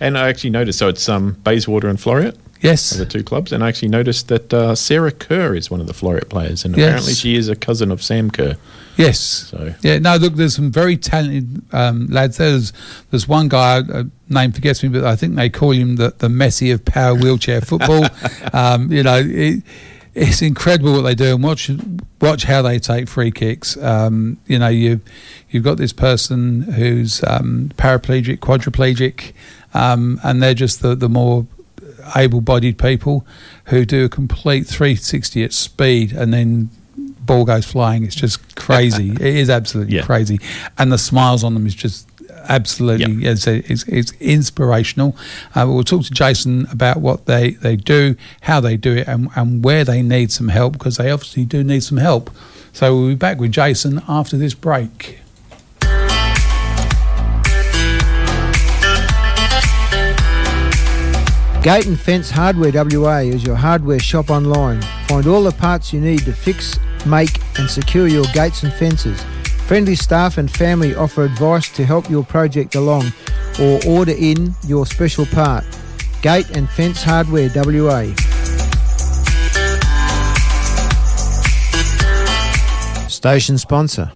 and 0.00 0.16
I 0.18 0.28
actually 0.28 0.50
noticed. 0.50 0.78
So 0.78 0.88
it's 0.88 1.08
um, 1.08 1.32
Bayswater 1.44 1.88
and 1.88 1.98
Floreat. 1.98 2.36
Yes. 2.60 2.94
are 2.94 2.98
the 3.04 3.04
two 3.04 3.22
clubs, 3.22 3.52
and 3.52 3.62
I 3.62 3.68
actually 3.68 3.88
noticed 3.88 4.28
that 4.28 4.54
uh, 4.54 4.74
Sarah 4.74 5.12
Kerr 5.12 5.54
is 5.54 5.70
one 5.70 5.82
of 5.82 5.86
the 5.86 5.92
Floreat 5.92 6.30
players, 6.30 6.64
and 6.64 6.74
Yes. 6.74 6.86
apparently 6.88 7.12
she 7.12 7.36
is 7.36 7.50
a 7.50 7.56
cousin 7.56 7.90
of 7.90 8.02
Sam 8.02 8.30
Kerr. 8.30 8.56
Yes. 8.96 9.18
So- 9.20 9.74
yeah, 9.82 9.98
no, 9.98 10.16
look, 10.16 10.34
there's 10.36 10.54
some 10.56 10.70
very 10.72 10.96
talented 10.96 11.60
um, 11.74 12.06
lads. 12.06 12.38
There's 12.38 12.72
there's 13.10 13.28
one 13.28 13.48
guy, 13.48 13.80
uh, 13.80 14.04
name 14.30 14.52
forgets 14.52 14.82
me, 14.82 14.88
but 14.88 15.04
I 15.04 15.14
think 15.14 15.34
they 15.34 15.50
call 15.50 15.72
him 15.72 15.96
the, 15.96 16.14
the 16.16 16.28
Messi 16.28 16.72
of 16.72 16.82
power 16.86 17.14
wheelchair 17.14 17.60
football. 17.60 18.06
um, 18.54 18.90
you 18.90 19.02
know, 19.02 19.20
it, 19.22 19.62
it's 20.14 20.42
incredible 20.42 20.92
what 20.92 21.02
they 21.02 21.14
do, 21.14 21.34
and 21.34 21.42
watch 21.42 21.70
watch 22.20 22.44
how 22.44 22.62
they 22.62 22.78
take 22.78 23.08
free 23.08 23.30
kicks. 23.30 23.76
Um, 23.76 24.38
you 24.46 24.58
know, 24.58 24.68
you 24.68 25.00
you've 25.50 25.64
got 25.64 25.76
this 25.76 25.92
person 25.92 26.62
who's 26.62 27.22
um, 27.24 27.70
paraplegic, 27.76 28.38
quadriplegic, 28.38 29.32
um, 29.74 30.20
and 30.22 30.42
they're 30.42 30.54
just 30.54 30.82
the 30.82 30.94
the 30.94 31.08
more 31.08 31.46
able-bodied 32.16 32.78
people 32.78 33.26
who 33.66 33.84
do 33.86 34.04
a 34.04 34.08
complete 34.10 34.66
360 34.66 35.42
at 35.42 35.52
speed 35.54 36.12
and 36.12 36.34
then 36.34 36.68
ball 36.96 37.46
goes 37.46 37.64
flying 37.64 38.04
it's 38.04 38.14
just 38.14 38.54
crazy 38.56 39.10
it 39.12 39.22
is 39.22 39.48
absolutely 39.48 39.96
Yeah. 39.96 40.02
crazy 40.02 40.38
and 40.76 40.92
the 40.92 40.98
smiles 40.98 41.42
on 41.42 41.54
them 41.54 41.66
is 41.66 41.74
just 41.74 42.06
absolutely 42.48 43.12
Yeah. 43.24 43.30
it's, 43.32 43.46
it's, 43.46 43.82
it's 43.88 44.12
inspirational 44.20 45.16
uh, 45.54 45.64
we'll 45.68 45.84
talk 45.84 46.04
to 46.04 46.10
jason 46.10 46.66
about 46.70 46.98
what 46.98 47.26
they, 47.26 47.50
they 47.50 47.76
do 47.76 48.16
how 48.42 48.60
they 48.60 48.76
do 48.76 48.96
it 48.96 49.08
and, 49.08 49.28
and 49.36 49.64
where 49.64 49.84
they 49.84 50.02
need 50.02 50.30
some 50.32 50.48
help 50.48 50.74
because 50.74 50.96
they 50.96 51.10
obviously 51.10 51.44
do 51.44 51.62
need 51.64 51.82
some 51.82 51.98
help 51.98 52.30
so 52.72 52.94
we'll 52.94 53.08
be 53.08 53.14
back 53.14 53.38
with 53.38 53.52
jason 53.52 54.02
after 54.08 54.36
this 54.36 54.54
break 54.54 55.20
Gate 61.62 61.86
and 61.86 61.98
Fence 61.98 62.28
Hardware 62.30 62.70
WA 62.74 63.20
is 63.20 63.42
your 63.42 63.56
hardware 63.56 63.98
shop 63.98 64.28
online. 64.28 64.82
Find 65.08 65.26
all 65.26 65.42
the 65.42 65.52
parts 65.52 65.94
you 65.94 66.00
need 66.00 66.18
to 66.26 66.32
fix, 66.34 66.78
make, 67.06 67.40
and 67.58 67.70
secure 67.70 68.06
your 68.06 68.26
gates 68.34 68.64
and 68.64 68.72
fences. 68.74 69.24
Friendly 69.66 69.94
staff 69.94 70.36
and 70.36 70.50
family 70.50 70.94
offer 70.94 71.24
advice 71.24 71.70
to 71.70 71.86
help 71.86 72.10
your 72.10 72.22
project 72.22 72.74
along 72.74 73.04
or 73.58 73.80
order 73.88 74.12
in 74.12 74.54
your 74.66 74.84
special 74.84 75.24
part. 75.24 75.64
Gate 76.20 76.50
and 76.50 76.68
Fence 76.68 77.02
Hardware 77.02 77.50
WA. 77.54 78.12
Station 83.08 83.56
sponsor. 83.56 84.12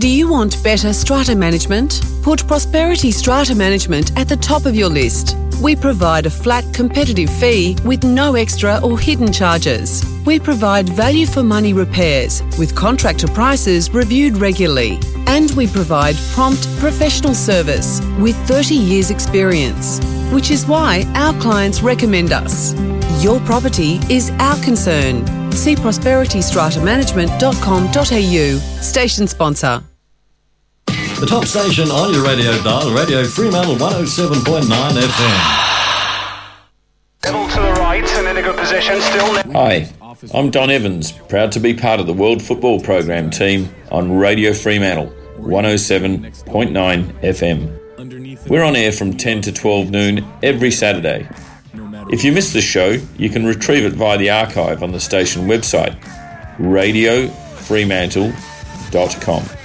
Do 0.00 0.08
you 0.08 0.28
want 0.28 0.62
better 0.64 0.92
strata 0.92 1.36
management? 1.36 2.02
Put 2.22 2.46
Prosperity 2.48 3.12
Strata 3.12 3.54
Management 3.54 4.16
at 4.18 4.28
the 4.28 4.36
top 4.36 4.66
of 4.66 4.74
your 4.74 4.88
list. 4.88 5.36
We 5.60 5.74
provide 5.74 6.26
a 6.26 6.30
flat 6.30 6.64
competitive 6.72 7.28
fee 7.30 7.76
with 7.84 8.04
no 8.04 8.36
extra 8.36 8.78
or 8.78 8.96
hidden 8.98 9.32
charges. 9.32 10.04
We 10.24 10.38
provide 10.38 10.88
value 10.88 11.26
for 11.26 11.42
money 11.42 11.72
repairs 11.72 12.44
with 12.58 12.76
contractor 12.76 13.26
prices 13.26 13.92
reviewed 13.92 14.36
regularly. 14.36 15.00
And 15.26 15.50
we 15.52 15.66
provide 15.66 16.14
prompt 16.32 16.68
professional 16.78 17.34
service 17.34 18.00
with 18.20 18.36
30 18.46 18.74
years 18.74 19.10
experience, 19.10 19.98
which 20.32 20.52
is 20.52 20.64
why 20.66 21.04
our 21.16 21.34
clients 21.40 21.82
recommend 21.82 22.32
us. 22.32 22.74
Your 23.22 23.40
property 23.40 23.98
is 24.08 24.30
our 24.38 24.56
concern. 24.62 25.26
See 25.50 25.74
prosperitystratamanagement.com.au. 25.74 28.58
Station 28.80 29.26
sponsor. 29.26 29.82
The 31.18 31.26
top 31.26 31.44
station 31.46 31.90
on 31.90 32.12
your 32.14 32.24
radio 32.24 32.52
dial, 32.62 32.94
Radio 32.94 33.24
Fremantle 33.24 33.74
107.9 33.74 34.68
FM. 34.68 35.38
Double 37.22 37.48
to 37.48 37.60
the 37.60 37.72
right 37.80 38.04
and 38.04 38.28
in 38.28 38.36
a 38.36 38.42
good 38.42 38.56
position, 38.56 39.00
still. 39.00 39.34
Hi, 39.52 39.90
I'm 40.32 40.50
Don 40.50 40.70
Evans, 40.70 41.10
proud 41.10 41.50
to 41.52 41.60
be 41.60 41.74
part 41.74 41.98
of 41.98 42.06
the 42.06 42.12
World 42.14 42.40
Football 42.40 42.80
Program 42.80 43.30
team 43.30 43.68
on 43.90 44.12
Radio 44.16 44.52
Fremantle 44.54 45.12
107.9 45.38 46.32
FM. 47.20 48.48
We're 48.48 48.62
on 48.62 48.76
air 48.76 48.92
from 48.92 49.16
10 49.16 49.40
to 49.42 49.52
12 49.52 49.90
noon 49.90 50.24
every 50.44 50.70
Saturday. 50.70 51.28
If 52.12 52.22
you 52.22 52.30
missed 52.30 52.52
the 52.52 52.62
show, 52.62 52.90
you 53.16 53.28
can 53.28 53.44
retrieve 53.44 53.84
it 53.84 53.94
via 53.94 54.18
the 54.18 54.30
archive 54.30 54.84
on 54.84 54.92
the 54.92 55.00
station 55.00 55.48
website, 55.48 55.98
radiofremantle.com. 56.58 59.57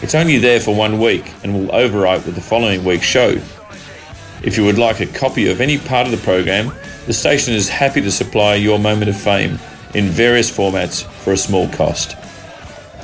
It's 0.00 0.14
only 0.14 0.38
there 0.38 0.60
for 0.60 0.74
one 0.74 1.00
week 1.00 1.32
and 1.42 1.52
will 1.52 1.68
overwrite 1.74 2.24
with 2.24 2.36
the 2.36 2.40
following 2.40 2.84
week's 2.84 3.04
show. 3.04 3.40
If 4.42 4.56
you 4.56 4.64
would 4.64 4.78
like 4.78 5.00
a 5.00 5.06
copy 5.06 5.50
of 5.50 5.60
any 5.60 5.78
part 5.78 6.06
of 6.06 6.12
the 6.12 6.18
program, 6.18 6.72
the 7.06 7.12
station 7.12 7.52
is 7.54 7.68
happy 7.68 8.00
to 8.02 8.10
supply 8.12 8.54
your 8.54 8.78
moment 8.78 9.10
of 9.10 9.20
fame 9.20 9.58
in 9.94 10.04
various 10.06 10.50
formats 10.56 11.02
for 11.02 11.32
a 11.32 11.36
small 11.36 11.68
cost. 11.70 12.16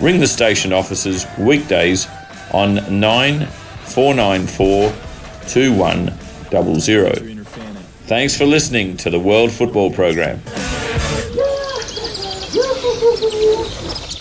Ring 0.01 0.20
the 0.20 0.26
station 0.26 0.72
offices 0.72 1.26
weekdays 1.38 2.07
on 2.53 2.74
9494 3.01 4.92
2100. 5.49 7.47
Thanks 8.07 8.36
for 8.36 8.45
listening 8.45 8.97
to 8.99 9.11
the 9.11 9.18
World 9.18 9.51
Football 9.51 9.90
Program. 9.90 10.40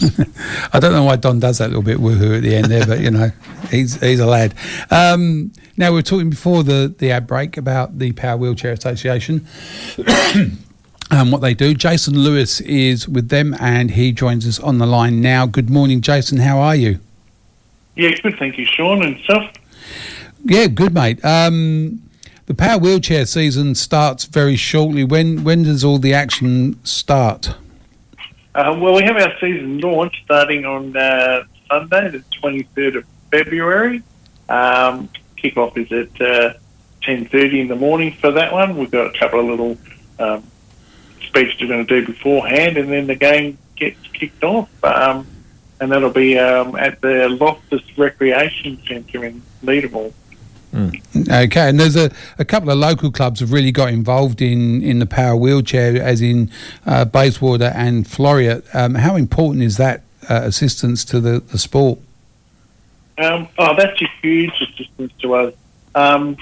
I 0.73 0.79
don't 0.79 0.91
know 0.91 1.03
why 1.03 1.15
Don 1.15 1.39
does 1.39 1.59
that 1.59 1.69
little 1.69 1.83
bit 1.83 1.97
woohoo 1.97 2.37
at 2.37 2.43
the 2.43 2.55
end 2.55 2.65
there, 2.65 2.85
but 2.85 2.99
you 2.99 3.11
know, 3.11 3.29
he's 3.69 3.99
he's 3.99 4.19
a 4.19 4.25
lad. 4.25 4.53
Um, 4.91 5.51
now 5.77 5.89
we 5.89 5.95
were 5.95 6.01
talking 6.01 6.29
before 6.29 6.63
the 6.63 6.93
the 6.97 7.11
ad 7.11 7.27
break 7.27 7.57
about 7.57 7.99
the 7.99 8.11
Power 8.13 8.37
Wheelchair 8.37 8.71
Association. 8.71 9.47
Um, 11.11 11.29
what 11.29 11.41
they 11.41 11.53
do. 11.53 11.75
Jason 11.75 12.17
Lewis 12.17 12.59
is 12.61 13.07
with 13.07 13.29
them 13.29 13.55
and 13.59 13.91
he 13.91 14.11
joins 14.11 14.47
us 14.47 14.59
on 14.59 14.79
the 14.79 14.87
line 14.87 15.21
now. 15.21 15.45
Good 15.45 15.69
morning, 15.69 16.01
Jason. 16.01 16.39
How 16.39 16.57
are 16.57 16.75
you? 16.75 16.97
Yeah, 17.95 18.15
good. 18.23 18.39
Thank 18.39 18.57
you, 18.57 18.65
Sean 18.65 19.03
and 19.03 19.19
stuff. 19.19 19.53
Yeah, 20.43 20.65
good, 20.67 20.91
mate. 20.91 21.23
Um, 21.23 22.01
the 22.47 22.55
Power 22.55 22.79
Wheelchair 22.79 23.27
season 23.27 23.75
starts 23.75 24.25
very 24.25 24.55
shortly. 24.55 25.03
When 25.03 25.43
when 25.43 25.63
does 25.63 25.83
all 25.83 25.99
the 25.99 26.13
action 26.13 26.83
start? 26.83 27.55
Uh, 28.55 28.77
well, 28.79 28.93
we 28.93 29.01
have 29.01 29.17
our 29.17 29.33
season 29.39 29.79
launch 29.79 30.21
starting 30.25 30.63
on 30.63 30.95
uh, 30.95 31.43
Sunday, 31.67 32.09
the 32.09 32.19
23rd 32.41 32.97
of 32.97 33.05
February. 33.31 34.03
Um, 34.47 35.09
kickoff 35.37 35.75
is 35.75 35.91
at 35.91 36.21
uh, 36.21 36.53
10.30 37.01 37.61
in 37.61 37.67
the 37.67 37.75
morning 37.75 38.13
for 38.13 38.31
that 38.31 38.53
one. 38.53 38.77
We've 38.77 38.91
got 38.91 39.15
a 39.15 39.17
couple 39.17 39.39
of 39.39 39.45
little 39.47 39.77
um, 40.19 40.43
speeches 41.25 41.61
we're 41.61 41.67
going 41.67 41.87
to 41.87 42.01
do 42.01 42.05
beforehand, 42.05 42.77
and 42.77 42.91
then 42.91 43.07
the 43.07 43.15
game 43.15 43.57
gets 43.75 43.97
kicked 44.13 44.43
off. 44.43 44.69
Um, 44.83 45.25
and 45.79 45.91
that'll 45.91 46.11
be 46.11 46.37
um, 46.37 46.75
at 46.75 47.01
the 47.01 47.29
Loftus 47.29 47.81
Recreation 47.97 48.79
Centre 48.87 49.25
in 49.25 49.41
Leederville. 50.73 51.45
Okay, 51.45 51.69
and 51.69 51.79
there's 51.79 51.95
a, 51.95 52.11
a 52.39 52.45
couple 52.45 52.69
of 52.69 52.77
local 52.77 53.11
clubs 53.11 53.39
have 53.39 53.51
really 53.51 53.71
got 53.71 53.89
involved 53.89 54.41
in, 54.41 54.81
in 54.81 54.99
the 54.99 55.05
power 55.05 55.35
wheelchair, 55.35 56.01
as 56.01 56.21
in 56.21 56.49
uh, 56.85 57.05
Bayswater 57.05 57.71
and 57.75 58.05
Floreat. 58.05 58.63
Um, 58.73 58.95
how 58.95 59.15
important 59.15 59.63
is 59.63 59.77
that 59.77 60.01
uh, 60.29 60.41
assistance 60.43 61.05
to 61.05 61.19
the, 61.19 61.39
the 61.39 61.57
sport? 61.57 61.99
Um, 63.17 63.47
oh, 63.59 63.75
that's 63.75 64.01
a 64.01 64.09
huge 64.21 64.53
assistance 64.61 65.13
to 65.19 65.35
us. 65.35 65.53
Um, 65.93 66.37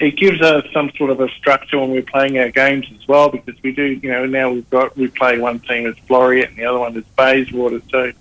it 0.00 0.12
gives 0.16 0.40
us 0.40 0.64
some 0.72 0.90
sort 0.96 1.10
of 1.10 1.20
a 1.20 1.28
structure 1.30 1.78
when 1.78 1.90
we're 1.90 2.02
playing 2.02 2.38
our 2.38 2.50
games 2.50 2.86
as 2.94 3.06
well, 3.06 3.28
because 3.28 3.60
we 3.62 3.72
do, 3.72 3.84
you 3.84 4.10
know, 4.10 4.26
now 4.26 4.50
we've 4.50 4.70
got 4.70 4.96
we 4.96 5.08
play 5.08 5.38
one 5.38 5.58
team 5.60 5.86
as 5.86 5.94
Floreat 6.08 6.48
and 6.48 6.56
the 6.56 6.64
other 6.64 6.78
one 6.78 6.96
as 6.96 7.04
Bayswater, 7.16 7.82
so 7.90 8.12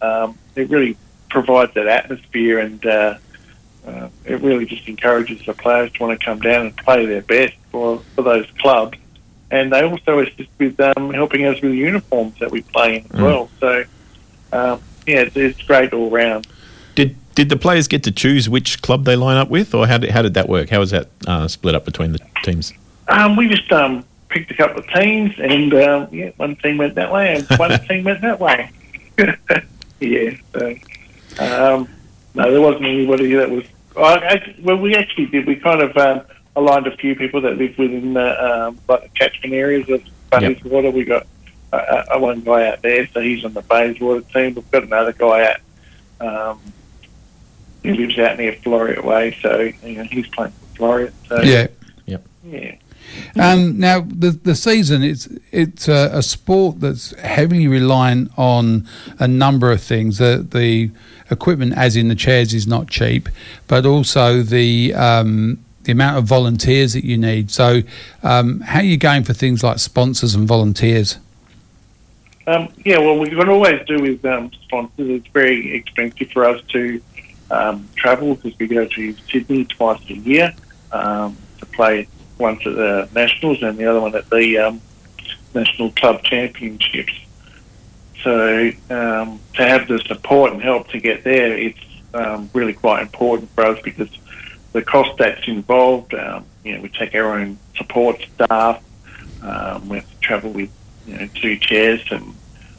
um, 0.00 0.38
it 0.54 0.70
really 0.70 0.96
provides 1.28 1.74
that 1.74 1.88
atmosphere 1.88 2.60
and 2.60 2.86
uh, 2.86 3.18
uh, 3.86 4.08
it 4.24 4.40
really 4.40 4.66
just 4.66 4.86
encourages 4.88 5.44
the 5.46 5.52
players 5.54 5.90
to 5.92 6.02
want 6.02 6.18
to 6.18 6.24
come 6.24 6.40
down 6.40 6.66
and 6.66 6.76
play 6.76 7.06
their 7.06 7.22
best 7.22 7.54
for, 7.70 8.02
for 8.14 8.22
those 8.22 8.46
clubs. 8.58 8.98
And 9.50 9.72
they 9.72 9.82
also 9.84 10.20
assist 10.20 10.48
with 10.58 10.80
um, 10.80 11.12
helping 11.12 11.44
us 11.44 11.60
with 11.60 11.72
the 11.72 11.76
uniforms 11.76 12.38
that 12.40 12.50
we 12.50 12.62
play 12.62 12.96
in 12.96 13.04
as 13.04 13.10
Mm. 13.10 13.22
well. 13.22 13.50
So, 13.60 13.84
um, 14.52 14.80
yeah, 15.06 15.20
it's, 15.20 15.36
it's 15.36 15.62
great 15.62 15.92
all 15.92 16.10
round. 16.10 16.46
Did 16.94 17.16
did 17.34 17.48
the 17.48 17.56
players 17.56 17.88
get 17.88 18.04
to 18.04 18.12
choose 18.12 18.48
which 18.48 18.80
club 18.80 19.04
they 19.04 19.16
line 19.16 19.36
up 19.36 19.50
with, 19.50 19.74
or 19.74 19.86
how 19.86 19.98
did 19.98 20.10
how 20.10 20.22
did 20.22 20.34
that 20.34 20.48
work? 20.48 20.70
How 20.70 20.78
was 20.78 20.90
that 20.92 21.08
uh, 21.26 21.48
split 21.48 21.74
up 21.74 21.84
between 21.84 22.12
the 22.12 22.20
teams? 22.42 22.72
Um, 23.08 23.36
we 23.36 23.48
just 23.48 23.70
um, 23.72 24.04
picked 24.28 24.50
a 24.50 24.54
couple 24.54 24.78
of 24.78 24.88
teams, 24.88 25.34
and 25.38 25.74
um, 25.74 26.08
yeah, 26.12 26.30
one 26.36 26.56
team 26.56 26.78
went 26.78 26.94
that 26.94 27.12
way, 27.12 27.34
and 27.36 27.58
one 27.58 27.78
team 27.88 28.04
went 28.04 28.22
that 28.22 28.40
way. 28.40 28.70
yeah. 30.00 30.30
So, 30.52 30.74
um, 31.38 31.88
no, 32.34 32.50
there 32.50 32.60
wasn't 32.60 32.84
anybody 32.84 33.34
that 33.34 33.50
was. 33.50 33.64
I, 33.96 34.00
I, 34.00 34.56
well, 34.60 34.76
we 34.76 34.94
actually 34.96 35.26
did. 35.26 35.46
We 35.46 35.56
kind 35.56 35.80
of 35.80 35.96
um, 35.96 36.22
aligned 36.56 36.86
a 36.86 36.96
few 36.96 37.14
people 37.14 37.40
that 37.42 37.56
live 37.56 37.78
within 37.78 38.14
the 38.14 38.66
um, 38.66 38.78
like 38.88 39.02
the 39.02 39.08
catchment 39.10 39.54
areas 39.54 39.88
of 39.88 40.02
Bayswater. 40.30 40.90
We 40.90 41.04
got 41.04 41.26
uh, 41.72 42.04
uh, 42.14 42.18
one 42.18 42.40
guy 42.40 42.68
out 42.68 42.82
there, 42.82 43.06
so 43.08 43.20
he's 43.20 43.44
on 43.44 43.52
the 43.52 43.62
Bayswater 43.62 44.22
team. 44.22 44.54
We've 44.54 44.70
got 44.70 44.84
another 44.84 45.12
guy 45.12 45.54
out. 45.54 45.60
Um, 46.20 46.60
he 47.82 47.92
lives 47.92 48.18
out 48.18 48.38
near 48.38 48.52
Floreat 48.54 49.04
Way, 49.04 49.36
so 49.42 49.60
you 49.60 49.96
know, 49.96 50.04
he's 50.04 50.26
playing 50.28 50.52
for 50.52 50.78
Floreat. 50.78 51.12
So, 51.28 51.42
Yeah. 51.42 51.68
Yep. 52.06 52.26
Yeah. 52.44 52.76
Um, 53.40 53.78
now 53.78 54.00
the 54.00 54.30
the 54.30 54.54
season 54.54 55.02
it's 55.02 55.28
it's 55.50 55.88
a, 55.88 56.10
a 56.12 56.22
sport 56.22 56.80
that's 56.80 57.10
heavily 57.18 57.68
reliant 57.68 58.30
on 58.36 58.86
a 59.18 59.28
number 59.28 59.70
of 59.70 59.82
things. 59.82 60.18
The 60.18 60.46
the 60.48 60.90
equipment, 61.30 61.74
as 61.76 61.96
in 61.96 62.08
the 62.08 62.14
chairs, 62.14 62.54
is 62.54 62.66
not 62.66 62.88
cheap, 62.88 63.28
but 63.66 63.86
also 63.86 64.42
the 64.42 64.94
um, 64.94 65.64
the 65.84 65.92
amount 65.92 66.18
of 66.18 66.24
volunteers 66.24 66.94
that 66.94 67.04
you 67.04 67.16
need. 67.16 67.50
So, 67.50 67.82
um, 68.22 68.60
how 68.60 68.80
are 68.80 68.84
you 68.84 68.96
going 68.96 69.24
for 69.24 69.34
things 69.34 69.62
like 69.62 69.78
sponsors 69.78 70.34
and 70.34 70.48
volunteers? 70.48 71.18
Um, 72.46 72.68
yeah, 72.84 72.98
well, 72.98 73.18
we 73.18 73.30
can 73.30 73.48
always 73.48 73.86
do 73.86 74.00
with 74.00 74.24
um, 74.24 74.50
sponsors. 74.64 75.08
It's 75.08 75.28
very 75.28 75.74
expensive 75.74 76.30
for 76.30 76.44
us 76.44 76.60
to 76.68 77.00
um, 77.50 77.88
travel 77.96 78.34
because 78.34 78.58
we 78.58 78.66
go 78.66 78.86
to 78.86 79.14
Sydney 79.30 79.64
twice 79.64 80.00
a 80.10 80.14
year 80.14 80.54
um, 80.92 81.36
to 81.58 81.66
play 81.66 82.06
once 82.38 82.66
at 82.66 82.74
the 82.74 83.08
Nationals 83.14 83.62
and 83.62 83.78
the 83.78 83.86
other 83.86 84.00
one 84.00 84.14
at 84.14 84.28
the 84.30 84.58
um, 84.58 84.80
National 85.54 85.90
Club 85.92 86.22
Championships. 86.22 87.12
So 88.22 88.70
um, 88.90 89.40
to 89.54 89.68
have 89.68 89.86
the 89.86 89.98
support 90.06 90.52
and 90.52 90.62
help 90.62 90.88
to 90.88 90.98
get 90.98 91.24
there, 91.24 91.56
it's 91.56 91.78
um, 92.14 92.50
really 92.54 92.72
quite 92.72 93.02
important 93.02 93.50
for 93.50 93.64
us 93.64 93.78
because 93.82 94.08
the 94.72 94.82
cost 94.82 95.18
that's 95.18 95.46
involved, 95.46 96.14
um, 96.14 96.44
you 96.64 96.74
know, 96.74 96.80
we 96.80 96.88
take 96.88 97.14
our 97.14 97.38
own 97.38 97.58
support 97.76 98.26
staff, 98.34 98.82
um, 99.42 99.88
we 99.88 99.98
have 99.98 100.10
to 100.10 100.18
travel 100.20 100.50
with 100.50 100.70
you 101.06 101.16
know, 101.16 101.28
two 101.34 101.58
chairs, 101.58 102.00
and 102.10 102.34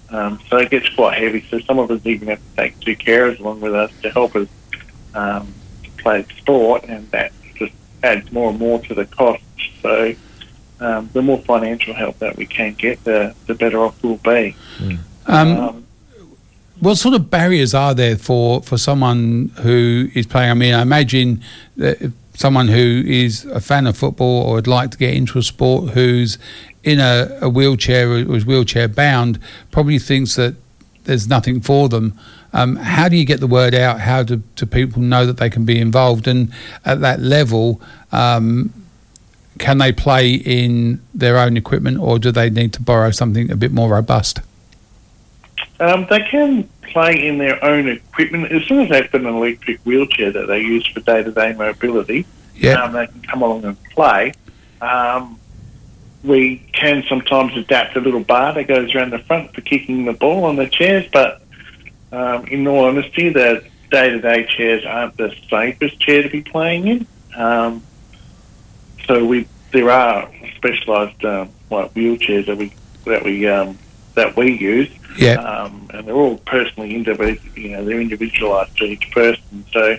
um, 0.10 0.40
so 0.50 0.58
it 0.58 0.72
gets 0.72 0.90
quite 0.90 1.18
heavy. 1.18 1.46
So 1.50 1.60
some 1.60 1.80
of 1.80 1.92
us 1.92 2.06
even 2.06 2.28
have 2.30 2.40
to 2.40 2.56
take 2.56 2.80
two 2.80 2.96
carers 2.96 3.40
along 3.40 3.62
with 3.62 3.76
us 3.76 3.92
to 4.02 4.10
help 4.10 4.36
us 4.36 4.48
um, 5.14 5.54
play 5.98 6.26
sport, 6.38 6.86
and 6.86 7.10
that 7.12 7.32
adds 8.06 8.32
more 8.32 8.50
and 8.50 8.60
more 8.60 8.80
to 8.80 8.94
the 8.94 9.06
cost. 9.06 9.44
So 9.82 10.16
um, 10.80 11.10
the 11.14 11.22
more 11.22 11.40
financial 11.40 11.94
help 11.94 12.20
that 12.20 12.38
we 12.38 12.46
can 12.46 12.74
get, 12.74 13.04
the, 13.04 13.36
the 13.48 13.56
better 13.56 13.80
off 13.80 14.02
we'll 14.04 14.18
be. 14.18 14.56
Um, 15.28 15.86
what 16.80 16.96
sort 16.96 17.16
of 17.16 17.30
barriers 17.30 17.74
are 17.74 17.94
there 17.94 18.18
for, 18.18 18.62
for 18.62 18.78
someone 18.78 19.52
who 19.62 20.10
is 20.14 20.26
playing? 20.26 20.52
I 20.52 20.54
mean, 20.54 20.74
I 20.74 20.82
imagine 20.82 21.42
that 21.78 22.12
someone 22.34 22.68
who 22.68 23.04
is 23.06 23.46
a 23.46 23.62
fan 23.62 23.88
of 23.88 23.98
football 23.98 24.44
or 24.44 24.56
would 24.56 24.68
like 24.68 24.92
to 24.92 24.98
get 24.98 25.14
into 25.14 25.40
a 25.40 25.44
sport 25.44 25.92
who's 25.92 26.38
in 26.84 27.00
a, 27.00 27.38
a 27.42 27.50
wheelchair 27.50 28.12
or 28.12 28.36
is 28.36 28.46
wheelchair 28.46 28.88
bound 28.88 29.40
probably 29.72 30.00
thinks 30.00 30.36
that 30.36 30.56
there's 31.06 31.28
nothing 31.28 31.62
for 31.62 31.88
them. 31.90 32.20
Um, 32.56 32.78
how 32.78 33.10
do 33.10 33.18
you 33.18 33.26
get 33.26 33.42
the 33.42 33.48
word 33.48 33.76
out? 33.76 34.00
How 34.00 34.24
do, 34.24 34.38
do 34.56 34.66
people 34.66 35.02
know 35.02 35.26
that 35.26 35.36
they 35.36 35.50
can 35.50 35.66
be 35.66 35.78
involved? 35.78 36.26
And 36.26 36.54
at 36.86 37.02
that 37.02 37.20
level, 37.20 37.82
um, 38.14 38.74
can 39.60 39.78
they 39.78 39.92
play 39.92 40.34
in 40.34 41.02
their 41.14 41.38
own 41.38 41.58
equipment, 41.58 42.00
or 42.00 42.18
do 42.18 42.32
they 42.32 42.50
need 42.50 42.72
to 42.74 42.82
borrow 42.82 43.12
something 43.12 43.52
a 43.52 43.58
bit 43.58 43.74
more 43.74 43.90
robust? 43.90 44.40
Um, 45.82 46.08
they 46.10 46.22
can 46.22 46.64
play 46.82 47.28
in 47.28 47.40
their 47.40 47.64
own 47.64 47.90
equipment 47.90 48.50
as 48.54 48.70
long 48.70 48.84
as 48.84 48.90
they've 48.90 49.12
got 49.12 49.20
an 49.20 49.28
electric 49.28 49.82
wheelchair 49.82 50.32
that 50.32 50.48
they 50.48 50.60
use 50.60 50.88
for 50.88 51.02
day-to-day 51.02 51.54
mobility. 51.54 52.26
Yeah. 52.56 52.84
Um, 52.84 52.94
they 52.94 53.08
can 53.08 53.22
come 53.24 53.42
along 53.42 53.66
and 53.66 53.84
play. 53.90 54.32
Um, 54.80 55.38
we 56.24 56.64
can 56.72 57.04
sometimes 57.10 57.56
adapt 57.58 57.98
a 57.98 58.00
little 58.00 58.24
bar 58.24 58.54
that 58.54 58.68
goes 58.68 58.96
around 58.96 59.12
the 59.12 59.20
front 59.20 59.54
for 59.54 59.60
kicking 59.60 60.06
the 60.06 60.14
ball 60.14 60.46
on 60.46 60.56
the 60.56 60.68
chairs, 60.68 61.06
but 61.12 61.42
um, 62.16 62.48
in 62.48 62.68
all 62.68 62.86
honesty, 62.86 63.30
the 63.30 63.64
day-to-day 63.92 64.46
chairs 64.56 64.86
aren't 64.86 65.16
the 65.18 65.36
safest 65.50 66.00
chair 66.00 66.24
to 66.24 66.30
be 66.30 66.42
playing 66.42 66.88
in. 66.88 67.08
Um, 67.36 67.84
so 69.06 69.26
we 69.26 69.48
there 69.72 69.90
are 69.90 70.32
specialised 70.56 71.24
um, 71.26 71.50
like 71.70 71.94
wheelchairs 71.94 72.46
that 72.48 72.58
we 72.58 72.74
that 73.06 73.24
we 73.24 73.48
um, 73.48 73.78
that 74.16 74.36
we 74.38 74.58
use. 74.58 74.90
Yeah. 75.18 75.34
Um, 75.36 75.90
and 75.94 76.08
they're 76.08 76.16
all 76.16 76.38
personally 76.38 76.96
individual. 76.96 77.58
You 77.58 77.70
know, 77.72 77.86
they're 77.86 78.02
individualised 78.02 78.78
to 78.78 78.86
each 78.86 79.12
person. 79.12 79.66
So 79.72 79.98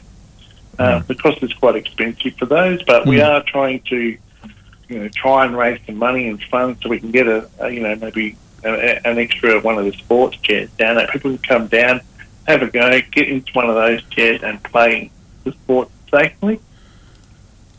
uh, 0.78 1.01
the 1.01 1.14
cost 1.14 1.43
is 1.43 1.52
quite 1.55 1.76
expensive 1.76 2.34
for 2.36 2.47
those, 2.47 2.82
but 2.84 3.06
we 3.06 3.16
Mm. 3.18 3.28
are 3.28 3.43
trying 3.43 3.80
to, 3.88 4.18
you 4.88 4.98
know, 4.98 5.09
try 5.09 5.44
and 5.47 5.56
raise 5.56 5.80
some 5.86 5.97
money 5.97 6.28
and 6.28 6.43
funds 6.44 6.82
so 6.82 6.88
we 6.88 7.01
can 7.01 7.10
get 7.12 7.26
a, 7.26 7.48
a 7.60 7.70
you 7.70 7.80
know, 7.80 7.94
maybe 7.97 8.36
an 8.74 9.18
extra 9.18 9.60
one 9.60 9.78
of 9.78 9.84
the 9.84 9.93
sports 9.93 10.36
chairs 10.38 10.70
down 10.72 10.97
there. 10.97 11.06
People 11.09 11.32
can 11.32 11.38
come 11.38 11.66
down, 11.68 12.01
have 12.47 12.62
a 12.62 12.66
go, 12.66 13.01
get 13.12 13.28
into 13.28 13.52
one 13.52 13.68
of 13.68 13.74
those 13.74 14.02
chairs 14.05 14.43
and 14.43 14.62
play 14.62 15.10
the 15.44 15.52
sport 15.52 15.88
safely. 16.10 16.60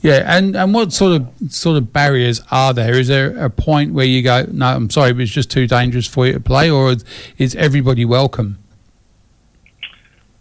Yeah, 0.02 0.24
and, 0.26 0.56
and 0.56 0.74
what 0.74 0.94
sort 0.94 1.20
of 1.22 1.28
sort 1.52 1.78
of 1.78 1.92
barriers 1.92 2.42
are 2.52 2.74
there? 2.74 2.94
Is 2.94 3.08
there 3.08 3.36
a 3.44 3.50
point 3.50 3.94
where 3.94 4.06
you 4.06 4.22
go, 4.22 4.46
no, 4.52 4.68
I'm 4.68 4.90
sorry, 4.90 5.12
but 5.12 5.24
it's 5.24 5.32
just 5.32 5.50
too 5.50 5.68
dangerous 5.68 6.06
for 6.08 6.28
you 6.28 6.34
to 6.34 6.40
play, 6.40 6.70
or 6.70 6.96
is, 7.38 7.56
everybody 7.56 8.06
welcome? 8.06 8.60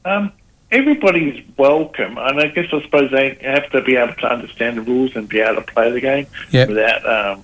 Um, 0.05 0.31
everybody's 0.70 1.43
welcome, 1.56 2.18
and 2.18 2.39
I 2.40 2.48
guess 2.48 2.66
I 2.73 2.82
suppose 2.82 3.10
they 3.10 3.39
have 3.40 3.70
to 3.70 3.81
be 3.82 3.97
able 3.97 4.14
to 4.14 4.31
understand 4.31 4.77
the 4.77 4.82
rules 4.82 5.16
and 5.16 5.27
be 5.28 5.40
able 5.40 5.62
to 5.62 5.73
play 5.73 5.90
the 5.90 6.01
game 6.01 6.27
Yep. 6.51 6.68
without, 6.68 7.06
um, 7.09 7.43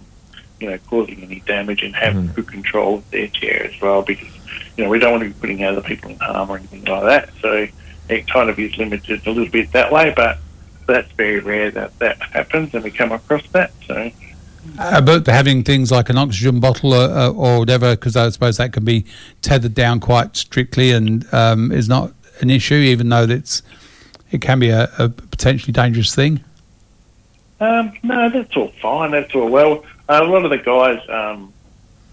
you 0.62 0.70
know, 0.70 0.78
causing 0.86 1.20
any 1.22 1.40
damage 1.40 1.82
and 1.82 1.94
have 1.96 2.34
good 2.36 2.46
control 2.46 2.98
of 2.98 3.10
their 3.10 3.26
chair 3.26 3.64
as 3.64 3.80
well. 3.80 4.02
Because 4.02 4.28
you 4.76 4.84
know 4.84 4.90
we 4.90 5.00
don't 5.00 5.10
want 5.10 5.24
to 5.24 5.30
be 5.30 5.40
putting 5.40 5.64
other 5.64 5.82
people 5.82 6.12
in 6.12 6.18
harm 6.18 6.50
or 6.50 6.56
anything 6.56 6.84
like 6.84 7.02
that. 7.02 7.30
So 7.40 7.66
it 8.08 8.28
kind 8.28 8.48
of 8.48 8.58
is 8.60 8.76
limited 8.78 9.26
a 9.26 9.30
little 9.30 9.48
bit 9.48 9.72
that 9.72 9.90
way, 9.90 10.12
but 10.14 10.38
that's 10.86 11.10
very 11.12 11.40
rare 11.40 11.72
that 11.72 11.98
that 11.98 12.22
happens, 12.22 12.74
and 12.74 12.84
we 12.84 12.92
come 12.92 13.10
across 13.10 13.46
that. 13.48 13.72
So. 13.86 14.10
About 14.78 15.26
having 15.26 15.64
things 15.64 15.90
like 15.90 16.08
an 16.08 16.16
oxygen 16.16 16.60
bottle 16.60 16.94
or, 16.94 17.10
uh, 17.10 17.30
or 17.30 17.58
whatever, 17.58 17.96
because 17.96 18.14
I 18.14 18.28
suppose 18.30 18.58
that 18.58 18.72
can 18.72 18.84
be 18.84 19.04
tethered 19.40 19.74
down 19.74 19.98
quite 19.98 20.36
strictly 20.36 20.92
and 20.92 21.26
um, 21.34 21.72
is 21.72 21.88
not 21.88 22.12
an 22.40 22.48
issue, 22.48 22.76
even 22.76 23.08
though 23.08 23.24
it's 23.24 23.64
it 24.30 24.40
can 24.40 24.60
be 24.60 24.68
a, 24.68 24.88
a 24.98 25.08
potentially 25.08 25.72
dangerous 25.72 26.14
thing. 26.14 26.44
Um, 27.62 27.92
no, 28.02 28.28
that's 28.28 28.56
all 28.56 28.72
fine. 28.80 29.12
That's 29.12 29.32
all 29.34 29.48
well. 29.48 29.84
A 30.20 30.24
lot 30.24 30.44
of 30.44 30.50
the 30.50 30.58
guys, 30.58 31.00
um, 31.08 31.52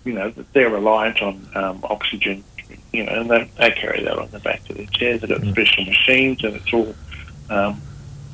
you 0.05 0.13
know, 0.13 0.34
they're 0.53 0.69
reliant 0.69 1.21
on 1.21 1.47
um, 1.55 1.80
oxygen, 1.84 2.43
you 2.91 3.03
know, 3.03 3.21
and 3.21 3.30
they, 3.30 3.51
they 3.57 3.71
carry 3.71 4.03
that 4.03 4.17
on 4.17 4.30
the 4.31 4.39
back 4.39 4.61
of 4.69 4.77
their 4.77 4.85
chairs. 4.88 5.21
They've 5.21 5.30
got 5.30 5.41
special 5.41 5.85
machines, 5.85 6.43
and 6.43 6.55
it's 6.55 6.73
all 6.73 6.95
um, 7.49 7.81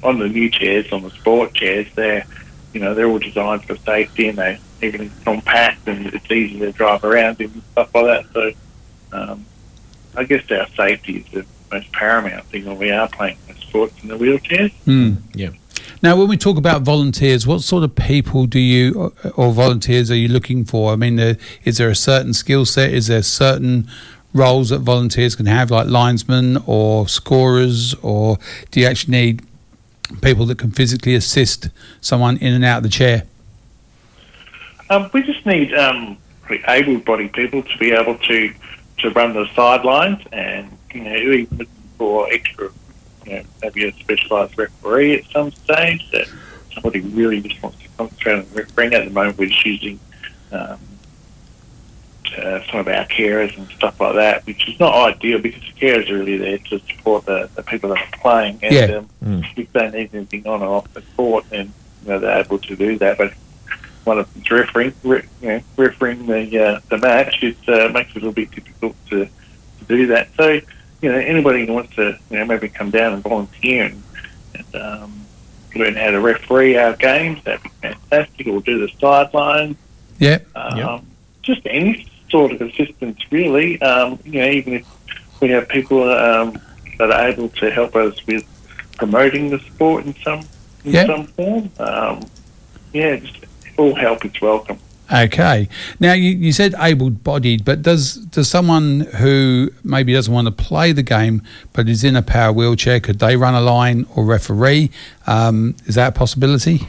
on 0.03 0.19
the 0.19 0.27
new 0.27 0.49
chairs, 0.49 0.91
on 0.91 1.03
the 1.03 1.11
sport 1.11 1.53
chairs. 1.53 1.87
They're, 1.95 2.25
you 2.73 2.79
know, 2.79 2.93
they're 2.93 3.07
all 3.07 3.19
designed 3.19 3.63
for 3.65 3.75
safety, 3.77 4.27
and 4.27 4.37
they 4.37 4.59
everything's 4.81 5.23
compact 5.23 5.87
and 5.87 6.07
it's 6.07 6.29
easy 6.29 6.59
to 6.59 6.71
drive 6.71 7.03
around 7.03 7.39
in 7.39 7.51
and 7.51 7.63
stuff 7.71 7.95
like 7.95 8.05
that. 8.05 8.25
So, 8.33 8.51
um, 9.11 9.45
I 10.15 10.23
guess 10.23 10.49
our 10.51 10.67
safety 10.75 11.17
is 11.17 11.31
the 11.31 11.45
most 11.71 11.91
paramount 11.91 12.45
thing 12.45 12.65
when 12.65 12.77
we 12.77 12.91
are 12.91 13.07
playing 13.07 13.37
sports 13.61 14.01
in 14.01 14.09
the 14.09 14.17
wheelchairs. 14.17 14.71
Mm. 14.85 15.17
Yeah. 15.33 15.49
Now, 16.01 16.15
when 16.17 16.27
we 16.27 16.37
talk 16.37 16.57
about 16.57 16.81
volunteers, 16.81 17.47
what 17.47 17.61
sort 17.61 17.83
of 17.83 17.95
people 17.95 18.45
do 18.45 18.59
you 18.59 19.13
or- 19.35 19.53
volunteers 19.53 20.11
are 20.11 20.15
you 20.15 20.27
looking 20.27 20.65
for? 20.65 20.91
I 20.91 20.95
mean, 20.95 21.19
uh, 21.19 21.35
is 21.63 21.77
there 21.77 21.89
a 21.89 21.95
certain 21.95 22.33
skill 22.33 22.65
set? 22.65 22.93
Is 22.93 23.07
there 23.07 23.23
certain 23.23 23.87
roles 24.33 24.69
that 24.69 24.79
volunteers 24.79 25.35
can 25.35 25.45
have, 25.45 25.71
like 25.71 25.87
linesmen 25.87 26.61
or 26.65 27.07
scorers, 27.07 27.93
or 28.01 28.37
do 28.71 28.81
you 28.81 28.85
actually 28.85 29.11
need 29.11 29.41
people 30.21 30.45
that 30.47 30.57
can 30.57 30.71
physically 30.71 31.15
assist 31.15 31.69
someone 32.01 32.37
in 32.37 32.53
and 32.53 32.65
out 32.65 32.77
of 32.77 32.83
the 32.83 32.89
chair? 32.89 33.23
Um, 34.89 35.09
we 35.13 35.23
just 35.23 35.45
need 35.45 35.73
um, 35.73 36.17
able-bodied 36.67 37.33
people 37.33 37.63
to 37.63 37.77
be 37.77 37.91
able 37.91 38.17
to 38.17 38.53
to 38.97 39.09
run 39.11 39.33
the 39.33 39.45
sidelines, 39.55 40.21
and 40.31 40.69
you 40.93 41.03
know, 41.03 41.15
even 41.15 41.67
for 41.97 42.31
extra, 42.31 42.69
maybe 43.61 43.87
a 43.87 43.93
specialised 43.93 44.57
referee 44.57 45.15
at 45.15 45.25
some 45.31 45.51
stage. 45.51 46.09
That 46.11 46.27
somebody 46.73 47.01
really 47.01 47.41
just 47.41 47.61
wants 47.63 47.77
to 47.79 47.87
concentrate 47.97 48.33
on 48.33 48.47
refereeing. 48.53 48.93
At 48.93 49.05
the 49.05 49.11
moment, 49.11 49.37
we're 49.37 49.47
just 49.49 49.65
using 49.65 49.99
um, 50.51 50.79
uh, 52.37 52.59
some 52.69 52.81
of 52.81 52.87
our 52.87 53.05
carers 53.05 53.55
and 53.57 53.67
stuff 53.69 53.99
like 53.99 54.15
that, 54.15 54.45
which 54.45 54.67
is 54.67 54.79
not 54.79 54.93
ideal 55.15 55.39
because 55.39 55.61
the 55.61 55.79
carers 55.79 56.09
are 56.09 56.17
really 56.17 56.37
there 56.37 56.57
to 56.57 56.79
support 56.79 57.25
the, 57.25 57.49
the 57.55 57.63
people 57.63 57.89
that 57.89 57.99
are 57.99 58.19
playing. 58.21 58.59
And 58.61 58.73
Yeah. 58.73 58.97
um, 58.97 59.09
if 59.55 59.71
they 59.73 59.89
need 59.91 60.09
anything 60.13 60.45
on 60.47 60.61
or 60.61 60.77
off 60.77 60.93
the 60.93 61.01
court, 61.15 61.45
then 61.49 61.73
you 62.03 62.09
know 62.09 62.19
they're 62.19 62.39
able 62.39 62.59
to 62.59 62.75
do 62.75 62.97
that. 62.99 63.17
But 63.17 63.33
one 64.03 64.19
of 64.19 64.31
them's 64.33 64.51
refereeing, 64.51 64.93
re, 65.03 65.23
you 65.41 65.47
know, 65.47 65.61
refereeing 65.77 66.25
the 66.27 66.63
uh, 66.63 66.79
the 66.89 66.97
match, 66.97 67.41
it 67.41 67.57
uh, 67.67 67.89
makes 67.89 68.11
it 68.11 68.17
a 68.17 68.19
little 68.19 68.33
bit 68.33 68.51
difficult 68.51 68.95
to, 69.09 69.25
to 69.25 69.85
do 69.87 70.07
that. 70.07 70.29
So 70.37 70.59
you 71.05 71.11
know, 71.11 71.19
anybody 71.19 71.67
who 71.67 71.73
wants 71.73 71.95
to 71.97 72.17
you 72.31 72.37
know 72.39 72.45
maybe 72.45 72.67
come 72.67 72.89
down 72.89 73.13
and 73.13 73.21
volunteer 73.21 73.85
and, 73.85 74.03
and 74.55 74.75
um, 74.75 75.25
learn 75.75 75.95
how 75.95 76.09
to 76.09 76.19
referee 76.19 76.75
our 76.77 76.95
games, 76.95 77.43
that'd 77.43 77.61
be 77.61 77.69
fantastic. 77.79 78.47
Or 78.47 78.59
do 78.59 78.79
the 78.79 78.91
sidelines. 78.99 79.77
Yeah. 80.17 80.39
Um, 80.55 81.05
Just 81.43 81.61
any 81.67 82.07
sort 82.29 82.53
of 82.53 82.61
assistance, 82.61 83.19
really. 83.31 83.79
Um, 83.83 84.17
you 84.25 84.39
know, 84.41 84.47
even 84.47 84.73
if 84.73 84.85
we 85.41 85.49
have 85.51 85.69
people 85.69 86.09
um, 86.09 86.59
that 86.97 87.11
are 87.11 87.27
able 87.27 87.49
to 87.49 87.69
help 87.69 87.95
us 87.95 88.15
with 88.25 88.43
promoting 88.97 89.51
the 89.51 89.59
sport 89.59 90.05
in 90.05 90.15
some 90.23 90.39
in 90.85 90.93
Yeah. 90.93 91.05
some 91.05 91.27
form. 91.27 91.69
Um, 91.77 92.25
yeah, 92.93 93.17
just 93.17 93.37
all 93.77 93.93
help 93.93 94.25
is 94.25 94.41
welcome. 94.41 94.79
Okay. 95.13 95.69
Now 95.99 96.13
you, 96.13 96.31
you 96.31 96.51
said 96.51 96.73
able-bodied, 96.79 97.63
but 97.63 97.81
does 97.83 98.15
does 98.15 98.49
someone 98.49 99.01
who 99.01 99.69
maybe 99.83 100.13
doesn't 100.13 100.33
want 100.33 100.47
to 100.47 100.51
play 100.51 100.91
the 100.93 101.03
game 101.03 101.41
but 101.73 101.87
is 101.87 102.03
in 102.03 102.15
a 102.15 102.21
power 102.23 102.51
wheelchair 102.51 102.99
could 102.99 103.19
they 103.19 103.37
run 103.37 103.53
a 103.53 103.61
line 103.61 104.07
or 104.15 104.25
referee? 104.25 104.89
Um, 105.27 105.75
is 105.85 105.95
that 105.95 106.09
a 106.09 106.11
possibility? 106.11 106.87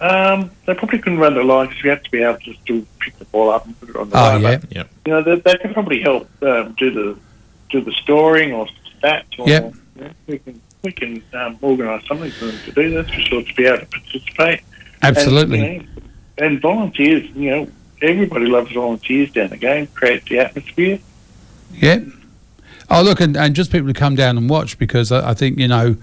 Um, 0.00 0.50
they 0.66 0.74
probably 0.74 0.98
couldn't 0.98 1.18
run 1.18 1.34
the 1.34 1.42
line 1.42 1.68
because 1.68 1.82
you 1.82 1.90
have 1.90 2.02
to 2.04 2.10
be 2.10 2.22
able 2.22 2.38
to 2.40 2.54
still 2.62 2.84
pick 3.00 3.18
the 3.18 3.24
ball 3.26 3.50
up 3.50 3.66
and 3.66 3.78
put 3.80 3.88
it 3.88 3.96
on 3.96 4.10
the 4.10 4.16
Oh, 4.16 4.20
line. 4.20 4.42
yeah. 4.42 4.56
But, 4.58 4.72
Yep. 4.76 4.88
You 5.06 5.12
know, 5.12 5.22
they, 5.22 5.36
they 5.40 5.56
can 5.56 5.72
probably 5.74 6.00
help 6.02 6.28
um, 6.42 6.74
do 6.78 6.90
the 6.90 7.18
do 7.70 7.80
the 7.80 7.92
scoring 7.92 8.52
or 8.52 8.68
stats. 9.02 9.24
Or, 9.38 9.48
Yep. 9.48 9.74
you 9.96 10.04
know, 10.04 10.10
we 10.26 10.38
can 10.38 10.60
we 10.84 10.92
can 10.92 11.22
um, 11.32 11.58
organise 11.62 12.06
something 12.06 12.30
for 12.30 12.44
them 12.46 12.58
to 12.66 12.72
do 12.72 12.90
this 12.90 13.08
for 13.12 13.20
sure 13.22 13.42
to 13.42 13.54
be 13.54 13.64
able 13.66 13.78
to 13.78 13.86
participate. 13.86 14.60
Absolutely. 15.02 15.60
And, 15.64 15.72
you 15.74 15.80
know, 15.80 16.07
and 16.38 16.60
volunteers, 16.60 17.28
you 17.30 17.50
know, 17.50 17.68
everybody 18.00 18.46
loves 18.46 18.72
volunteers 18.72 19.30
down 19.32 19.50
the 19.50 19.56
game. 19.56 19.86
Creates 19.88 20.28
the 20.28 20.38
atmosphere. 20.38 21.00
Yeah. 21.72 22.00
Oh, 22.90 23.02
look, 23.02 23.20
and, 23.20 23.36
and 23.36 23.54
just 23.54 23.70
people 23.70 23.88
to 23.88 23.94
come 23.94 24.14
down 24.14 24.38
and 24.38 24.48
watch 24.48 24.78
because 24.78 25.12
I, 25.12 25.30
I 25.30 25.34
think, 25.34 25.58
you 25.58 25.68
know, 25.68 25.96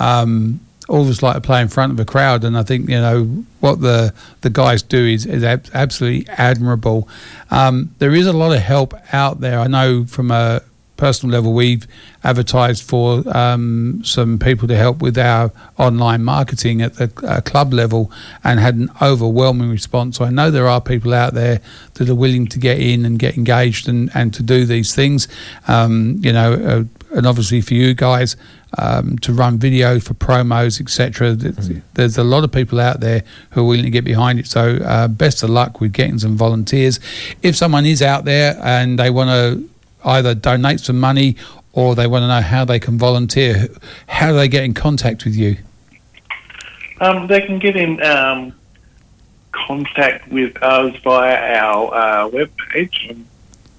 um, 0.00 0.60
all 0.88 1.02
of 1.02 1.08
us 1.08 1.22
like 1.22 1.36
to 1.36 1.40
play 1.40 1.60
in 1.60 1.68
front 1.68 1.92
of 1.92 2.00
a 2.00 2.04
crowd. 2.04 2.42
And 2.42 2.58
I 2.58 2.64
think, 2.64 2.88
you 2.88 2.96
know, 2.96 3.44
what 3.60 3.80
the, 3.80 4.12
the 4.40 4.50
guys 4.50 4.82
do 4.82 5.06
is, 5.06 5.24
is 5.24 5.44
ab- 5.44 5.68
absolutely 5.72 6.28
admirable. 6.32 7.08
Um, 7.50 7.94
there 7.98 8.14
is 8.14 8.26
a 8.26 8.32
lot 8.32 8.52
of 8.52 8.60
help 8.60 8.92
out 9.12 9.40
there. 9.40 9.60
I 9.60 9.68
know 9.68 10.04
from 10.04 10.32
a 10.32 10.62
personal 11.02 11.32
level, 11.32 11.52
we've 11.52 11.88
advertised 12.22 12.84
for 12.84 13.24
um, 13.36 14.00
some 14.04 14.38
people 14.38 14.68
to 14.68 14.76
help 14.76 15.02
with 15.02 15.18
our 15.18 15.50
online 15.76 16.22
marketing 16.22 16.80
at 16.80 16.94
the 16.94 17.10
uh, 17.26 17.40
club 17.40 17.72
level 17.72 18.12
and 18.44 18.60
had 18.60 18.76
an 18.76 18.88
overwhelming 19.02 19.68
response. 19.68 20.18
So 20.18 20.24
I 20.24 20.30
know 20.30 20.52
there 20.52 20.68
are 20.68 20.80
people 20.80 21.12
out 21.12 21.34
there 21.34 21.60
that 21.94 22.08
are 22.08 22.14
willing 22.14 22.46
to 22.46 22.58
get 22.60 22.78
in 22.78 23.04
and 23.04 23.18
get 23.18 23.36
engaged 23.36 23.88
and, 23.88 24.10
and 24.14 24.32
to 24.34 24.44
do 24.44 24.64
these 24.64 24.94
things. 24.94 25.26
Um, 25.66 26.18
you 26.20 26.32
know, 26.32 26.52
uh, 26.52 27.16
and 27.16 27.26
obviously 27.26 27.62
for 27.62 27.74
you 27.74 27.94
guys 27.94 28.36
um, 28.78 29.18
to 29.18 29.32
run 29.32 29.58
video 29.58 29.98
for 29.98 30.14
promos, 30.14 30.80
etc. 30.80 31.34
There's 31.94 32.16
a 32.16 32.22
lot 32.22 32.44
of 32.44 32.52
people 32.52 32.78
out 32.78 33.00
there 33.00 33.24
who 33.50 33.62
are 33.62 33.66
willing 33.66 33.86
to 33.86 33.90
get 33.90 34.04
behind 34.04 34.38
it. 34.38 34.46
So 34.46 34.76
uh, 34.76 35.08
best 35.08 35.42
of 35.42 35.50
luck 35.50 35.80
with 35.80 35.92
getting 35.92 36.20
some 36.20 36.36
volunteers. 36.36 37.00
If 37.42 37.56
someone 37.56 37.86
is 37.86 38.02
out 38.02 38.24
there 38.24 38.56
and 38.62 39.00
they 39.00 39.10
want 39.10 39.30
to 39.30 39.68
either 40.04 40.34
donate 40.34 40.80
some 40.80 40.98
money 41.00 41.36
or 41.72 41.94
they 41.94 42.06
want 42.06 42.22
to 42.22 42.28
know 42.28 42.40
how 42.42 42.64
they 42.64 42.78
can 42.78 42.98
volunteer, 42.98 43.68
how 44.06 44.28
do 44.30 44.36
they 44.36 44.48
get 44.48 44.64
in 44.64 44.74
contact 44.74 45.24
with 45.24 45.34
you? 45.34 45.56
Um, 47.00 47.26
they 47.26 47.40
can 47.40 47.58
get 47.58 47.76
in 47.76 48.02
um, 48.02 48.52
contact 49.52 50.28
with 50.28 50.56
us 50.62 50.94
via 51.02 51.56
our 51.58 51.94
uh, 51.94 52.28
webpage. 52.30 53.10
And, 53.10 53.26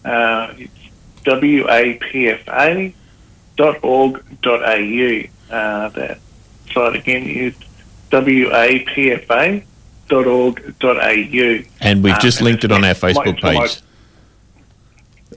uh, 0.03 0.53
it's 0.57 0.71
wapfa.org.au. 3.93 5.55
Uh, 5.55 5.89
that 5.89 6.19
site 6.73 6.95
again 6.95 7.23
is 7.23 7.53
wapfa.org.au. 10.09 11.63
And 11.81 12.03
we've 12.03 12.13
Um, 12.13 12.19
just 12.19 12.39
and 12.39 12.45
linked 12.45 12.63
it 12.63 12.71
on 12.71 12.83
our 12.83 12.93
Facebook 12.93 13.35
it's 13.35 13.43
my- 13.43 13.59
page. 13.67 13.77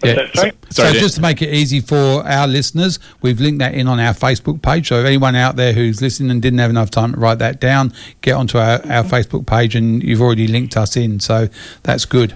Yeah. 0.02 0.30
Sorry? 0.34 0.52
So 0.70 0.82
Sorry, 0.82 0.98
just 0.98 1.16
to 1.16 1.20
make 1.20 1.42
it 1.42 1.52
easy 1.52 1.80
for 1.80 2.26
our 2.26 2.46
listeners, 2.46 2.98
we've 3.22 3.40
linked 3.40 3.60
that 3.60 3.74
in 3.74 3.88
on 3.88 4.00
our 4.00 4.12
Facebook 4.12 4.62
page. 4.62 4.88
So 4.88 5.00
if 5.00 5.06
anyone 5.06 5.34
out 5.36 5.56
there 5.56 5.72
who's 5.72 6.02
listening 6.02 6.30
and 6.30 6.42
didn't 6.42 6.58
have 6.58 6.70
enough 6.70 6.90
time 6.90 7.12
to 7.12 7.18
write 7.18 7.38
that 7.38 7.60
down, 7.60 7.92
get 8.20 8.34
onto 8.34 8.58
our, 8.58 8.74
our 8.86 9.04
Facebook 9.04 9.46
page 9.46 9.74
and 9.74 10.02
you've 10.02 10.20
already 10.20 10.46
linked 10.46 10.76
us 10.76 10.96
in. 10.96 11.20
So 11.20 11.48
that's 11.82 12.04
good. 12.04 12.34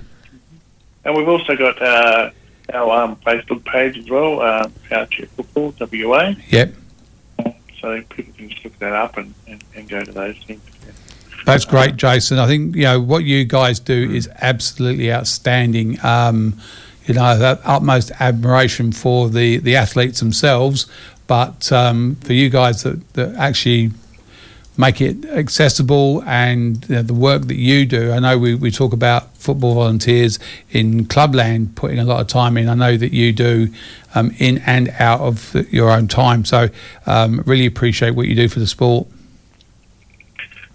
And 1.05 1.17
we've 1.17 1.29
also 1.29 1.57
got 1.57 1.81
uh, 1.81 2.31
our 2.73 3.03
um, 3.03 3.17
Facebook 3.17 3.65
page 3.65 3.99
as 3.99 4.09
well, 4.09 4.41
uh, 4.41 4.69
Powerchair 4.91 5.29
Football, 5.29 5.75
WA. 5.81 6.35
Yep. 6.49 6.75
So 7.81 8.03
people 8.11 8.35
can 8.35 8.51
just 8.51 8.63
look 8.65 8.79
that 8.79 8.93
up 8.93 9.17
and, 9.17 9.35
and, 9.47 9.65
and 9.75 9.89
go 9.89 10.03
to 10.03 10.13
those 10.13 10.37
things. 10.45 10.61
That's 11.47 11.65
great, 11.65 11.97
Jason. 11.97 12.39
I 12.39 12.47
think 12.47 12.77
you 12.77 12.83
know 12.83 13.01
what 13.01 13.25
you 13.25 13.45
guys 13.45 13.81
do 13.81 14.11
is 14.11 14.29
absolutely 14.41 15.13
outstanding. 15.13 15.99
Um, 16.05 16.61
you 17.07 17.15
know, 17.15 17.59
utmost 17.65 18.13
admiration 18.21 18.93
for 18.93 19.29
the 19.29 19.59
the 19.59 19.77
athletes 19.77 20.21
themselves, 20.21 20.87
but 21.27 21.71
um, 21.73 22.17
for 22.17 22.33
you 22.33 22.51
guys 22.51 22.83
that, 22.83 23.15
that 23.15 23.35
actually 23.37 23.91
make 24.81 25.01
it 25.01 25.25
accessible 25.27 26.23
and 26.25 26.89
you 26.89 26.97
know, 26.97 27.03
the 27.03 27.15
work 27.15 27.43
that 27.43 27.57
you 27.57 27.85
do. 27.85 28.13
I 28.13 28.19
know 28.19 28.39
we, 28.39 28.55
we 28.55 28.71
talk 28.71 28.93
about 28.93 29.37
football 29.37 29.75
volunteers 29.75 30.39
in 30.71 31.05
clubland 31.05 31.77
putting 31.77 31.99
a 31.99 32.05
lot 32.05 32.21
of 32.21 32.29
time 32.29 32.57
in. 32.57 32.69
I 32.69 32.75
know 32.75 32.97
that 32.97 33.13
you 33.13 33.33
do 33.33 33.69
um, 34.15 34.35
in 34.39 34.59
and 34.67 34.89
out 34.99 35.21
of 35.21 35.55
your 35.73 35.91
own 35.91 36.09
time. 36.09 36.45
So 36.45 36.69
um, 37.07 37.43
really 37.47 37.67
appreciate 37.67 38.13
what 38.13 38.27
you 38.27 38.35
do 38.35 38.49
for 38.49 38.59
the 38.59 38.67
sport. 38.67 39.07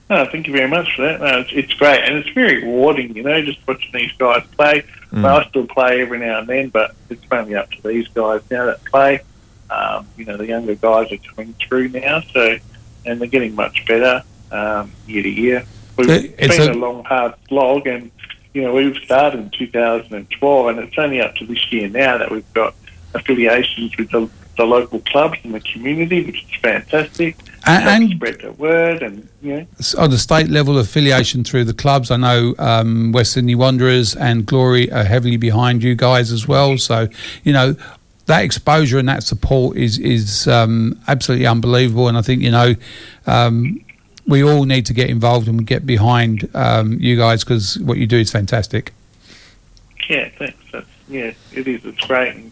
No, 0.10 0.24
thank 0.32 0.46
you 0.46 0.54
very 0.54 0.70
much 0.70 0.96
for 0.96 1.02
that. 1.02 1.20
No, 1.20 1.40
it's, 1.40 1.52
it's 1.52 1.74
great 1.74 2.04
and 2.04 2.16
it's 2.18 2.30
very 2.30 2.64
rewarding, 2.64 3.16
you 3.16 3.24
know, 3.24 3.42
just 3.42 3.60
watching 3.68 3.92
these 3.92 4.12
guys 4.14 4.44
play. 4.56 4.86
Mm. 5.12 5.24
Well, 5.24 5.38
I 5.38 5.48
still 5.50 5.68
play 5.68 6.02
every 6.02 6.20
now 6.20 6.40
and 6.40 6.48
then, 6.48 6.70
but 6.70 6.96
it's 7.10 7.24
mainly 7.30 7.56
up 7.56 7.72
to 7.72 7.88
these 7.88 8.08
guys 8.10 8.42
now 8.50 8.66
that 8.66 8.84
play. 8.86 9.22
Um, 9.70 10.08
you 10.18 10.26
know, 10.26 10.38
the 10.38 10.46
younger 10.46 10.76
guys 10.76 11.12
are 11.12 11.18
coming 11.18 11.56
through 11.60 11.90
now, 11.90 12.22
so 12.22 12.58
and 13.06 13.22
they're 13.22 13.28
getting 13.28 13.56
much 13.56 13.86
better 13.86 14.24
um, 14.52 14.92
year 15.08 15.24
to 15.24 15.30
year. 15.30 15.64
We've 15.98 16.10
It's 16.10 16.58
been 16.58 16.70
a- 16.70 16.74
a, 16.74 16.76
long, 16.76 17.04
hard 17.04 17.34
slog, 17.48 17.88
and 17.88 18.12
you 18.54 18.64
know 18.64 18.74
we've 18.74 18.98
started 18.98 19.40
in 19.40 19.50
2012, 19.52 20.68
and 20.68 20.80
it's 20.80 20.98
only 20.98 21.22
up 21.22 21.36
to 21.36 21.46
this 21.46 21.72
year 21.72 21.90
now 21.90 22.18
that 22.18 22.32
we've 22.32 22.54
got 22.54 22.76
affiliations 23.14 23.96
with 23.98 24.12
the, 24.12 24.30
the 24.58 24.66
local 24.66 25.00
clubs 25.00 25.38
in 25.44 25.52
the 25.52 25.62
community, 25.62 26.26
which 26.26 26.44
is 26.44 26.60
fantastic. 26.62 27.38
And- 27.68 28.12
spread 28.12 28.42
the 28.42 28.52
word, 28.52 29.02
and 29.02 29.28
you 29.42 29.58
know. 29.58 29.68
on 29.98 30.10
the 30.12 30.18
state 30.18 30.50
level 30.50 30.78
affiliation 30.78 31.44
through 31.44 31.66
the 31.66 31.74
clubs. 31.74 32.12
I 32.12 32.18
know 32.18 32.54
um, 32.60 33.12
West 33.12 33.34
Sydney 33.34 33.56
Wanderers 33.56 34.16
and 34.16 34.46
Glory 34.46 34.92
are 34.92 35.04
heavily 35.04 35.38
behind 35.38 35.82
you 35.84 35.96
guys 35.96 36.32
as 36.32 36.48
well. 36.48 36.78
So, 36.78 37.08
you 37.44 37.54
know, 37.54 37.76
that 38.28 38.44
exposure 38.44 39.00
and 39.00 39.10
that 39.10 39.24
support 39.24 39.78
is 39.78 39.98
is 39.98 40.48
um, 40.48 41.00
absolutely 41.08 41.48
unbelievable. 41.48 42.08
And 42.08 42.18
I 42.18 42.22
think 42.22 42.42
you 42.42 42.52
know. 42.52 42.76
Um, 43.28 43.82
we 44.28 44.44
all 44.44 44.64
need 44.64 44.88
to 44.88 44.94
get 44.94 45.10
involved 45.10 45.48
and 45.48 45.68
get 45.68 45.86
behind 45.86 46.50
um, 46.56 46.94
you 47.00 47.16
guys 47.16 47.44
because 47.44 47.78
what 47.80 47.98
you 47.98 48.08
do 48.08 48.18
is 48.18 48.32
fantastic. 48.32 48.92
Yeah, 50.10 50.30
thanks. 50.38 50.58
That's, 50.72 50.88
yeah, 51.08 51.34
it 51.54 51.68
is. 51.68 51.86
It's 51.86 52.06
great. 52.08 52.36
And 52.36 52.52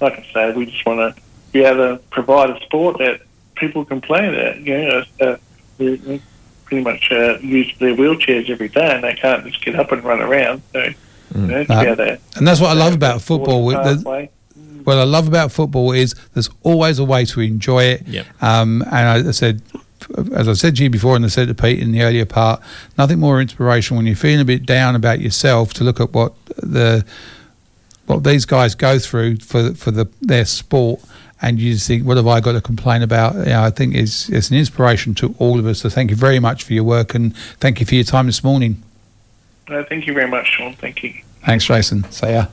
like 0.00 0.18
I 0.18 0.26
say, 0.32 0.52
we 0.52 0.66
just 0.66 0.84
want 0.86 1.16
to 1.16 1.22
be 1.52 1.64
able 1.64 1.96
to 1.96 2.02
provide 2.10 2.50
a 2.50 2.60
sport 2.60 2.98
that 2.98 3.22
people 3.58 3.84
can 3.84 4.00
play 4.00 4.30
that. 4.30 4.58
You 4.60 4.78
know, 4.88 5.02
uh, 5.20 5.36
they, 5.78 5.96
they 5.96 6.20
pretty 6.64 6.82
much 6.84 7.10
uh, 7.10 7.38
use 7.38 7.72
their 7.78 7.94
wheelchairs 7.94 8.50
every 8.50 8.68
day 8.68 8.94
and 8.94 9.04
they 9.04 9.14
can't 9.14 9.44
just 9.46 9.64
get 9.64 9.74
up 9.76 9.92
and 9.92 10.02
run 10.04 10.20
around. 10.20 10.62
So, 10.72 10.82
you 11.34 11.40
know, 11.40 11.64
to 11.64 11.72
No. 11.84 11.96
be 11.96 12.16
And 12.36 12.46
that's 12.46 12.60
what 12.60 12.70
I 12.70 12.74
love 12.74 12.94
about 12.94 13.22
football. 13.22 13.70
Sports 13.70 13.84
There's- 13.84 13.98
pathway. 14.02 14.30
What 14.84 14.96
I 14.96 15.02
love 15.04 15.28
about 15.28 15.52
football 15.52 15.92
is 15.92 16.14
there's 16.32 16.48
always 16.62 16.98
a 16.98 17.04
way 17.04 17.26
to 17.26 17.40
enjoy 17.40 17.82
it. 17.84 18.06
Yep. 18.08 18.26
Um, 18.40 18.80
and 18.90 19.26
I, 19.26 19.28
I 19.28 19.32
said, 19.32 19.60
as 20.34 20.48
I 20.48 20.54
said 20.54 20.76
to 20.76 20.82
you 20.84 20.88
before, 20.88 21.14
and 21.14 21.24
I 21.26 21.28
said 21.28 21.48
to 21.48 21.54
Pete 21.54 21.80
in 21.80 21.92
the 21.92 22.00
earlier 22.02 22.24
part, 22.24 22.62
nothing 22.96 23.18
more 23.18 23.38
inspirational 23.40 23.98
when 23.98 24.06
you're 24.06 24.16
feeling 24.16 24.40
a 24.40 24.44
bit 24.46 24.64
down 24.64 24.94
about 24.96 25.20
yourself 25.20 25.74
to 25.74 25.84
look 25.84 26.00
at 26.00 26.12
what 26.14 26.32
the 26.56 27.04
what 28.06 28.24
these 28.24 28.46
guys 28.46 28.74
go 28.74 28.98
through 28.98 29.36
for 29.38 29.74
for 29.74 29.90
the 29.90 30.08
their 30.22 30.46
sport. 30.46 31.00
And 31.40 31.60
you 31.60 31.72
just 31.74 31.86
think, 31.86 32.04
what 32.04 32.16
have 32.16 32.26
I 32.26 32.40
got 32.40 32.52
to 32.52 32.60
complain 32.60 33.02
about? 33.02 33.34
You 33.34 33.44
know, 33.46 33.62
I 33.62 33.70
think 33.70 33.94
it's, 33.94 34.28
it's 34.28 34.50
an 34.50 34.56
inspiration 34.56 35.14
to 35.16 35.34
all 35.38 35.58
of 35.58 35.66
us. 35.66 35.80
So 35.80 35.88
thank 35.88 36.10
you 36.10 36.16
very 36.16 36.40
much 36.40 36.64
for 36.64 36.72
your 36.72 36.84
work 36.84 37.14
and 37.14 37.36
thank 37.60 37.78
you 37.80 37.86
for 37.86 37.94
your 37.94 38.04
time 38.04 38.26
this 38.26 38.42
morning. 38.42 38.82
No, 39.68 39.84
thank 39.84 40.06
you 40.06 40.14
very 40.14 40.28
much, 40.28 40.48
Sean. 40.48 40.74
Thank 40.74 41.02
you. 41.02 41.14
Thanks, 41.44 41.64
Jason. 41.64 42.10
See 42.10 42.32
ya. 42.32 42.46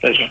Pleasure. 0.00 0.30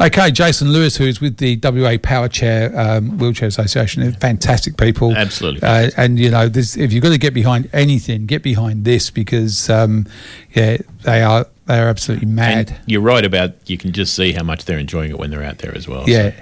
Okay, 0.00 0.30
Jason 0.30 0.72
Lewis, 0.72 0.96
who 0.96 1.04
is 1.04 1.20
with 1.20 1.38
the 1.38 1.58
WA 1.62 1.96
Power 2.00 2.28
Chair 2.28 2.72
um, 2.78 3.18
Wheelchair 3.18 3.48
Association, 3.48 4.02
they're 4.02 4.12
fantastic 4.12 4.76
people. 4.76 5.14
Absolutely. 5.14 5.62
Uh, 5.62 5.90
and 5.96 6.18
you 6.18 6.30
know, 6.30 6.48
this, 6.48 6.76
if 6.76 6.92
you've 6.92 7.02
got 7.02 7.10
to 7.10 7.18
get 7.18 7.34
behind 7.34 7.68
anything, 7.72 8.26
get 8.26 8.42
behind 8.42 8.84
this 8.84 9.10
because 9.10 9.68
um, 9.68 10.06
yeah, 10.52 10.76
they 11.02 11.22
are 11.22 11.46
they 11.66 11.80
are 11.80 11.88
absolutely 11.88 12.28
mad. 12.28 12.70
And 12.70 12.80
you're 12.86 13.00
right 13.00 13.24
about 13.24 13.54
you 13.68 13.76
can 13.76 13.92
just 13.92 14.14
see 14.14 14.32
how 14.32 14.44
much 14.44 14.66
they're 14.66 14.78
enjoying 14.78 15.10
it 15.10 15.18
when 15.18 15.30
they're 15.30 15.42
out 15.42 15.58
there 15.58 15.76
as 15.76 15.88
well. 15.88 16.04
Yeah. 16.08 16.32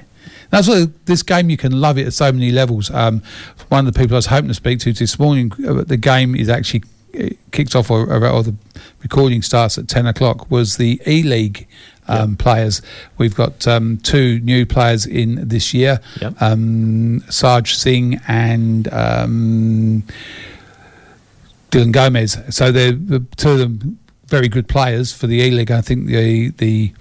That's 0.50 0.68
what 0.68 1.06
this 1.06 1.22
game 1.22 1.50
you 1.50 1.56
can 1.56 1.80
love 1.80 1.98
it 1.98 2.06
at 2.06 2.12
so 2.12 2.30
many 2.30 2.52
levels. 2.52 2.90
Um, 2.90 3.22
one 3.68 3.86
of 3.86 3.92
the 3.92 3.98
people 3.98 4.14
I 4.14 4.18
was 4.18 4.26
hoping 4.26 4.48
to 4.48 4.54
speak 4.54 4.78
to 4.80 4.92
this 4.92 5.18
morning, 5.18 5.50
uh, 5.66 5.82
the 5.82 5.96
game 5.96 6.36
is 6.36 6.48
actually 6.48 6.84
it 7.12 7.38
kicks 7.50 7.74
off 7.74 7.90
or, 7.90 8.12
or 8.12 8.42
the 8.42 8.54
recording 9.02 9.42
starts 9.42 9.78
at 9.78 9.88
ten 9.88 10.06
o'clock. 10.06 10.50
Was 10.50 10.76
the 10.76 11.00
E 11.06 11.22
League 11.22 11.66
um, 12.08 12.36
players? 12.36 12.82
We've 13.18 13.34
got 13.34 13.66
um, 13.66 13.98
two 13.98 14.40
new 14.40 14.66
players 14.66 15.06
in 15.06 15.48
this 15.48 15.72
year, 15.74 16.00
Yep. 16.20 16.40
um, 16.42 17.20
Sarge 17.30 17.74
Singh 17.74 18.20
and. 18.28 18.92
Um, 18.92 20.04
Dylan 21.70 21.92
Gomez. 21.92 22.38
So 22.50 22.70
they're 22.70 22.92
the 22.92 23.24
two 23.36 23.50
of 23.50 23.58
them 23.58 23.98
very 24.28 24.48
good 24.48 24.68
players 24.68 25.12
for 25.12 25.26
the 25.26 25.36
E 25.40 25.50
League. 25.50 25.70
I 25.72 25.80
think 25.80 26.06
the 26.06 26.50
the 26.50 26.92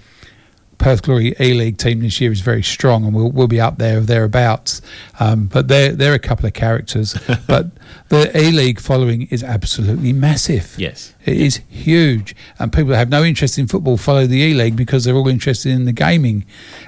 Perth 0.78 1.02
Glory 1.02 1.34
E 1.40 1.54
League 1.54 1.78
team 1.78 2.00
this 2.00 2.20
year 2.20 2.30
is 2.30 2.40
very 2.40 2.62
strong, 2.62 3.04
and 3.04 3.14
we'll 3.14 3.30
we'll 3.30 3.48
be 3.48 3.60
up 3.60 3.78
there 3.78 3.98
or 3.98 4.00
thereabouts. 4.00 4.82
Um, 5.18 5.46
but 5.46 5.68
they're 5.68 5.92
they're 5.92 6.14
a 6.14 6.18
couple 6.18 6.46
of 6.46 6.52
characters. 6.52 7.16
but 7.46 7.66
the 8.08 8.36
E 8.38 8.50
League 8.50 8.80
following 8.80 9.22
is 9.30 9.42
absolutely 9.42 10.12
massive. 10.12 10.74
Yes. 10.78 11.14
It 11.24 11.36
is 11.38 11.60
huge, 11.68 12.36
and 12.58 12.72
people 12.72 12.90
that 12.90 12.98
have 12.98 13.08
no 13.08 13.24
interest 13.24 13.58
in 13.58 13.66
football 13.66 13.96
follow 13.96 14.26
the 14.26 14.38
E 14.38 14.54
League 14.54 14.76
because 14.76 15.04
they're 15.04 15.16
all 15.16 15.28
interested 15.28 15.72
in 15.72 15.84
the 15.84 15.92
gaming. 15.92 16.44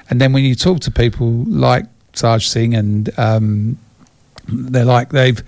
And 0.09 0.21
then 0.21 0.33
when 0.33 0.43
you 0.43 0.55
talk 0.55 0.79
to 0.81 0.91
people 0.91 1.43
like 1.45 1.85
Sarge 2.13 2.47
Singh, 2.47 2.75
and 2.75 3.17
um, 3.19 3.77
they're 4.47 4.85
like 4.85 5.09
they've 5.09 5.41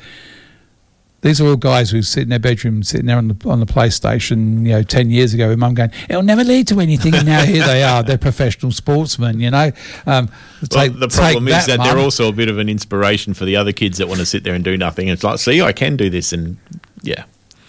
these 1.21 1.39
are 1.39 1.47
all 1.47 1.55
guys 1.55 1.91
who 1.91 2.01
sit 2.01 2.23
in 2.23 2.29
their 2.29 2.39
bedroom, 2.39 2.83
sitting 2.83 3.05
there 3.05 3.17
on 3.17 3.27
the 3.27 3.49
on 3.49 3.59
the 3.59 3.65
PlayStation, 3.65 4.65
you 4.65 4.73
know, 4.73 4.83
ten 4.83 5.09
years 5.11 5.33
ago. 5.33 5.49
With 5.49 5.59
mum 5.59 5.73
going, 5.75 5.91
"It'll 6.09 6.23
never 6.23 6.43
lead 6.43 6.67
to 6.69 6.79
anything." 6.79 7.13
And 7.15 7.25
now 7.25 7.41
here 7.43 7.65
they 7.65 7.83
are. 7.83 8.01
They're 8.03 8.17
professional 8.17 8.71
sportsmen, 8.71 9.39
you 9.39 9.51
know. 9.51 9.71
Um, 10.05 10.29
Well, 10.71 10.87
take- 10.89 10.99
the 10.99 11.07
problem 11.07 11.47
is 11.47 11.65
that 11.67 11.77
Mum. 11.77 11.87
they're 11.87 11.97
also 11.99 12.27
a 12.27 12.31
bit 12.33 12.49
of 12.49 12.57
an 12.57 12.69
inspiration 12.69 13.33
for 13.33 13.45
the 13.45 13.55
other 13.55 13.71
kids 13.71 13.97
that 13.99 14.07
want 14.07 14.19
to 14.19 14.25
sit 14.25 14.43
there 14.43 14.53
and 14.53 14.63
do 14.63 14.77
nothing. 14.77 15.07
It's 15.07 15.23
like, 15.23 15.39
see, 15.39 15.61
I 15.61 15.71
can 15.73 15.95
do 15.95 16.09
this, 16.09 16.33
and 16.33 16.57
yeah, 17.03 17.23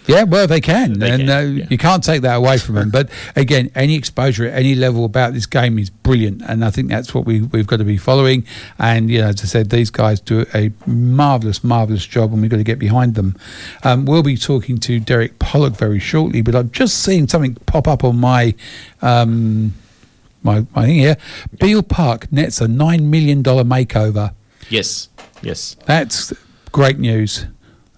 Yeah, 0.05 0.23
well, 0.23 0.47
they 0.47 0.59
can, 0.59 0.99
They 0.99 1.11
and 1.11 1.27
can, 1.27 1.29
uh, 1.29 1.65
you 1.69 1.77
can't 1.77 2.03
take 2.03 2.23
that 2.23 2.35
away 2.35 2.57
from 2.57 2.75
them. 2.75 2.89
But 2.89 3.09
again, 3.35 3.71
any 3.73 3.95
exposure 3.95 4.45
at 4.45 4.53
any 4.53 4.75
level 4.75 5.05
about 5.05 5.33
this 5.33 5.45
game 5.45 5.79
is 5.79 5.89
brilliant, 5.89 6.41
and 6.41 6.65
I 6.65 6.71
think 6.71 6.89
that's 6.89 7.13
what 7.13 7.25
we 7.25 7.41
we've 7.41 7.67
got 7.67 7.77
to 7.77 7.85
be 7.85 7.97
following. 7.97 8.45
And 8.79 9.09
you 9.09 9.21
know, 9.21 9.27
as 9.27 9.41
I 9.41 9.45
said, 9.45 9.69
these 9.69 9.89
guys 9.89 10.19
do 10.19 10.45
a 10.53 10.71
marvelous, 10.85 11.63
marvelous 11.63 12.05
job, 12.05 12.33
and 12.33 12.41
we've 12.41 12.51
got 12.51 12.57
to 12.57 12.63
get 12.63 12.79
behind 12.79 13.15
them. 13.15 13.37
Um, 13.83 14.05
we'll 14.05 14.23
be 14.23 14.35
talking 14.37 14.77
to 14.79 14.99
Derek 14.99 15.39
Pollock 15.39 15.73
very 15.73 15.99
shortly, 15.99 16.41
but 16.41 16.55
I've 16.55 16.71
just 16.71 17.01
seen 17.01 17.27
something 17.27 17.55
pop 17.65 17.87
up 17.87 18.03
on 18.03 18.17
my. 18.17 18.55
Um, 19.01 19.73
my, 20.45 20.65
my 20.75 20.85
thing 20.85 20.99
here, 20.99 21.15
Beale 21.57 21.81
Park 21.83 22.29
nets 22.29 22.59
a 22.59 22.67
nine 22.67 23.09
million 23.09 23.41
dollar 23.41 23.63
makeover. 23.63 24.33
yes, 24.69 25.07
yes, 25.41 25.77
That's 25.85 26.33
great 26.73 26.99
news. 26.99 27.45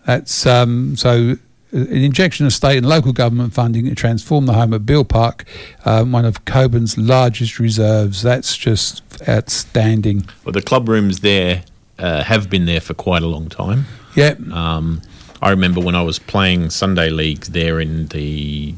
That's 0.06 0.45
um, 0.45 0.95
so 0.95 1.38
an 1.72 1.88
injection 1.88 2.46
of 2.46 2.54
state 2.54 2.78
and 2.78 2.86
local 2.86 3.14
government 3.14 3.54
funding 3.54 3.86
to 3.86 3.96
transform 3.96 4.46
the 4.46 4.54
home 4.54 4.74
at 4.74 4.86
Beale 4.86 5.04
Park, 5.04 5.46
um, 5.84 6.12
one 6.12 6.26
of 6.26 6.46
Cockburn's 6.46 6.98
largest 6.98 7.60
reserves. 7.60 8.22
That's 8.22 8.56
just 8.56 9.02
outstanding. 9.28 10.28
Well, 10.44 10.54
the 10.54 10.62
club 10.62 10.88
rooms 10.88 11.20
there 11.20 11.64
uh, 12.00 12.24
have 12.24 12.50
been 12.50 12.66
there 12.66 12.82
for 12.82 12.94
quite 12.94 13.24
a 13.24 13.28
long 13.28 13.50
time. 13.50 13.86
Yeah. 14.16 14.36
Um, 14.52 15.02
I 15.42 15.50
remember 15.50 15.82
when 15.82 15.96
I 15.96 16.02
was 16.02 16.20
playing 16.20 16.70
Sunday 16.70 17.10
leagues 17.10 17.50
there 17.50 17.80
in 17.80 18.08
the 18.08 18.76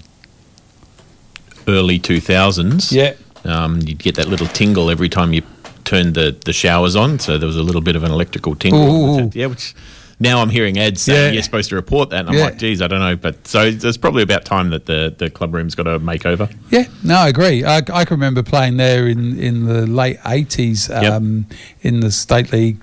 early 1.68 2.00
2000s. 2.00 2.92
Yeah. 2.92 3.14
Um, 3.46 3.80
you'd 3.82 4.00
get 4.00 4.16
that 4.16 4.28
little 4.28 4.48
tingle 4.48 4.90
every 4.90 5.10
time 5.10 5.34
you 5.34 5.44
turned 5.86 6.16
the, 6.16 6.36
the 6.46 6.54
showers 6.54 6.96
on. 6.96 7.20
So 7.20 7.38
there 7.38 7.48
was 7.48 7.56
a 7.56 7.64
little 7.64 7.82
bit 7.82 7.96
of 7.96 8.04
an 8.04 8.12
electrical 8.12 8.56
tingle. 8.56 9.20
Ooh. 9.20 9.32
Yeah, 9.34 9.48
which 9.48 9.74
now 10.20 10.42
I'm 10.42 10.50
hearing 10.50 10.80
ads 10.80 11.02
saying 11.02 11.26
Yeah. 11.26 11.32
you're 11.32 11.44
supposed 11.44 11.70
to 11.70 11.76
report 11.76 12.10
that. 12.10 12.22
And 12.22 12.30
I'm 12.30 12.36
Yeah. 12.36 12.46
like, 12.46 12.58
geez, 12.58 12.82
I 12.82 12.88
don't 12.88 13.00
know. 13.00 13.16
But 13.16 13.48
so 13.48 13.62
it's 13.64 13.98
probably 13.98 14.24
about 14.24 14.46
time 14.46 14.70
that 14.72 14.86
the, 14.88 15.14
the 15.18 15.30
club 15.30 15.54
room's 15.54 15.76
got 15.76 15.86
a 15.88 16.00
makeover. 16.00 16.52
Yeah, 16.72 16.86
no, 17.04 17.16
I 17.18 17.28
agree. 17.30 17.64
I, 17.64 17.78
I 17.78 17.82
can 18.06 18.08
remember 18.18 18.42
playing 18.44 18.78
there 18.78 19.08
in, 19.08 19.38
in 19.40 19.66
the 19.66 19.86
late 19.86 20.18
80s 20.22 20.90
um, 21.12 21.46
in 21.82 22.00
the 22.00 22.12
State 22.12 22.52
League 22.52 22.78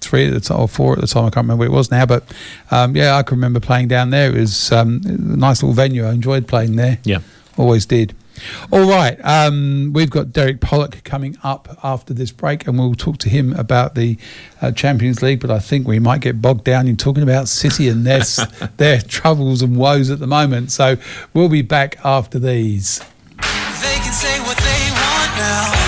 three 0.00 0.26
at 0.26 0.32
the 0.32 0.40
time, 0.40 0.58
or 0.60 0.66
four 0.68 0.94
at 0.94 1.00
the 1.02 1.06
time. 1.06 1.24
I 1.26 1.28
can't 1.30 1.44
remember 1.44 1.58
what 1.66 1.66
it 1.74 1.76
was 1.76 1.90
now. 1.90 2.06
But 2.06 2.24
um, 2.70 2.96
yeah, 2.96 3.16
I 3.16 3.22
can 3.22 3.36
remember 3.36 3.60
playing 3.60 3.88
down 3.88 4.08
there. 4.10 4.30
It 4.34 4.40
was 4.40 4.72
um, 4.72 5.02
a 5.04 5.08
nice 5.10 5.62
little 5.62 5.74
venue. 5.74 6.06
I 6.06 6.12
enjoyed 6.12 6.48
playing 6.48 6.76
there. 6.76 6.98
Yeah. 7.04 7.18
Always 7.58 7.84
did. 7.84 8.14
All 8.70 8.88
right, 8.88 9.18
um, 9.24 9.92
we've 9.92 10.10
got 10.10 10.32
Derek 10.32 10.60
Pollock 10.60 11.02
coming 11.04 11.36
up 11.42 11.78
after 11.82 12.14
this 12.14 12.30
break, 12.30 12.66
and 12.66 12.78
we'll 12.78 12.94
talk 12.94 13.18
to 13.18 13.28
him 13.28 13.52
about 13.54 13.94
the 13.94 14.16
uh, 14.60 14.72
Champions 14.72 15.22
League. 15.22 15.40
But 15.40 15.50
I 15.50 15.58
think 15.58 15.86
we 15.86 15.98
might 15.98 16.20
get 16.20 16.40
bogged 16.40 16.64
down 16.64 16.88
in 16.88 16.96
talking 16.96 17.22
about 17.22 17.48
City 17.48 17.88
and 17.88 18.06
their 18.06 18.22
their 18.76 19.00
troubles 19.00 19.62
and 19.62 19.76
woes 19.76 20.10
at 20.10 20.18
the 20.18 20.26
moment. 20.26 20.70
So 20.70 20.96
we'll 21.34 21.48
be 21.48 21.62
back 21.62 21.98
after 22.04 22.38
these. 22.38 23.00
They 23.38 23.96
can 23.96 24.12
say 24.12 24.40
what 24.40 24.56
they 24.58 24.90
want 24.90 25.36
now. 25.36 25.79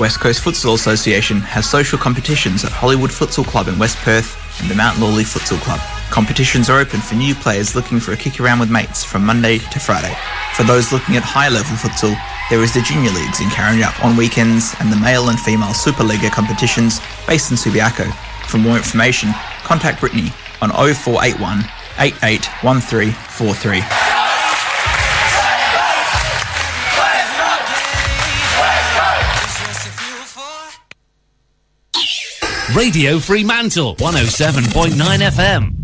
West 0.00 0.18
Coast 0.18 0.42
Futsal 0.42 0.74
Association 0.74 1.40
has 1.40 1.68
social 1.68 1.98
competitions 1.98 2.64
at 2.64 2.72
Hollywood 2.72 3.10
Futsal 3.10 3.44
Club 3.44 3.68
in 3.68 3.78
West 3.78 3.98
Perth 3.98 4.34
and 4.58 4.70
the 4.70 4.74
Mount 4.74 4.98
Lawley 4.98 5.24
Futsal 5.24 5.60
Club. 5.60 5.78
Competitions 6.08 6.70
are 6.70 6.80
open 6.80 7.00
for 7.00 7.16
new 7.16 7.34
players 7.34 7.74
looking 7.74 8.00
for 8.00 8.12
a 8.12 8.16
kick 8.16 8.40
around 8.40 8.60
with 8.60 8.70
mates 8.70 9.04
from 9.04 9.26
Monday 9.26 9.58
to 9.58 9.78
Friday. 9.78 10.16
For 10.54 10.62
those 10.62 10.90
looking 10.90 11.16
at 11.16 11.22
high 11.22 11.50
level 11.50 11.76
futsal, 11.76 12.16
there 12.48 12.62
is 12.62 12.72
the 12.72 12.80
Junior 12.80 13.10
Leagues 13.10 13.42
in 13.42 13.48
Karrinyup 13.48 14.02
on 14.02 14.16
weekends 14.16 14.74
and 14.80 14.90
the 14.90 14.96
male 14.96 15.28
and 15.28 15.38
female 15.38 15.74
Superliga 15.76 16.30
competitions 16.30 16.98
based 17.26 17.50
in 17.50 17.58
Subiaco. 17.58 18.10
For 18.48 18.56
more 18.56 18.78
information, 18.78 19.34
contact 19.64 20.00
Brittany 20.00 20.32
on 20.62 20.70
0481 20.70 21.58
881343. 22.00 24.19
Radio 32.74 33.18
Fremantle 33.18 33.96
107.9 33.96 34.92
FM. 34.94 35.74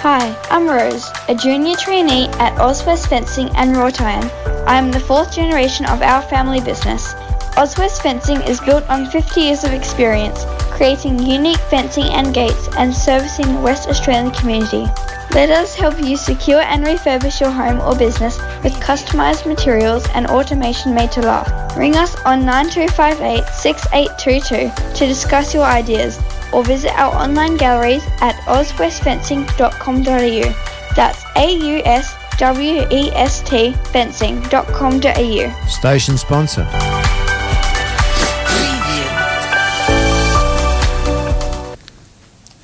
Hi, 0.00 0.36
I'm 0.50 0.68
Rose, 0.68 1.08
a 1.28 1.34
junior 1.36 1.76
trainee 1.76 2.26
at 2.40 2.56
Auswest 2.58 3.08
Fencing 3.08 3.50
and 3.50 3.76
Wrought 3.76 4.00
Iron. 4.00 4.24
I 4.66 4.76
am 4.76 4.90
the 4.90 4.98
fourth 4.98 5.32
generation 5.32 5.86
of 5.86 6.02
our 6.02 6.22
family 6.22 6.60
business. 6.60 7.14
Auswest 7.54 8.02
Fencing 8.02 8.40
is 8.42 8.60
built 8.60 8.88
on 8.90 9.06
50 9.06 9.40
years 9.40 9.62
of 9.62 9.72
experience, 9.72 10.44
creating 10.78 11.18
unique 11.18 11.60
fencing 11.68 12.04
and 12.04 12.32
gates 12.32 12.68
and 12.78 12.94
servicing 12.94 13.52
the 13.52 13.60
West 13.60 13.88
Australian 13.88 14.30
community. 14.30 14.86
Let 15.32 15.50
us 15.50 15.74
help 15.74 16.00
you 16.00 16.16
secure 16.16 16.60
and 16.60 16.86
refurbish 16.86 17.40
your 17.40 17.50
home 17.50 17.80
or 17.80 17.96
business 17.98 18.38
with 18.62 18.72
customized 18.74 19.44
materials 19.44 20.06
and 20.14 20.28
automation 20.28 20.94
made 20.94 21.10
to 21.12 21.20
last. 21.20 21.76
Ring 21.76 21.96
us 21.96 22.14
on 22.24 22.46
9258 22.46 23.44
6822 23.52 24.94
to 24.94 25.06
discuss 25.06 25.52
your 25.52 25.64
ideas 25.64 26.20
or 26.52 26.62
visit 26.64 26.92
our 26.92 27.12
online 27.14 27.56
galleries 27.56 28.06
at 28.20 28.36
auswestfencing.com.au. 28.46 30.54
That's 30.94 31.24
A-U-S-W-E-S-T 31.36 32.12
fencing.com.au. 33.72 35.66
Station 35.66 36.16
sponsor. 36.16 37.07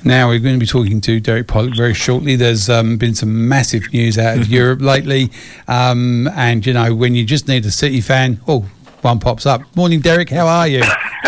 Now 0.07 0.27
we're 0.27 0.37
going 0.37 0.53
to 0.53 0.59
be 0.59 0.67
talking 0.67 1.01
to 1.01 1.19
Derek 1.19 1.47
Pollock 1.47 1.75
very 1.75 1.95
shortly. 1.95 2.35
There's 2.35 2.69
um, 2.69 2.97
been 2.97 3.15
some 3.15 3.49
massive 3.49 3.91
news 3.91 4.19
out 4.19 4.37
of 4.37 4.47
Europe 4.49 4.79
lately, 4.79 5.31
um, 5.67 6.27
and 6.35 6.63
you 6.63 6.73
know 6.73 6.93
when 6.93 7.15
you 7.15 7.25
just 7.25 7.47
need 7.47 7.65
a 7.65 7.71
City 7.71 8.01
fan, 8.01 8.39
oh, 8.47 8.69
one 9.01 9.19
pops 9.19 9.47
up. 9.47 9.63
Morning, 9.75 10.01
Derek. 10.01 10.29
How 10.29 10.45
are 10.45 10.67
you? 10.67 10.83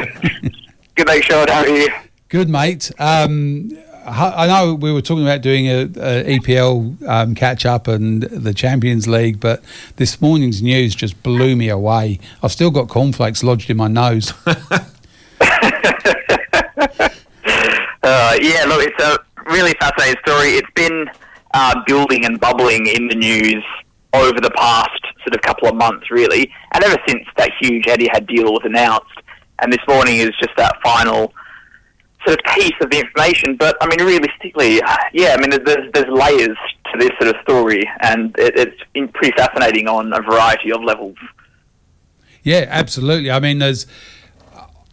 Good 0.95 1.07
day, 1.07 1.21
Sean. 1.21 1.47
How 1.47 1.61
are 1.61 1.67
you? 1.67 1.89
Good, 2.29 2.49
mate. 2.49 2.91
Um, 2.99 3.71
I 4.05 4.45
know 4.45 4.75
we 4.75 4.93
were 4.93 5.01
talking 5.01 5.23
about 5.23 5.41
doing 5.41 5.65
a, 5.65 5.81
a 5.81 6.37
EPL 6.37 7.07
um, 7.09 7.33
catch 7.33 7.65
up 7.65 7.87
and 7.87 8.21
the 8.23 8.53
Champions 8.53 9.07
League, 9.07 9.39
but 9.39 9.63
this 9.95 10.21
morning's 10.21 10.61
news 10.61 10.93
just 10.93 11.21
blew 11.23 11.55
me 11.55 11.69
away. 11.69 12.19
I've 12.43 12.51
still 12.51 12.69
got 12.69 12.89
cornflakes 12.89 13.43
lodged 13.43 13.71
in 13.71 13.77
my 13.77 13.87
nose. 13.87 14.33
Yeah, 18.41 18.65
look, 18.65 18.83
it's 18.83 19.03
a 19.03 19.17
really 19.51 19.73
fascinating 19.79 20.21
story. 20.25 20.49
It's 20.49 20.71
been 20.75 21.09
uh, 21.53 21.81
building 21.85 22.25
and 22.25 22.39
bubbling 22.39 22.87
in 22.87 23.07
the 23.07 23.15
news 23.15 23.63
over 24.13 24.39
the 24.39 24.51
past 24.51 25.01
sort 25.23 25.35
of 25.35 25.41
couple 25.41 25.67
of 25.67 25.75
months, 25.75 26.09
really, 26.11 26.51
and 26.73 26.83
ever 26.83 26.97
since 27.07 27.23
that 27.37 27.51
huge 27.59 27.85
Etihad 27.85 28.27
deal 28.27 28.51
was 28.53 28.61
announced. 28.63 29.05
And 29.59 29.73
this 29.73 29.81
morning 29.87 30.17
is 30.17 30.31
just 30.39 30.55
that 30.57 30.75
final 30.83 31.33
sort 32.25 32.39
of 32.39 32.53
piece 32.53 32.75
of 32.81 32.89
the 32.89 32.99
information. 32.99 33.55
But 33.55 33.77
I 33.81 33.87
mean, 33.87 34.05
realistically, 34.05 34.81
yeah, 35.13 35.35
I 35.35 35.37
mean, 35.37 35.49
there's 35.49 35.91
there's 35.93 36.09
layers 36.09 36.57
to 36.91 36.97
this 36.99 37.11
sort 37.19 37.35
of 37.35 37.41
story, 37.41 37.89
and 38.01 38.35
it, 38.37 38.75
it's 38.93 39.11
pretty 39.13 39.35
fascinating 39.35 39.87
on 39.87 40.13
a 40.13 40.21
variety 40.21 40.71
of 40.71 40.83
levels. 40.83 41.17
Yeah, 42.43 42.65
absolutely. 42.69 43.31
I 43.31 43.39
mean, 43.39 43.59
there's 43.59 43.87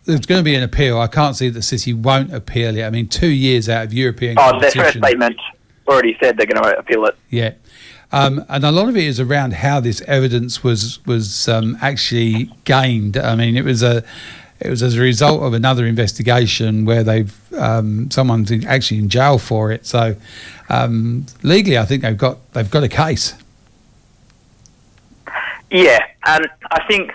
there's 0.04 0.26
going 0.26 0.40
to 0.40 0.44
be 0.44 0.54
an 0.54 0.62
appeal. 0.62 0.98
I 0.98 1.06
can't 1.06 1.36
see 1.36 1.48
that 1.48 1.62
City 1.62 1.92
won't 1.92 2.32
appeal 2.32 2.76
it. 2.76 2.84
I 2.84 2.90
mean, 2.90 3.08
two 3.08 3.28
years 3.28 3.68
out 3.68 3.84
of 3.84 3.94
European 3.94 4.36
Oh, 4.38 4.60
their 4.60 4.70
first 4.70 4.98
statement 4.98 5.36
already 5.88 6.16
said 6.20 6.36
they're 6.36 6.46
going 6.46 6.62
to 6.62 6.78
appeal 6.78 7.04
it. 7.06 7.16
Yeah. 7.30 7.54
Um, 8.12 8.44
and 8.48 8.64
a 8.64 8.70
lot 8.70 8.88
of 8.88 8.96
it 8.96 9.04
is 9.04 9.18
around 9.18 9.54
how 9.54 9.80
this 9.80 10.00
evidence 10.02 10.62
was 10.62 11.04
was 11.04 11.48
um, 11.48 11.76
actually 11.80 12.50
gained. 12.64 13.16
I 13.16 13.34
mean, 13.34 13.56
it 13.56 13.64
was 13.64 13.82
a 13.82 14.04
it 14.60 14.70
was 14.70 14.82
as 14.84 14.96
a 14.96 15.00
result 15.00 15.42
of 15.42 15.52
another 15.52 15.84
investigation 15.84 16.84
where 16.84 17.02
they've 17.02 17.52
um, 17.54 18.10
someone's 18.12 18.52
in, 18.52 18.64
actually 18.66 18.98
in 18.98 19.08
jail 19.08 19.38
for 19.38 19.72
it. 19.72 19.84
So 19.84 20.14
um, 20.68 21.26
legally, 21.42 21.76
I 21.76 21.84
think 21.86 22.02
they've 22.02 22.16
got 22.16 22.52
they've 22.52 22.70
got 22.70 22.84
a 22.84 22.88
case. 22.88 23.34
Yeah, 25.70 25.98
and 26.24 26.48
I 26.70 26.86
think 26.86 27.10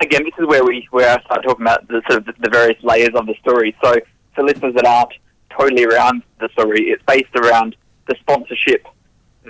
again 0.00 0.24
this 0.24 0.34
is 0.38 0.46
where 0.46 0.64
we 0.64 0.86
where 0.90 1.10
I 1.18 1.22
start 1.22 1.42
talking 1.44 1.62
about 1.66 1.86
the 1.88 2.02
sort 2.08 2.26
of 2.28 2.34
the 2.38 2.50
various 2.50 2.82
layers 2.82 3.14
of 3.14 3.26
the 3.26 3.34
story. 3.40 3.76
So 3.82 3.96
for 4.34 4.44
listeners 4.44 4.74
that 4.74 4.86
aren't 4.86 5.12
totally 5.50 5.84
around 5.84 6.22
the 6.40 6.48
story, 6.50 6.90
it's 6.90 7.02
based 7.04 7.34
around 7.34 7.76
the 8.06 8.14
sponsorship 8.20 8.86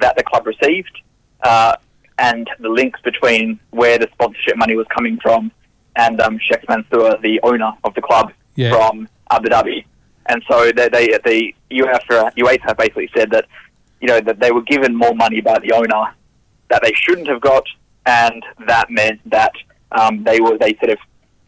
that 0.00 0.16
the 0.16 0.22
club 0.22 0.46
received 0.46 0.96
uh, 1.42 1.74
and 2.18 2.48
the 2.60 2.68
links 2.68 3.00
between 3.02 3.58
where 3.70 3.98
the 3.98 4.08
sponsorship 4.12 4.56
money 4.56 4.74
was 4.76 4.86
coming 4.94 5.18
from 5.20 5.50
and 5.96 6.20
um, 6.20 6.38
Sheikh 6.38 6.68
Mansour, 6.68 7.18
the 7.22 7.40
owner 7.42 7.72
of 7.84 7.94
the 7.94 8.00
club 8.02 8.32
Yeah. 8.56 8.70
from 8.72 9.08
Abu 9.30 9.48
Dhabi. 9.48 9.84
And 10.26 10.42
so 10.48 10.70
they, 10.72 10.88
they 10.88 11.06
the 11.24 11.54
UEFA 11.70 12.32
UEFA 12.36 12.76
basically 12.76 13.10
said 13.16 13.30
that 13.30 13.46
you 14.00 14.08
know 14.08 14.20
that 14.20 14.38
they 14.40 14.52
were 14.52 14.62
given 14.62 14.94
more 14.94 15.14
money 15.14 15.40
by 15.40 15.58
the 15.58 15.72
owner 15.72 16.14
that 16.70 16.82
they 16.82 16.92
shouldn't 16.92 17.26
have 17.28 17.40
got, 17.40 17.64
and 18.06 18.44
that 18.66 18.90
meant 18.90 19.20
that 19.30 19.52
um, 19.92 20.22
they 20.24 20.40
were 20.40 20.58
they 20.58 20.74
sort 20.74 20.90
of, 20.90 20.98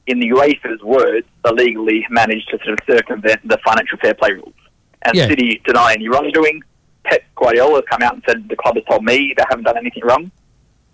in 0.07 0.19
the 0.21 0.29
UEFA's 0.31 0.83
words, 0.83 1.27
illegally 1.45 2.07
managed 2.11 2.49
to 2.51 2.59
sort 2.65 2.71
of 2.71 2.79
circumvent 2.89 3.47
the 3.47 3.59
financial 3.65 3.99
fair 3.99 4.15
play 4.15 4.33
rules. 4.33 4.55
And 5.03 5.15
Yeah. 5.15 5.27
City 5.29 5.61
deny 5.67 5.93
any 5.95 6.09
wrongdoing. 6.09 6.63
Pep 7.05 7.23
Guardiola 7.37 7.77
has 7.77 7.85
come 7.91 8.03
out 8.03 8.15
and 8.15 8.23
said 8.29 8.49
the 8.49 8.57
club 8.57 8.75
has 8.77 8.85
told 8.85 9.05
me 9.05 9.33
they 9.37 9.45
haven't 9.49 9.65
done 9.65 9.77
anything 9.79 10.03
wrong. 10.05 10.31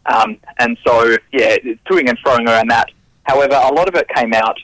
Um, 0.06 0.38
and 0.58 0.78
so, 0.86 1.10
yeah, 1.32 1.56
it's 1.64 1.80
toing 1.90 2.08
and 2.08 2.16
throwing 2.22 2.46
around 2.48 2.70
that. 2.70 2.90
However, 3.24 3.54
a 3.54 3.72
lot 3.72 3.88
of 3.88 3.96
it 3.96 4.06
came 4.14 4.32
out 4.34 4.56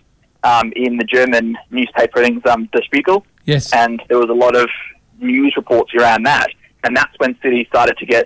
um, 0.44 0.72
in 0.76 0.96
the 0.96 1.04
German 1.04 1.56
newspaper, 1.70 2.20
I 2.20 2.24
think 2.24 2.46
um, 2.46 2.68
Der 2.72 2.82
Spiegel, 2.84 3.26
Yes. 3.44 3.72
and 3.72 4.00
there 4.08 4.18
was 4.18 4.30
a 4.30 4.34
lot 4.34 4.54
of 4.54 4.68
news 5.20 5.54
reports 5.56 5.92
around 5.98 6.24
that. 6.26 6.48
And 6.84 6.96
that's 6.96 7.12
when 7.18 7.36
City 7.42 7.64
started 7.68 7.96
to 7.98 8.06
get 8.06 8.24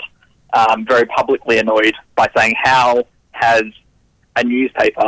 um, 0.52 0.84
very 0.86 1.06
publicly 1.06 1.58
annoyed 1.58 1.94
by 2.16 2.28
saying, 2.36 2.54
"How 2.62 3.04
has 3.32 3.62
a 4.36 4.44
newspaper 4.44 5.06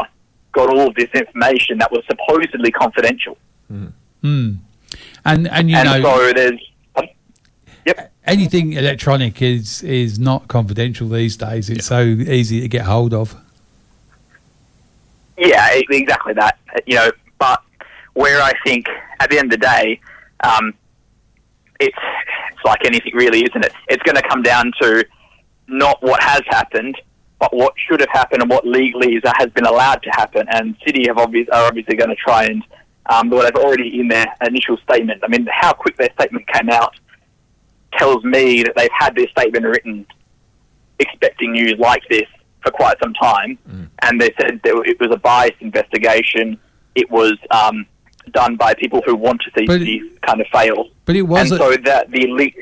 got 0.52 0.70
all 0.70 0.88
of 0.88 0.94
this 0.94 1.10
information 1.14 1.78
that 1.78 1.90
was 1.92 2.02
supposedly 2.06 2.70
confidential?" 2.70 3.36
Hmm. 3.68 3.86
And 5.24 5.48
and 5.48 5.70
you 5.70 5.76
and 5.76 6.02
know 6.02 6.02
so 6.02 6.32
there's 6.32 6.60
Yep, 7.88 8.12
anything 8.26 8.74
electronic 8.74 9.40
is 9.40 9.82
is 9.82 10.18
not 10.18 10.46
confidential 10.48 11.08
these 11.08 11.38
days. 11.38 11.70
It's 11.70 11.86
so 11.86 12.02
easy 12.02 12.60
to 12.60 12.68
get 12.68 12.84
hold 12.84 13.14
of. 13.14 13.34
Yeah, 15.38 15.70
exactly 15.72 16.34
that. 16.34 16.58
You 16.86 16.96
know, 16.96 17.10
but 17.38 17.62
where 18.12 18.42
I 18.42 18.52
think 18.62 18.88
at 19.20 19.30
the 19.30 19.38
end 19.38 19.54
of 19.54 19.60
the 19.60 19.66
day, 19.66 20.00
um, 20.44 20.74
it's 21.80 21.96
it's 22.52 22.64
like 22.66 22.84
anything 22.84 23.14
really, 23.14 23.40
isn't 23.44 23.64
it? 23.64 23.72
It's 23.88 24.02
going 24.02 24.16
to 24.16 24.28
come 24.28 24.42
down 24.42 24.70
to 24.82 25.06
not 25.68 26.02
what 26.02 26.22
has 26.22 26.42
happened, 26.48 26.94
but 27.38 27.54
what 27.54 27.72
should 27.76 28.00
have 28.00 28.08
happened 28.10 28.42
and 28.42 28.50
what 28.50 28.66
legally 28.66 29.14
is, 29.14 29.22
has 29.36 29.50
been 29.50 29.66
allowed 29.66 30.02
to 30.02 30.10
happen. 30.10 30.46
And 30.50 30.76
City 30.84 31.06
have 31.06 31.18
obvious, 31.18 31.48
are 31.52 31.66
obviously 31.66 31.96
going 31.96 32.10
to 32.10 32.16
try 32.16 32.44
and 32.44 32.62
um, 33.10 33.30
what 33.30 33.42
they've 33.44 33.62
already 33.64 34.00
in 34.00 34.08
their 34.08 34.26
initial 34.44 34.76
statement. 34.78 35.22
I 35.24 35.28
mean, 35.28 35.46
how 35.50 35.72
quick 35.72 35.96
their 35.96 36.10
statement 36.18 36.46
came 36.48 36.68
out 36.68 36.94
tells 37.96 38.22
me 38.24 38.62
that 38.64 38.74
they've 38.76 38.90
had 38.92 39.14
this 39.14 39.30
statement 39.30 39.64
written 39.64 40.06
expecting 40.98 41.52
news 41.52 41.74
like 41.78 42.02
this 42.10 42.26
for 42.62 42.70
quite 42.72 42.96
some 43.00 43.14
time, 43.14 43.56
and 44.02 44.20
they 44.20 44.32
said 44.40 44.60
that 44.64 44.82
it 44.84 44.98
was 45.00 45.10
a 45.12 45.16
biased 45.16 45.60
investigation. 45.60 46.58
It 46.96 47.08
was 47.10 47.34
um, 47.52 47.86
done 48.32 48.56
by 48.56 48.74
people 48.74 49.00
who 49.06 49.14
want 49.14 49.40
to 49.42 49.50
see 49.56 49.64
But- 49.64 49.78
City 49.78 50.02
kind 50.22 50.40
of 50.40 50.48
fail. 50.48 50.88
But 51.04 51.14
it 51.16 51.22
was 51.22 51.52
and 51.52 51.60
a- 51.60 51.64
so 51.64 51.76
that 51.84 52.10
the 52.10 52.24
elite. 52.24 52.56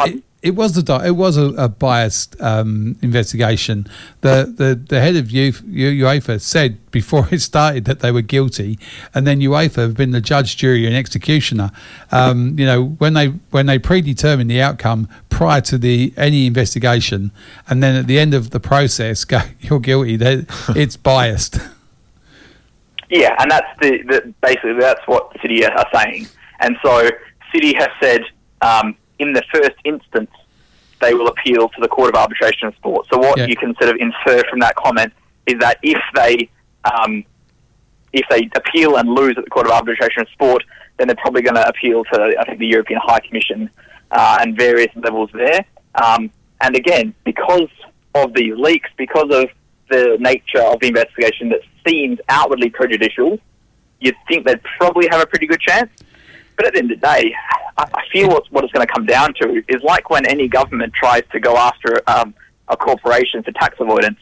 It 0.00 0.22
was 0.50 0.76
a 0.76 1.06
it 1.06 1.12
was 1.12 1.36
a, 1.36 1.44
a 1.54 1.68
biased 1.68 2.40
um, 2.40 2.96
investigation. 3.00 3.86
The, 4.22 4.52
the 4.56 4.74
the 4.74 5.00
head 5.00 5.14
of 5.16 5.26
UEFA 5.28 6.40
said 6.40 6.90
before 6.90 7.28
it 7.32 7.40
started 7.40 7.84
that 7.84 8.00
they 8.00 8.10
were 8.10 8.22
guilty, 8.22 8.78
and 9.14 9.26
then 9.26 9.40
UEFA 9.40 9.76
have 9.76 9.96
been 9.96 10.10
the 10.10 10.20
judge, 10.20 10.56
jury, 10.56 10.84
and 10.86 10.94
executioner. 10.96 11.70
Um, 12.10 12.58
you 12.58 12.66
know 12.66 12.84
when 12.98 13.14
they 13.14 13.28
when 13.50 13.66
they 13.66 13.78
predetermine 13.78 14.48
the 14.48 14.60
outcome 14.60 15.08
prior 15.30 15.60
to 15.62 15.78
the 15.78 16.12
any 16.16 16.46
investigation, 16.46 17.30
and 17.68 17.82
then 17.82 17.94
at 17.94 18.06
the 18.08 18.18
end 18.18 18.34
of 18.34 18.50
the 18.50 18.60
process, 18.60 19.24
go 19.32 19.40
you're 19.60 19.80
guilty. 19.80 20.16
They- 20.16 20.44
It's 20.74 20.96
biased. 20.96 21.58
Yeah, 23.10 23.36
and 23.38 23.50
that's 23.50 23.68
the, 23.80 24.02
the 24.08 24.34
basically 24.40 24.74
that's 24.80 25.06
what 25.06 25.30
City 25.42 25.64
are 25.66 25.86
saying. 25.94 26.26
And 26.60 26.76
so 26.82 27.10
City 27.52 27.74
has 27.74 27.88
said 28.00 28.22
um, 28.62 28.96
in 29.22 29.32
the 29.32 29.42
first 29.54 29.76
instance 29.84 30.30
they 31.00 31.14
will 31.14 31.28
appeal 31.34 31.68
to 31.74 31.80
the 31.80 31.88
Court 31.88 32.08
of 32.10 32.14
Arbitration 32.24 32.68
of 32.68 32.74
Sport. 32.76 33.02
So 33.10 33.18
what 33.18 33.36
Yeah. 33.38 33.46
you 33.46 33.56
can 33.56 33.74
sort 33.80 33.90
of 33.92 33.96
infer 34.06 34.38
from 34.48 34.60
that 34.60 34.74
comment 34.76 35.12
is 35.46 35.58
that 35.64 35.76
if 35.82 36.00
they 36.14 36.48
um, 36.92 37.24
if 38.12 38.26
they 38.32 38.42
appeal 38.60 38.96
and 38.96 39.08
lose 39.08 39.34
at 39.38 39.44
the 39.44 39.50
Court 39.50 39.66
of 39.66 39.72
Arbitration 39.72 40.20
of 40.22 40.28
Sport, 40.36 40.62
then 40.96 41.06
they're 41.08 41.16
probably 41.24 41.42
going 41.42 41.54
to 41.62 41.66
appeal 41.72 42.04
to 42.12 42.16
I 42.40 42.44
think 42.44 42.58
the 42.58 42.66
European 42.76 43.00
High 43.02 43.20
Commission 43.20 43.70
uh, 44.10 44.38
and 44.40 44.56
various 44.56 44.92
levels 44.96 45.30
there. 45.32 45.64
Um, 46.04 46.30
and 46.60 46.76
again, 46.82 47.14
because 47.24 47.72
of 48.14 48.34
these 48.34 48.54
leaks, 48.66 48.90
because 48.96 49.30
of 49.40 49.46
the 49.90 50.16
nature 50.20 50.62
of 50.70 50.78
the 50.80 50.88
investigation 50.88 51.48
that 51.50 51.60
seems 51.86 52.18
outwardly 52.28 52.70
prejudicial, 52.70 53.38
you'd 54.00 54.16
think 54.28 54.46
they'd 54.46 54.62
probably 54.78 55.06
have 55.10 55.20
a 55.20 55.26
pretty 55.26 55.46
good 55.46 55.60
chance. 55.60 55.90
But 56.56 56.66
at 56.66 56.72
the 56.74 56.78
end 56.80 56.92
of 56.92 57.00
the 57.00 57.06
day, 57.06 57.34
I, 57.78 57.84
I 57.94 58.02
feel 58.12 58.28
what, 58.28 58.44
what 58.50 58.64
it's 58.64 58.72
going 58.72 58.86
to 58.86 58.92
come 58.92 59.06
down 59.06 59.34
to 59.34 59.62
is 59.68 59.82
like 59.82 60.10
when 60.10 60.26
any 60.26 60.48
government 60.48 60.92
tries 60.94 61.22
to 61.32 61.40
go 61.40 61.56
after 61.56 62.00
um, 62.06 62.34
a 62.68 62.76
corporation 62.76 63.42
for 63.42 63.52
tax 63.52 63.76
avoidance. 63.80 64.18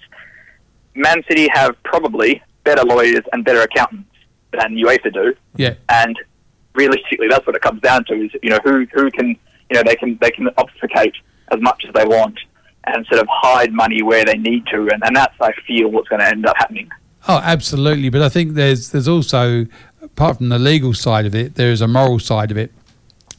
Man 0.95 1.23
City 1.29 1.49
have 1.53 1.81
probably 1.83 2.43
better 2.65 2.83
lawyers 2.85 3.25
and 3.33 3.45
better 3.45 3.63
accountants 3.63 4.09
than 4.53 4.75
UEFA 4.77 5.13
do, 5.13 5.35
Yeah. 5.57 5.75
and 5.89 6.17
realistically, 6.75 7.29
that's 7.29 7.47
what 7.47 7.55
it 7.57 7.63
comes 7.63 7.81
down 7.81 8.05
to: 8.07 8.15
is 8.15 8.31
you 8.43 8.51
know 8.51 8.59
who 8.65 8.87
who 8.93 9.11
can 9.11 9.29
you 9.29 9.75
know 9.75 9.83
they 9.85 9.95
can 9.97 10.19
they 10.21 10.31
can 10.31 10.49
obfuscate 10.59 11.15
as 11.53 11.61
much 11.61 11.85
as 11.87 11.95
they 11.95 12.05
want 12.05 12.39
and 12.85 13.07
sort 13.07 13.21
of 13.21 13.29
hide 13.31 13.73
money 13.73 14.03
where 14.03 14.25
they 14.25 14.35
need 14.39 14.67
to, 14.67 14.89
and, 14.93 15.03
and 15.05 15.15
that's 15.15 15.35
I 15.41 15.53
feel 15.67 15.89
what's 15.91 16.09
going 16.09 16.21
to 16.21 16.27
end 16.27 16.47
up 16.47 16.57
happening. 16.57 16.89
Oh, 17.29 17.41
absolutely. 17.45 18.09
But 18.09 18.23
I 18.23 18.29
think 18.29 18.55
there's 18.55 18.91
there's 18.91 19.07
also, 19.09 19.67
apart 20.03 20.39
from 20.39 20.49
the 20.49 20.59
legal 20.59 20.95
side 20.95 21.27
of 21.27 21.35
it, 21.35 21.55
there 21.55 21.71
is 21.71 21.81
a 21.83 21.87
moral 21.89 22.19
side 22.19 22.51
of 22.51 22.57
it, 22.57 22.73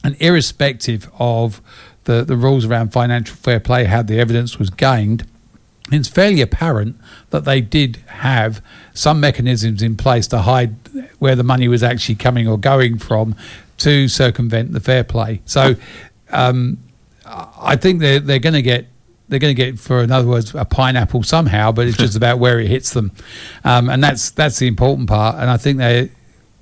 and 0.04 0.16
irrespective 0.20 1.10
of 1.18 1.60
the 2.04 2.24
the 2.24 2.36
rules 2.36 2.64
around 2.64 2.92
financial 2.92 3.36
fair 3.36 3.60
play, 3.60 3.84
how 3.84 4.02
the 4.02 4.18
evidence 4.18 4.58
was 4.58 4.70
gained. 4.70 5.26
It's 5.90 6.08
fairly 6.08 6.40
apparent 6.40 6.96
that 7.30 7.44
they 7.44 7.60
did 7.60 7.96
have 8.06 8.62
some 8.94 9.20
mechanisms 9.20 9.82
in 9.82 9.96
place 9.96 10.26
to 10.28 10.38
hide 10.38 10.74
where 11.18 11.36
the 11.36 11.42
money 11.42 11.68
was 11.68 11.82
actually 11.82 12.14
coming 12.14 12.48
or 12.48 12.56
going 12.56 12.98
from 12.98 13.34
to 13.78 14.08
circumvent 14.08 14.72
the 14.72 14.80
fair 14.80 15.04
play. 15.04 15.40
So, 15.44 15.74
um, 16.30 16.78
I 17.26 17.76
think 17.76 18.00
they're 18.00 18.20
they're 18.20 18.38
going 18.38 18.54
to 18.54 18.62
get 18.62 18.86
they're 19.28 19.38
going 19.38 19.56
to 19.56 19.62
get, 19.62 19.78
for 19.78 20.02
in 20.02 20.12
other 20.12 20.28
words, 20.28 20.54
a 20.54 20.66
pineapple 20.66 21.22
somehow, 21.22 21.72
but 21.72 21.86
it's 21.86 21.96
just 21.96 22.16
about 22.18 22.38
where 22.38 22.60
it 22.60 22.68
hits 22.68 22.92
them, 22.92 23.12
um, 23.64 23.88
and 23.88 24.04
that's 24.04 24.30
that's 24.30 24.58
the 24.58 24.66
important 24.66 25.08
part. 25.08 25.36
And 25.36 25.48
I 25.48 25.56
think 25.56 25.78
they 25.78 26.10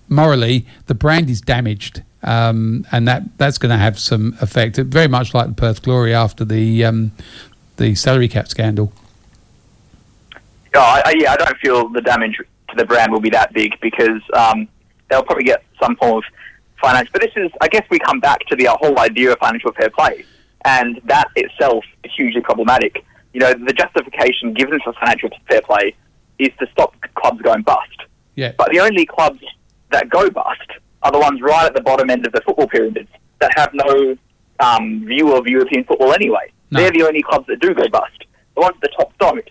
morally 0.09 0.67
the 0.87 0.95
brand 0.95 1.31
is 1.31 1.41
damaged, 1.41 2.03
um, 2.23 2.87
and 2.93 3.09
that 3.09 3.23
that's 3.39 3.59
going 3.59 3.71
to 3.71 3.79
have 3.79 3.99
some 3.99 4.37
effect. 4.41 4.77
Very 4.77 5.09
much 5.09 5.35
like 5.35 5.49
the 5.49 5.55
Perth 5.55 5.83
Glory 5.83 6.15
after 6.15 6.45
the 6.45 6.85
um, 6.85 7.13
the 7.77 7.95
salary 7.95 8.29
cap 8.29 8.49
scandal. 8.49 8.93
Oh, 10.75 10.81
I, 10.81 11.03
I, 11.07 11.15
yeah, 11.17 11.33
I 11.33 11.37
don't 11.37 11.57
feel 11.59 11.89
the 11.89 12.01
damage 12.01 12.37
to 12.37 12.77
the 12.77 12.85
brand 12.85 13.11
will 13.11 13.21
be 13.21 13.31
that 13.31 13.53
big 13.53 13.79
because 13.81 14.23
um, 14.35 14.69
they'll 15.09 15.25
probably 15.25 15.45
get 15.45 15.65
some 15.83 15.97
form 15.97 16.19
of 16.19 16.25
financial. 16.81 17.11
But 17.13 17.23
this 17.23 17.33
is, 17.37 17.51
I 17.61 17.69
guess, 17.69 17.85
we 17.91 17.99
come 17.99 18.21
back 18.21 18.41
to 18.47 18.57
the 18.57 18.67
whole 18.67 18.99
idea 18.99 19.33
of 19.33 19.39
financial 19.39 19.73
fair 19.73 19.91
play, 19.91 20.25
and 20.65 21.01
that 21.05 21.29
itself 21.37 21.85
is 22.05 22.13
hugely 22.17 22.41
problematic. 22.41 23.05
You 23.33 23.41
know, 23.41 23.53
the 23.55 23.73
justification 23.73 24.55
given 24.55 24.79
for 24.81 24.93
financial 24.95 25.31
fair 25.49 25.63
play 25.63 25.95
is 26.39 26.51
to 26.59 26.67
stop 26.73 26.95
clubs 27.15 27.43
going 27.43 27.63
bust. 27.63 27.89
Yeah. 28.37 28.53
But 28.57 28.71
the 28.71 28.81
only 28.81 29.07
clubs 29.07 29.43
that 29.91 30.09
go 30.09 30.31
bust 30.31 30.71
are 31.03 31.13
the 31.13 31.19
ones 31.19 31.41
right 31.41 31.67
at 31.67 31.75
the 31.75 31.83
bottom 31.83 32.11
end 32.11 32.27
of 32.27 32.33
the 32.33 32.41
football 32.43 32.69
pyramid 32.69 33.09
that 33.41 33.51
have 33.57 33.71
no 33.73 34.17
um, 34.61 35.05
view 35.07 35.35
of 35.35 35.47
European 35.47 35.85
football 35.85 36.13
anyway. 36.13 36.53
They're 36.71 36.93
the 36.93 37.03
only 37.03 37.23
clubs 37.23 37.47
that 37.49 37.61
do 37.61 37.75
go 37.75 37.89
bust. 37.89 38.25
The 38.55 38.61
ones 38.61 38.77
at 38.77 38.83
the 38.83 38.97
top 38.97 39.13
don't. 39.19 39.49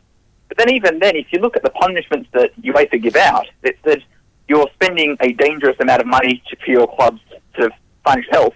But 0.48 0.58
then 0.58 0.70
even 0.72 1.00
then, 1.00 1.16
if 1.16 1.28
you 1.32 1.40
look 1.40 1.56
at 1.56 1.64
the 1.64 1.70
punishments 1.70 2.30
that 2.34 2.60
UEFA 2.62 3.02
give 3.02 3.16
out, 3.16 3.48
it's 3.64 3.82
that 3.84 4.00
you're 4.48 4.70
spending 4.74 5.18
a 5.20 5.34
dangerous 5.34 5.76
amount 5.80 6.02
of 6.02 6.08
money 6.08 6.42
to, 6.50 6.56
for 6.58 6.72
your 6.72 6.88
club's 6.88 7.22
sort 7.56 7.72
of 7.72 7.72
financial 8.06 8.32
health. 8.32 8.54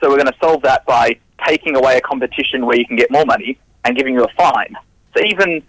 So 0.00 0.08
we're 0.08 0.16
going 0.16 0.32
to 0.32 0.38
solve 0.42 0.62
that 0.62 0.84
by 0.86 1.18
taking 1.46 1.76
away 1.76 1.96
a 1.96 2.00
competition 2.00 2.66
where 2.66 2.76
you 2.76 2.86
can 2.86 2.96
get 2.96 3.10
more 3.10 3.24
money 3.24 3.58
and 3.84 3.96
giving 3.96 4.14
you 4.14 4.24
a 4.24 4.28
fine. 4.36 4.74
So 5.16 5.24
even 5.24 5.62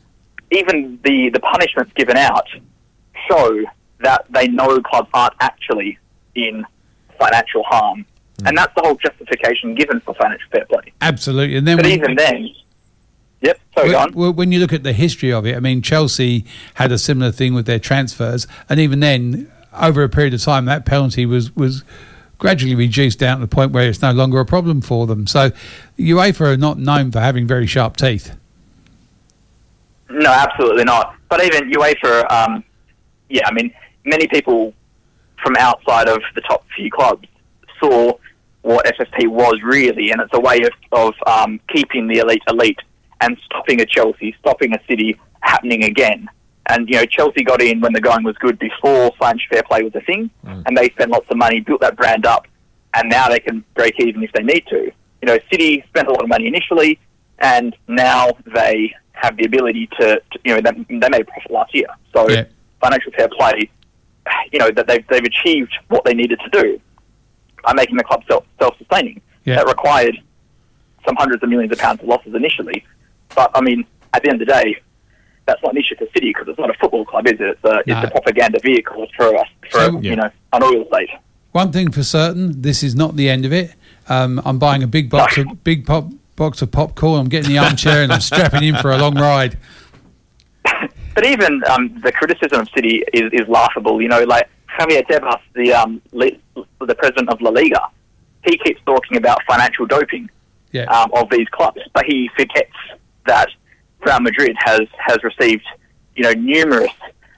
even 0.52 0.99
the, 1.03 1.30
the 1.30 1.39
punishments 1.39 1.93
given 1.95 2.18
out 2.18 2.48
show 3.30 3.64
that 3.99 4.26
they 4.30 4.48
know 4.48 4.81
clubs 4.81 5.10
aren't 5.14 5.34
actually 5.39 5.98
in 6.35 6.65
financial 7.19 7.63
harm. 7.63 8.05
And 8.45 8.57
that's 8.57 8.73
the 8.75 8.81
whole 8.81 8.95
justification 8.95 9.75
given 9.75 9.99
for 9.99 10.15
financial 10.15 10.49
fair 10.51 10.65
play. 10.65 10.91
Absolutely, 11.01 11.57
and 11.57 11.67
then 11.67 11.77
But 11.77 11.85
when- 11.85 11.93
even 11.93 12.15
then, 12.15 12.49
yep, 13.41 13.59
sorry, 13.75 13.93
on. 13.93 14.13
when 14.13 14.51
you 14.51 14.59
look 14.59 14.73
at 14.73 14.81
the 14.81 14.93
history 14.93 15.31
of 15.31 15.45
it, 15.45 15.55
I 15.55 15.59
mean, 15.59 15.83
Chelsea 15.83 16.45
had 16.75 16.91
a 16.91 16.97
similar 16.97 17.31
thing 17.31 17.53
with 17.53 17.67
their 17.67 17.77
transfers, 17.77 18.47
and 18.67 18.79
even 18.79 18.99
then, 18.99 19.51
over 19.79 20.01
a 20.03 20.09
period 20.09 20.33
of 20.33 20.41
time, 20.41 20.65
that 20.65 20.85
penalty 20.85 21.25
was 21.25 21.55
was 21.55 21.83
gradually 22.39 22.73
reduced 22.73 23.19
down 23.19 23.37
to 23.37 23.41
the 23.45 23.47
point 23.47 23.71
where 23.71 23.87
it's 23.87 24.01
no 24.01 24.11
longer 24.11 24.39
a 24.39 24.45
problem 24.45 24.81
for 24.81 25.05
them. 25.05 25.27
So, 25.27 25.51
UEFA 25.99 26.53
are 26.53 26.57
not 26.57 26.79
known 26.79 27.11
for 27.11 27.19
having 27.19 27.45
very 27.45 27.67
sharp 27.67 27.95
teeth. 27.95 28.31
No, 30.09 30.31
absolutely 30.31 30.83
not. 30.83 31.15
But 31.29 31.43
even 31.45 31.69
UEFA, 31.71 32.29
um, 32.31 32.63
yeah, 33.29 33.47
I 33.47 33.53
mean, 33.53 33.71
many 34.05 34.27
people 34.27 34.73
from 35.41 35.55
outside 35.57 36.07
of 36.07 36.22
the 36.35 36.41
top 36.41 36.65
few 36.76 36.89
clubs 36.89 37.27
saw 37.80 38.13
what 38.61 38.85
FFP 38.85 39.27
was 39.27 39.59
really, 39.63 40.11
and 40.11 40.22
it's 40.22 40.34
a 40.34 40.39
way 40.39 40.59
of, 40.61 40.72
of 40.91 41.13
um, 41.26 41.59
keeping 41.73 42.07
the 42.07 42.19
elite 42.19 42.43
elite 42.47 42.80
and 43.19 43.38
stopping 43.45 43.81
a 43.81 43.85
Chelsea, 43.85 44.35
stopping 44.39 44.73
a 44.73 44.80
City 44.88 45.19
happening 45.41 45.84
again. 45.84 46.30
And 46.69 46.88
you 46.88 46.95
know, 46.95 47.05
Chelsea 47.05 47.43
got 47.43 47.61
in 47.61 47.81
when 47.81 47.93
the 47.93 48.01
going 48.01 48.23
was 48.23 48.38
good 48.38 48.59
before 48.59 49.11
financial 49.19 49.47
fair 49.51 49.63
play 49.63 49.81
was 49.81 49.95
a 49.95 50.01
thing, 50.01 50.30
and 50.68 50.77
they 50.77 50.89
spent 50.89 51.11
lots 51.11 51.26
of 51.30 51.38
money, 51.38 51.59
built 51.59 51.81
that 51.81 51.97
brand 51.97 52.26
up, 52.26 52.47
and 52.93 53.09
now 53.09 53.30
they 53.30 53.39
can 53.39 53.63
break 53.73 53.99
even 53.99 54.23
if 54.23 54.31
they 54.34 54.43
need 54.43 54.65
to. 54.68 54.91
You 55.22 55.26
know, 55.26 55.38
City 55.51 55.84
spent 55.89 56.07
a 56.07 56.11
lot 56.11 56.23
of 56.23 56.30
money 56.30 56.47
initially, 56.47 56.99
and 57.39 57.76
now 57.88 58.31
they 58.53 58.93
have 59.13 59.38
the 59.38 59.45
ability 59.45 59.88
to, 59.99 60.22
to 60.31 60.39
you 60.43 60.55
know, 60.55 60.61
they, 60.61 60.97
they 60.99 61.09
made 61.09 61.22
a 61.22 61.26
profit 61.26 61.51
last 61.51 61.76
year. 61.76 61.88
So 62.13 62.27
financial 62.80 63.11
fair 63.11 63.27
play 63.30 63.69
you 64.52 64.60
know, 64.60 64.69
that 64.72 64.88
they've 64.88 65.06
they've 65.07 65.23
achieved 65.23 65.73
what 65.89 66.03
they 66.06 66.14
needed 66.14 66.39
to 66.43 66.49
do 66.61 66.80
by 67.64 67.73
making 67.73 67.98
the 67.98 68.03
club 68.03 68.23
self 68.27 68.45
self 68.60 68.77
sustaining. 68.77 69.22
Yeah. 69.45 69.56
That 69.56 69.68
required 69.68 70.18
some 71.06 71.15
hundreds 71.15 71.41
of 71.41 71.49
millions 71.49 71.72
of 71.72 71.80
pounds 71.80 71.99
of 72.02 72.07
losses 72.07 72.35
initially, 72.35 72.85
but 73.35 73.49
I 73.56 73.61
mean, 73.61 73.85
at 74.14 74.22
the 74.23 74.30
end 74.30 74.41
of 74.41 74.48
the 74.48 74.53
day, 74.53 74.76
that's 75.48 75.61
not 75.64 75.73
an 75.73 75.80
issue 75.80 75.95
for 75.95 76.06
City 76.14 76.27
because 76.30 76.48
it's 76.48 76.60
not 76.60 76.69
a 76.69 76.76
football 76.76 77.06
club, 77.06 77.26
is 77.27 77.34
it? 77.34 77.41
It's 77.41 77.64
a, 77.64 77.81
No. 77.88 77.99
it's 77.99 78.07
a 78.07 78.11
propaganda 78.11 78.60
vehicle 78.60 79.07
for 79.18 79.35
us, 79.35 79.48
for 79.72 79.80
So- 79.80 79.99
you 79.99 80.15
know, 80.15 80.30
an 80.53 80.64
oil 80.64 80.85
state. 80.93 81.10
One 81.53 81.72
thing 81.72 81.91
for 81.91 82.03
certain, 82.03 82.61
this 82.61 82.84
is 82.84 82.95
not 82.95 83.15
the 83.15 83.30
end 83.30 83.45
of 83.45 83.52
it. 83.52 83.73
Um, 84.07 84.41
I'm 84.45 84.60
buying 84.60 84.84
a 84.84 84.88
big 84.88 85.10
box 85.10 85.38
of 85.38 85.64
big 85.64 85.85
pop 85.88 86.06
box 86.35 86.61
of 86.61 86.72
popcorn. 86.72 87.19
I'm 87.19 87.30
getting 87.30 87.52
the 87.52 87.57
armchair 87.57 88.03
and 88.03 88.11
I'm 88.14 88.22
strapping 88.22 88.64
in 88.64 88.76
for 88.77 88.91
a 88.91 88.98
long 88.98 89.15
ride. 89.15 89.57
But 91.13 91.25
even 91.25 91.61
um, 91.69 91.99
the 92.01 92.11
criticism 92.11 92.61
of 92.61 92.69
City 92.75 93.03
is, 93.13 93.31
is 93.33 93.47
laughable. 93.47 94.01
You 94.01 94.07
know, 94.07 94.23
like 94.23 94.49
Javier 94.79 95.05
Tebas, 95.05 95.39
the 95.53 95.73
um, 95.73 96.01
le- 96.11 96.38
the 96.79 96.95
president 96.95 97.29
of 97.29 97.41
La 97.41 97.49
Liga, 97.51 97.81
he 98.45 98.57
keeps 98.57 98.81
talking 98.85 99.17
about 99.17 99.39
financial 99.45 99.85
doping 99.85 100.29
Yeah. 100.71 100.85
um, 100.85 101.11
of 101.13 101.29
these 101.29 101.47
clubs, 101.49 101.81
but 101.93 102.05
he 102.05 102.29
forgets 102.35 102.71
that 103.27 103.49
Real 104.05 104.19
Madrid 104.21 104.55
has 104.59 104.81
has 104.97 105.19
received 105.23 105.65
you 106.15 106.23
know 106.23 106.31
numerous 106.33 106.93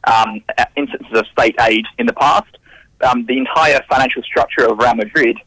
um, 0.06 0.42
instances 0.76 1.18
of 1.18 1.26
state 1.28 1.56
aid 1.62 1.86
in 1.98 2.06
the 2.06 2.14
past. 2.14 2.58
Um, 3.02 3.26
the 3.26 3.38
entire 3.38 3.82
financial 3.90 4.22
structure 4.24 4.66
of 4.66 4.78
Real 4.78 4.96
Madrid 4.96 5.38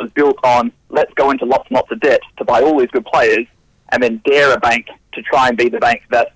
was 0.00 0.10
built 0.12 0.38
on 0.44 0.72
let's 0.88 1.12
go 1.14 1.30
into 1.30 1.44
lots 1.44 1.66
and 1.68 1.76
lots 1.76 1.90
of 1.90 2.00
debt 2.00 2.20
to 2.38 2.44
buy 2.44 2.62
all 2.62 2.78
these 2.78 2.90
good 2.90 3.04
players, 3.06 3.46
and 3.90 4.00
then 4.02 4.22
dare 4.24 4.54
a 4.54 4.60
bank 4.60 4.86
to 5.14 5.22
try 5.22 5.48
and 5.48 5.58
be 5.58 5.68
the 5.68 5.80
bank 5.80 6.02
that 6.10 6.32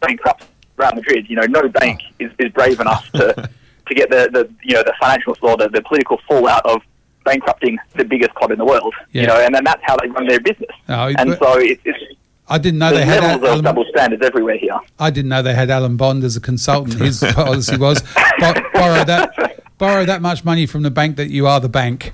bankrupts 0.00 0.46
Real 0.78 0.92
Madrid. 0.94 1.28
You 1.28 1.36
know, 1.36 1.46
no 1.46 1.68
bank 1.68 2.00
is, 2.18 2.30
is 2.38 2.52
brave 2.52 2.80
enough 2.80 3.10
to 3.12 3.34
to 3.88 3.94
get 3.94 4.10
the, 4.10 4.28
the 4.32 4.50
you 4.62 4.74
know 4.74 4.82
the 4.82 4.94
financial 5.00 5.36
or 5.42 5.56
the, 5.56 5.68
the 5.68 5.82
political 5.82 6.20
fallout 6.28 6.64
of 6.66 6.82
bankrupting 7.24 7.78
the 7.96 8.04
biggest 8.04 8.34
club 8.34 8.50
in 8.50 8.58
the 8.58 8.64
world. 8.64 8.94
Yeah. 9.12 9.22
You 9.22 9.28
know, 9.28 9.40
and 9.40 9.54
then 9.54 9.64
that's 9.64 9.82
how 9.82 9.96
they 9.96 10.08
run 10.08 10.26
their 10.26 10.40
business. 10.40 10.70
No, 10.88 11.12
and 11.18 11.36
so 11.38 11.58
it, 11.58 11.80
it's 11.84 12.18
I 12.50 12.58
didn't 12.58 12.78
know 12.78 12.92
they 12.92 13.04
had 13.04 13.22
levels 13.22 13.42
of 13.42 13.48
Alan, 13.48 13.64
double 13.64 13.84
standards 13.90 14.22
everywhere 14.24 14.56
here. 14.56 14.78
I 14.98 15.10
didn't 15.10 15.28
know 15.28 15.42
they 15.42 15.54
had 15.54 15.70
Alan 15.70 15.96
Bond 15.96 16.24
as 16.24 16.36
a 16.36 16.40
consultant. 16.40 16.94
His 16.94 17.22
policy 17.34 17.76
was 17.76 18.02
bo- 18.38 18.54
borrow 18.72 19.04
that 19.04 19.64
borrow 19.76 20.04
that 20.04 20.22
much 20.22 20.44
money 20.44 20.66
from 20.66 20.82
the 20.82 20.90
bank 20.90 21.16
that 21.16 21.28
you 21.28 21.46
are 21.46 21.60
the 21.60 21.68
bank. 21.68 22.12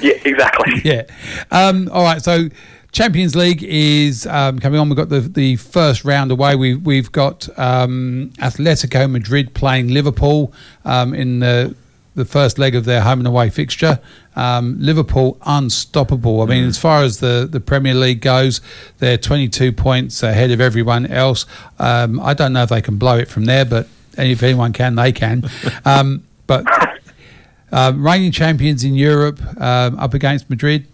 Yeah, 0.00 0.12
exactly. 0.24 0.80
yeah. 0.84 1.02
Um, 1.50 1.88
all 1.92 2.04
right. 2.04 2.22
So 2.22 2.48
Champions 2.92 3.36
League 3.36 3.62
is 3.62 4.26
um, 4.26 4.58
coming 4.58 4.80
on. 4.80 4.88
We've 4.88 4.96
got 4.96 5.08
the, 5.08 5.20
the 5.20 5.56
first 5.56 6.04
round 6.04 6.30
away. 6.30 6.56
We, 6.56 6.74
we've 6.74 7.12
got 7.12 7.48
um, 7.58 8.32
Atletico 8.38 9.10
Madrid 9.10 9.54
playing 9.54 9.88
Liverpool 9.88 10.52
um, 10.84 11.14
in 11.14 11.40
the 11.40 11.74
the 12.16 12.24
first 12.24 12.58
leg 12.58 12.74
of 12.74 12.86
their 12.86 13.02
home 13.02 13.20
and 13.20 13.28
away 13.28 13.50
fixture. 13.50 14.00
Um, 14.34 14.76
Liverpool 14.80 15.38
unstoppable. 15.44 16.40
I 16.40 16.46
mean, 16.46 16.64
as 16.64 16.78
far 16.78 17.02
as 17.02 17.20
the, 17.20 17.46
the 17.48 17.60
Premier 17.60 17.94
League 17.94 18.22
goes, 18.22 18.62
they're 18.98 19.18
22 19.18 19.72
points 19.72 20.22
ahead 20.22 20.50
of 20.50 20.60
everyone 20.60 21.06
else. 21.06 21.44
Um, 21.78 22.18
I 22.20 22.32
don't 22.34 22.54
know 22.54 22.62
if 22.62 22.70
they 22.70 22.80
can 22.80 22.96
blow 22.96 23.18
it 23.18 23.28
from 23.28 23.44
there, 23.44 23.66
but 23.66 23.86
if 24.16 24.42
anyone 24.42 24.72
can, 24.72 24.96
they 24.96 25.12
can. 25.12 25.48
Um, 25.84 26.24
but 26.46 26.64
uh, 27.70 27.92
reigning 27.94 28.32
champions 28.32 28.82
in 28.82 28.94
Europe 28.94 29.40
um, 29.60 29.98
up 29.98 30.14
against 30.14 30.48
Madrid. 30.48 30.86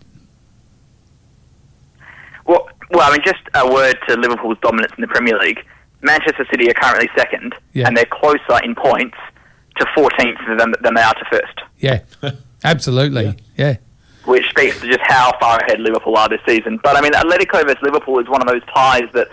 Well, 2.93 2.99
well, 3.01 3.09
I 3.11 3.13
mean, 3.13 3.23
just 3.25 3.41
a 3.55 3.71
word 3.73 3.97
to 4.09 4.17
Liverpool's 4.17 4.59
dominance 4.63 4.93
in 4.97 5.01
the 5.03 5.09
Premier 5.09 5.39
League. 5.39 5.65
Manchester 6.03 6.47
City 6.51 6.69
are 6.69 6.75
currently 6.75 7.09
second, 7.17 7.55
Yeah. 7.73 7.87
and 7.87 7.97
they're 7.97 8.05
closer 8.07 8.63
in 8.65 8.75
points 8.75 9.17
to 9.79 9.87
14th 9.97 10.59
than, 10.59 10.75
than 10.83 10.95
they 10.95 11.01
are 11.03 11.15
to 11.15 11.25
first, 11.31 11.61
Yeah, 11.79 12.01
absolutely. 12.65 13.37
Yeah. 13.57 13.77
which 14.27 14.49
speaks 14.51 14.81
to 14.81 14.87
just 14.87 15.01
how 15.03 15.33
far 15.41 15.59
ahead 15.61 15.81
Liverpool 15.81 16.17
are 16.17 16.29
this 16.29 16.41
season. 16.47 16.79
But 16.83 16.97
I 16.97 17.01
mean, 17.01 17.13
Atletico 17.13 17.65
versus 17.65 17.83
Liverpool 17.83 18.19
is 18.21 18.29
one 18.29 18.43
of 18.43 18.49
those 18.49 18.63
ties 18.75 19.05
that 19.15 19.29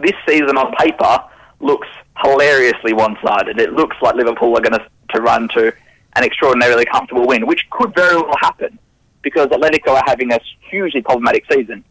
this 0.00 0.12
season 0.28 0.56
on 0.58 0.74
paper 0.76 1.18
looks 1.60 1.88
hilariously 2.24 2.92
one-sided. 2.92 3.60
It 3.60 3.72
looks 3.72 3.96
like 4.02 4.14
Liverpool 4.16 4.56
are 4.56 4.60
going 4.60 4.72
to 4.78 4.86
to 5.14 5.20
run 5.20 5.46
to 5.54 5.72
an 6.16 6.24
extraordinarily 6.24 6.84
comfortable 6.86 7.26
win, 7.26 7.46
which 7.46 7.68
could 7.70 7.94
very 7.94 8.16
well 8.16 8.34
happen 8.40 8.78
because 9.22 9.46
Atletico 9.48 9.88
are 9.90 10.02
having 10.06 10.32
a 10.32 10.38
hugely 10.70 11.02
problematic 11.02 11.44
season. 11.52 11.84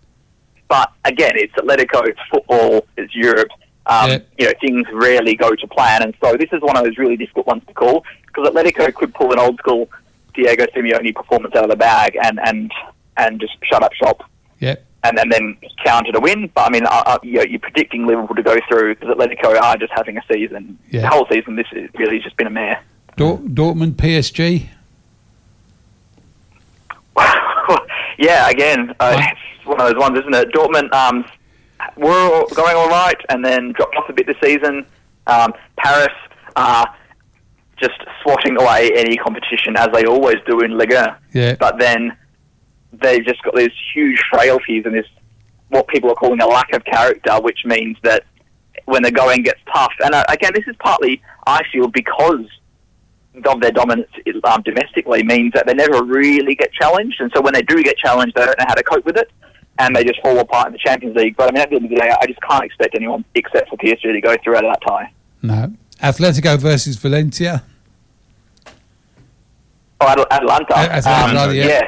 But 0.71 0.89
again, 1.03 1.33
it's 1.35 1.51
Atletico, 1.55 2.07
it's 2.07 2.19
football, 2.31 2.87
it's 2.95 3.13
Europe. 3.13 3.49
Um, 3.87 4.21
You 4.37 4.45
know, 4.47 4.53
things 4.61 4.85
rarely 4.93 5.35
go 5.35 5.49
to 5.53 5.67
plan, 5.67 6.01
and 6.01 6.13
so 6.23 6.37
this 6.37 6.47
is 6.53 6.61
one 6.61 6.77
of 6.77 6.85
those 6.85 6.97
really 6.97 7.17
difficult 7.17 7.45
ones 7.47 7.63
to 7.67 7.73
call 7.73 8.05
because 8.27 8.47
Atletico 8.49 8.93
could 8.93 9.13
pull 9.13 9.33
an 9.33 9.39
old 9.39 9.57
school 9.57 9.89
Diego 10.33 10.65
Simeone 10.73 11.13
performance 11.13 11.53
out 11.57 11.65
of 11.65 11.69
the 11.71 11.75
bag 11.75 12.17
and 12.23 12.39
and 12.47 12.71
and 13.17 13.41
just 13.41 13.57
shut 13.69 13.83
up 13.83 13.91
shop 14.01 14.23
Yeah. 14.59 14.75
and, 15.03 15.19
and 15.19 15.29
then 15.29 15.57
counter 15.85 16.13
to 16.13 16.21
win. 16.21 16.49
But 16.55 16.67
I 16.67 16.69
mean, 16.69 16.85
uh, 16.89 17.17
you 17.21 17.33
know, 17.39 17.43
you're 17.43 17.59
predicting 17.59 18.07
Liverpool 18.07 18.37
to 18.37 18.43
go 18.43 18.57
through 18.69 18.95
because 18.95 19.09
Atletico 19.13 19.59
are 19.61 19.75
just 19.75 19.91
having 19.93 20.15
a 20.17 20.23
season. 20.31 20.77
Yeah. 20.89 21.01
The 21.01 21.07
whole 21.09 21.27
season, 21.29 21.57
this 21.57 21.67
is 21.73 21.89
really 21.95 22.19
just 22.19 22.37
been 22.37 22.47
a 22.47 22.55
mare. 22.61 22.81
Dor- 23.17 23.39
Dortmund, 23.39 23.95
PSG. 23.95 24.67
Yeah, 28.17 28.49
again, 28.49 28.93
uh, 28.99 29.19
one 29.65 29.79
of 29.81 29.87
those 29.87 29.99
ones, 29.99 30.17
isn't 30.19 30.33
it? 30.33 30.51
Dortmund 30.53 30.91
um, 30.93 31.25
were 31.97 32.45
going 32.53 32.75
all 32.75 32.89
right 32.89 33.19
and 33.29 33.43
then 33.43 33.71
dropped 33.73 33.95
off 33.95 34.09
a 34.09 34.13
bit 34.13 34.27
this 34.27 34.37
season. 34.43 34.85
Um, 35.27 35.53
Paris 35.77 36.15
are 36.55 36.95
just 37.77 37.99
swatting 38.21 38.59
away 38.59 38.91
any 38.95 39.17
competition 39.17 39.75
as 39.75 39.89
they 39.93 40.05
always 40.05 40.37
do 40.45 40.59
in 40.61 40.77
Ligue 40.77 40.93
1. 40.93 41.15
Yeah. 41.33 41.55
But 41.59 41.79
then 41.79 42.15
they've 42.93 43.25
just 43.25 43.41
got 43.43 43.55
these 43.55 43.71
huge 43.93 44.21
frailties 44.31 44.85
and 44.85 44.93
this 44.93 45.05
what 45.69 45.87
people 45.87 46.11
are 46.11 46.15
calling 46.15 46.41
a 46.41 46.47
lack 46.47 46.73
of 46.73 46.83
character, 46.83 47.39
which 47.41 47.59
means 47.63 47.95
that 48.03 48.25
when 48.85 49.03
the 49.03 49.11
going 49.11 49.41
gets 49.41 49.61
tough, 49.73 49.93
and 50.03 50.13
uh, 50.13 50.23
again, 50.27 50.51
this 50.53 50.65
is 50.67 50.75
partly 50.79 51.21
I 51.47 51.61
feel 51.71 51.87
because 51.87 52.45
of 53.45 53.61
their 53.61 53.71
dominance 53.71 54.09
um, 54.43 54.61
domestically 54.63 55.23
means 55.23 55.53
that 55.53 55.65
they 55.65 55.73
never 55.73 56.03
really 56.03 56.55
get 56.55 56.73
challenged, 56.73 57.21
and 57.21 57.31
so 57.33 57.41
when 57.41 57.53
they 57.53 57.61
do 57.61 57.81
get 57.81 57.97
challenged, 57.97 58.35
they 58.35 58.45
don't 58.45 58.59
know 58.59 58.65
how 58.67 58.73
to 58.73 58.83
cope 58.83 59.05
with 59.05 59.15
it, 59.15 59.31
and 59.81 59.95
they 59.95 60.03
just 60.03 60.21
fall 60.21 60.37
apart 60.39 60.67
in 60.67 60.73
the 60.73 60.79
Champions 60.79 61.15
League. 61.15 61.35
But 61.35 61.49
I 61.49 61.51
mean, 61.53 61.61
at 61.63 61.69
the 61.69 61.75
end 61.77 61.85
of 61.85 61.89
the 61.91 61.95
day, 61.97 62.11
I 62.21 62.25
just 62.27 62.41
can't 62.47 62.63
expect 62.63 62.95
anyone 62.95 63.25
except 63.35 63.69
for 63.69 63.77
PSG 63.77 64.03
to 64.13 64.21
go 64.21 64.35
through 64.43 64.55
out 64.57 64.65
of 64.65 64.71
that 64.73 64.81
tie. 64.87 65.11
No. 65.41 65.71
Atletico 66.01 66.57
versus 66.57 66.95
Valencia. 66.97 67.63
Oh, 69.99 70.05
Atal- 70.05 70.29
Atalanta. 70.31 70.73
A- 70.75 70.91
Atalanta, 70.97 71.49
Um, 71.49 71.55
yeah. 71.55 71.81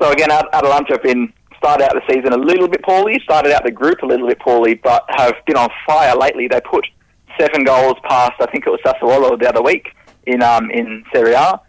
So 0.00 0.10
again, 0.10 0.30
At- 0.30 0.48
Atalanta 0.52 0.92
have 0.94 1.02
been 1.02 1.32
started 1.58 1.84
out 1.84 1.92
the 1.94 2.02
season 2.14 2.32
a 2.32 2.36
little 2.36 2.68
bit 2.68 2.82
poorly, 2.82 3.20
started 3.22 3.52
out 3.52 3.64
the 3.64 3.70
group 3.70 4.02
a 4.02 4.06
little 4.06 4.26
bit 4.26 4.38
poorly, 4.40 4.74
but 4.74 5.04
have 5.08 5.34
been 5.46 5.56
on 5.56 5.68
fire 5.86 6.14
lately. 6.16 6.48
They 6.48 6.60
put 6.62 6.86
seven 7.38 7.64
goals 7.64 7.94
past, 8.08 8.32
I 8.40 8.46
think 8.46 8.66
it 8.66 8.70
was 8.70 8.80
Sassuolo 8.84 9.38
the 9.38 9.48
other 9.48 9.62
week 9.62 9.88
in 10.26 10.42
um, 10.42 10.70
in 10.70 11.04
Serie 11.12 11.34
A, 11.34 11.60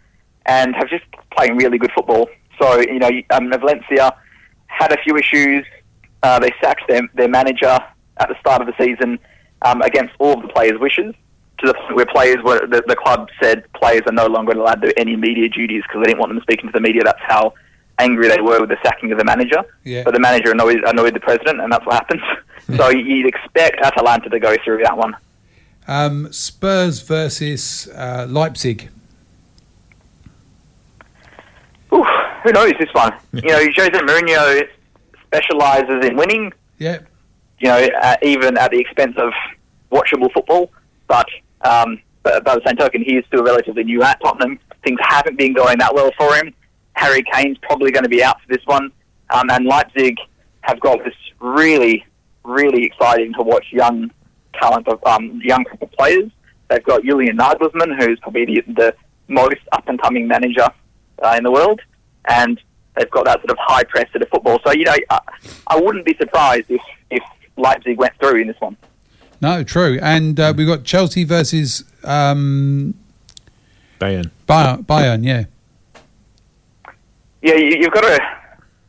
and 0.46 0.74
have 0.76 0.88
just 0.88 1.04
playing 1.36 1.56
really 1.56 1.78
good 1.78 1.90
football. 1.94 2.28
So 2.60 2.80
you 2.80 2.98
know, 2.98 3.10
um, 3.30 3.50
Valencia 3.50 4.14
had 4.72 4.92
a 4.92 4.96
few 5.02 5.16
issues. 5.16 5.64
Uh, 6.22 6.38
they 6.38 6.52
sacked 6.60 6.82
their 6.88 7.02
their 7.14 7.28
manager 7.28 7.78
at 8.18 8.28
the 8.28 8.38
start 8.40 8.60
of 8.60 8.66
the 8.66 8.74
season 8.78 9.18
um, 9.62 9.82
against 9.82 10.14
all 10.18 10.34
of 10.34 10.42
the 10.42 10.48
players' 10.48 10.78
wishes. 10.78 11.14
To 11.58 11.68
the 11.68 11.74
point 11.74 11.94
where 11.94 12.06
players 12.06 12.42
were 12.42 12.66
the, 12.66 12.82
the 12.86 12.96
club 12.96 13.28
said 13.40 13.70
players 13.72 14.02
are 14.06 14.12
no 14.12 14.26
longer 14.26 14.52
allowed 14.52 14.82
to 14.82 14.88
do 14.88 14.92
any 14.96 15.16
media 15.16 15.48
duties 15.48 15.82
because 15.86 16.02
they 16.02 16.08
didn't 16.08 16.18
want 16.18 16.32
them 16.32 16.42
speaking 16.42 16.66
to 16.66 16.72
the 16.72 16.80
media. 16.80 17.02
That's 17.04 17.22
how 17.22 17.54
angry 17.98 18.28
they 18.28 18.40
were 18.40 18.60
with 18.60 18.70
the 18.70 18.78
sacking 18.82 19.12
of 19.12 19.18
the 19.18 19.24
manager. 19.24 19.62
Yeah. 19.84 20.02
But 20.02 20.14
the 20.14 20.20
manager 20.20 20.50
annoyed, 20.50 20.82
annoyed 20.84 21.14
the 21.14 21.20
president, 21.20 21.60
and 21.60 21.72
that's 21.72 21.86
what 21.86 21.94
happens. 21.94 22.22
so 22.76 22.88
you'd 22.90 23.26
expect 23.26 23.80
Atalanta 23.80 24.28
to 24.30 24.40
go 24.40 24.56
through 24.64 24.82
that 24.82 24.96
one. 24.96 25.14
Um, 25.86 26.32
Spurs 26.32 27.00
versus 27.00 27.88
uh, 27.94 28.26
Leipzig. 28.28 28.90
Who 31.92 32.52
knows 32.52 32.72
this 32.78 32.92
one? 32.92 33.12
you 33.32 33.50
know, 33.50 33.58
Jose 33.76 33.90
Mourinho 33.90 34.68
specialises 35.26 36.04
in 36.04 36.16
winning. 36.16 36.52
Yeah. 36.78 37.00
You 37.60 37.68
know, 37.68 37.88
uh, 38.02 38.16
even 38.22 38.58
at 38.58 38.70
the 38.70 38.78
expense 38.78 39.16
of 39.16 39.32
watchable 39.90 40.32
football. 40.32 40.70
But 41.06 41.26
um, 41.62 42.00
but 42.22 42.44
by 42.44 42.56
the 42.56 42.62
same 42.66 42.76
token, 42.76 43.02
he 43.02 43.16
is 43.16 43.24
still 43.26 43.44
relatively 43.44 43.84
new 43.84 44.02
at 44.02 44.20
Tottenham. 44.20 44.58
Things 44.82 44.98
haven't 45.02 45.38
been 45.38 45.52
going 45.52 45.78
that 45.78 45.94
well 45.94 46.10
for 46.16 46.34
him. 46.34 46.54
Harry 46.94 47.22
Kane's 47.32 47.58
probably 47.58 47.90
going 47.90 48.02
to 48.04 48.08
be 48.08 48.22
out 48.22 48.40
for 48.40 48.48
this 48.48 48.64
one, 48.66 48.90
um, 49.30 49.50
and 49.50 49.66
Leipzig 49.66 50.16
have 50.62 50.78
got 50.80 51.02
this 51.04 51.14
really, 51.40 52.04
really 52.44 52.84
exciting 52.84 53.32
to 53.34 53.42
watch 53.42 53.66
young 53.70 54.10
talent 54.60 54.86
of 54.88 55.04
um, 55.04 55.40
young 55.42 55.64
players. 55.98 56.30
They've 56.68 56.84
got 56.84 57.02
Julian 57.02 57.38
Nagelsmann, 57.38 57.98
who's 57.98 58.18
probably 58.20 58.44
the, 58.46 58.62
the 58.72 58.94
most 59.28 59.60
up 59.72 59.88
and 59.88 60.00
coming 60.00 60.28
manager 60.28 60.68
uh, 61.22 61.34
in 61.36 61.44
the 61.44 61.50
world, 61.50 61.80
and 62.28 62.60
they've 62.96 63.10
got 63.10 63.24
that 63.24 63.40
sort 63.40 63.50
of 63.50 63.58
high 63.60 63.84
press 63.84 64.10
to 64.12 64.18
the 64.18 64.26
football. 64.26 64.60
So 64.64 64.72
you 64.72 64.84
know, 64.84 64.96
I, 65.10 65.20
I 65.68 65.80
wouldn't 65.80 66.04
be 66.04 66.14
surprised 66.16 66.70
if 66.70 66.82
if 67.10 67.22
Leipzig 67.56 67.98
went 67.98 68.14
through 68.18 68.40
in 68.40 68.48
this 68.48 68.60
one. 68.60 68.76
No, 69.40 69.64
true. 69.64 69.98
And 70.00 70.38
uh, 70.38 70.54
we've 70.56 70.68
got 70.68 70.84
Chelsea 70.84 71.24
versus 71.24 71.84
um, 72.04 72.94
Bayern. 74.00 74.30
Bayern, 74.48 74.86
Bayern, 74.86 75.24
yeah. 75.24 75.44
Yeah, 77.42 77.54
you, 77.54 77.78
you've 77.80 77.92
got 77.92 78.02
to. 78.02 78.20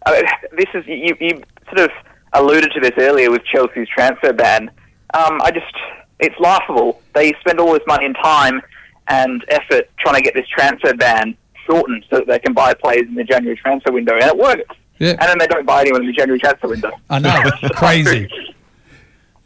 Uh, 0.06 0.22
this 0.52 0.68
is 0.76 0.86
you, 0.86 1.18
you 1.20 1.42
sort 1.66 1.80
of 1.80 1.92
alluded 2.34 2.72
to 2.74 2.80
this 2.80 2.94
earlier 2.98 3.32
with 3.32 3.44
Chelsea's 3.46 3.88
transfer 3.88 4.32
ban. 4.32 4.70
Um, 5.16 5.40
I 5.44 5.52
just, 5.52 5.74
it's 6.20 6.40
laughable. 6.40 7.02
They 7.14 7.34
spend 7.40 7.60
all 7.60 7.74
this 7.74 7.84
money 7.88 8.06
and 8.06 8.16
time 8.22 8.62
and 9.08 9.44
effort 9.50 9.90
trying 10.00 10.16
to 10.16 10.22
get 10.22 10.34
this 10.34 10.48
transfer 10.48 10.94
ban 10.94 11.36
shortened 11.66 12.06
so 12.10 12.18
that 12.18 12.28
they 12.28 12.40
can 12.40 12.54
buy 12.54 12.74
players 12.74 13.08
in 13.08 13.16
the 13.16 13.24
January 13.24 13.58
transfer 13.58 13.92
window, 13.92 14.14
and 14.14 14.24
it 14.24 14.38
works. 14.38 14.64
Yeah. 15.00 15.12
And 15.12 15.22
then 15.22 15.38
they 15.40 15.48
don't 15.48 15.66
buy 15.66 15.82
anyone 15.82 16.02
in 16.02 16.08
the 16.08 16.14
January 16.14 16.40
transfer 16.40 16.68
window. 16.68 16.92
I 17.10 17.20
know, 17.20 17.42
crazy. 17.76 18.30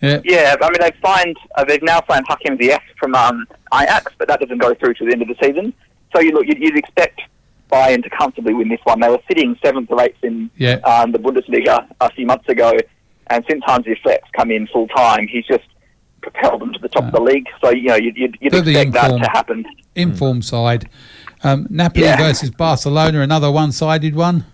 Yeah. 0.01 0.21
Yeah, 0.23 0.55
I 0.61 0.65
mean 0.69 0.77
they've 0.79 0.93
signed, 1.03 1.37
uh, 1.55 1.63
they've 1.65 1.81
now 1.81 2.01
signed 2.09 2.25
Hakim 2.27 2.57
Ziyech 2.57 2.81
from 2.99 3.15
um, 3.15 3.47
Ajax, 3.73 4.13
but 4.19 4.27
that 4.27 4.39
doesn't 4.39 4.59
go 4.59 4.73
through 4.75 4.93
to 4.95 5.05
the 5.05 5.11
end 5.11 5.21
of 5.23 5.27
the 5.27 5.35
season. 5.41 5.73
So 6.15 6.21
you 6.21 6.31
look, 6.31 6.45
you'd, 6.45 6.59
you'd 6.59 6.77
expect 6.77 7.21
Bayern 7.71 8.03
to 8.03 8.09
comfortably 8.11 8.53
win 8.53 8.69
this 8.69 8.79
one. 8.83 8.99
They 8.99 9.09
were 9.09 9.19
sitting 9.27 9.57
seventh 9.63 9.89
or 9.89 10.01
eighth 10.01 10.23
in 10.23 10.51
Yeah. 10.57 10.75
um, 10.85 11.11
the 11.11 11.17
Bundesliga 11.19 11.87
a 11.99 12.11
few 12.11 12.27
months 12.27 12.47
ago, 12.47 12.73
and 13.27 13.43
since 13.49 13.63
Hansi 13.65 13.95
Fleck's 14.03 14.29
come 14.35 14.51
in 14.51 14.67
full 14.67 14.87
time, 14.89 15.27
he's 15.27 15.45
just 15.47 15.65
propelled 16.21 16.61
them 16.61 16.73
to 16.73 16.79
the 16.79 16.89
top 16.89 17.05
of 17.05 17.11
the 17.13 17.21
league. 17.21 17.47
So 17.61 17.71
you 17.71 17.87
know 17.87 17.95
you'd, 17.95 18.17
you'd, 18.17 18.37
you'd 18.39 18.53
expect 18.53 18.91
that 18.93 19.05
informed- 19.05 19.23
to 19.23 19.29
happen. 19.31 19.65
Inform 19.95 20.41
side. 20.43 20.89
Um, 21.43 21.67
Napoli 21.69 22.05
Yeah. 22.05 22.17
versus 22.17 22.49
Barcelona, 22.49 23.21
another 23.21 23.51
one-sided 23.51 24.15
one. 24.15 24.45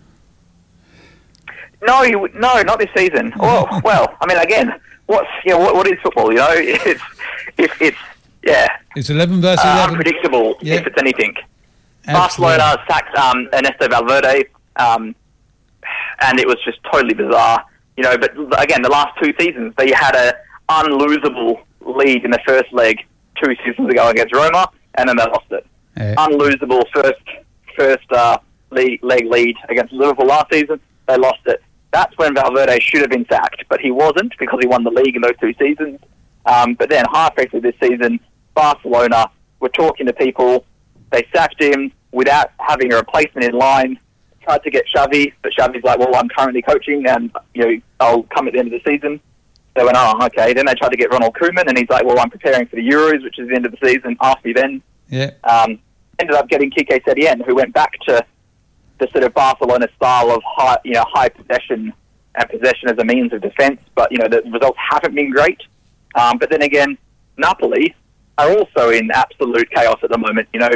No, 1.85 2.03
you, 2.03 2.29
no, 2.35 2.61
not 2.61 2.79
this 2.79 2.89
season. 2.95 3.33
Oh, 3.39 3.67
well, 3.83 4.15
I 4.21 4.25
mean, 4.27 4.37
again, 4.37 4.73
what's 5.07 5.27
know, 5.45 5.59
what, 5.59 5.75
what 5.75 5.87
is 5.87 5.99
football? 6.01 6.31
You 6.31 6.37
know, 6.37 6.47
it's 6.53 7.01
if 7.57 7.81
it's 7.81 7.97
yeah, 8.43 8.67
It's 8.95 9.09
11 9.09 9.41
versus 9.41 9.63
uh, 9.65 9.69
11. 9.87 9.89
unpredictable 9.95 10.55
Yeah. 10.61 10.75
if 10.75 10.87
it's 10.87 10.97
anything. 10.97 11.33
Absolutely. 12.07 12.57
Barcelona 12.57 12.83
sacked 12.89 13.17
um, 13.17 13.47
Ernesto 13.53 13.87
Valverde, 13.87 14.45
um, 14.75 15.15
and 16.21 16.39
it 16.39 16.45
was 16.47 16.57
just 16.65 16.79
totally 16.91 17.13
bizarre. 17.13 17.63
You 17.95 18.03
know, 18.03 18.17
but 18.17 18.33
again, 18.61 18.81
the 18.81 18.89
last 18.89 19.17
two 19.21 19.33
seasons 19.39 19.73
they 19.77 19.91
had 19.91 20.15
a 20.15 20.33
unlosable 20.69 21.61
lead 21.81 22.25
in 22.25 22.31
the 22.31 22.39
first 22.45 22.73
leg 22.73 22.97
two 23.41 23.55
seasons 23.65 23.89
ago 23.89 24.09
against 24.09 24.33
Roma, 24.33 24.69
and 24.95 25.07
then 25.07 25.15
they 25.15 25.23
lost 25.25 25.45
it. 25.51 25.65
Yeah. 25.97 26.15
Unlosable 26.15 26.83
first 26.93 27.23
first 27.77 28.11
uh, 28.11 28.37
leg 28.71 28.99
lead 29.03 29.55
against 29.69 29.93
Liverpool 29.93 30.25
last 30.25 30.51
season, 30.51 30.79
they 31.07 31.17
lost 31.17 31.41
it. 31.45 31.61
That's 31.91 32.17
when 32.17 32.33
Valverde 32.33 32.79
should 32.79 33.01
have 33.01 33.09
been 33.09 33.25
sacked, 33.29 33.65
but 33.69 33.79
he 33.79 33.91
wasn't 33.91 34.33
because 34.39 34.59
he 34.59 34.67
won 34.67 34.83
the 34.83 34.89
league 34.89 35.15
in 35.15 35.21
those 35.21 35.37
two 35.39 35.53
seasons. 35.53 35.99
Um, 36.45 36.73
but 36.73 36.89
then 36.89 37.05
halfway 37.13 37.45
through 37.45 37.61
this 37.61 37.75
season, 37.81 38.19
Barcelona 38.55 39.29
were 39.59 39.69
talking 39.69 40.07
to 40.07 40.13
people. 40.13 40.65
They 41.11 41.27
sacked 41.33 41.61
him 41.61 41.91
without 42.11 42.51
having 42.59 42.91
a 42.91 42.97
replacement 42.97 43.47
in 43.47 43.57
line. 43.57 43.99
Tried 44.41 44.63
to 44.63 44.71
get 44.71 44.85
Xavi, 44.93 45.33
but 45.41 45.53
Xavi's 45.57 45.83
like, 45.83 45.99
"Well, 45.99 46.15
I'm 46.15 46.27
currently 46.29 46.61
coaching, 46.61 47.05
and 47.07 47.31
you 47.53 47.63
know, 47.63 47.81
I'll 47.99 48.23
come 48.23 48.47
at 48.47 48.53
the 48.53 48.59
end 48.59 48.73
of 48.73 48.81
the 48.83 48.91
season." 48.91 49.21
They 49.75 49.83
went, 49.83 49.95
"Oh, 49.97 50.19
okay." 50.25 50.53
Then 50.53 50.65
they 50.65 50.73
tried 50.73 50.89
to 50.89 50.97
get 50.97 51.11
Ronald 51.11 51.35
Koeman, 51.35 51.67
and 51.67 51.77
he's 51.77 51.89
like, 51.89 52.03
"Well, 52.03 52.19
I'm 52.19 52.29
preparing 52.29 52.65
for 52.65 52.75
the 52.75 52.87
Euros, 52.87 53.23
which 53.23 53.39
is 53.39 53.47
the 53.47 53.55
end 53.55 53.65
of 53.65 53.71
the 53.71 53.87
season. 53.87 54.17
Ask 54.19 54.43
me 54.43 54.51
then." 54.51 54.81
Yeah. 55.13 55.31
Um, 55.43 55.79
ended 56.19 56.35
up 56.35 56.47
getting 56.49 56.71
Kike 56.71 57.03
Setien, 57.03 57.45
who 57.45 57.55
went 57.55 57.73
back 57.73 57.91
to 58.07 58.25
the 58.99 59.07
sort 59.11 59.23
of 59.23 59.33
Barcelona 59.33 59.87
style 59.95 60.31
of 60.31 60.41
high, 60.45 60.77
you 60.83 60.93
know, 60.93 61.05
high 61.13 61.29
possession 61.29 61.93
and 62.35 62.49
possession 62.49 62.89
as 62.89 62.97
a 62.97 63.05
means 63.05 63.31
of 63.33 63.41
defence. 63.41 63.79
But 63.95 64.11
you 64.11 64.17
know, 64.17 64.27
the 64.27 64.41
results 64.51 64.77
haven't 64.91 65.15
been 65.15 65.29
great. 65.31 65.59
Um, 66.15 66.37
but 66.37 66.49
then 66.49 66.61
again, 66.61 66.97
Napoli 67.37 67.95
are 68.37 68.49
also 68.57 68.89
in 68.89 69.11
absolute 69.11 69.69
chaos 69.71 69.99
at 70.03 70.09
the 70.09 70.17
moment. 70.17 70.47
You 70.53 70.59
know, 70.61 70.69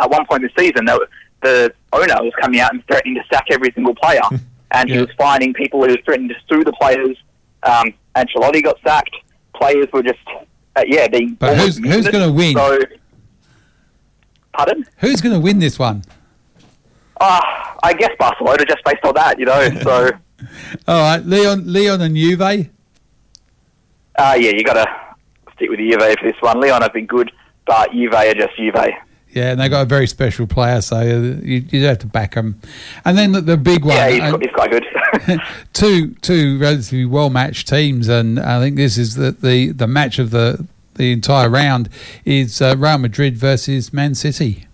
at 0.00 0.10
one 0.10 0.24
point 0.26 0.42
this 0.42 0.52
season, 0.58 0.86
were, 0.86 1.08
the 1.42 1.72
owner 1.92 2.14
was 2.22 2.32
coming 2.40 2.60
out 2.60 2.72
and 2.72 2.84
threatening 2.86 3.14
to 3.16 3.22
sack 3.32 3.46
every 3.50 3.72
single 3.72 3.94
player, 3.94 4.22
and 4.72 4.88
he 4.90 4.98
was 4.98 5.10
finding 5.18 5.52
people. 5.54 5.82
He 5.84 5.88
was 5.92 5.98
threatening 6.04 6.28
to 6.28 6.36
sue 6.48 6.62
the 6.64 6.72
players. 6.72 7.16
Um, 7.64 7.94
Ancelotti 8.16 8.62
got 8.62 8.76
sacked. 8.86 9.14
Players 9.54 9.88
were 9.92 10.02
just, 10.02 10.18
uh, 10.76 10.84
yeah, 10.86 11.08
being. 11.08 11.34
But 11.34 11.56
who's- 11.56 11.78
who's 11.78 12.08
gonna 12.08 12.30
win? 12.32 12.54
So, 12.54 12.78
pardon? 14.58 14.84
Who's 14.98 15.20
going 15.20 15.34
to 15.34 15.40
win 15.40 15.58
this 15.60 15.78
one? 15.78 16.02
Uh, 17.20 17.40
I 17.82 17.94
guess 17.94 18.10
Barcelona 18.18 18.64
just 18.64 18.84
based 18.84 19.04
on 19.04 19.14
that, 19.14 19.38
you 19.38 19.46
know. 19.46 19.70
So, 19.82 20.10
All 20.88 21.00
right, 21.00 21.24
Lyon, 21.24 21.72
Lyon 21.72 22.00
and 22.00 22.16
Juve. 22.16 22.40
uh, 22.40 22.56
yeah, 24.16 24.50
you 24.50 24.62
got 24.64 24.74
to 24.74 24.86
stick 25.54 25.70
with 25.70 25.78
the 25.78 25.90
Juve 25.90 26.18
for 26.18 26.30
this 26.30 26.40
one. 26.40 26.60
Lyon 26.60 26.82
have 26.82 26.92
been 26.92 27.06
good, 27.06 27.32
but 27.66 27.92
Juve 27.92 28.12
are 28.14 28.34
just 28.34 28.56
Juve. 28.56 28.74
Yeah, 29.30 29.50
and 29.52 29.60
they 29.60 29.68
got 29.68 29.82
a 29.82 29.84
very 29.84 30.06
special 30.06 30.46
player, 30.46 30.80
so 30.80 31.00
you, 31.02 31.64
you 31.68 31.84
have 31.84 31.98
to 31.98 32.06
back 32.06 32.34
them. 32.34 32.60
And 33.04 33.16
then 33.18 33.32
the, 33.32 33.42
the 33.42 33.56
big 33.56 33.84
one, 33.84 33.94
Yeah, 33.94 34.08
he's, 34.08 34.20
uh, 34.22 34.38
he's 34.38 34.52
quite 34.52 34.70
good. 34.70 34.86
two 35.72 36.14
two 36.22 36.58
relatively 36.58 37.04
well 37.04 37.30
matched 37.30 37.68
teams, 37.68 38.08
and 38.08 38.40
I 38.40 38.58
think 38.58 38.76
this 38.76 38.96
is 38.96 39.16
the 39.16 39.32
the, 39.32 39.72
the 39.72 39.86
match 39.86 40.18
of 40.18 40.30
the 40.30 40.66
the 40.98 41.12
entire 41.12 41.48
round 41.48 41.88
is 42.24 42.60
uh, 42.60 42.74
Real 42.76 42.98
Madrid 42.98 43.36
versus 43.38 43.92
Man 43.92 44.14
City. 44.14 44.66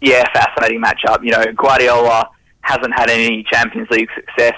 yeah, 0.00 0.22
fascinating 0.32 0.80
matchup. 0.82 1.24
You 1.24 1.32
know, 1.32 1.44
Guardiola 1.56 2.30
hasn't 2.60 2.94
had 2.94 3.10
any 3.10 3.42
Champions 3.44 3.88
League 3.90 4.08
success 4.14 4.54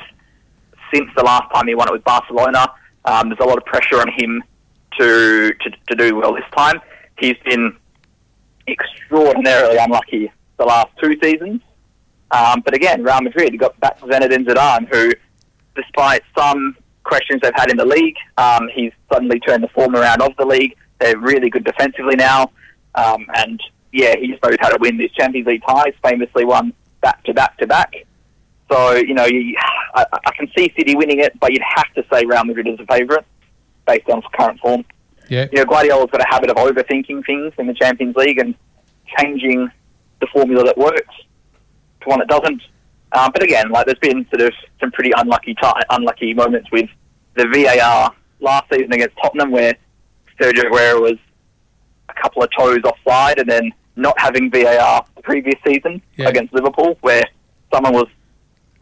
since 0.93 1.09
the 1.17 1.23
last 1.25 1.53
time 1.55 1.67
he 1.67 1.75
won 1.75 1.89
it 1.89 1.93
with 1.93 2.05
Barcelona. 2.05 2.71
Um, 3.05 3.29
there's 3.29 3.41
a 3.41 3.45
lot 3.45 3.57
of 3.57 3.65
pressure 3.65 4.01
on 4.01 4.09
him 4.13 4.43
to, 4.99 5.53
to 5.53 5.71
to 5.89 5.95
do 5.97 6.17
well 6.17 6.35
this 6.35 6.45
time. 6.57 6.81
He's 7.19 7.37
been 7.45 7.77
extraordinarily 8.69 9.77
unlucky 9.79 10.31
the 10.59 10.65
last 10.65 10.89
two 11.01 11.17
seasons. 11.23 11.61
Um, 12.33 12.61
but 12.65 12.75
again, 12.75 13.03
Real 13.05 13.21
Madrid 13.21 13.57
got 13.59 13.79
back 13.81 13.99
to 14.01 14.07
Zinedine 14.07 14.45
Zidane, 14.45 14.89
who, 14.93 15.13
despite 15.77 16.23
some 16.37 16.77
questions 17.07 17.41
they've 17.43 17.53
had 17.55 17.71
in 17.71 17.77
the 17.77 17.85
league, 17.85 18.17
um, 18.37 18.69
he's 18.75 18.93
suddenly 19.13 19.41
turned 19.41 19.63
the 19.63 19.69
form 19.69 19.95
around 19.95 20.21
of 20.23 20.37
the 20.37 20.45
league. 20.45 20.77
They're 20.99 21.19
really 21.19 21.51
good 21.51 21.65
defensively 21.65 22.17
now, 22.17 22.51
um, 22.95 23.27
and 23.35 23.61
yeah, 23.93 24.17
he 24.17 24.29
just 24.29 24.43
knows 24.43 24.57
how 24.61 24.71
to 24.71 24.79
win 24.81 24.97
these 24.97 25.13
Champions 25.13 25.47
League 25.47 25.63
ties. 25.67 25.95
Famously 26.03 26.45
won 26.45 26.73
back 27.01 27.23
to 27.25 27.35
back 27.35 27.57
to 27.59 27.67
back. 27.67 27.95
So 28.71 28.95
you 28.95 29.15
know, 29.15 29.27
you, 29.27 29.57
I, 29.95 30.05
I 30.13 30.31
can 30.37 30.51
see 30.57 30.73
City 30.77 30.97
winning 30.97 31.21
it, 31.21 31.39
but 31.39 31.53
you'd 31.53 31.63
have 31.63 31.93
to 31.95 32.05
say 32.13 32.25
Real 32.25 32.45
Madrid 32.45 32.67
is 32.67 32.81
a 32.81 32.87
favourite 32.87 33.25
based 33.87 34.09
on 34.09 34.23
current 34.35 34.61
form. 34.61 34.85
Yeah. 35.29 35.47
You 35.53 35.59
know, 35.59 35.65
Guardiola's 35.65 36.11
got 36.11 36.21
a 36.21 36.27
habit 36.29 36.51
of 36.51 36.57
overthinking 36.57 37.25
things 37.27 37.53
in 37.59 37.67
the 37.67 37.75
Champions 37.75 38.17
League 38.17 38.39
and 38.39 38.55
changing 39.19 39.71
the 40.21 40.27
formula 40.29 40.65
that 40.65 40.79
works 40.79 41.15
to 42.03 42.09
one 42.09 42.19
that 42.21 42.29
doesn't. 42.29 42.63
Um, 43.17 43.31
but 43.33 43.43
again, 43.43 43.71
like 43.71 43.87
there's 43.87 43.99
been 43.99 44.27
sort 44.29 44.43
of 44.43 44.53
some 44.81 44.91
pretty 44.93 45.11
unlucky 45.17 45.55
ti 45.55 45.69
unlucky 45.91 46.35
moments 46.35 46.71
with 46.71 46.89
the 47.35 47.47
VAR 47.49 48.13
last 48.41 48.67
season 48.71 48.93
against 48.93 49.17
Tottenham, 49.23 49.51
where 49.51 49.75
Sergio 50.41 50.65
Aguero 50.65 51.01
was 51.01 51.17
a 52.09 52.15
couple 52.23 52.43
of 52.43 52.51
toes 52.57 52.81
offside, 52.85 53.39
and 53.39 53.49
then 53.49 53.73
not 53.97 54.15
having 54.21 54.51
VAR 54.51 55.05
the 55.17 55.23
previous 55.23 55.59
season 55.67 56.03
Yeah. 56.17 56.29
against 56.29 56.53
Liverpool, 56.53 56.99
where 57.01 57.25
someone 57.73 57.95
was 57.95 58.07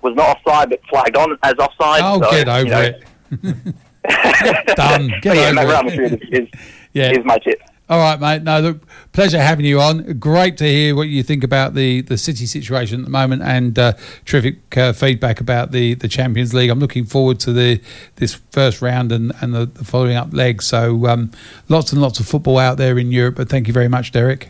was 0.03 0.15
not 0.17 0.37
offside 0.37 0.69
but 0.71 0.81
flagged 0.91 1.17
on 1.17 1.39
as 1.45 1.55
offside. 1.55 2.03
Oh, 2.05 2.21
So, 2.21 2.31
get 2.31 2.47
you 2.47 2.53
over 2.53 2.69
know, 2.71 2.81
it. 2.81 3.05
Done. 4.77 5.09
Get 5.23 5.37
yeah, 5.37 5.63
over 5.63 5.89
it. 5.89 6.13
Is, 6.31 6.43
is, 6.43 6.49
Yeah. 6.93 7.11
is 7.13 7.25
my 7.25 7.39
tip. 7.39 7.59
All 7.87 7.99
right, 7.99 8.19
mate. 8.19 8.43
No, 8.43 8.61
look, 8.61 8.81
pleasure 9.13 9.39
having 9.39 9.67
you 9.67 9.79
on. 9.79 10.19
Great 10.19 10.57
to 10.57 10.65
hear 10.65 10.97
what 10.97 11.09
you 11.09 11.23
think 11.23 11.45
about 11.45 11.75
the, 11.75 12.01
the 12.01 12.17
City 12.17 12.47
situation 12.47 13.01
at 13.01 13.05
the 13.05 13.11
moment, 13.11 13.43
and 13.43 13.79
uh, 13.79 13.93
terrific 14.25 14.77
uh, 14.79 14.95
feedback 14.95 15.39
about 15.39 15.71
the, 15.71 15.93
the 15.93 16.09
Champions 16.09 16.55
League. 16.55 16.71
I'm 16.71 16.81
looking 16.81 17.05
forward 17.05 17.41
to 17.41 17.53
the 17.53 17.83
this 18.17 18.35
first 18.53 18.81
round 18.81 19.13
and 19.13 19.33
and 19.43 19.55
the, 19.55 19.67
the 19.67 19.85
following 19.85 20.17
up 20.17 20.33
legs. 20.33 20.67
So 20.67 21.07
um, 21.09 21.31
lots 21.69 21.93
and 21.93 22.01
lots 22.01 22.21
of 22.21 22.27
football 22.27 22.57
out 22.57 22.79
there 22.79 22.99
in 22.99 23.13
Europe. 23.13 23.35
But 23.35 23.51
thank 23.51 23.67
you 23.67 23.75
very 23.75 23.89
much, 23.89 24.13
Derek. 24.13 24.49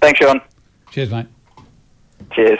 Thanks, 0.00 0.18
Sean. 0.18 0.40
Cheers, 0.90 1.10
mate. 1.10 1.26
Cheers. 2.32 2.58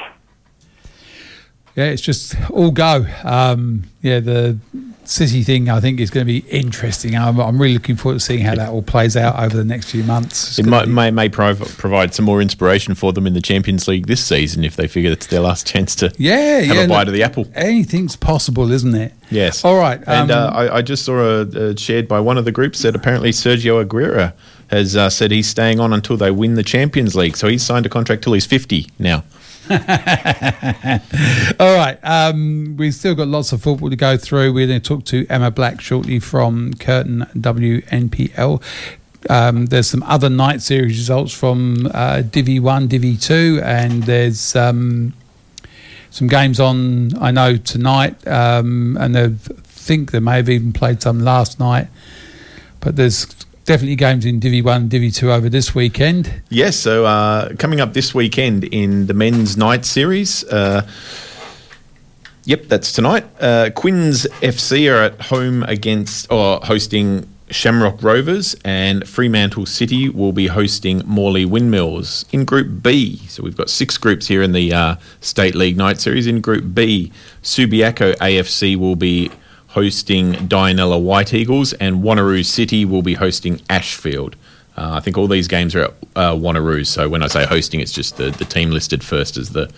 Yeah, 1.75 1.85
it's 1.85 2.03
just 2.03 2.35
all 2.51 2.71
go. 2.71 3.07
Um, 3.25 3.85
yeah, 4.03 4.21
the 4.21 4.59
City 5.09 5.43
thing 5.43 5.71
I 5.71 5.81
think 5.81 6.01
is 6.01 6.11
going 6.11 6.27
to 6.27 6.31
be 6.33 6.47
interesting. 6.51 7.17
I'm, 7.17 7.41
I'm 7.41 7.61
really 7.61 7.75
looking 7.75 7.97
forward 7.97 8.19
to 8.19 8.21
seeing 8.25 8.45
how 8.45 8.55
that 8.57 8.69
all 8.69 8.83
plays 8.83 9.17
out 9.17 9.39
over 9.43 9.57
the 9.57 9.65
next 9.65 9.91
few 9.91 10.05
months. 10.05 10.51
It's 10.51 10.59
It 10.59 10.67
might, 10.67 10.85
be- 10.85 10.93
may, 10.93 11.11
may 11.11 11.29
prov- 11.31 11.61
provide 11.79 12.15
some 12.15 12.27
more 12.27 12.43
inspiration 12.43 12.95
for 12.95 13.15
them 13.15 13.27
in 13.27 13.33
the 13.33 13.41
Champions 13.41 13.89
League 13.89 14.07
this 14.07 14.23
season 14.23 14.65
if 14.65 14.77
they 14.77 14.87
figure 14.87 15.11
it's 15.11 15.27
their 15.29 15.41
last 15.41 15.67
chance 15.67 15.95
to 15.97 16.13
yeah, 16.19 16.61
have 16.61 16.77
yeah, 16.77 16.83
a 16.83 16.89
bite 16.89 16.99
look, 16.99 17.09
of 17.09 17.15
the 17.15 17.23
apple. 17.23 17.47
Anything's 17.55 18.17
possible, 18.17 18.71
isn't 18.71 18.95
it? 18.95 19.15
Yes. 19.31 19.65
All 19.65 19.79
right. 19.79 20.01
And 20.07 20.31
um, 20.31 20.53
uh, 20.53 20.57
I, 20.57 20.77
I 20.77 20.83
just 20.83 21.05
saw 21.07 21.19
a, 21.19 21.41
uh 21.71 21.75
shared 21.77 22.07
by 22.07 22.21
one 22.21 22.37
of 22.37 22.45
the 22.45 22.53
groups 22.53 22.83
that 22.83 22.95
apparently 22.95 23.31
Sergio 23.31 23.83
Aguero 23.85 24.35
has 24.71 24.95
uh, 24.95 25.09
said 25.09 25.31
he's 25.31 25.49
staying 25.49 25.81
on 25.81 25.95
until 25.95 26.19
they 26.19 26.31
win 26.31 26.55
the 26.55 26.63
Champions 26.63 27.17
League. 27.17 27.37
So 27.37 27.49
he's 27.49 27.63
signed 27.63 27.87
a 27.87 27.89
contract 27.89 28.23
till 28.25 28.35
he's 28.35 28.45
50 28.45 28.87
now. 28.99 29.25
All 31.61 31.77
right. 31.77 31.99
Um, 32.03 32.77
we've 32.79 32.95
still 32.95 33.15
got 33.15 33.29
lots 33.29 33.53
of 33.53 33.63
football 33.63 33.91
to 33.91 33.97
go 33.97 34.17
through. 34.17 34.53
We're 34.53 34.67
going 34.67 34.81
to 34.81 34.89
talk 34.89 35.05
to 35.07 35.27
Emma 35.29 35.51
Black 35.51 35.81
shortly 35.81 36.21
from 36.21 36.73
Curtin 36.75 37.27
WNPL. 37.35 38.63
Um, 39.29 39.67
there's 39.67 39.89
some 39.89 40.03
other 40.05 40.31
night 40.31 40.63
series 40.63 40.97
results 40.97 41.35
from 41.35 41.91
uh, 41.93 42.23
Divi 42.23 42.61
1, 42.61 42.89
Divi 42.89 43.17
2, 43.17 43.61
and 43.63 44.05
there's 44.05 44.57
um, 44.57 45.13
some 46.11 46.29
games 46.29 46.61
on, 46.61 47.11
I 47.21 47.31
know, 47.31 47.59
tonight, 47.59 48.27
um, 48.27 48.97
and 48.99 49.19
I 49.19 49.29
think 49.65 50.13
they 50.13 50.21
may 50.21 50.37
have 50.37 50.49
even 50.49 50.73
played 50.73 51.03
some 51.03 51.21
last 51.21 51.61
night. 51.61 51.89
But 52.81 52.97
there's 52.97 53.27
definitely 53.69 53.97
games 53.97 54.25
in 54.25 54.41
Divi 54.41 54.63
1, 54.63 54.89
Divi 54.89 55.11
2 55.11 55.31
over 55.31 55.51
this 55.51 55.75
weekend. 55.75 56.41
Yes, 56.49 56.75
so 56.75 57.05
uh, 57.05 57.55
coming 57.57 57.83
up 57.83 57.93
this 57.93 58.15
weekend 58.15 58.65
in 58.65 59.09
the 59.09 59.13
men's 59.13 59.59
night 59.59 59.85
series. 59.85 60.43
Uh, 60.45 60.89
yep, 62.45 62.65
that's 62.65 62.93
tonight. 62.95 63.27
Uh, 63.39 63.69
Quinns 63.77 64.25
FC 64.41 64.91
are 64.91 65.03
at 65.03 65.21
home 65.21 65.65
against 65.65 66.33
or 66.33 66.61
hosting 66.61 67.29
Shamrock 67.51 68.03
Rovers, 68.03 68.57
and 68.65 69.07
Fremantle 69.07 69.67
City 69.67 70.09
will 70.09 70.33
be 70.33 70.47
hosting 70.47 71.03
Morley 71.05 71.45
Windmills 71.45 72.25
in 72.33 72.47
Group 72.47 72.83
B. 72.83 73.19
So 73.29 73.43
we've 73.43 73.57
got 73.57 73.69
six 73.69 73.99
groups 73.99 74.27
here 74.27 74.41
in 74.41 74.53
the 74.53 74.73
uh, 74.73 74.97
State 75.21 75.55
League 75.55 75.77
Night 75.77 76.01
Series. 76.01 76.27
In 76.27 76.41
Group 76.41 76.73
B, 76.73 77.13
Subiaco 77.43 78.17
AFC 78.17 78.77
will 78.77 78.97
be 78.97 79.31
hosting 79.69 80.33
Dianella 80.35 81.01
White 81.01 81.33
Eagles, 81.35 81.73
and 81.75 82.03
Wanneroo 82.03 82.45
City 82.45 82.85
will 82.85 83.03
be 83.03 83.15
hosting 83.15 83.61
Ashfield. 83.71 84.37
Uh, 84.77 84.93
I 84.95 85.01
think 85.01 85.19
all 85.19 85.27
these 85.27 85.49
games 85.49 85.75
are 85.75 85.85
at 85.85 85.91
uh, 86.17 86.33
Wanneroo, 86.35 86.87
so 86.87 87.09
when 87.09 87.23
I 87.23 87.27
say 87.27 87.45
hosting, 87.45 87.81
it's 87.81 87.93
just 87.93 88.17
the, 88.17 88.31
the 88.31 88.45
team 88.45 88.71
listed 88.71 89.03
first 89.03 89.37
as 89.37 89.51
the 89.51 89.71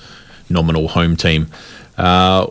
nominal 0.48 0.88
home 0.88 1.16
team. 1.16 1.48
Uh, 1.96 2.46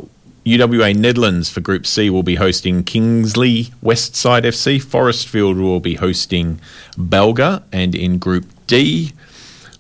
UWA 0.45 0.95
Netherlands 0.95 1.49
for 1.49 1.61
Group 1.61 1.85
C 1.85 2.09
will 2.09 2.23
be 2.23 2.35
hosting 2.35 2.83
Kingsley 2.83 3.65
Westside 3.83 4.43
FC. 4.43 4.81
Forrestfield 4.81 5.61
will 5.61 5.79
be 5.79 5.95
hosting 5.95 6.59
Balga. 6.97 7.61
And 7.71 7.93
in 7.93 8.17
Group 8.17 8.45
D, 8.65 9.13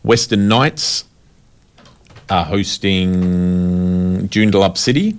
Western 0.03 0.47
Knights 0.47 1.05
are 2.29 2.45
hosting 2.45 4.29
Joondalup 4.29 4.77
City. 4.77 5.15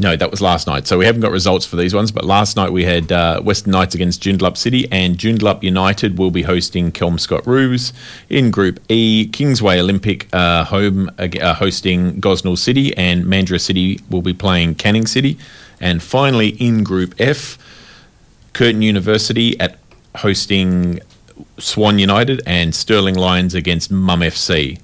No, 0.00 0.16
that 0.16 0.30
was 0.30 0.40
last 0.40 0.66
night. 0.66 0.86
So 0.86 0.96
we 0.96 1.04
haven't 1.04 1.20
got 1.20 1.30
results 1.30 1.66
for 1.66 1.76
these 1.76 1.94
ones. 1.94 2.10
But 2.10 2.24
last 2.24 2.56
night 2.56 2.72
we 2.72 2.84
had 2.86 3.12
uh, 3.12 3.42
Western 3.42 3.72
Knights 3.72 3.94
against 3.94 4.22
Joondalup 4.22 4.56
City, 4.56 4.90
and 4.90 5.18
Joondalup 5.18 5.62
United 5.62 6.16
will 6.18 6.30
be 6.30 6.40
hosting 6.40 6.90
Kelmscott 6.90 7.44
Roos. 7.46 7.92
In 8.30 8.50
Group 8.50 8.80
E, 8.88 9.28
Kingsway 9.30 9.78
Olympic 9.78 10.26
uh, 10.32 10.64
home 10.64 11.10
uh, 11.18 11.52
hosting 11.52 12.18
Gosnell 12.18 12.56
City, 12.56 12.96
and 12.96 13.26
Mandurah 13.26 13.60
City 13.60 14.00
will 14.08 14.22
be 14.22 14.32
playing 14.32 14.76
Canning 14.76 15.06
City. 15.06 15.36
And 15.82 16.02
finally, 16.02 16.48
in 16.48 16.82
Group 16.82 17.14
F, 17.18 17.58
Curtin 18.54 18.80
University 18.80 19.60
at 19.60 19.78
hosting 20.16 21.00
Swan 21.58 21.98
United, 21.98 22.40
and 22.46 22.74
Stirling 22.74 23.16
Lions 23.16 23.54
against 23.54 23.90
Mum 23.90 24.20
FC. 24.20 24.80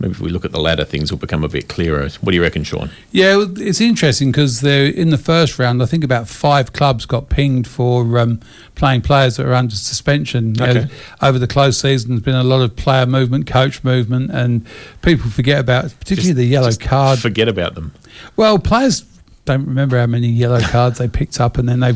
Maybe 0.00 0.12
if 0.12 0.20
we 0.20 0.28
look 0.30 0.44
at 0.44 0.52
the 0.52 0.60
ladder, 0.60 0.84
things 0.84 1.10
will 1.10 1.18
become 1.18 1.42
a 1.42 1.48
bit 1.48 1.68
clearer. 1.68 2.08
What 2.20 2.30
do 2.30 2.36
you 2.36 2.42
reckon, 2.42 2.62
Sean? 2.62 2.90
Yeah, 3.10 3.44
it's 3.56 3.80
interesting 3.80 4.30
because 4.30 4.62
in 4.62 5.10
the 5.10 5.18
first 5.18 5.58
round. 5.58 5.82
I 5.82 5.86
think 5.86 6.04
about 6.04 6.28
five 6.28 6.72
clubs 6.72 7.04
got 7.04 7.28
pinged 7.28 7.66
for 7.66 8.18
um, 8.18 8.40
playing 8.76 9.02
players 9.02 9.36
that 9.36 9.46
are 9.46 9.54
under 9.54 9.74
suspension. 9.74 10.54
You 10.54 10.60
know, 10.60 10.70
Okay. 10.70 10.86
over 11.22 11.38
the 11.38 11.48
close 11.48 11.78
season, 11.78 12.10
there's 12.10 12.22
been 12.22 12.34
a 12.36 12.44
lot 12.44 12.60
of 12.62 12.76
player 12.76 13.06
movement, 13.06 13.46
coach 13.48 13.82
movement, 13.82 14.30
and 14.30 14.64
people 15.02 15.30
forget 15.30 15.58
about, 15.58 15.92
particularly 15.98 16.34
the 16.34 16.44
yellow 16.44 16.70
card. 16.78 17.18
Forget 17.18 17.48
about 17.48 17.74
them. 17.74 17.92
Well, 18.36 18.58
players 18.58 19.04
don't 19.48 19.66
remember 19.66 19.98
how 19.98 20.06
many 20.06 20.28
yellow 20.28 20.60
cards 20.60 20.98
they 20.98 21.08
picked 21.08 21.40
up, 21.40 21.58
and 21.58 21.68
then 21.68 21.80
they. 21.80 21.94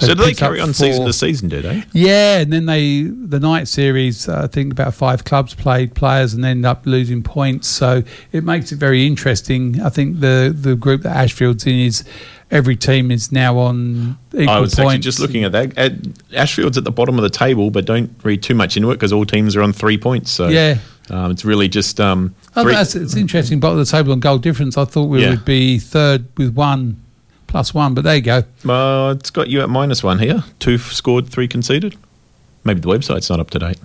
So 0.00 0.14
do 0.14 0.24
they 0.24 0.34
carry 0.34 0.60
on 0.60 0.74
season 0.74 1.02
four. 1.02 1.06
to 1.06 1.12
season, 1.12 1.48
do 1.48 1.62
they? 1.62 1.84
Yeah, 1.92 2.38
and 2.40 2.52
then 2.52 2.66
they 2.66 3.02
the 3.04 3.38
night 3.38 3.68
series. 3.68 4.28
uh, 4.28 4.42
I 4.44 4.46
think 4.48 4.72
about 4.72 4.94
five 4.94 5.24
clubs 5.24 5.54
played 5.54 5.94
players 5.94 6.34
and 6.34 6.44
end 6.44 6.66
up 6.66 6.84
losing 6.86 7.22
points. 7.22 7.68
So 7.68 8.02
it 8.32 8.42
makes 8.44 8.72
it 8.72 8.76
very 8.76 9.06
interesting. 9.06 9.80
I 9.80 9.88
think 9.90 10.20
the 10.20 10.54
the 10.58 10.74
group 10.74 11.02
that 11.02 11.16
Ashfield's 11.16 11.66
in 11.66 11.78
is 11.78 12.02
every 12.50 12.76
team 12.76 13.10
is 13.10 13.32
now 13.32 13.58
on 13.58 14.16
equal 14.32 14.48
I 14.50 14.60
was 14.60 14.74
points. 14.74 14.78
actually 14.90 14.98
just 14.98 15.20
looking 15.20 15.44
at 15.44 15.52
that. 15.52 15.76
At, 15.78 15.92
Ashfield's 16.34 16.78
at 16.78 16.84
the 16.84 16.92
bottom 16.92 17.16
of 17.18 17.22
the 17.22 17.30
table, 17.30 17.70
but 17.70 17.84
don't 17.84 18.10
read 18.22 18.42
too 18.42 18.54
much 18.54 18.76
into 18.76 18.90
it 18.90 18.94
because 18.94 19.12
all 19.12 19.24
teams 19.24 19.54
are 19.56 19.62
on 19.62 19.72
three 19.72 19.98
points. 19.98 20.30
So 20.30 20.48
Yeah. 20.48 20.78
um, 21.10 21.30
it's 21.32 21.44
really 21.44 21.68
just 21.68 22.00
um, 22.00 22.34
Oh, 22.56 22.64
that's, 22.64 22.94
it's 22.94 23.14
interesting. 23.16 23.60
Bottom 23.60 23.78
of 23.78 23.86
the 23.86 23.90
table 23.90 24.12
on 24.12 24.20
goal 24.20 24.38
difference. 24.38 24.76
I 24.78 24.84
thought 24.84 25.04
we 25.04 25.22
Yeah. 25.22 25.30
would 25.30 25.44
be 25.44 25.78
third 25.78 26.26
with 26.36 26.54
one 26.54 26.96
plus 27.46 27.72
one, 27.74 27.94
but 27.94 28.04
there 28.04 28.16
you 28.16 28.22
go. 28.22 28.42
Uh, 28.68 29.12
it's 29.18 29.30
got 29.30 29.48
you 29.48 29.60
at 29.62 29.68
minus 29.68 30.02
one 30.02 30.18
here. 30.18 30.42
Two 30.58 30.78
scored, 30.78 31.28
three 31.28 31.48
conceded. 31.48 31.94
Maybe 32.64 32.80
the 32.80 32.88
website's 32.88 33.28
not 33.30 33.38
up 33.40 33.50
to 33.50 33.58
date. 33.58 33.78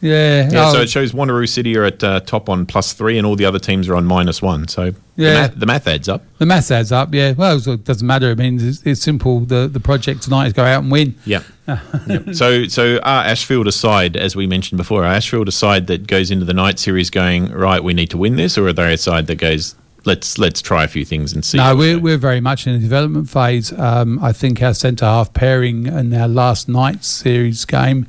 Yeah. 0.00 0.48
Yeah, 0.50 0.68
oh, 0.68 0.72
so 0.74 0.80
it 0.82 0.90
shows 0.90 1.12
Wanneroo 1.12 1.48
City 1.48 1.76
are 1.76 1.84
at 1.84 2.04
uh, 2.04 2.20
top 2.20 2.48
on 2.48 2.66
plus 2.66 2.92
three, 2.92 3.16
and 3.18 3.26
all 3.26 3.34
the 3.36 3.44
other 3.46 3.58
teams 3.58 3.88
are 3.88 3.96
on 3.96 4.04
minus 4.04 4.42
one. 4.42 4.68
So 4.68 4.92
Yeah. 5.16 5.32
the, 5.32 5.34
math, 5.34 5.54
the 5.60 5.66
math 5.66 5.86
adds 5.88 6.08
up. 6.08 6.22
the 6.38 6.46
math 6.46 6.70
adds 6.70 6.92
up. 6.92 7.14
Yeah. 7.14 7.32
Well, 7.32 7.56
it 7.66 7.84
doesn't 7.84 8.06
matter. 8.06 8.30
I 8.30 8.34
mean, 8.34 8.58
it's, 8.60 8.82
it's 8.84 9.00
simple. 9.02 9.40
The 9.40 9.68
the 9.68 9.80
project 9.80 10.22
tonight 10.22 10.46
is 10.48 10.52
go 10.52 10.64
out 10.64 10.82
and 10.82 10.92
win. 10.92 11.14
Yeah. 11.24 11.42
Yep. 12.06 12.34
So, 12.34 12.68
so 12.68 12.98
are 12.98 13.24
Ashfield 13.24 13.66
aside, 13.66 14.16
as 14.16 14.36
we 14.36 14.46
mentioned 14.46 14.76
before, 14.76 15.04
our 15.04 15.12
Ashfield 15.12 15.48
aside 15.48 15.88
that 15.88 16.06
goes 16.06 16.30
into 16.30 16.44
the 16.44 16.54
night 16.54 16.78
series 16.78 17.10
going 17.10 17.50
right? 17.50 17.82
We 17.82 17.92
need 17.92 18.10
to 18.10 18.18
win 18.18 18.36
this, 18.36 18.56
or 18.56 18.68
are 18.68 18.72
they 18.72 18.92
a 18.92 18.96
side 18.98 19.26
that 19.26 19.36
goes 19.36 19.74
let's 20.06 20.38
let's 20.38 20.62
try 20.62 20.84
a 20.84 20.88
few 20.88 21.04
things 21.04 21.32
and 21.32 21.44
see? 21.44 21.58
No, 21.58 21.74
we're, 21.76 21.98
we're 21.98 22.16
very 22.18 22.40
much 22.40 22.66
in 22.66 22.72
the 22.74 22.78
development 22.78 23.28
phase. 23.28 23.72
Um, 23.72 24.18
I 24.22 24.32
think 24.32 24.62
our 24.62 24.72
centre 24.74 25.04
half 25.04 25.32
pairing 25.34 25.86
in 25.86 26.14
our 26.14 26.28
last 26.28 26.68
night 26.68 27.04
series 27.04 27.64
game 27.64 28.06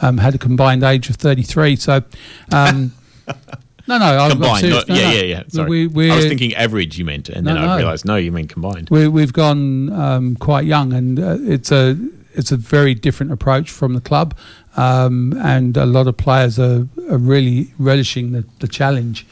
um, 0.00 0.18
had 0.18 0.34
a 0.34 0.38
combined 0.38 0.82
age 0.82 1.10
of 1.10 1.16
33. 1.16 1.76
So, 1.76 2.02
um, 2.52 2.92
no, 3.86 3.98
no, 3.98 4.04
I'm, 4.04 4.20
I'm 4.20 4.30
combined. 4.32 4.70
not- 4.70 4.88
No, 4.88 4.94
yeah, 4.94 5.02
no. 5.02 5.10
yeah, 5.16 5.22
yeah. 5.22 5.42
Sorry, 5.48 5.68
We, 5.68 5.86
we're, 5.88 6.12
I 6.12 6.16
was 6.16 6.26
thinking 6.26 6.54
average. 6.54 6.98
You 6.98 7.04
meant, 7.04 7.28
and 7.28 7.46
then 7.46 7.56
No, 7.56 7.62
I 7.62 7.66
no. 7.66 7.76
realised 7.76 8.04
no, 8.04 8.16
you 8.16 8.32
mean 8.32 8.48
combined. 8.48 8.88
we 8.90 9.08
we've 9.08 9.32
gone 9.32 9.92
um, 9.92 10.36
quite 10.36 10.64
young, 10.64 10.92
and 10.92 11.18
uh, 11.18 11.36
it's 11.40 11.72
a 11.72 11.96
it's 12.34 12.52
a 12.52 12.56
very 12.56 12.94
different 12.94 13.32
approach 13.32 13.70
from 13.70 13.94
the 13.94 14.00
club, 14.00 14.36
um, 14.76 15.34
and 15.42 15.76
a 15.76 15.84
lot 15.84 16.06
of 16.06 16.16
players 16.16 16.58
are, 16.60 16.86
are 17.10 17.18
really 17.18 17.72
relishing 17.78 18.30
the, 18.32 18.44
the 18.60 18.68
challenge. 18.68 19.26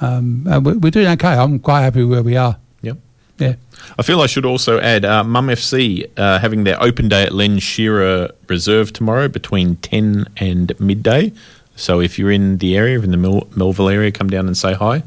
Um, 0.00 0.46
and 0.48 0.64
we're, 0.64 0.78
we're 0.78 0.90
doing 0.90 1.06
okay. 1.08 1.34
I'm 1.34 1.58
quite 1.58 1.82
happy 1.82 2.04
where 2.04 2.22
we 2.22 2.36
are. 2.36 2.56
Yep. 2.82 2.96
Yeah. 3.38 3.54
I 3.98 4.02
feel 4.02 4.20
I 4.20 4.26
should 4.26 4.44
also 4.44 4.80
add 4.80 5.04
uh, 5.04 5.24
Mum 5.24 5.48
FC 5.48 6.10
uh, 6.16 6.38
having 6.38 6.64
their 6.64 6.82
open 6.82 7.08
day 7.08 7.24
at 7.24 7.32
Len 7.32 7.58
Shearer 7.58 8.30
Reserve 8.48 8.92
tomorrow 8.92 9.28
between 9.28 9.76
10 9.76 10.26
and 10.36 10.78
midday. 10.80 11.32
So 11.76 12.00
if 12.00 12.18
you're 12.18 12.30
in 12.30 12.58
the 12.58 12.76
area, 12.76 13.00
in 13.00 13.10
the 13.10 13.16
Mel- 13.16 13.48
Melville 13.56 13.88
area, 13.88 14.12
come 14.12 14.28
down 14.28 14.46
and 14.46 14.56
say 14.56 14.74
hi. 14.74 15.02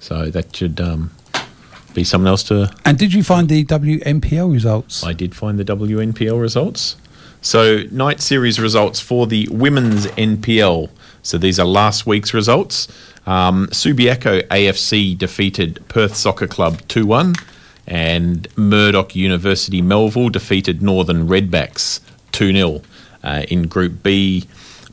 So 0.00 0.30
that 0.30 0.54
should 0.54 0.80
um, 0.80 1.10
be 1.94 2.04
someone 2.04 2.28
else 2.28 2.44
to. 2.44 2.70
And 2.84 2.98
did 2.98 3.12
you 3.12 3.24
find 3.24 3.48
the 3.48 3.64
WNPL 3.64 4.52
results? 4.52 5.02
I 5.02 5.12
did 5.12 5.34
find 5.34 5.58
the 5.58 5.64
WNPL 5.64 6.40
results. 6.40 6.96
So 7.40 7.82
night 7.90 8.20
series 8.20 8.58
results 8.60 9.00
for 9.00 9.26
the 9.26 9.48
women's 9.50 10.06
NPL. 10.06 10.90
So 11.22 11.38
these 11.38 11.58
are 11.58 11.66
last 11.66 12.06
week's 12.06 12.32
results. 12.32 12.88
Um, 13.26 13.66
Subiaco 13.68 14.46
AFC 14.48 15.18
defeated 15.18 15.82
Perth 15.88 16.14
Soccer 16.14 16.46
Club 16.46 16.80
2 16.88 17.06
1, 17.06 17.34
and 17.86 18.48
Murdoch 18.56 19.14
University 19.16 19.82
Melville 19.82 20.28
defeated 20.28 20.82
Northern 20.82 21.28
Redbacks 21.28 22.00
2 22.32 22.52
0. 22.52 22.82
Uh, 23.24 23.42
in 23.48 23.66
Group 23.66 24.04
B, 24.04 24.44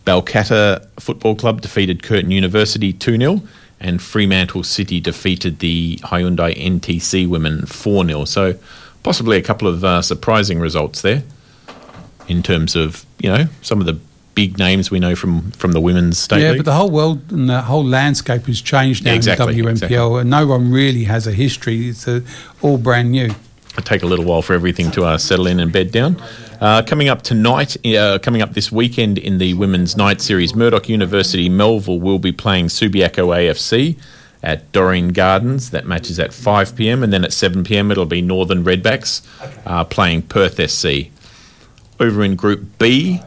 Balcatta 0.05 0.88
Football 0.99 1.35
Club 1.35 1.61
defeated 1.61 2.01
Curtin 2.01 2.31
University 2.31 2.91
2 2.91 3.18
0, 3.18 3.41
and 3.80 4.01
Fremantle 4.01 4.64
City 4.64 4.99
defeated 4.99 5.60
the 5.60 5.97
Hyundai 5.97 6.55
NTC 6.55 7.27
women 7.27 7.65
4 7.65 8.05
0. 8.05 8.26
So 8.26 8.55
possibly 9.03 9.38
a 9.38 9.41
couple 9.41 9.68
of 9.68 9.84
uh, 9.84 10.01
surprising 10.01 10.60
results 10.60 11.01
there 11.01 11.23
in 12.27 12.41
terms 12.41 12.76
of, 12.76 13.05
you 13.19 13.30
know, 13.30 13.45
some 13.61 13.80
of 13.80 13.85
the 13.85 13.99
big 14.35 14.57
names 14.57 14.89
we 14.89 14.99
know 14.99 15.15
from, 15.15 15.51
from 15.51 15.72
the 15.73 15.80
women's 15.81 16.18
state 16.18 16.41
yeah, 16.41 16.49
league. 16.49 16.60
but 16.60 16.65
the 16.65 16.73
whole 16.73 16.89
world 16.89 17.31
and 17.31 17.49
the 17.49 17.61
whole 17.61 17.85
landscape 17.85 18.45
has 18.45 18.61
changed 18.61 19.05
now 19.05 19.11
Yeah, 19.11 19.18
exactly, 19.18 19.60
in 19.60 19.65
the 19.65 19.72
WNPL, 19.72 19.72
exactly. 19.72 20.22
and 20.22 20.30
no 20.30 20.47
one 20.47 20.72
really 20.72 21.03
has 21.05 21.27
a 21.27 21.31
history. 21.31 21.89
It's 21.89 22.07
a, 22.07 22.23
all 22.61 22.77
brand 22.77 23.11
new. 23.11 23.34
It'll 23.72 23.84
take 23.84 24.03
a 24.03 24.05
little 24.05 24.26
while 24.26 24.41
for 24.41 24.53
everything 24.53 24.91
to 24.91 25.03
uh, 25.03 25.18
settle 25.18 25.47
in 25.47 25.60
and 25.60 25.72
bed 25.72 25.91
down. 25.91 26.22
Uh, 26.61 26.84
coming 26.84 27.10
up 27.10 27.23
tonight, 27.23 27.76
uh, 27.85 28.19
coming 28.19 28.41
up 28.41 28.53
this 28.53 28.72
weekend 28.72 29.18
in 29.18 29.38
the 29.39 29.53
Women's 29.55 29.97
Night 29.97 30.22
Series, 30.22 30.55
Murdoch 30.55 30.88
University 30.88 31.49
Melville 31.49 31.99
will 31.99 32.19
be 32.19 32.31
playing 32.31 32.68
Subiaco 32.68 33.35
AFC 33.35 33.97
at 34.43 34.72
Dorrien 34.72 35.11
Gardens. 35.14 35.72
That 35.72 35.88
match 35.88 36.10
is 36.10 36.19
at 36.19 36.34
5 36.34 36.76
pm, 36.76 37.01
and 37.03 37.11
then 37.11 37.23
at 37.23 37.34
7 37.34 37.64
pm 37.64 37.91
it'll 37.91 38.05
be 38.05 38.22
Northern 38.22 38.64
Redbacks 38.64 39.26
uh, 39.65 39.84
playing 39.85 40.23
Perth 40.23 40.60
SC. 40.69 41.10
Over 41.99 42.23
in 42.23 42.35
Group 42.35 42.77
B, 42.77 43.22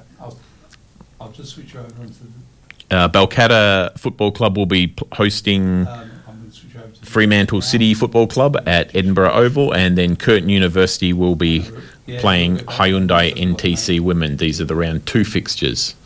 I'll 1.27 1.33
just 1.33 1.55
switch 1.55 1.75
over 1.75 2.03
into 2.03 2.15
uh, 2.93 3.09
Balcatta 3.09 3.99
Football 3.99 4.31
Club 4.31 4.57
will 4.57 4.67
be 4.67 4.87
p- 4.87 5.05
hosting. 5.13 5.89
I'm 5.89 6.09
going 6.27 6.51
to 6.51 6.53
switch 6.53 6.73
Fremantle 7.03 7.61
City 7.61 7.95
Football 7.95 8.29
Club 8.29 8.57
at 8.65 8.95
Edinburgh 8.95 9.33
Oval, 9.33 9.75
and 9.75 9.99
then 9.99 10.15
Curtin 10.15 10.49
University 10.49 11.13
will 11.13 11.35
be 11.35 11.65
playing 12.19 12.59
Hyundai 12.59 13.35
NTC 13.35 13.99
Women. 13.99 14.37
These 14.37 14.61
are 14.61 14.65
the 14.65 14.77
round 14.77 15.05
two 15.05 15.25
fixtures. 15.25 15.97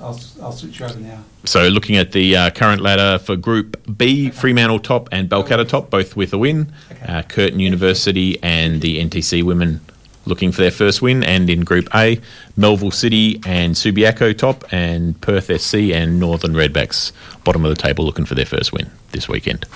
I'll, 0.00 0.18
I'll 0.40 0.52
switch 0.52 0.80
over 0.80 0.98
now. 0.98 1.22
So, 1.44 1.68
looking 1.68 1.96
at 1.96 2.12
the 2.12 2.34
uh, 2.34 2.50
current 2.50 2.80
ladder 2.80 3.22
for 3.22 3.36
Group 3.36 3.76
B, 3.98 4.30
Fremantle 4.30 4.78
top 4.78 5.10
and 5.12 5.28
Balcatta 5.28 5.68
top, 5.68 5.90
both 5.90 6.16
with 6.16 6.32
a 6.32 6.38
win. 6.38 6.72
Uh, 7.06 7.22
Curtin 7.22 7.60
University 7.60 8.42
and 8.42 8.80
the 8.80 9.04
NTC 9.04 9.42
women 9.42 9.82
looking 10.24 10.52
for 10.52 10.60
their 10.60 10.70
first 10.70 11.02
win. 11.02 11.22
And 11.22 11.48
in 11.50 11.62
Group 11.62 11.88
A, 11.94 12.20
Melville 12.56 12.90
City 12.90 13.40
and 13.46 13.74
Subiaco 13.74 14.36
top, 14.36 14.64
and 14.72 15.20
Perth 15.20 15.60
SC 15.60 15.74
and 15.92 16.18
Northern 16.20 16.52
Redbacks 16.54 17.12
bottom 17.44 17.64
of 17.64 17.74
the 17.74 17.80
table 17.80 18.04
looking 18.04 18.24
for 18.24 18.34
their 18.34 18.46
first 18.46 18.72
win 18.72 18.90
this 19.10 19.28
weekend. 19.28 19.66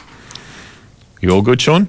You 1.20 1.30
all 1.30 1.42
good, 1.42 1.60
Sean? 1.60 1.88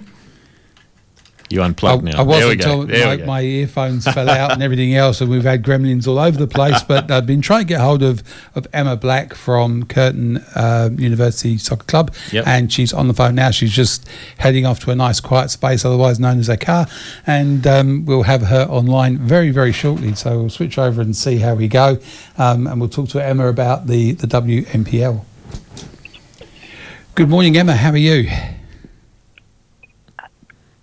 You 1.49 1.63
unplugged 1.63 2.03
now. 2.03 2.11
I 2.11 2.15
there 2.15 2.25
we 2.25 2.55
wasn't 2.55 2.61
go. 2.61 2.81
until 2.81 2.85
There 2.87 3.17
my, 3.19 3.25
my 3.25 3.41
earphones 3.41 4.03
fell 4.13 4.29
out 4.29 4.51
and 4.51 4.61
everything 4.61 4.95
else, 4.95 5.21
and 5.21 5.29
we've 5.29 5.43
had 5.45 5.63
gremlins 5.63 6.05
all 6.05 6.19
over 6.19 6.37
the 6.37 6.47
place. 6.47 6.83
But 6.83 7.09
I've 7.09 7.25
been 7.25 7.39
trying 7.41 7.61
to 7.61 7.65
get 7.67 7.79
hold 7.79 8.03
of, 8.03 8.21
of 8.55 8.67
Emma 8.73 8.97
Black 8.97 9.33
from 9.33 9.85
Curtin 9.85 10.37
uh, 10.55 10.89
University 10.97 11.57
Soccer 11.57 11.85
Club, 11.85 12.13
Yep. 12.33 12.45
and 12.47 12.71
she's 12.73 12.91
on 12.91 13.07
the 13.07 13.13
phone 13.13 13.35
now. 13.35 13.51
She's 13.51 13.71
just 13.71 14.07
heading 14.39 14.65
off 14.65 14.81
to 14.81 14.91
a 14.91 14.95
nice 14.95 15.21
quiet 15.21 15.49
space, 15.49 15.85
otherwise 15.85 16.19
known 16.19 16.39
as 16.39 16.49
a 16.49 16.57
car, 16.57 16.85
and 17.25 17.65
um, 17.65 18.05
we'll 18.05 18.23
have 18.23 18.41
her 18.41 18.65
online 18.69 19.17
very, 19.17 19.49
very 19.51 19.71
shortly. 19.71 20.15
So 20.15 20.39
we'll 20.39 20.49
switch 20.49 20.77
over 20.77 21.01
and 21.01 21.15
see 21.15 21.37
how 21.37 21.55
we 21.55 21.69
go, 21.69 21.97
um, 22.37 22.67
and 22.67 22.79
we'll 22.81 22.89
talk 22.89 23.07
to 23.09 23.23
Emma 23.23 23.47
about 23.47 23.87
the, 23.87 24.11
the 24.11 24.27
WNPL. 24.27 25.23
Good 27.15 27.29
morning, 27.29 27.55
Emma. 27.57 27.73
How 27.75 27.91
are 27.91 27.97
you? 27.97 28.29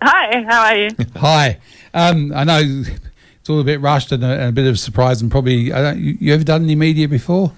Hi, 0.06 0.42
how 0.42 0.64
are 0.64 0.76
you? 0.76 0.90
Hi. 1.16 1.58
Um, 1.94 2.30
I 2.34 2.44
know 2.44 2.60
it's 2.60 3.48
all 3.48 3.58
a 3.58 3.64
bit 3.64 3.80
rushed 3.80 4.12
and 4.12 4.22
a, 4.22 4.26
and 4.26 4.48
a 4.50 4.52
bit 4.52 4.66
of 4.66 4.74
a 4.74 4.76
surprise, 4.76 5.22
and 5.22 5.30
probably 5.30 5.72
I 5.72 5.80
don't, 5.80 5.98
you, 5.98 6.18
you 6.20 6.34
ever 6.34 6.44
done 6.44 6.64
any 6.64 6.74
media 6.74 7.08
before? 7.08 7.52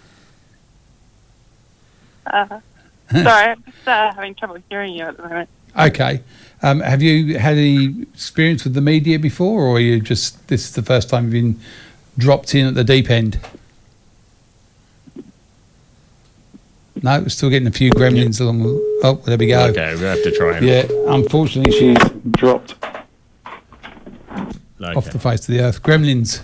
Uh, 2.24 2.60
sorry, 3.10 3.50
I'm 3.50 3.64
just 3.64 3.88
uh, 3.88 4.14
having 4.14 4.36
trouble 4.36 4.58
hearing 4.68 4.94
you 4.94 5.06
at 5.06 5.16
the 5.16 5.24
moment. 5.24 5.48
Okay. 5.76 6.20
Um, 6.62 6.78
have 6.80 7.02
you 7.02 7.36
had 7.36 7.56
any 7.56 8.02
experience 8.02 8.62
with 8.62 8.74
the 8.74 8.80
media 8.80 9.18
before, 9.18 9.62
or 9.62 9.76
are 9.78 9.80
you 9.80 10.00
just 10.00 10.46
this 10.46 10.66
is 10.66 10.74
the 10.76 10.82
first 10.82 11.10
time 11.10 11.24
you've 11.24 11.32
been 11.32 11.60
dropped 12.16 12.54
in 12.54 12.64
at 12.68 12.74
the 12.76 12.84
deep 12.84 13.10
end? 13.10 13.40
No, 17.02 17.20
we're 17.20 17.28
still 17.28 17.50
getting 17.50 17.68
a 17.68 17.72
few 17.72 17.90
gremlins 17.90 18.40
along. 18.40 18.62
the- 18.62 19.00
Oh, 19.04 19.20
there 19.24 19.36
we 19.36 19.46
go. 19.48 19.64
Okay, 19.66 19.94
we'll 19.96 20.04
have 20.14 20.22
to 20.22 20.30
try. 20.32 20.56
and- 20.56 20.66
Yeah, 20.66 20.86
unfortunately, 21.08 21.72
she's 21.72 21.98
dropped 22.32 22.74
Okay. 24.80 24.92
off 24.94 25.10
the 25.10 25.18
face 25.18 25.40
of 25.40 25.46
the 25.54 25.60
earth. 25.60 25.82
Gremlins. 25.82 26.40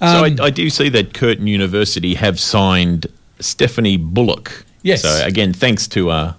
so 0.00 0.24
Um, 0.24 0.36
I, 0.40 0.44
I 0.46 0.50
do 0.50 0.68
see 0.70 0.88
that 0.90 1.14
Curtin 1.14 1.46
University 1.46 2.14
have 2.14 2.38
signed 2.40 3.06
Stephanie 3.40 3.96
Bullock. 3.96 4.64
Yes. 4.82 5.02
So 5.02 5.24
again, 5.24 5.52
thanks 5.52 5.86
to 5.88 6.10
uh, 6.10 6.32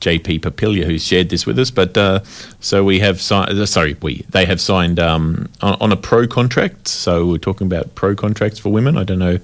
JP 0.00 0.40
Papilia 0.40 0.84
who 0.84 0.98
shared 0.98 1.28
this 1.28 1.46
with 1.46 1.58
us. 1.58 1.70
But 1.70 1.96
uh, 1.96 2.20
so 2.60 2.82
we 2.84 2.98
have 3.00 3.20
signed. 3.20 3.50
Uh, 3.50 3.66
sorry, 3.66 3.96
we 4.02 4.24
they 4.30 4.44
have 4.46 4.60
signed 4.60 4.98
um, 4.98 5.48
on, 5.60 5.76
on 5.80 5.92
a 5.92 5.96
pro 5.96 6.26
contract. 6.26 6.88
So 6.88 7.24
we're 7.26 7.38
talking 7.38 7.66
about 7.68 7.94
pro 7.94 8.16
contracts 8.16 8.58
for 8.58 8.70
women. 8.72 8.96
I 8.96 9.04
don't 9.04 9.20
know 9.20 9.38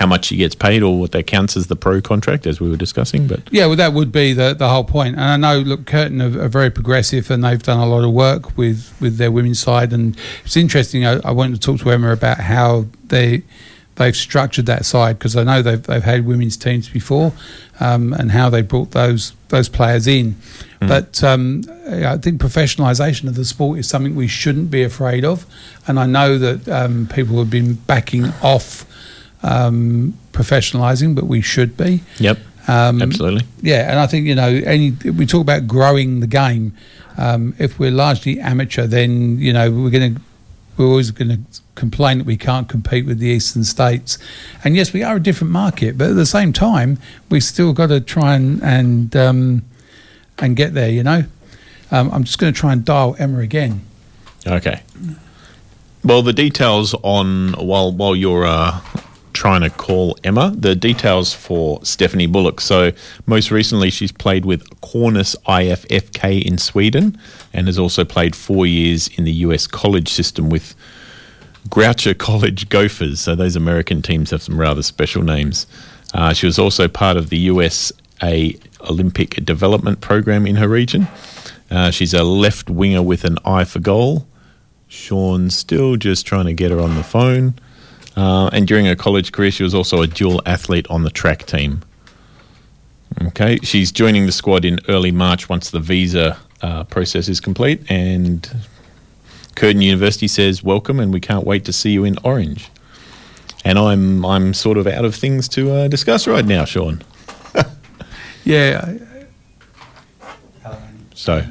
how 0.00 0.06
much 0.06 0.24
she 0.24 0.36
gets 0.36 0.54
paid 0.54 0.82
or 0.82 0.98
what 0.98 1.12
that 1.12 1.26
counts 1.26 1.58
as 1.58 1.66
the 1.66 1.76
pro 1.76 2.00
contract, 2.00 2.46
as 2.46 2.58
we 2.58 2.70
were 2.70 2.76
discussing. 2.76 3.26
But 3.26 3.42
Yeah, 3.52 3.66
well, 3.66 3.76
that 3.76 3.92
would 3.92 4.10
be 4.10 4.32
the, 4.32 4.54
the 4.54 4.66
whole 4.66 4.82
point. 4.82 5.16
And 5.16 5.24
I 5.24 5.36
know, 5.36 5.60
look, 5.60 5.84
Curtin 5.84 6.22
are, 6.22 6.44
are 6.44 6.48
very 6.48 6.70
progressive 6.70 7.30
and 7.30 7.44
they've 7.44 7.62
done 7.62 7.78
a 7.78 7.86
lot 7.86 8.02
of 8.02 8.10
work 8.10 8.56
with, 8.56 8.94
with 8.98 9.18
their 9.18 9.30
women's 9.30 9.60
side. 9.60 9.92
And 9.92 10.16
it's 10.42 10.56
interesting. 10.56 11.04
I, 11.04 11.20
I 11.22 11.32
wanted 11.32 11.56
to 11.56 11.60
talk 11.60 11.80
to 11.80 11.90
Emma 11.90 12.12
about 12.12 12.38
how 12.38 12.86
they 13.08 13.42
they've 13.96 14.16
structured 14.16 14.64
that 14.64 14.86
side 14.86 15.18
because 15.18 15.36
I 15.36 15.44
know 15.44 15.60
they've 15.60 15.82
they've 15.82 16.02
had 16.02 16.24
women's 16.24 16.56
teams 16.56 16.88
before 16.88 17.34
um, 17.80 18.14
and 18.14 18.30
how 18.30 18.48
they 18.48 18.62
brought 18.62 18.92
those 18.92 19.34
those 19.48 19.68
players 19.68 20.06
in. 20.06 20.36
But 20.78 21.22
um, 21.22 21.62
I 21.86 22.16
think 22.16 22.40
professionalisation 22.40 23.28
of 23.28 23.34
the 23.34 23.44
sport 23.44 23.78
is 23.78 23.86
something 23.86 24.16
we 24.16 24.28
shouldn't 24.28 24.70
be 24.70 24.82
afraid 24.82 25.26
of. 25.26 25.44
And 25.86 26.00
I 26.00 26.06
know 26.06 26.38
that 26.38 26.66
um, 26.70 27.06
people 27.12 27.36
have 27.38 27.50
been 27.50 27.74
backing 27.74 28.28
off 28.42 28.86
um, 29.42 30.14
professionalising, 30.32 31.14
but 31.14 31.24
we 31.24 31.40
should 31.40 31.76
be. 31.76 32.02
yep, 32.18 32.38
Um, 32.68 33.02
absolutely. 33.02 33.46
Yeah, 33.62 33.90
and 33.90 33.98
I 33.98 34.06
think 34.06 34.26
you 34.26 34.34
know, 34.34 34.48
any 34.48 34.90
we 34.90 35.26
talk 35.26 35.40
about 35.42 35.66
growing 35.66 36.20
the 36.20 36.26
game. 36.26 36.72
Um, 37.16 37.54
if 37.58 37.78
we're 37.78 37.90
largely 37.90 38.40
amateur, 38.40 38.86
then 38.86 39.38
you 39.38 39.52
know 39.52 39.70
we're 39.70 39.90
going 39.90 40.14
to 40.14 40.20
we're 40.76 40.86
always 40.86 41.10
going 41.10 41.28
to 41.28 41.38
complain 41.74 42.18
that 42.18 42.26
we 42.26 42.36
can't 42.36 42.68
compete 42.68 43.04
with 43.04 43.18
the 43.18 43.26
eastern 43.26 43.64
states. 43.64 44.18
And 44.64 44.76
yes, 44.76 44.92
we 44.94 45.02
are 45.02 45.16
a 45.16 45.20
different 45.20 45.52
market, 45.52 45.98
but 45.98 46.10
at 46.10 46.16
the 46.16 46.24
same 46.24 46.52
time, 46.54 46.98
we 47.28 47.40
still 47.40 47.72
got 47.74 47.88
to 47.88 48.00
try 48.00 48.34
and 48.34 48.62
and 48.62 49.14
um, 49.16 49.62
and 50.38 50.56
get 50.56 50.72
there. 50.74 50.88
You 50.88 51.02
know, 51.02 51.24
um, 51.90 52.10
I'm 52.12 52.24
just 52.24 52.38
going 52.38 52.52
to 52.52 52.58
try 52.58 52.72
and 52.72 52.84
dial 52.84 53.16
Emma 53.18 53.40
again. 53.40 53.82
Okay. 54.46 54.82
Well, 56.02 56.22
the 56.22 56.32
details 56.32 56.94
on 57.02 57.52
while 57.54 57.92
while 57.92 58.16
you're 58.16 58.46
uh, 58.46 58.80
trying 59.40 59.62
to 59.62 59.70
call 59.70 60.18
Emma, 60.22 60.52
the 60.54 60.76
details 60.76 61.32
for 61.32 61.82
Stephanie 61.82 62.26
Bullock. 62.26 62.60
So 62.60 62.92
most 63.24 63.50
recently, 63.50 63.88
she's 63.88 64.12
played 64.12 64.44
with 64.44 64.68
Cornus 64.82 65.34
IFFK 65.48 66.44
in 66.44 66.58
Sweden, 66.58 67.18
and 67.54 67.66
has 67.66 67.78
also 67.78 68.04
played 68.04 68.36
four 68.36 68.66
years 68.66 69.08
in 69.08 69.24
the 69.24 69.32
US 69.46 69.66
college 69.66 70.10
system 70.10 70.50
with 70.50 70.74
Goucher 71.70 72.12
College 72.18 72.68
Gophers. 72.68 73.20
So 73.22 73.34
those 73.34 73.56
American 73.56 74.02
teams 74.02 74.30
have 74.30 74.42
some 74.42 74.60
rather 74.60 74.82
special 74.82 75.22
names. 75.22 75.66
Uh, 76.12 76.34
she 76.34 76.44
was 76.44 76.58
also 76.58 76.86
part 76.86 77.16
of 77.16 77.30
the 77.30 77.38
USA 77.38 78.54
Olympic 78.90 79.42
development 79.42 80.02
program 80.02 80.46
in 80.46 80.56
her 80.56 80.68
region. 80.68 81.08
Uh, 81.70 81.90
she's 81.90 82.12
a 82.12 82.24
left 82.24 82.68
winger 82.68 83.00
with 83.02 83.24
an 83.24 83.38
eye 83.46 83.64
for 83.64 83.78
goal. 83.78 84.26
Sean's 84.86 85.56
still 85.56 85.96
just 85.96 86.26
trying 86.26 86.44
to 86.44 86.52
get 86.52 86.70
her 86.70 86.78
on 86.78 86.94
the 86.94 87.02
phone. 87.02 87.54
Uh, 88.20 88.50
and 88.52 88.68
during 88.68 88.84
her 88.84 88.94
college 88.94 89.32
career, 89.32 89.50
she 89.50 89.62
was 89.62 89.74
also 89.74 90.02
a 90.02 90.06
dual 90.06 90.42
athlete 90.44 90.86
on 90.90 91.04
the 91.04 91.10
track 91.10 91.46
team. 91.46 91.80
Okay, 93.22 93.56
she's 93.62 93.90
joining 93.90 94.26
the 94.26 94.32
squad 94.32 94.62
in 94.62 94.78
early 94.88 95.10
March 95.10 95.48
once 95.48 95.70
the 95.70 95.80
visa 95.80 96.36
uh, 96.60 96.84
process 96.84 97.30
is 97.30 97.40
complete. 97.40 97.80
And 97.90 98.46
Curtin 99.56 99.80
University 99.80 100.28
says 100.28 100.62
welcome, 100.62 101.00
and 101.00 101.14
we 101.14 101.20
can't 101.20 101.46
wait 101.46 101.64
to 101.64 101.72
see 101.72 101.92
you 101.92 102.04
in 102.04 102.18
Orange. 102.22 102.68
And 103.64 103.78
I'm 103.78 104.22
I'm 104.26 104.52
sort 104.52 104.76
of 104.76 104.86
out 104.86 105.06
of 105.06 105.14
things 105.14 105.48
to 105.50 105.70
uh, 105.72 105.88
discuss 105.88 106.26
right 106.26 106.44
now, 106.44 106.66
Sean. 106.66 107.02
Yeah, 108.44 108.94
So, 111.14 111.44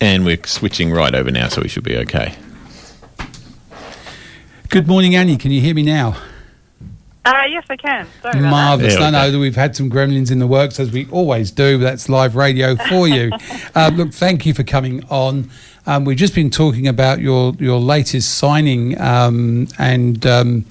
and 0.00 0.24
we're 0.24 0.44
switching 0.44 0.92
right 0.92 1.14
over 1.14 1.30
now, 1.30 1.48
so 1.48 1.62
we 1.62 1.68
should 1.68 1.84
be 1.84 1.96
okay. 1.98 2.34
Good 4.70 4.86
morning, 4.86 5.16
Annie. 5.16 5.36
Can 5.36 5.50
you 5.50 5.60
hear 5.60 5.74
me 5.74 5.82
now? 5.82 6.16
Uh, 7.24 7.42
yes, 7.48 7.64
I 7.68 7.76
can. 7.76 8.06
Sorry 8.22 8.38
Marvellous. 8.40 8.94
There 8.94 9.04
we 9.04 9.10
No, 9.10 9.30
no, 9.32 9.38
we've 9.40 9.56
had 9.56 9.74
some 9.74 9.90
gremlins 9.90 10.30
in 10.30 10.38
the 10.38 10.46
works 10.46 10.78
as 10.78 10.92
we 10.92 11.08
always 11.10 11.50
do. 11.50 11.76
but 11.76 11.82
That's 11.82 12.08
live 12.08 12.36
radio 12.36 12.76
for 12.76 13.08
you. 13.08 13.32
uh, 13.74 13.90
look, 13.96 14.12
thank 14.12 14.46
you 14.46 14.54
for 14.54 14.62
coming 14.62 15.02
on. 15.10 15.50
Um, 15.86 16.04
we've 16.04 16.16
just 16.16 16.36
been 16.36 16.50
talking 16.50 16.86
about 16.86 17.18
your, 17.18 17.52
your 17.58 17.80
latest 17.80 18.38
signing 18.38 18.96
um, 19.00 19.66
and 19.76 20.24
um, 20.24 20.64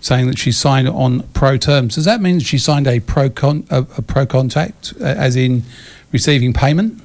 saying 0.00 0.28
that 0.28 0.38
she 0.38 0.50
signed 0.50 0.88
on 0.88 1.20
pro 1.34 1.58
terms. 1.58 1.96
Does 1.96 2.06
that 2.06 2.22
mean 2.22 2.38
that 2.38 2.44
she 2.46 2.56
signed 2.56 2.86
a 2.86 3.00
pro 3.00 3.28
con- 3.28 3.66
a, 3.70 3.80
a 3.98 4.02
pro 4.02 4.24
contract, 4.24 4.94
uh, 4.98 5.04
as 5.04 5.36
in 5.36 5.62
receiving 6.10 6.54
payment? 6.54 7.02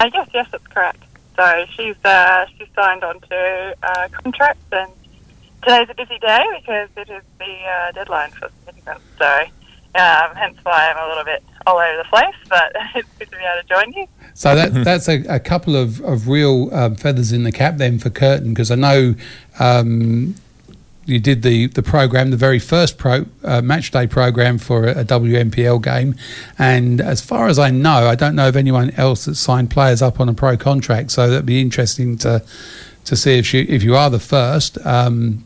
Uh, 0.00 0.08
yes, 0.14 0.26
yes, 0.32 0.46
that's 0.50 0.66
correct. 0.68 1.02
So 1.36 1.66
she's 1.76 1.96
uh, 2.02 2.46
she's 2.56 2.68
signed 2.74 3.04
on 3.04 3.20
to 3.20 3.76
uh, 3.82 4.08
contracts, 4.12 4.64
and 4.72 4.90
today's 5.62 5.88
a 5.90 5.94
busy 5.94 6.18
day 6.18 6.44
because 6.60 6.88
it 6.96 7.10
is 7.10 7.22
the 7.38 7.64
uh, 7.64 7.92
deadline 7.92 8.30
for 8.30 8.50
significance. 8.64 9.04
So 9.18 9.44
um, 9.94 10.34
hence 10.34 10.58
why 10.62 10.90
I'm 10.90 11.04
a 11.04 11.08
little 11.08 11.24
bit 11.24 11.42
all 11.66 11.78
over 11.78 11.96
the 11.96 12.08
place, 12.08 12.34
but 12.48 12.72
it's 12.94 13.08
good 13.18 13.30
to 13.30 13.36
be 13.36 13.42
able 13.44 13.62
to 13.62 13.68
join 13.68 13.92
you. 13.92 14.06
So 14.34 14.54
that 14.54 14.72
that's 14.84 15.08
a, 15.08 15.22
a 15.28 15.38
couple 15.38 15.76
of, 15.76 16.00
of 16.00 16.28
real 16.28 16.74
um, 16.74 16.94
feathers 16.94 17.32
in 17.32 17.44
the 17.44 17.52
cap 17.52 17.76
then 17.76 17.98
for 17.98 18.10
Curtin 18.10 18.50
because 18.50 18.70
I 18.70 18.76
know 18.76 19.14
um, 19.60 20.34
you 21.04 21.20
did 21.20 21.42
the, 21.42 21.66
the 21.66 21.82
program, 21.82 22.30
the 22.30 22.36
very 22.36 22.58
first 22.58 22.96
pro 22.96 23.26
uh, 23.44 23.60
match 23.60 23.90
day 23.90 24.06
program 24.06 24.56
for 24.58 24.86
a, 24.86 25.00
a 25.00 25.04
WNPL 25.04 25.82
game, 25.82 26.14
and 26.58 27.00
as 27.00 27.20
far 27.20 27.48
as 27.48 27.58
I 27.58 27.70
know, 27.70 28.08
I 28.08 28.14
don't 28.14 28.34
know 28.34 28.48
of 28.48 28.56
anyone 28.56 28.90
else 28.92 29.26
that 29.26 29.34
signed 29.34 29.70
players 29.70 30.00
up 30.00 30.20
on 30.20 30.28
a 30.28 30.34
pro 30.34 30.56
contract. 30.56 31.10
So 31.10 31.28
that'd 31.28 31.46
be 31.46 31.60
interesting 31.60 32.16
to 32.18 32.42
to 33.04 33.16
see 33.16 33.38
if 33.38 33.52
you 33.52 33.66
if 33.68 33.82
you 33.82 33.96
are 33.96 34.10
the 34.10 34.20
first. 34.20 34.78
Um, 34.86 35.44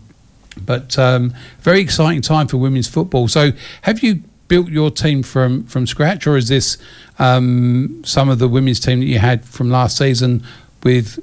but 0.65 0.99
um, 0.99 1.35
very 1.61 1.81
exciting 1.81 2.23
time 2.23 2.49
for 2.49 2.57
women's 2.57 2.89
football. 2.89 3.29
So 3.29 3.53
have 3.83 4.03
you 4.03 4.23
built 4.49 4.69
your 4.69 4.91
team 4.91 5.23
from 5.23 5.65
from 5.65 5.87
scratch, 5.87 6.27
or 6.27 6.37
is 6.37 6.49
this 6.49 6.79
um, 7.19 8.03
some 8.05 8.29
of 8.29 8.39
the 8.39 8.49
women's 8.49 8.81
team 8.81 9.01
that 9.01 9.07
you 9.07 9.19
had 9.19 9.45
from 9.45 9.71
last 9.71 9.97
season 9.97 10.43
with 10.83 11.19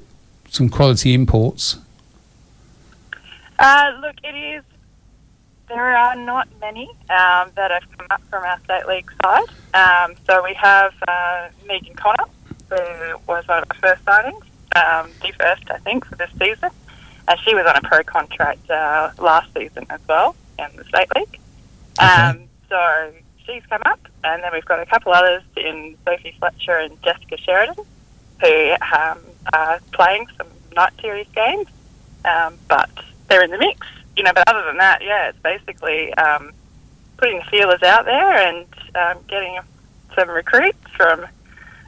some 0.50 0.68
quality 0.68 1.14
imports? 1.14 1.78
Uh, 3.58 3.92
look, 4.00 4.16
it 4.22 4.34
is. 4.34 4.62
There 5.68 5.96
are 5.96 6.14
not 6.14 6.46
many 6.60 6.88
um, 7.08 7.50
that 7.56 7.70
have 7.70 7.84
come 7.96 8.06
up 8.10 8.22
from 8.28 8.44
our 8.44 8.60
state 8.60 8.86
league 8.86 9.10
side. 9.22 9.48
Um, 9.72 10.14
so 10.26 10.44
we 10.44 10.54
have 10.54 10.92
uh, 11.08 11.48
Megan 11.66 11.94
Connor, 11.94 12.26
who 12.68 13.18
was 13.26 13.48
one 13.48 13.62
of 13.62 13.70
our 13.70 13.76
first 13.80 14.04
signings, 14.04 14.42
um, 14.76 15.10
the 15.22 15.32
first, 15.40 15.70
I 15.70 15.78
think, 15.78 16.04
for 16.04 16.16
this 16.16 16.30
season. 16.38 16.70
And 17.26 17.38
she 17.40 17.54
was 17.54 17.66
on 17.66 17.76
a 17.76 17.80
pro 17.80 18.02
contract 18.02 18.70
uh, 18.70 19.10
last 19.18 19.52
season 19.54 19.86
as 19.90 20.00
well 20.08 20.36
in 20.58 20.66
the 20.76 20.84
state 20.84 21.08
league. 21.16 21.40
Um, 22.00 22.48
so 22.68 23.12
she's 23.46 23.64
come 23.66 23.82
up, 23.86 24.00
and 24.24 24.42
then 24.42 24.50
we've 24.52 24.64
got 24.64 24.80
a 24.80 24.86
couple 24.86 25.12
others 25.12 25.42
in 25.56 25.96
Sophie 26.04 26.34
Fletcher 26.38 26.76
and 26.76 27.02
Jessica 27.02 27.36
Sheridan, 27.38 27.76
who 28.40 28.72
um, 28.94 29.18
are 29.52 29.80
playing 29.92 30.26
some 30.36 30.48
night 30.74 30.92
series 31.00 31.28
games, 31.34 31.68
um, 32.24 32.58
but 32.68 32.90
they're 33.28 33.44
in 33.44 33.50
the 33.50 33.58
mix. 33.58 33.86
You 34.16 34.22
know, 34.22 34.32
but 34.34 34.48
other 34.48 34.64
than 34.64 34.76
that, 34.78 35.02
yeah, 35.02 35.28
it's 35.28 35.38
basically 35.38 36.12
um, 36.14 36.52
putting 37.16 37.38
the 37.38 37.44
feelers 37.44 37.82
out 37.82 38.04
there 38.04 38.48
and 38.48 38.66
um, 38.94 39.22
getting 39.28 39.58
some 40.14 40.30
recruits 40.30 40.78
from, 40.96 41.26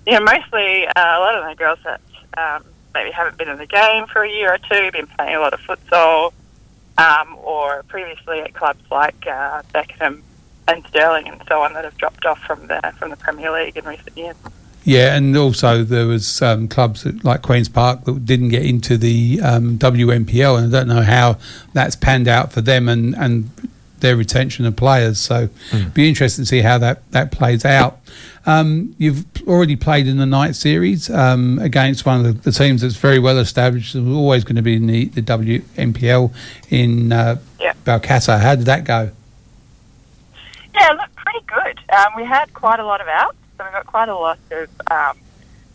you 0.07 0.13
know, 0.15 0.21
mostly 0.21 0.87
uh, 0.87 0.93
a 0.97 1.21
lot 1.21 1.35
of 1.37 1.49
the 1.49 1.55
girls 1.57 1.79
that 1.85 2.01
um, 2.37 2.65
maybe 2.97 3.11
haven't 3.11 3.37
been 3.37 3.49
in 3.49 3.59
the 3.59 3.67
game 3.67 4.07
for 4.07 4.23
a 4.23 4.31
year 4.31 4.55
or 4.55 4.59
two, 4.59 4.91
been 4.91 5.07
playing 5.07 5.37
a 5.37 5.41
lot 5.41 5.53
of 5.53 5.61
futsal, 5.61 6.33
um, 6.99 7.37
or 7.37 7.83
previously 7.85 8.41
at 8.41 8.55
clubs 8.55 8.83
like 8.91 9.27
uh, 9.27 9.63
Beckenham 9.73 10.23
and 10.67 10.85
Stirling 10.89 11.29
and 11.29 11.41
so 11.47 11.61
on 11.63 11.75
that 11.75 11.85
have 11.85 11.97
dropped 11.97 12.25
off 12.25 12.39
from 12.41 12.67
the 12.67 12.81
from 12.99 13.11
the 13.11 13.17
Premier 13.17 13.53
League 13.53 13.77
in 13.77 13.85
recent 13.85 14.17
years. 14.17 14.37
Yeah, 14.85 15.17
and 15.17 15.37
also 15.37 15.83
there 15.83 16.07
was 16.07 16.41
um, 16.43 16.69
clubs 16.69 17.05
like 17.25 17.43
Queens 17.43 17.69
Park 17.69 18.05
that 18.05 18.25
didn't 18.25 18.51
get 18.51 18.65
into 18.65 18.97
the 18.97 19.41
um, 19.43 19.79
WNPL, 19.79 20.59
and 20.59 20.75
I 20.75 20.79
don't 20.79 20.89
know 20.89 21.03
how 21.03 21.39
that's 21.73 21.97
panned 21.97 22.29
out 22.29 22.53
for 22.53 22.61
them 22.61 22.89
and, 22.89 23.15
and 23.17 23.51
their 23.99 24.17
retention 24.17 24.65
of 24.65 24.77
players. 24.77 25.19
So, 25.19 25.49
be 25.93 26.09
interesting 26.09 26.45
to 26.45 26.49
see 26.49 26.61
how 26.61 26.79
that 26.79 27.11
that 27.11 27.33
plays 27.33 27.65
out. 27.65 27.99
Um, 28.47 28.95
you've 28.97 29.27
already 29.49 29.75
played 29.75 30.07
in 30.07 30.19
the 30.19 30.27
night 30.27 30.55
series 30.55 31.11
um, 31.11 31.59
against 31.59 32.07
one 32.07 32.25
of 32.25 32.45
the, 32.45 32.51
the 32.51 32.53
teams 32.53 32.83
that's 32.83 32.97
very 32.97 33.19
well 33.19 33.39
established. 33.39 33.97
and 33.97 34.15
always 34.15 34.45
going 34.45 34.57
to 34.57 34.63
be 34.63 34.77
in 34.77 34.87
the, 34.87 35.07
the 35.07 35.23
WNPL 35.23 36.33
in 36.71 37.13
uh, 37.13 37.37
Balcatta. 37.85 38.39
How 38.41 38.55
did 38.55 38.67
that 38.67 38.85
go? 38.85 39.11
Yeah, 40.75 40.93
look, 40.93 41.15
pretty 41.17 41.45
good. 41.47 41.81
Um, 41.93 42.13
we 42.17 42.25
had 42.25 42.53
quite 42.55 42.79
a 42.79 42.85
lot 42.85 43.01
of 43.01 43.09
outs, 43.09 43.37
so 43.59 43.65
we 43.65 43.71
got 43.73 43.87
quite 43.87 44.09
a 44.09 44.17
lot 44.17 44.39
of 44.53 44.69
um, 44.91 45.19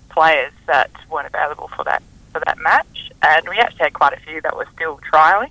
players 0.09 0.53
that 0.67 0.91
weren't 1.09 1.27
available 1.27 1.69
for 1.75 1.83
that 1.85 2.01
for 2.31 2.41
that 2.45 2.57
match, 2.59 3.11
and 3.21 3.49
we 3.49 3.57
actually 3.57 3.83
had 3.83 3.93
quite 3.93 4.13
a 4.13 4.19
few 4.21 4.39
that 4.41 4.55
were 4.55 4.67
still 4.73 4.99
trialing. 5.11 5.49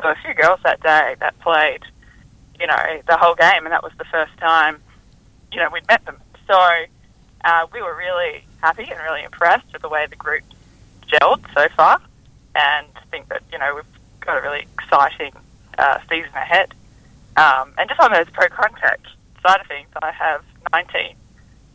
So 0.00 0.08
a 0.08 0.16
few 0.24 0.34
girls 0.34 0.58
that 0.64 0.80
day 0.82 1.14
that 1.20 1.38
played, 1.40 1.82
you 2.58 2.66
know, 2.66 3.00
the 3.06 3.16
whole 3.16 3.36
game, 3.36 3.64
and 3.64 3.72
that 3.72 3.84
was 3.84 3.92
the 3.98 4.04
first 4.06 4.36
time, 4.38 4.80
you 5.52 5.60
know, 5.60 5.68
we'd 5.72 5.86
met 5.86 6.04
them. 6.04 6.16
So 6.48 6.58
uh, 7.44 7.66
we 7.72 7.82
were 7.82 7.94
really 7.94 8.42
happy 8.62 8.88
and 8.90 8.98
really 9.00 9.22
impressed 9.22 9.70
with 9.72 9.82
the 9.82 9.88
way 9.88 10.06
the 10.08 10.16
group 10.16 10.42
gelled 11.06 11.44
so 11.54 11.68
far, 11.76 12.00
and 12.54 12.86
think 13.10 13.28
that 13.28 13.42
you 13.52 13.58
know 13.58 13.74
we've 13.74 13.84
got 14.20 14.38
a 14.38 14.40
really 14.40 14.66
exciting 14.78 15.32
uh, 15.78 15.98
season 16.08 16.32
ahead. 16.34 16.72
Um, 17.36 17.72
and 17.78 17.88
just 17.88 18.00
on 18.00 18.12
those 18.12 18.28
pro 18.32 18.48
contact 18.48 19.06
side 19.42 19.60
of 19.60 19.66
things, 19.66 19.88
I 20.02 20.10
have 20.10 20.42
19 20.72 21.14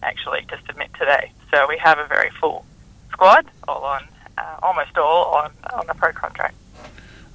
actually 0.01 0.41
to 0.49 0.59
submit 0.67 0.89
today. 0.99 1.31
So 1.51 1.67
we 1.69 1.77
have 1.77 1.99
a 1.99 2.07
very 2.07 2.31
full 2.31 2.65
squad, 3.11 3.45
all 3.67 3.83
on 3.83 4.03
uh, 4.37 4.57
almost 4.63 4.97
all 4.97 5.35
on 5.35 5.51
on 5.71 5.85
the 5.85 5.93
pro 5.93 6.11
contract. 6.11 6.55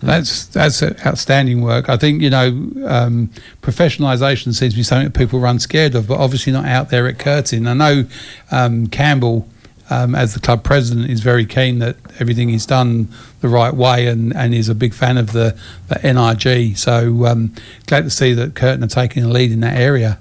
That's 0.00 0.46
that's 0.46 0.82
outstanding 0.82 1.62
work. 1.62 1.88
I 1.88 1.96
think 1.96 2.22
you 2.22 2.30
know 2.30 2.48
um, 2.86 3.30
professionalisation 3.62 4.54
seems 4.54 4.72
to 4.74 4.76
be 4.76 4.82
something 4.84 5.10
that 5.10 5.18
people 5.18 5.40
run 5.40 5.58
scared 5.58 5.94
of, 5.96 6.06
but 6.06 6.18
obviously 6.18 6.52
not 6.52 6.66
out 6.66 6.90
there 6.90 7.08
at 7.08 7.18
Curtin. 7.18 7.66
I 7.66 7.74
know 7.74 8.04
um, 8.52 8.86
Campbell, 8.86 9.48
um, 9.90 10.14
as 10.14 10.34
the 10.34 10.40
club 10.40 10.62
president, 10.62 11.10
is 11.10 11.20
very 11.20 11.44
keen 11.44 11.80
that 11.80 11.96
everything 12.20 12.50
is 12.50 12.64
done 12.64 13.08
the 13.40 13.48
right 13.48 13.74
way, 13.74 14.06
and, 14.06 14.34
and 14.36 14.54
is 14.54 14.68
a 14.68 14.74
big 14.74 14.94
fan 14.94 15.18
of 15.18 15.32
the, 15.32 15.58
the 15.88 15.96
NRG. 15.96 16.78
So 16.78 17.26
um, 17.26 17.52
glad 17.86 18.04
to 18.04 18.10
see 18.10 18.32
that 18.34 18.54
Curtin 18.54 18.84
are 18.84 18.88
taking 18.88 19.24
a 19.24 19.28
lead 19.28 19.50
in 19.50 19.60
that 19.60 19.76
area. 19.76 20.20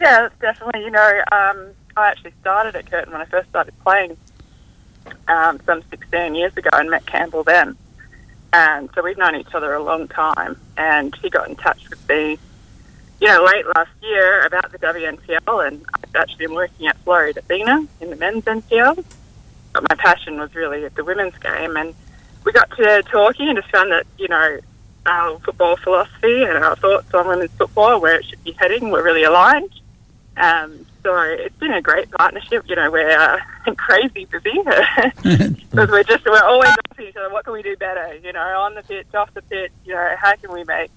Yeah, 0.00 0.30
definitely. 0.40 0.82
You 0.82 0.90
know, 0.90 1.22
um, 1.30 1.68
I 1.96 2.08
actually 2.08 2.32
started 2.40 2.74
at 2.74 2.90
Curtin 2.90 3.12
when 3.12 3.20
I 3.20 3.26
first 3.26 3.48
started 3.50 3.74
playing 3.84 4.16
um, 5.28 5.60
some 5.64 5.82
16 5.90 6.34
years 6.34 6.56
ago 6.56 6.70
and 6.72 6.90
met 6.90 7.06
Campbell 7.06 7.44
then. 7.44 7.76
And 8.52 8.88
so 8.94 9.02
we've 9.02 9.18
known 9.18 9.36
each 9.36 9.54
other 9.54 9.74
a 9.74 9.82
long 9.82 10.08
time. 10.08 10.56
And 10.76 11.14
he 11.16 11.30
got 11.30 11.48
in 11.48 11.56
touch 11.56 11.88
with 11.88 12.08
me, 12.08 12.38
you 13.20 13.28
know, 13.28 13.44
late 13.44 13.66
last 13.74 13.90
year 14.02 14.44
about 14.46 14.72
the 14.72 14.78
WNPL. 14.78 15.66
And 15.66 15.84
I've 15.94 16.16
actually 16.16 16.46
been 16.46 16.54
working 16.54 16.86
at 16.86 17.02
Floreat 17.04 17.36
Athena 17.36 17.86
in 18.00 18.10
the 18.10 18.16
men's 18.16 18.44
NPL. 18.44 19.04
But 19.72 19.88
my 19.88 19.94
passion 19.96 20.38
was 20.38 20.54
really 20.54 20.84
at 20.84 20.94
the 20.94 21.04
women's 21.04 21.36
game. 21.38 21.76
And 21.76 21.94
we 22.44 22.52
got 22.52 22.70
to 22.76 23.02
talking 23.04 23.48
and 23.48 23.58
just 23.58 23.70
found 23.70 23.92
that, 23.92 24.06
you 24.18 24.28
know, 24.28 24.58
our 25.06 25.38
football 25.40 25.76
philosophy 25.76 26.42
and 26.42 26.64
our 26.64 26.76
thoughts 26.76 27.12
on 27.14 27.28
women's 27.28 27.52
football, 27.52 28.00
where 28.00 28.16
it 28.16 28.24
should 28.24 28.42
be 28.44 28.52
heading, 28.52 28.90
were 28.90 29.02
really 29.02 29.24
aligned. 29.24 29.70
Um, 30.36 30.86
so 31.02 31.20
it's 31.22 31.56
been 31.56 31.72
a 31.72 31.80
great 31.80 32.10
partnership. 32.10 32.64
You 32.68 32.76
know, 32.76 32.90
we're 32.90 33.10
uh, 33.10 33.38
crazy 33.76 34.26
busy 34.26 34.50
because 35.22 35.90
we're 35.90 36.02
just 36.02 36.24
we're 36.24 36.42
always 36.42 36.70
asking 36.90 37.08
each 37.08 37.16
other, 37.16 37.30
what 37.30 37.44
can 37.44 37.54
we 37.54 37.62
do 37.62 37.76
better? 37.76 38.14
You 38.22 38.32
know, 38.32 38.40
on 38.40 38.74
the 38.74 38.82
pitch, 38.82 39.06
off 39.14 39.32
the 39.34 39.42
pitch. 39.42 39.72
You 39.84 39.94
know, 39.94 40.14
how 40.18 40.36
can 40.36 40.52
we 40.52 40.64
make, 40.64 40.90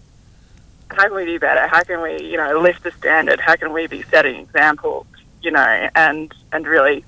how 0.89 1.07
can 1.07 1.15
we 1.15 1.25
do 1.25 1.39
better? 1.39 1.67
How 1.67 1.83
can 1.83 2.01
we, 2.01 2.21
you 2.23 2.37
know, 2.37 2.59
lift 2.59 2.83
the 2.83 2.91
standard? 2.91 3.39
How 3.39 3.55
can 3.55 3.71
we 3.73 3.87
be 3.87 4.03
setting 4.03 4.35
examples? 4.35 5.07
You 5.41 5.51
know, 5.51 5.89
and 5.95 6.33
and 6.51 6.67
really 6.67 7.05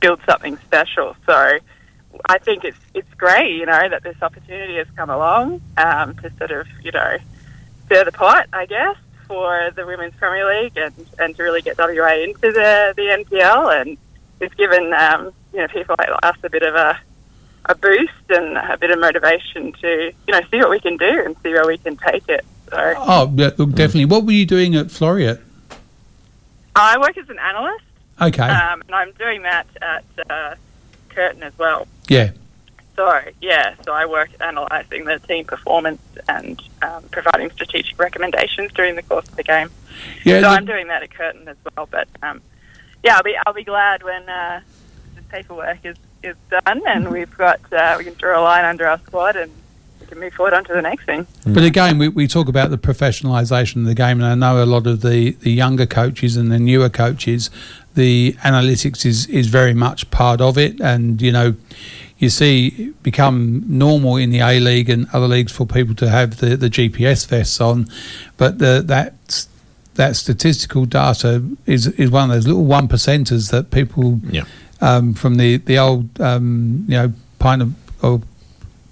build 0.00 0.20
something 0.26 0.56
special. 0.58 1.16
So 1.26 1.58
I 2.28 2.38
think 2.38 2.64
it's 2.64 2.78
it's 2.92 3.12
great. 3.14 3.56
You 3.56 3.66
know, 3.66 3.88
that 3.88 4.02
this 4.02 4.16
opportunity 4.22 4.76
has 4.76 4.88
come 4.96 5.10
along 5.10 5.62
um, 5.76 6.14
to 6.16 6.30
sort 6.36 6.50
of 6.50 6.66
you 6.82 6.92
know 6.92 7.16
stir 7.86 8.04
the 8.04 8.12
pot, 8.12 8.48
I 8.52 8.66
guess 8.66 8.96
for 9.26 9.70
the 9.74 9.86
Women's 9.86 10.14
Premier 10.14 10.46
League 10.62 10.76
and, 10.76 10.92
and 11.18 11.36
to 11.36 11.42
really 11.42 11.62
get 11.62 11.76
WA 11.78 12.14
into 12.22 12.52
the, 12.52 12.92
the 12.96 13.24
NPL. 13.24 13.80
And 13.80 13.96
it's 14.40 14.54
given 14.54 14.92
um, 14.94 15.32
you 15.52 15.60
know 15.60 15.68
people 15.68 15.94
like 15.98 16.08
us 16.22 16.36
a 16.42 16.50
bit 16.50 16.62
of 16.62 16.74
a, 16.74 16.98
a 17.66 17.74
boost 17.74 18.12
and 18.30 18.56
a 18.56 18.76
bit 18.78 18.90
of 18.90 18.98
motivation 18.98 19.72
to 19.80 20.12
you 20.26 20.32
know 20.32 20.40
see 20.50 20.58
what 20.58 20.70
we 20.70 20.80
can 20.80 20.96
do 20.96 21.22
and 21.24 21.36
see 21.42 21.50
where 21.52 21.66
we 21.66 21.78
can 21.78 21.96
take 21.96 22.28
it. 22.28 22.44
So 22.70 22.94
Oh, 22.96 23.32
yeah, 23.34 23.50
look, 23.56 23.70
definitely. 23.70 24.06
What 24.06 24.24
were 24.24 24.32
you 24.32 24.46
doing 24.46 24.74
at 24.76 24.86
Floreat? 24.86 25.40
I 26.76 26.98
work 26.98 27.16
as 27.16 27.28
an 27.28 27.38
analyst, 27.38 27.84
Okay. 28.20 28.42
um, 28.42 28.82
and 28.86 28.94
I'm 28.94 29.12
doing 29.12 29.42
that 29.42 29.66
at 29.80 30.04
uh, 30.28 30.54
Curtin 31.10 31.42
as 31.44 31.56
well. 31.58 31.86
yeah. 32.08 32.30
So 32.96 33.20
yeah, 33.40 33.74
so 33.84 33.92
I 33.92 34.06
work 34.06 34.30
analysing 34.40 35.04
the 35.04 35.18
team 35.18 35.44
performance 35.44 36.00
and 36.28 36.62
um, 36.82 37.02
providing 37.10 37.50
strategic 37.50 37.98
recommendations 37.98 38.72
during 38.72 38.94
the 38.94 39.02
course 39.02 39.28
of 39.28 39.36
the 39.36 39.42
game. 39.42 39.70
Yeah, 40.24 40.36
so 40.36 40.40
the- 40.42 40.48
I'm 40.48 40.64
doing 40.64 40.88
that 40.88 41.02
at 41.02 41.12
Curtin 41.12 41.48
as 41.48 41.56
well. 41.76 41.88
But 41.90 42.08
um, 42.22 42.40
yeah, 43.02 43.16
I'll 43.16 43.22
be 43.22 43.36
I'll 43.46 43.52
be 43.52 43.64
glad 43.64 44.02
when 44.02 44.28
uh, 44.28 44.60
the 45.16 45.22
paperwork 45.22 45.78
is, 45.84 45.96
is 46.22 46.36
done 46.50 46.82
and 46.86 47.10
we've 47.10 47.36
got 47.36 47.60
uh, 47.72 47.96
we 47.98 48.04
can 48.04 48.14
draw 48.14 48.40
a 48.40 48.42
line 48.42 48.64
under 48.64 48.86
our 48.86 48.98
squad 49.00 49.36
and 49.36 49.50
we 50.00 50.06
can 50.06 50.20
move 50.20 50.34
forward 50.34 50.54
on 50.54 50.64
to 50.64 50.72
the 50.72 50.82
next 50.82 51.04
thing. 51.04 51.26
But 51.46 51.64
again, 51.64 51.98
we, 51.98 52.08
we 52.08 52.28
talk 52.28 52.48
about 52.48 52.70
the 52.70 52.78
professionalisation 52.78 53.76
of 53.76 53.84
the 53.86 53.94
game, 53.94 54.20
and 54.22 54.26
I 54.26 54.34
know 54.34 54.62
a 54.62 54.66
lot 54.66 54.86
of 54.86 55.00
the, 55.00 55.32
the 55.32 55.50
younger 55.50 55.86
coaches 55.86 56.36
and 56.36 56.52
the 56.52 56.58
newer 56.58 56.90
coaches, 56.90 57.50
the 57.94 58.32
analytics 58.40 59.06
is, 59.06 59.26
is 59.26 59.46
very 59.46 59.72
much 59.72 60.10
part 60.10 60.40
of 60.40 60.58
it. 60.58 60.80
And, 60.80 61.22
you 61.22 61.32
know, 61.32 61.54
you 62.24 62.30
see 62.30 62.92
become 63.02 63.62
normal 63.66 64.16
in 64.16 64.30
the 64.30 64.40
A 64.40 64.58
League 64.60 64.90
and 64.90 65.06
other 65.12 65.28
leagues 65.28 65.52
for 65.52 65.64
people 65.66 65.94
to 65.96 66.08
have 66.08 66.38
the, 66.38 66.56
the 66.56 66.68
GPS 66.68 67.26
vests 67.28 67.60
on, 67.60 67.86
but 68.36 68.58
the, 68.58 68.82
that 68.86 69.46
that 69.94 70.16
statistical 70.16 70.86
data 70.86 71.32
is 71.66 71.86
is 71.86 72.10
one 72.10 72.28
of 72.28 72.34
those 72.34 72.46
little 72.48 72.64
one 72.64 72.88
percenters 72.88 73.50
that 73.52 73.70
people 73.70 74.20
Yeah. 74.30 74.44
um, 74.80 75.14
from 75.14 75.36
the 75.36 75.58
the 75.58 75.78
old 75.78 76.20
um, 76.20 76.84
you 76.88 76.96
know 76.96 77.12
pint 77.38 77.62
of 77.62 77.74
or 78.02 78.20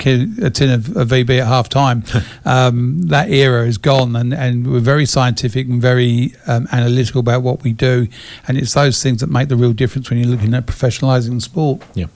a 0.05 0.51
tin 0.51 0.71
of, 0.71 0.97
of 0.97 1.09
VB 1.09 1.39
at 1.41 1.47
half 1.47 1.69
time. 1.69 2.03
um, 2.45 3.03
that 3.03 3.31
era 3.31 3.67
is 3.69 3.79
gone, 3.79 4.17
and, 4.17 4.35
and 4.35 4.67
we're 4.73 4.81
very 4.81 5.07
scientific 5.07 5.69
and 5.69 5.81
very 5.81 6.35
um, 6.49 6.67
analytical 6.73 7.21
about 7.21 7.43
what 7.43 7.63
we 7.63 7.73
do, 7.73 8.09
and 8.49 8.59
it's 8.59 8.75
those 8.75 9.01
things 9.03 9.21
that 9.21 9.31
make 9.31 9.49
the 9.49 9.55
real 9.57 9.73
difference 9.73 10.11
when 10.11 10.19
you're 10.19 10.29
looking 10.29 10.55
at 10.55 10.67
professionalising 10.67 11.41
sport. 11.41 11.83
Yeah. 11.95 12.07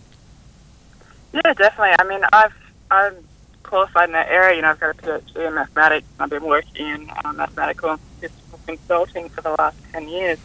Yeah, 1.45 1.53
definitely. 1.53 1.95
I 1.99 2.05
mean, 2.05 2.23
I've 2.33 2.55
I'm 2.91 3.15
qualified 3.63 4.09
in 4.09 4.13
that 4.13 4.29
area. 4.29 4.57
You 4.57 4.63
know, 4.63 4.71
I've 4.71 4.81
got 4.81 4.97
a 4.97 5.03
PhD 5.03 5.47
in 5.49 5.55
mathematics. 5.55 6.07
I've 6.19 6.31
been 6.31 6.45
working 6.45 6.87
in 6.87 7.11
uh, 7.25 7.33
mathematical 7.33 7.99
statistical 8.19 8.61
consulting 8.67 9.29
for 9.29 9.43
the 9.43 9.55
last 9.59 9.77
10 9.93 10.09
years. 10.09 10.39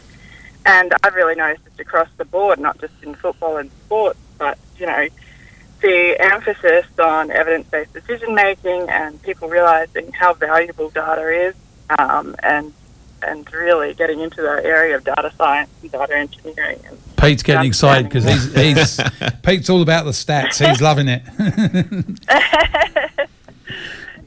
And 0.66 0.92
I've 1.02 1.14
really 1.14 1.34
noticed 1.34 1.66
it 1.66 1.80
across 1.80 2.08
the 2.18 2.24
board, 2.24 2.58
not 2.58 2.78
just 2.78 2.92
in 3.02 3.14
football 3.14 3.56
and 3.56 3.70
sports, 3.86 4.18
but, 4.38 4.58
you 4.78 4.86
know, 4.86 5.08
the 5.80 6.16
emphasis 6.20 6.86
on 6.98 7.30
evidence-based 7.30 7.92
decision 7.92 8.34
making 8.34 8.88
and 8.88 9.20
people 9.22 9.48
realizing 9.48 10.12
how 10.12 10.34
valuable 10.34 10.90
data 10.90 11.48
is 11.48 11.54
um, 11.98 12.36
and 12.42 12.72
and 13.24 13.52
really 13.52 13.94
getting 13.94 14.20
into 14.20 14.42
the 14.42 14.64
area 14.64 14.96
of 14.96 15.04
data 15.04 15.32
science 15.38 15.70
and 15.80 15.92
data 15.92 16.16
engineering. 16.16 16.80
And 16.88 16.98
Pete's 17.22 17.42
getting 17.42 17.66
excited 17.66 18.04
because 18.08 18.24
he's, 18.24 18.54
he's 18.54 19.00
Pete's 19.42 19.70
all 19.70 19.82
about 19.82 20.04
the 20.04 20.10
stats. 20.10 20.66
He's 20.66 20.80
loving 20.80 21.08
it. 21.08 21.22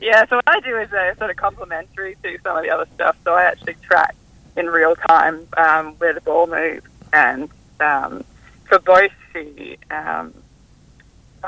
yeah, 0.01 0.25
so 0.27 0.37
what 0.37 0.43
I 0.47 0.59
do 0.61 0.77
is 0.77 0.91
uh, 0.93 1.15
sort 1.15 1.29
of 1.29 1.35
complementary 1.35 2.15
to 2.23 2.37
some 2.43 2.57
of 2.57 2.63
the 2.63 2.69
other 2.69 2.87
stuff. 2.95 3.17
So 3.23 3.33
I 3.33 3.43
actually 3.43 3.75
track 3.81 4.15
in 4.55 4.67
real 4.67 4.95
time 4.95 5.47
um, 5.57 5.93
where 5.95 6.13
the 6.13 6.21
ball 6.21 6.47
moves, 6.47 6.85
and 7.11 7.49
um, 7.79 8.23
for 8.67 8.79
both 8.79 9.11
the 9.33 9.77
um, 9.91 10.33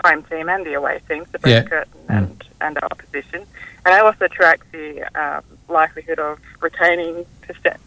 home 0.05 0.23
team 0.23 0.49
and 0.49 0.65
the 0.65 0.73
away 0.73 0.99
team, 1.07 1.23
so 1.31 1.39
both 1.39 1.45
Yeah. 1.47 1.63
Curtin 1.63 1.93
and, 2.09 2.43
and 2.61 2.77
our 2.77 2.89
opposition. 2.91 3.45
And 3.85 3.95
I 3.95 3.99
also 3.99 4.27
track 4.27 4.59
the 4.71 5.03
um, 5.19 5.43
likelihood 5.69 6.19
of 6.19 6.39
retaining 6.59 7.25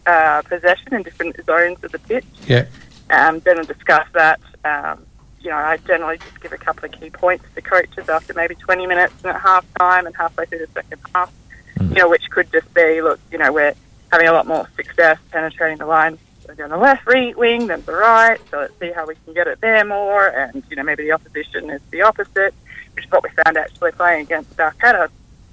uh, 0.06 0.42
possession 0.42 0.94
in 0.94 1.02
different 1.02 1.36
zones 1.44 1.84
of 1.84 1.92
the 1.92 1.98
pitch. 1.98 2.24
yeah. 2.46 2.64
Um, 3.10 3.40
then 3.40 3.64
discuss 3.64 4.06
that. 4.12 4.40
Um, 4.64 5.04
you 5.40 5.50
know, 5.50 5.56
I 5.56 5.78
generally 5.78 6.18
just 6.18 6.40
give 6.40 6.52
a 6.52 6.58
couple 6.58 6.84
of 6.84 6.92
key 6.92 7.10
points 7.10 7.44
to 7.54 7.62
coaches 7.62 8.08
after 8.08 8.34
maybe 8.34 8.54
20 8.54 8.86
minutes 8.86 9.14
and 9.24 9.34
at 9.34 9.40
half 9.40 9.66
time 9.78 10.06
and 10.06 10.14
halfway 10.14 10.46
through 10.46 10.58
the 10.58 10.66
second 10.68 11.00
half, 11.14 11.32
you 11.80 11.94
know, 11.94 12.08
which 12.08 12.28
could 12.30 12.52
just 12.52 12.72
be, 12.74 13.00
look, 13.00 13.18
you 13.32 13.38
know, 13.38 13.52
we're 13.52 13.74
having 14.12 14.28
a 14.28 14.32
lot 14.32 14.46
more 14.46 14.68
success 14.76 15.18
penetrating 15.30 15.78
the 15.78 15.86
line 15.86 16.18
on 16.58 16.68
the 16.70 16.76
left 16.76 17.06
wing 17.06 17.68
than 17.68 17.82
the 17.84 17.92
right, 17.92 18.40
so 18.50 18.58
let's 18.58 18.78
see 18.80 18.90
how 18.90 19.06
we 19.06 19.14
can 19.24 19.34
get 19.34 19.46
it 19.46 19.60
there 19.60 19.84
more, 19.84 20.26
and, 20.26 20.62
you 20.68 20.76
know, 20.76 20.82
maybe 20.82 21.04
the 21.04 21.12
opposition 21.12 21.70
is 21.70 21.80
the 21.90 22.02
opposite, 22.02 22.52
which 22.94 23.04
is 23.04 23.10
what 23.10 23.22
we 23.22 23.30
found 23.44 23.56
actually 23.56 23.92
playing 23.92 24.22
against 24.22 24.56
Balcatta. 24.56 25.08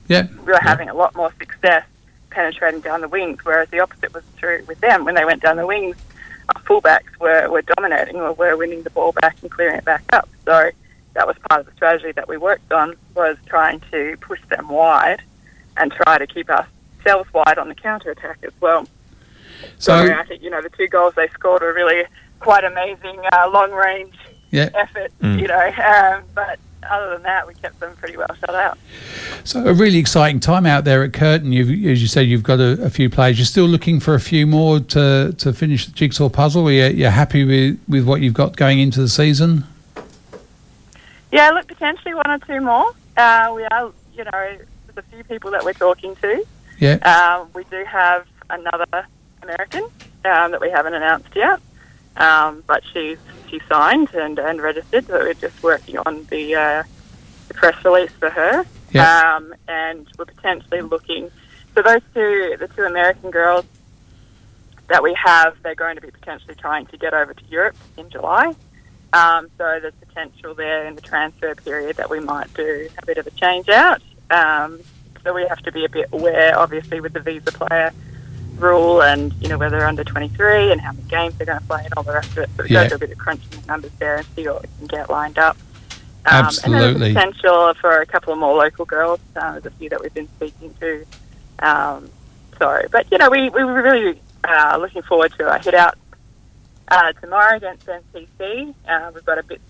Yeah. 0.07 0.27
We 0.45 0.53
were 0.53 0.59
having 0.61 0.89
a 0.89 0.95
lot 0.95 1.15
more 1.15 1.31
success 1.37 1.85
penetrating 2.31 2.81
down 2.81 3.01
the 3.01 3.07
wings, 3.07 3.39
whereas 3.43 3.69
the 3.69 3.79
opposite 3.79 4.13
was 4.13 4.23
true 4.37 4.63
with 4.67 4.79
them. 4.79 5.05
When 5.05 5.15
they 5.15 5.25
went 5.25 5.43
down 5.43 5.57
the 5.57 5.67
wings, 5.67 5.97
our 6.55 6.61
fullbacks 6.63 7.17
were, 7.19 7.49
were 7.49 7.61
dominating 7.61 8.15
or 8.17 8.33
were 8.33 8.55
winning 8.57 8.83
the 8.83 8.89
ball 8.89 9.11
back 9.13 9.37
and 9.41 9.51
clearing 9.51 9.75
it 9.77 9.85
back 9.85 10.03
up. 10.13 10.29
So 10.45 10.69
that 11.13 11.27
was 11.27 11.35
part 11.49 11.61
of 11.61 11.65
the 11.67 11.73
strategy 11.73 12.11
that 12.13 12.27
we 12.27 12.37
worked 12.37 12.71
on 12.71 12.95
was 13.15 13.37
trying 13.47 13.81
to 13.91 14.15
push 14.21 14.39
them 14.49 14.69
wide 14.69 15.21
and 15.77 15.91
try 15.91 16.17
to 16.17 16.27
keep 16.27 16.49
ourselves 16.49 17.31
wide 17.33 17.57
on 17.57 17.67
the 17.69 17.75
counter 17.75 18.11
attack 18.11 18.39
as 18.43 18.53
well. 18.61 18.87
So- 19.79 19.93
I 19.95 20.23
think 20.23 20.41
you 20.43 20.49
know 20.49 20.61
the 20.61 20.69
two 20.69 20.87
goals 20.87 21.13
they 21.15 21.27
scored 21.29 21.61
were 21.61 21.73
really 21.73 22.03
quite 22.39 22.63
amazing 22.63 23.19
uh, 23.33 23.49
long 23.51 23.71
range 23.71 24.15
Yeah. 24.51 24.69
effort, 24.75 25.11
Mm. 25.21 25.39
you 25.41 25.47
know. 25.47 25.67
Um, 25.83 26.23
but 26.35 26.59
other 26.89 27.13
than 27.13 27.23
that, 27.23 27.47
we 27.47 27.53
kept 27.53 27.79
them 27.79 27.95
pretty 27.95 28.17
well 28.17 28.27
shut 28.39 28.55
out. 28.55 28.77
So 29.43 29.65
a 29.65 29.73
really 29.73 29.97
exciting 29.97 30.39
time 30.39 30.65
out 30.65 30.83
there 30.83 31.03
at 31.03 31.13
Curtin. 31.13 31.51
You've, 31.51 31.69
as 31.85 32.01
you 32.01 32.07
said, 32.07 32.27
you've 32.27 32.43
got 32.43 32.59
a, 32.59 32.83
a 32.83 32.89
few 32.89 33.09
players. 33.09 33.37
You're 33.37 33.45
still 33.45 33.65
looking 33.65 33.99
for 33.99 34.13
a 34.13 34.19
few 34.19 34.45
more 34.47 34.79
to, 34.79 35.33
to 35.37 35.53
finish 35.53 35.85
the 35.85 35.91
jigsaw 35.91 36.29
puzzle. 36.29 36.67
Are 36.67 36.71
you, 36.71 36.85
you're 36.87 37.09
happy 37.09 37.43
with, 37.43 37.79
with 37.87 38.05
what 38.05 38.21
you've 38.21 38.33
got 38.33 38.55
going 38.55 38.79
into 38.79 38.99
the 39.01 39.09
season? 39.09 39.63
Yeah, 41.31 41.49
look, 41.51 41.67
potentially 41.67 42.13
one 42.13 42.29
or 42.29 42.39
two 42.39 42.61
more. 42.61 42.93
Uh, 43.15 43.53
we 43.55 43.63
are, 43.65 43.91
you 44.15 44.23
know, 44.23 44.31
there's 44.31 44.97
a 44.97 45.01
few 45.03 45.23
people 45.23 45.51
that 45.51 45.63
we're 45.63 45.73
talking 45.73 46.15
to. 46.17 46.45
Yeah. 46.79 46.95
Um, 46.97 47.49
we 47.53 47.63
do 47.65 47.83
have 47.85 48.25
another 48.49 49.07
American 49.41 49.83
um, 50.25 50.51
that 50.51 50.61
we 50.61 50.69
haven't 50.69 50.93
announced 50.93 51.35
yet, 51.35 51.59
um, 52.17 52.63
but 52.67 52.83
she's 52.93 53.17
she 53.49 53.61
signed 53.69 54.13
and, 54.13 54.37
and 54.39 54.61
registered. 54.61 55.07
So 55.07 55.19
we're 55.19 55.33
just 55.33 55.61
working 55.63 55.97
on 55.99 56.25
the, 56.29 56.55
uh, 56.55 56.83
the 57.47 57.53
press 57.53 57.83
release 57.85 58.11
for 58.11 58.29
her. 58.29 58.65
Yeah. 58.91 59.35
Um, 59.35 59.53
and 59.67 60.07
we're 60.17 60.25
potentially 60.25 60.81
looking. 60.81 61.31
So 61.75 61.81
those 61.81 62.01
two, 62.13 62.55
the 62.59 62.67
two 62.75 62.83
American 62.83 63.31
girls 63.31 63.65
that 64.87 65.03
we 65.03 65.13
have, 65.23 65.55
they're 65.63 65.75
going 65.75 65.95
to 65.95 66.01
be 66.01 66.11
potentially 66.11 66.55
trying 66.55 66.85
to 66.87 66.97
get 66.97 67.13
over 67.13 67.33
to 67.33 67.43
Europe 67.49 67.75
in 67.97 68.09
July. 68.09 68.55
Um, 69.13 69.47
so 69.57 69.79
there's 69.81 69.93
potential 69.95 70.53
there 70.53 70.85
in 70.85 70.95
the 70.95 71.01
transfer 71.01 71.55
period 71.55 71.97
that 71.97 72.09
we 72.09 72.19
might 72.19 72.53
do 72.53 72.89
a 73.01 73.05
bit 73.05 73.17
of 73.17 73.27
a 73.27 73.31
change 73.31 73.69
out. 73.69 74.01
Um, 74.29 74.79
so 75.23 75.33
we 75.33 75.45
have 75.47 75.59
to 75.59 75.71
be 75.71 75.85
a 75.85 75.89
bit 75.89 76.07
aware, 76.11 76.57
obviously, 76.57 76.99
with 76.99 77.13
the 77.13 77.19
visa 77.19 77.51
player 77.51 77.93
rule 78.59 79.01
and, 79.01 79.33
you 79.41 79.47
know, 79.49 79.57
whether 79.57 79.77
they're 79.77 79.87
under 79.87 80.03
23 80.03 80.71
and 80.71 80.81
how 80.81 80.91
many 80.91 81.07
games 81.07 81.35
they're 81.35 81.45
going 81.45 81.59
to 81.59 81.65
play 81.65 81.83
and 81.83 81.93
all 81.95 82.03
the 82.03 82.13
rest 82.13 82.31
of 82.31 82.39
it. 82.39 82.49
So 82.57 82.63
we 82.63 82.69
Yeah. 82.69 82.83
go 82.83 82.89
do 82.89 82.95
a 82.95 82.99
bit 82.99 83.11
of 83.11 83.17
crunching 83.17 83.49
the 83.61 83.67
numbers 83.67 83.91
there 83.99 84.17
and 84.17 84.25
see 84.35 84.47
what 84.47 84.61
we 84.63 84.67
can 84.79 84.87
get 84.87 85.09
lined 85.09 85.37
up. 85.39 85.57
Um, 86.25 86.33
And 86.39 86.45
Absolutely. 86.47 87.13
there's 87.13 87.13
potential 87.13 87.73
for 87.75 88.01
a 88.01 88.05
couple 88.05 88.33
of 88.33 88.39
more 88.39 88.55
local 88.55 88.85
girls. 88.85 89.19
Uh, 89.35 89.51
there's 89.53 89.65
a 89.65 89.71
few 89.71 89.89
that 89.89 90.01
we've 90.01 90.13
been 90.13 90.27
speaking 90.35 90.73
to. 90.79 91.05
Um, 91.59 92.09
so, 92.59 92.81
but, 92.91 93.09
you 93.11 93.17
know, 93.17 93.29
we, 93.29 93.49
we 93.49 93.63
were 93.63 93.81
really 93.81 94.19
uh, 94.43 94.77
looking 94.79 95.01
forward 95.03 95.31
to 95.37 95.47
a 95.53 95.57
hit 95.59 95.73
out 95.73 95.95
uh, 96.89 97.13
tomorrow 97.13 97.55
against 97.57 97.85
NCC. 97.85 98.73
Uh, 98.87 99.11
we've 99.13 99.25
got 99.25 99.37
a 99.37 99.43
bit, 99.43 99.61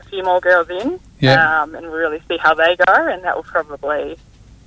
a 0.00 0.04
few 0.04 0.22
more 0.24 0.40
girls 0.40 0.68
in, 0.70 0.98
Yeah. 1.20 1.62
um, 1.62 1.74
and 1.74 1.86
we'll 1.86 1.94
really 1.96 2.22
see 2.28 2.36
how 2.38 2.54
they 2.54 2.76
go, 2.76 2.92
and 3.08 3.22
that 3.24 3.36
will 3.36 3.42
probably, 3.44 4.16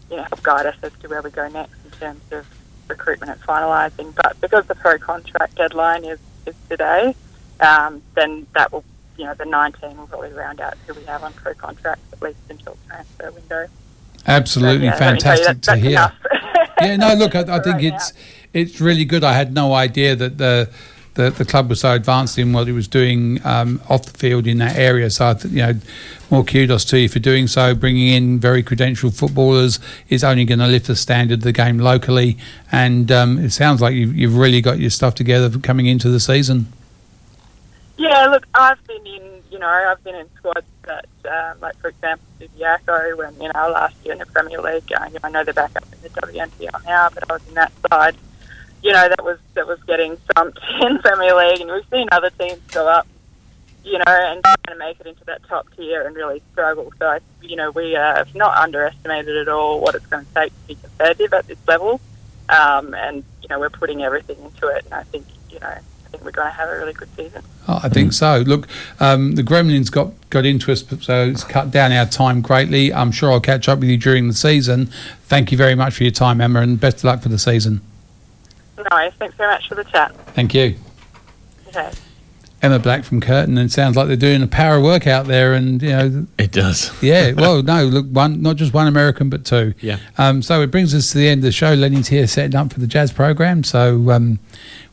you 0.09 0.17
know, 0.17 0.23
help 0.23 0.41
guide 0.43 0.65
us 0.67 0.75
as 0.83 0.91
to 1.01 1.07
where 1.09 1.21
we 1.21 1.31
go 1.31 1.47
next 1.49 1.73
in 1.85 1.91
terms 1.91 2.21
of 2.31 2.45
recruitment 2.87 3.31
and 3.31 3.41
finalising. 3.41 4.13
But 4.15 4.39
because 4.41 4.65
the 4.67 4.75
pro 4.75 4.97
contract 4.97 5.55
deadline 5.55 6.05
is, 6.05 6.19
is 6.45 6.55
today, 6.69 7.15
um, 7.59 8.01
then 8.15 8.47
that 8.53 8.71
will, 8.71 8.83
you 9.17 9.25
know, 9.25 9.33
the 9.33 9.45
19 9.45 9.97
will 9.97 10.07
probably 10.07 10.31
round 10.33 10.59
out 10.61 10.75
who 10.85 10.93
we 10.93 11.03
have 11.05 11.23
on 11.23 11.33
pro 11.33 11.53
contracts 11.53 12.03
at 12.13 12.21
least 12.21 12.39
until 12.49 12.77
transfer 12.87 13.31
window. 13.31 13.67
Absolutely 14.27 14.89
But, 14.89 14.99
yeah, 14.99 15.05
let 15.05 15.13
me 15.13 15.19
tell 15.19 15.37
you, 15.37 15.43
fantastic 15.45 15.61
that- 15.61 15.73
to 15.73 15.77
hear. 15.77 16.11
yeah, 16.81 16.95
no, 16.97 17.13
look, 17.13 17.35
I, 17.35 17.39
I 17.55 17.59
think 17.59 17.75
Right 17.75 17.83
it's 17.93 18.13
it's 18.53 18.79
really 18.81 19.05
good. 19.05 19.23
I 19.23 19.33
had 19.33 19.53
no 19.53 19.73
idea 19.73 20.15
that 20.15 20.37
the 20.37 20.69
the, 21.15 21.31
the 21.31 21.45
club 21.45 21.69
was 21.69 21.79
so 21.81 21.93
advanced 21.93 22.37
in 22.37 22.53
what 22.53 22.67
it 22.67 22.73
was 22.73 22.87
doing 22.87 23.39
um, 23.45 23.81
off 23.89 24.05
the 24.05 24.17
field 24.17 24.47
in 24.47 24.59
that 24.59 24.77
area. 24.77 25.09
So, 25.09 25.33
th- 25.33 25.53
you 25.53 25.61
know, 25.61 25.73
more 26.29 26.43
kudos 26.43 26.85
to 26.85 26.99
you 26.99 27.09
for 27.09 27.19
doing 27.19 27.47
so. 27.47 27.73
Bringing 27.73 28.09
in 28.09 28.39
very 28.39 28.61
credentialed 28.61 29.17
footballers 29.17 29.79
is 30.09 30.23
only 30.23 30.45
going 30.45 30.59
to 30.59 30.67
lift 30.67 30.87
the 30.87 30.95
standard 30.95 31.39
of 31.39 31.43
the 31.43 31.51
game 31.51 31.79
locally. 31.79 32.37
And 32.71 33.11
um, 33.11 33.39
it 33.39 33.51
sounds 33.51 33.81
like 33.81 33.95
you've, 33.95 34.15
you've 34.15 34.37
really 34.37 34.61
got 34.61 34.79
your 34.79 34.89
stuff 34.89 35.15
together 35.15 35.57
coming 35.59 35.85
into 35.87 36.09
the 36.09 36.19
season. 36.19 36.67
Yeah, 37.97 38.27
look, 38.27 38.45
I've 38.53 38.85
been 38.85 39.07
in, 39.07 39.41
you 39.51 39.59
know, 39.59 39.67
I've 39.67 40.03
been 40.03 40.15
in 40.15 40.29
squads 40.35 40.67
that, 40.83 41.05
um, 41.29 41.59
like 41.61 41.77
for 41.77 41.87
example, 41.87 42.25
Subiaco, 42.39 43.17
when 43.17 43.33
you 43.41 43.51
know 43.53 43.69
last 43.69 43.95
year 44.03 44.13
in 44.13 44.19
the 44.19 44.25
Premier 44.25 44.61
League, 44.61 44.83
know, 44.89 45.07
I 45.23 45.29
know 45.29 45.43
they're 45.43 45.53
back 45.53 45.75
up 45.77 45.85
in 45.93 46.01
the 46.01 46.09
WNPL 46.09 46.85
now, 46.85 47.09
but 47.13 47.29
I 47.29 47.33
was 47.33 47.47
in 47.47 47.53
that 47.53 47.71
side. 47.89 48.15
You 48.85 48.93
know, 48.93 49.09
that 49.09 49.23
was 49.23 49.39
that 49.55 49.65
was 49.65 49.81
getting 49.87 50.15
thumped 50.35 50.59
in 50.81 50.99
Premier 50.99 51.35
League, 51.35 51.59
and 51.59 51.71
we've 51.71 51.89
seen 51.91 52.07
other 52.11 52.29
teams 52.29 52.59
go 52.71 52.87
up, 52.87 53.07
you 53.83 53.97
know, 53.97 54.03
and 54.05 54.43
trying 54.43 54.57
to 54.69 54.75
make 54.77 54.99
it 54.99 55.07
into 55.07 55.25
that 55.25 55.41
top 55.49 55.65
tier 55.75 56.05
and 56.05 56.15
really 56.15 56.43
struggle. 56.51 56.93
So, 56.99 57.07
I, 57.07 57.19
you 57.41 57.55
know, 57.55 57.71
we 57.71 57.95
uh, 57.95 58.17
have 58.17 58.35
not 58.35 58.55
underestimated 58.59 59.37
at 59.37 59.47
all 59.47 59.81
what 59.81 59.95
it's 59.95 60.05
going 60.05 60.23
to 60.23 60.33
take 60.35 60.51
to 60.51 60.67
be 60.67 60.75
competitive 60.75 61.33
at 61.33 61.47
this 61.47 61.57
level, 61.67 61.99
um, 62.49 62.93
and 62.93 63.23
you 63.41 63.47
know, 63.49 63.59
we're 63.59 63.71
putting 63.71 64.03
everything 64.03 64.37
into 64.45 64.67
it, 64.67 64.85
and 64.85 64.93
I 64.93 65.01
think, 65.01 65.25
you 65.49 65.59
know, 65.59 65.67
I 65.67 66.09
think 66.11 66.23
we're 66.23 66.29
going 66.29 66.47
to 66.47 66.53
have 66.53 66.69
a 66.69 66.77
really 66.77 66.93
good 66.93 67.09
season. 67.15 67.41
Oh, 67.67 67.79
I 67.81 67.89
think 67.89 68.13
so. 68.13 68.43
Look, 68.45 68.67
um, 68.99 69.33
the 69.33 69.41
Gremlins 69.41 69.91
got, 69.91 70.11
got 70.29 70.45
into 70.45 70.71
us, 70.71 70.83
so 71.01 71.27
it's 71.27 71.43
cut 71.43 71.71
down 71.71 71.91
our 71.91 72.05
time 72.05 72.41
greatly. 72.41 72.93
I'm 72.93 73.11
sure 73.11 73.31
I'll 73.31 73.39
catch 73.39 73.67
up 73.67 73.79
with 73.79 73.89
you 73.89 73.97
during 73.97 74.27
the 74.27 74.35
season. 74.35 74.91
Thank 75.23 75.51
you 75.51 75.57
very 75.57 75.73
much 75.73 75.95
for 75.95 76.03
your 76.03 76.11
time, 76.11 76.39
Emma, 76.39 76.61
and 76.61 76.79
best 76.79 76.97
of 76.97 77.05
luck 77.05 77.23
for 77.23 77.29
the 77.29 77.39
season. 77.39 77.81
No, 78.77 79.09
thanks 79.17 79.35
very 79.35 79.51
much 79.51 79.67
for 79.67 79.75
the 79.75 79.83
chat. 79.85 80.15
Thank 80.33 80.53
you. 80.53 80.75
Okay. 81.67 81.91
Emma 82.61 82.79
Black 82.79 83.03
from 83.03 83.21
Curtin, 83.21 83.57
and 83.57 83.69
it 83.69 83.71
sounds 83.71 83.95
like 83.95 84.07
they're 84.07 84.15
doing 84.15 84.41
a 84.41 84.47
power 84.47 84.81
workout 84.81 85.27
there, 85.27 85.53
and 85.53 85.81
you 85.81 85.89
know 85.89 86.27
it 86.37 86.51
does. 86.51 86.91
Yeah, 87.01 87.31
well, 87.37 87.61
no, 87.61 87.85
look, 87.85 88.07
one 88.07 88.41
not 88.41 88.55
just 88.55 88.73
one 88.73 88.87
American, 88.87 89.29
but 89.29 89.45
two. 89.45 89.73
Yeah. 89.81 89.99
Um, 90.17 90.41
so 90.41 90.61
it 90.61 90.71
brings 90.71 90.95
us 90.95 91.11
to 91.11 91.19
the 91.19 91.27
end 91.27 91.39
of 91.39 91.43
the 91.43 91.51
show. 91.51 91.73
Lenny's 91.73 92.07
here 92.07 92.25
setting 92.25 92.55
up 92.55 92.73
for 92.73 92.79
the 92.79 92.87
jazz 92.87 93.11
program, 93.11 93.63
so 93.63 94.09
um, 94.09 94.39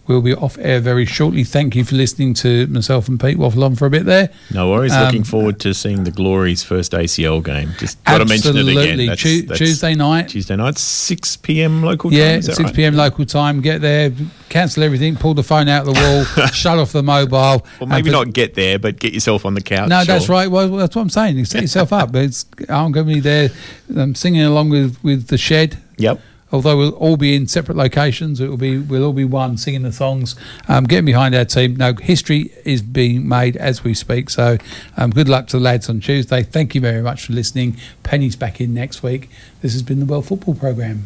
we'll 0.06 0.20
be 0.22 0.34
off 0.34 0.58
air 0.58 0.80
very 0.80 1.04
shortly. 1.06 1.44
Thank 1.44 1.76
you 1.76 1.84
for 1.84 1.94
listening 1.94 2.34
to 2.34 2.66
myself 2.66 3.08
and 3.08 3.20
Pete 3.20 3.38
waffle 3.38 3.64
on 3.64 3.76
for 3.76 3.86
a 3.86 3.90
bit 3.90 4.04
there. 4.04 4.30
No 4.52 4.70
worries. 4.70 4.92
Um, 4.92 5.04
Looking 5.06 5.24
forward 5.24 5.60
to 5.60 5.74
seeing 5.74 6.04
the 6.04 6.10
Glory's 6.10 6.62
first 6.62 6.92
ACL 6.92 7.42
game. 7.44 7.70
Just 7.78 8.02
got 8.04 8.18
to 8.18 8.24
mention 8.24 8.56
it 8.56 8.62
again. 8.62 8.76
Absolutely. 8.76 9.06
That's- 9.06 9.22
Tu- 9.22 9.42
that's 9.42 9.58
Tuesday 9.58 9.94
night. 9.94 10.28
Tuesday 10.28 10.56
night, 10.56 10.78
six 10.78 11.36
p.m. 11.36 11.82
local 11.82 12.10
time. 12.10 12.18
Yeah, 12.18 12.40
six 12.40 12.60
right? 12.60 12.74
p.m. 12.74 12.94
local 12.94 13.24
time. 13.24 13.60
Get 13.60 13.80
there, 13.80 14.10
cancel 14.48 14.82
everything, 14.82 15.16
pull 15.16 15.34
the 15.34 15.42
phone 15.42 15.68
out 15.68 15.86
of 15.86 15.94
the 15.94 16.00
wall, 16.00 16.46
shut 16.52 16.78
off 16.78 16.92
the 16.92 17.02
mobile. 17.02 17.64
Well, 17.80 17.86
maybe 17.86 18.10
not 18.10 18.32
get 18.32 18.54
there, 18.54 18.78
but 18.78 18.98
get 18.98 19.12
yourself 19.12 19.46
on 19.46 19.54
the 19.54 19.60
couch. 19.62 19.88
No, 19.88 20.04
that's 20.04 20.26
sure. 20.26 20.34
right. 20.34 20.50
Well, 20.50 20.68
that's 20.68 20.96
what 20.96 21.02
I'm 21.02 21.10
saying. 21.10 21.36
You 21.36 21.44
set 21.44 21.62
yourself 21.62 21.92
up. 21.92 22.10
It's, 22.22 22.44
I'm 22.68 22.92
going 22.92 23.06
to 23.08 23.14
be 23.14 23.20
there 23.20 23.50
I'm 23.96 24.14
singing 24.14 24.42
along 24.42 24.70
with, 24.70 25.02
with 25.02 25.28
the 25.28 25.38
shed. 25.38 25.78
Yep. 25.98 26.20
Although 26.52 26.76
we'll 26.76 26.90
all 26.90 27.16
be 27.16 27.34
in 27.34 27.46
separate 27.46 27.76
locations, 27.76 28.40
it 28.40 28.48
will 28.48 28.56
be 28.56 28.78
we'll 28.78 29.04
all 29.04 29.12
be 29.12 29.24
one 29.24 29.56
singing 29.56 29.82
the 29.82 29.92
songs, 29.92 30.36
um, 30.68 30.84
getting 30.84 31.06
behind 31.06 31.34
our 31.34 31.44
team. 31.44 31.76
No, 31.76 31.94
history 31.94 32.52
is 32.64 32.82
being 32.82 33.26
made 33.26 33.56
as 33.56 33.82
we 33.82 33.94
speak. 33.94 34.30
So, 34.30 34.58
um, 34.96 35.10
good 35.10 35.28
luck 35.28 35.46
to 35.48 35.56
the 35.58 35.62
lads 35.62 35.88
on 35.88 36.00
Tuesday. 36.00 36.42
Thank 36.42 36.74
you 36.74 36.80
very 36.80 37.02
much 37.02 37.26
for 37.26 37.32
listening. 37.32 37.76
Penny's 38.02 38.36
back 38.36 38.60
in 38.60 38.74
next 38.74 39.02
week. 39.02 39.30
This 39.62 39.72
has 39.72 39.82
been 39.82 40.00
the 40.00 40.06
World 40.06 40.26
Football 40.26 40.54
Program. 40.54 41.04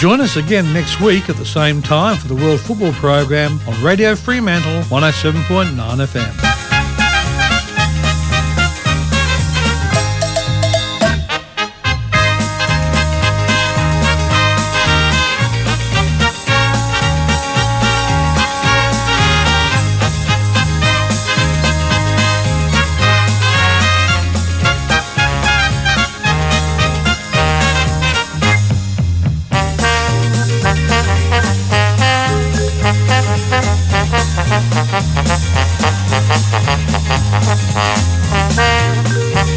Join 0.00 0.22
us 0.22 0.36
again 0.36 0.72
next 0.72 0.98
week 1.02 1.28
at 1.28 1.36
the 1.36 1.44
same 1.44 1.82
time 1.82 2.16
for 2.16 2.26
the 2.26 2.34
World 2.34 2.60
Football 2.60 2.92
Program 2.92 3.60
on 3.68 3.84
Radio 3.84 4.14
Fremantle 4.14 4.80
107.9 4.84 5.76
FM. 5.76 6.59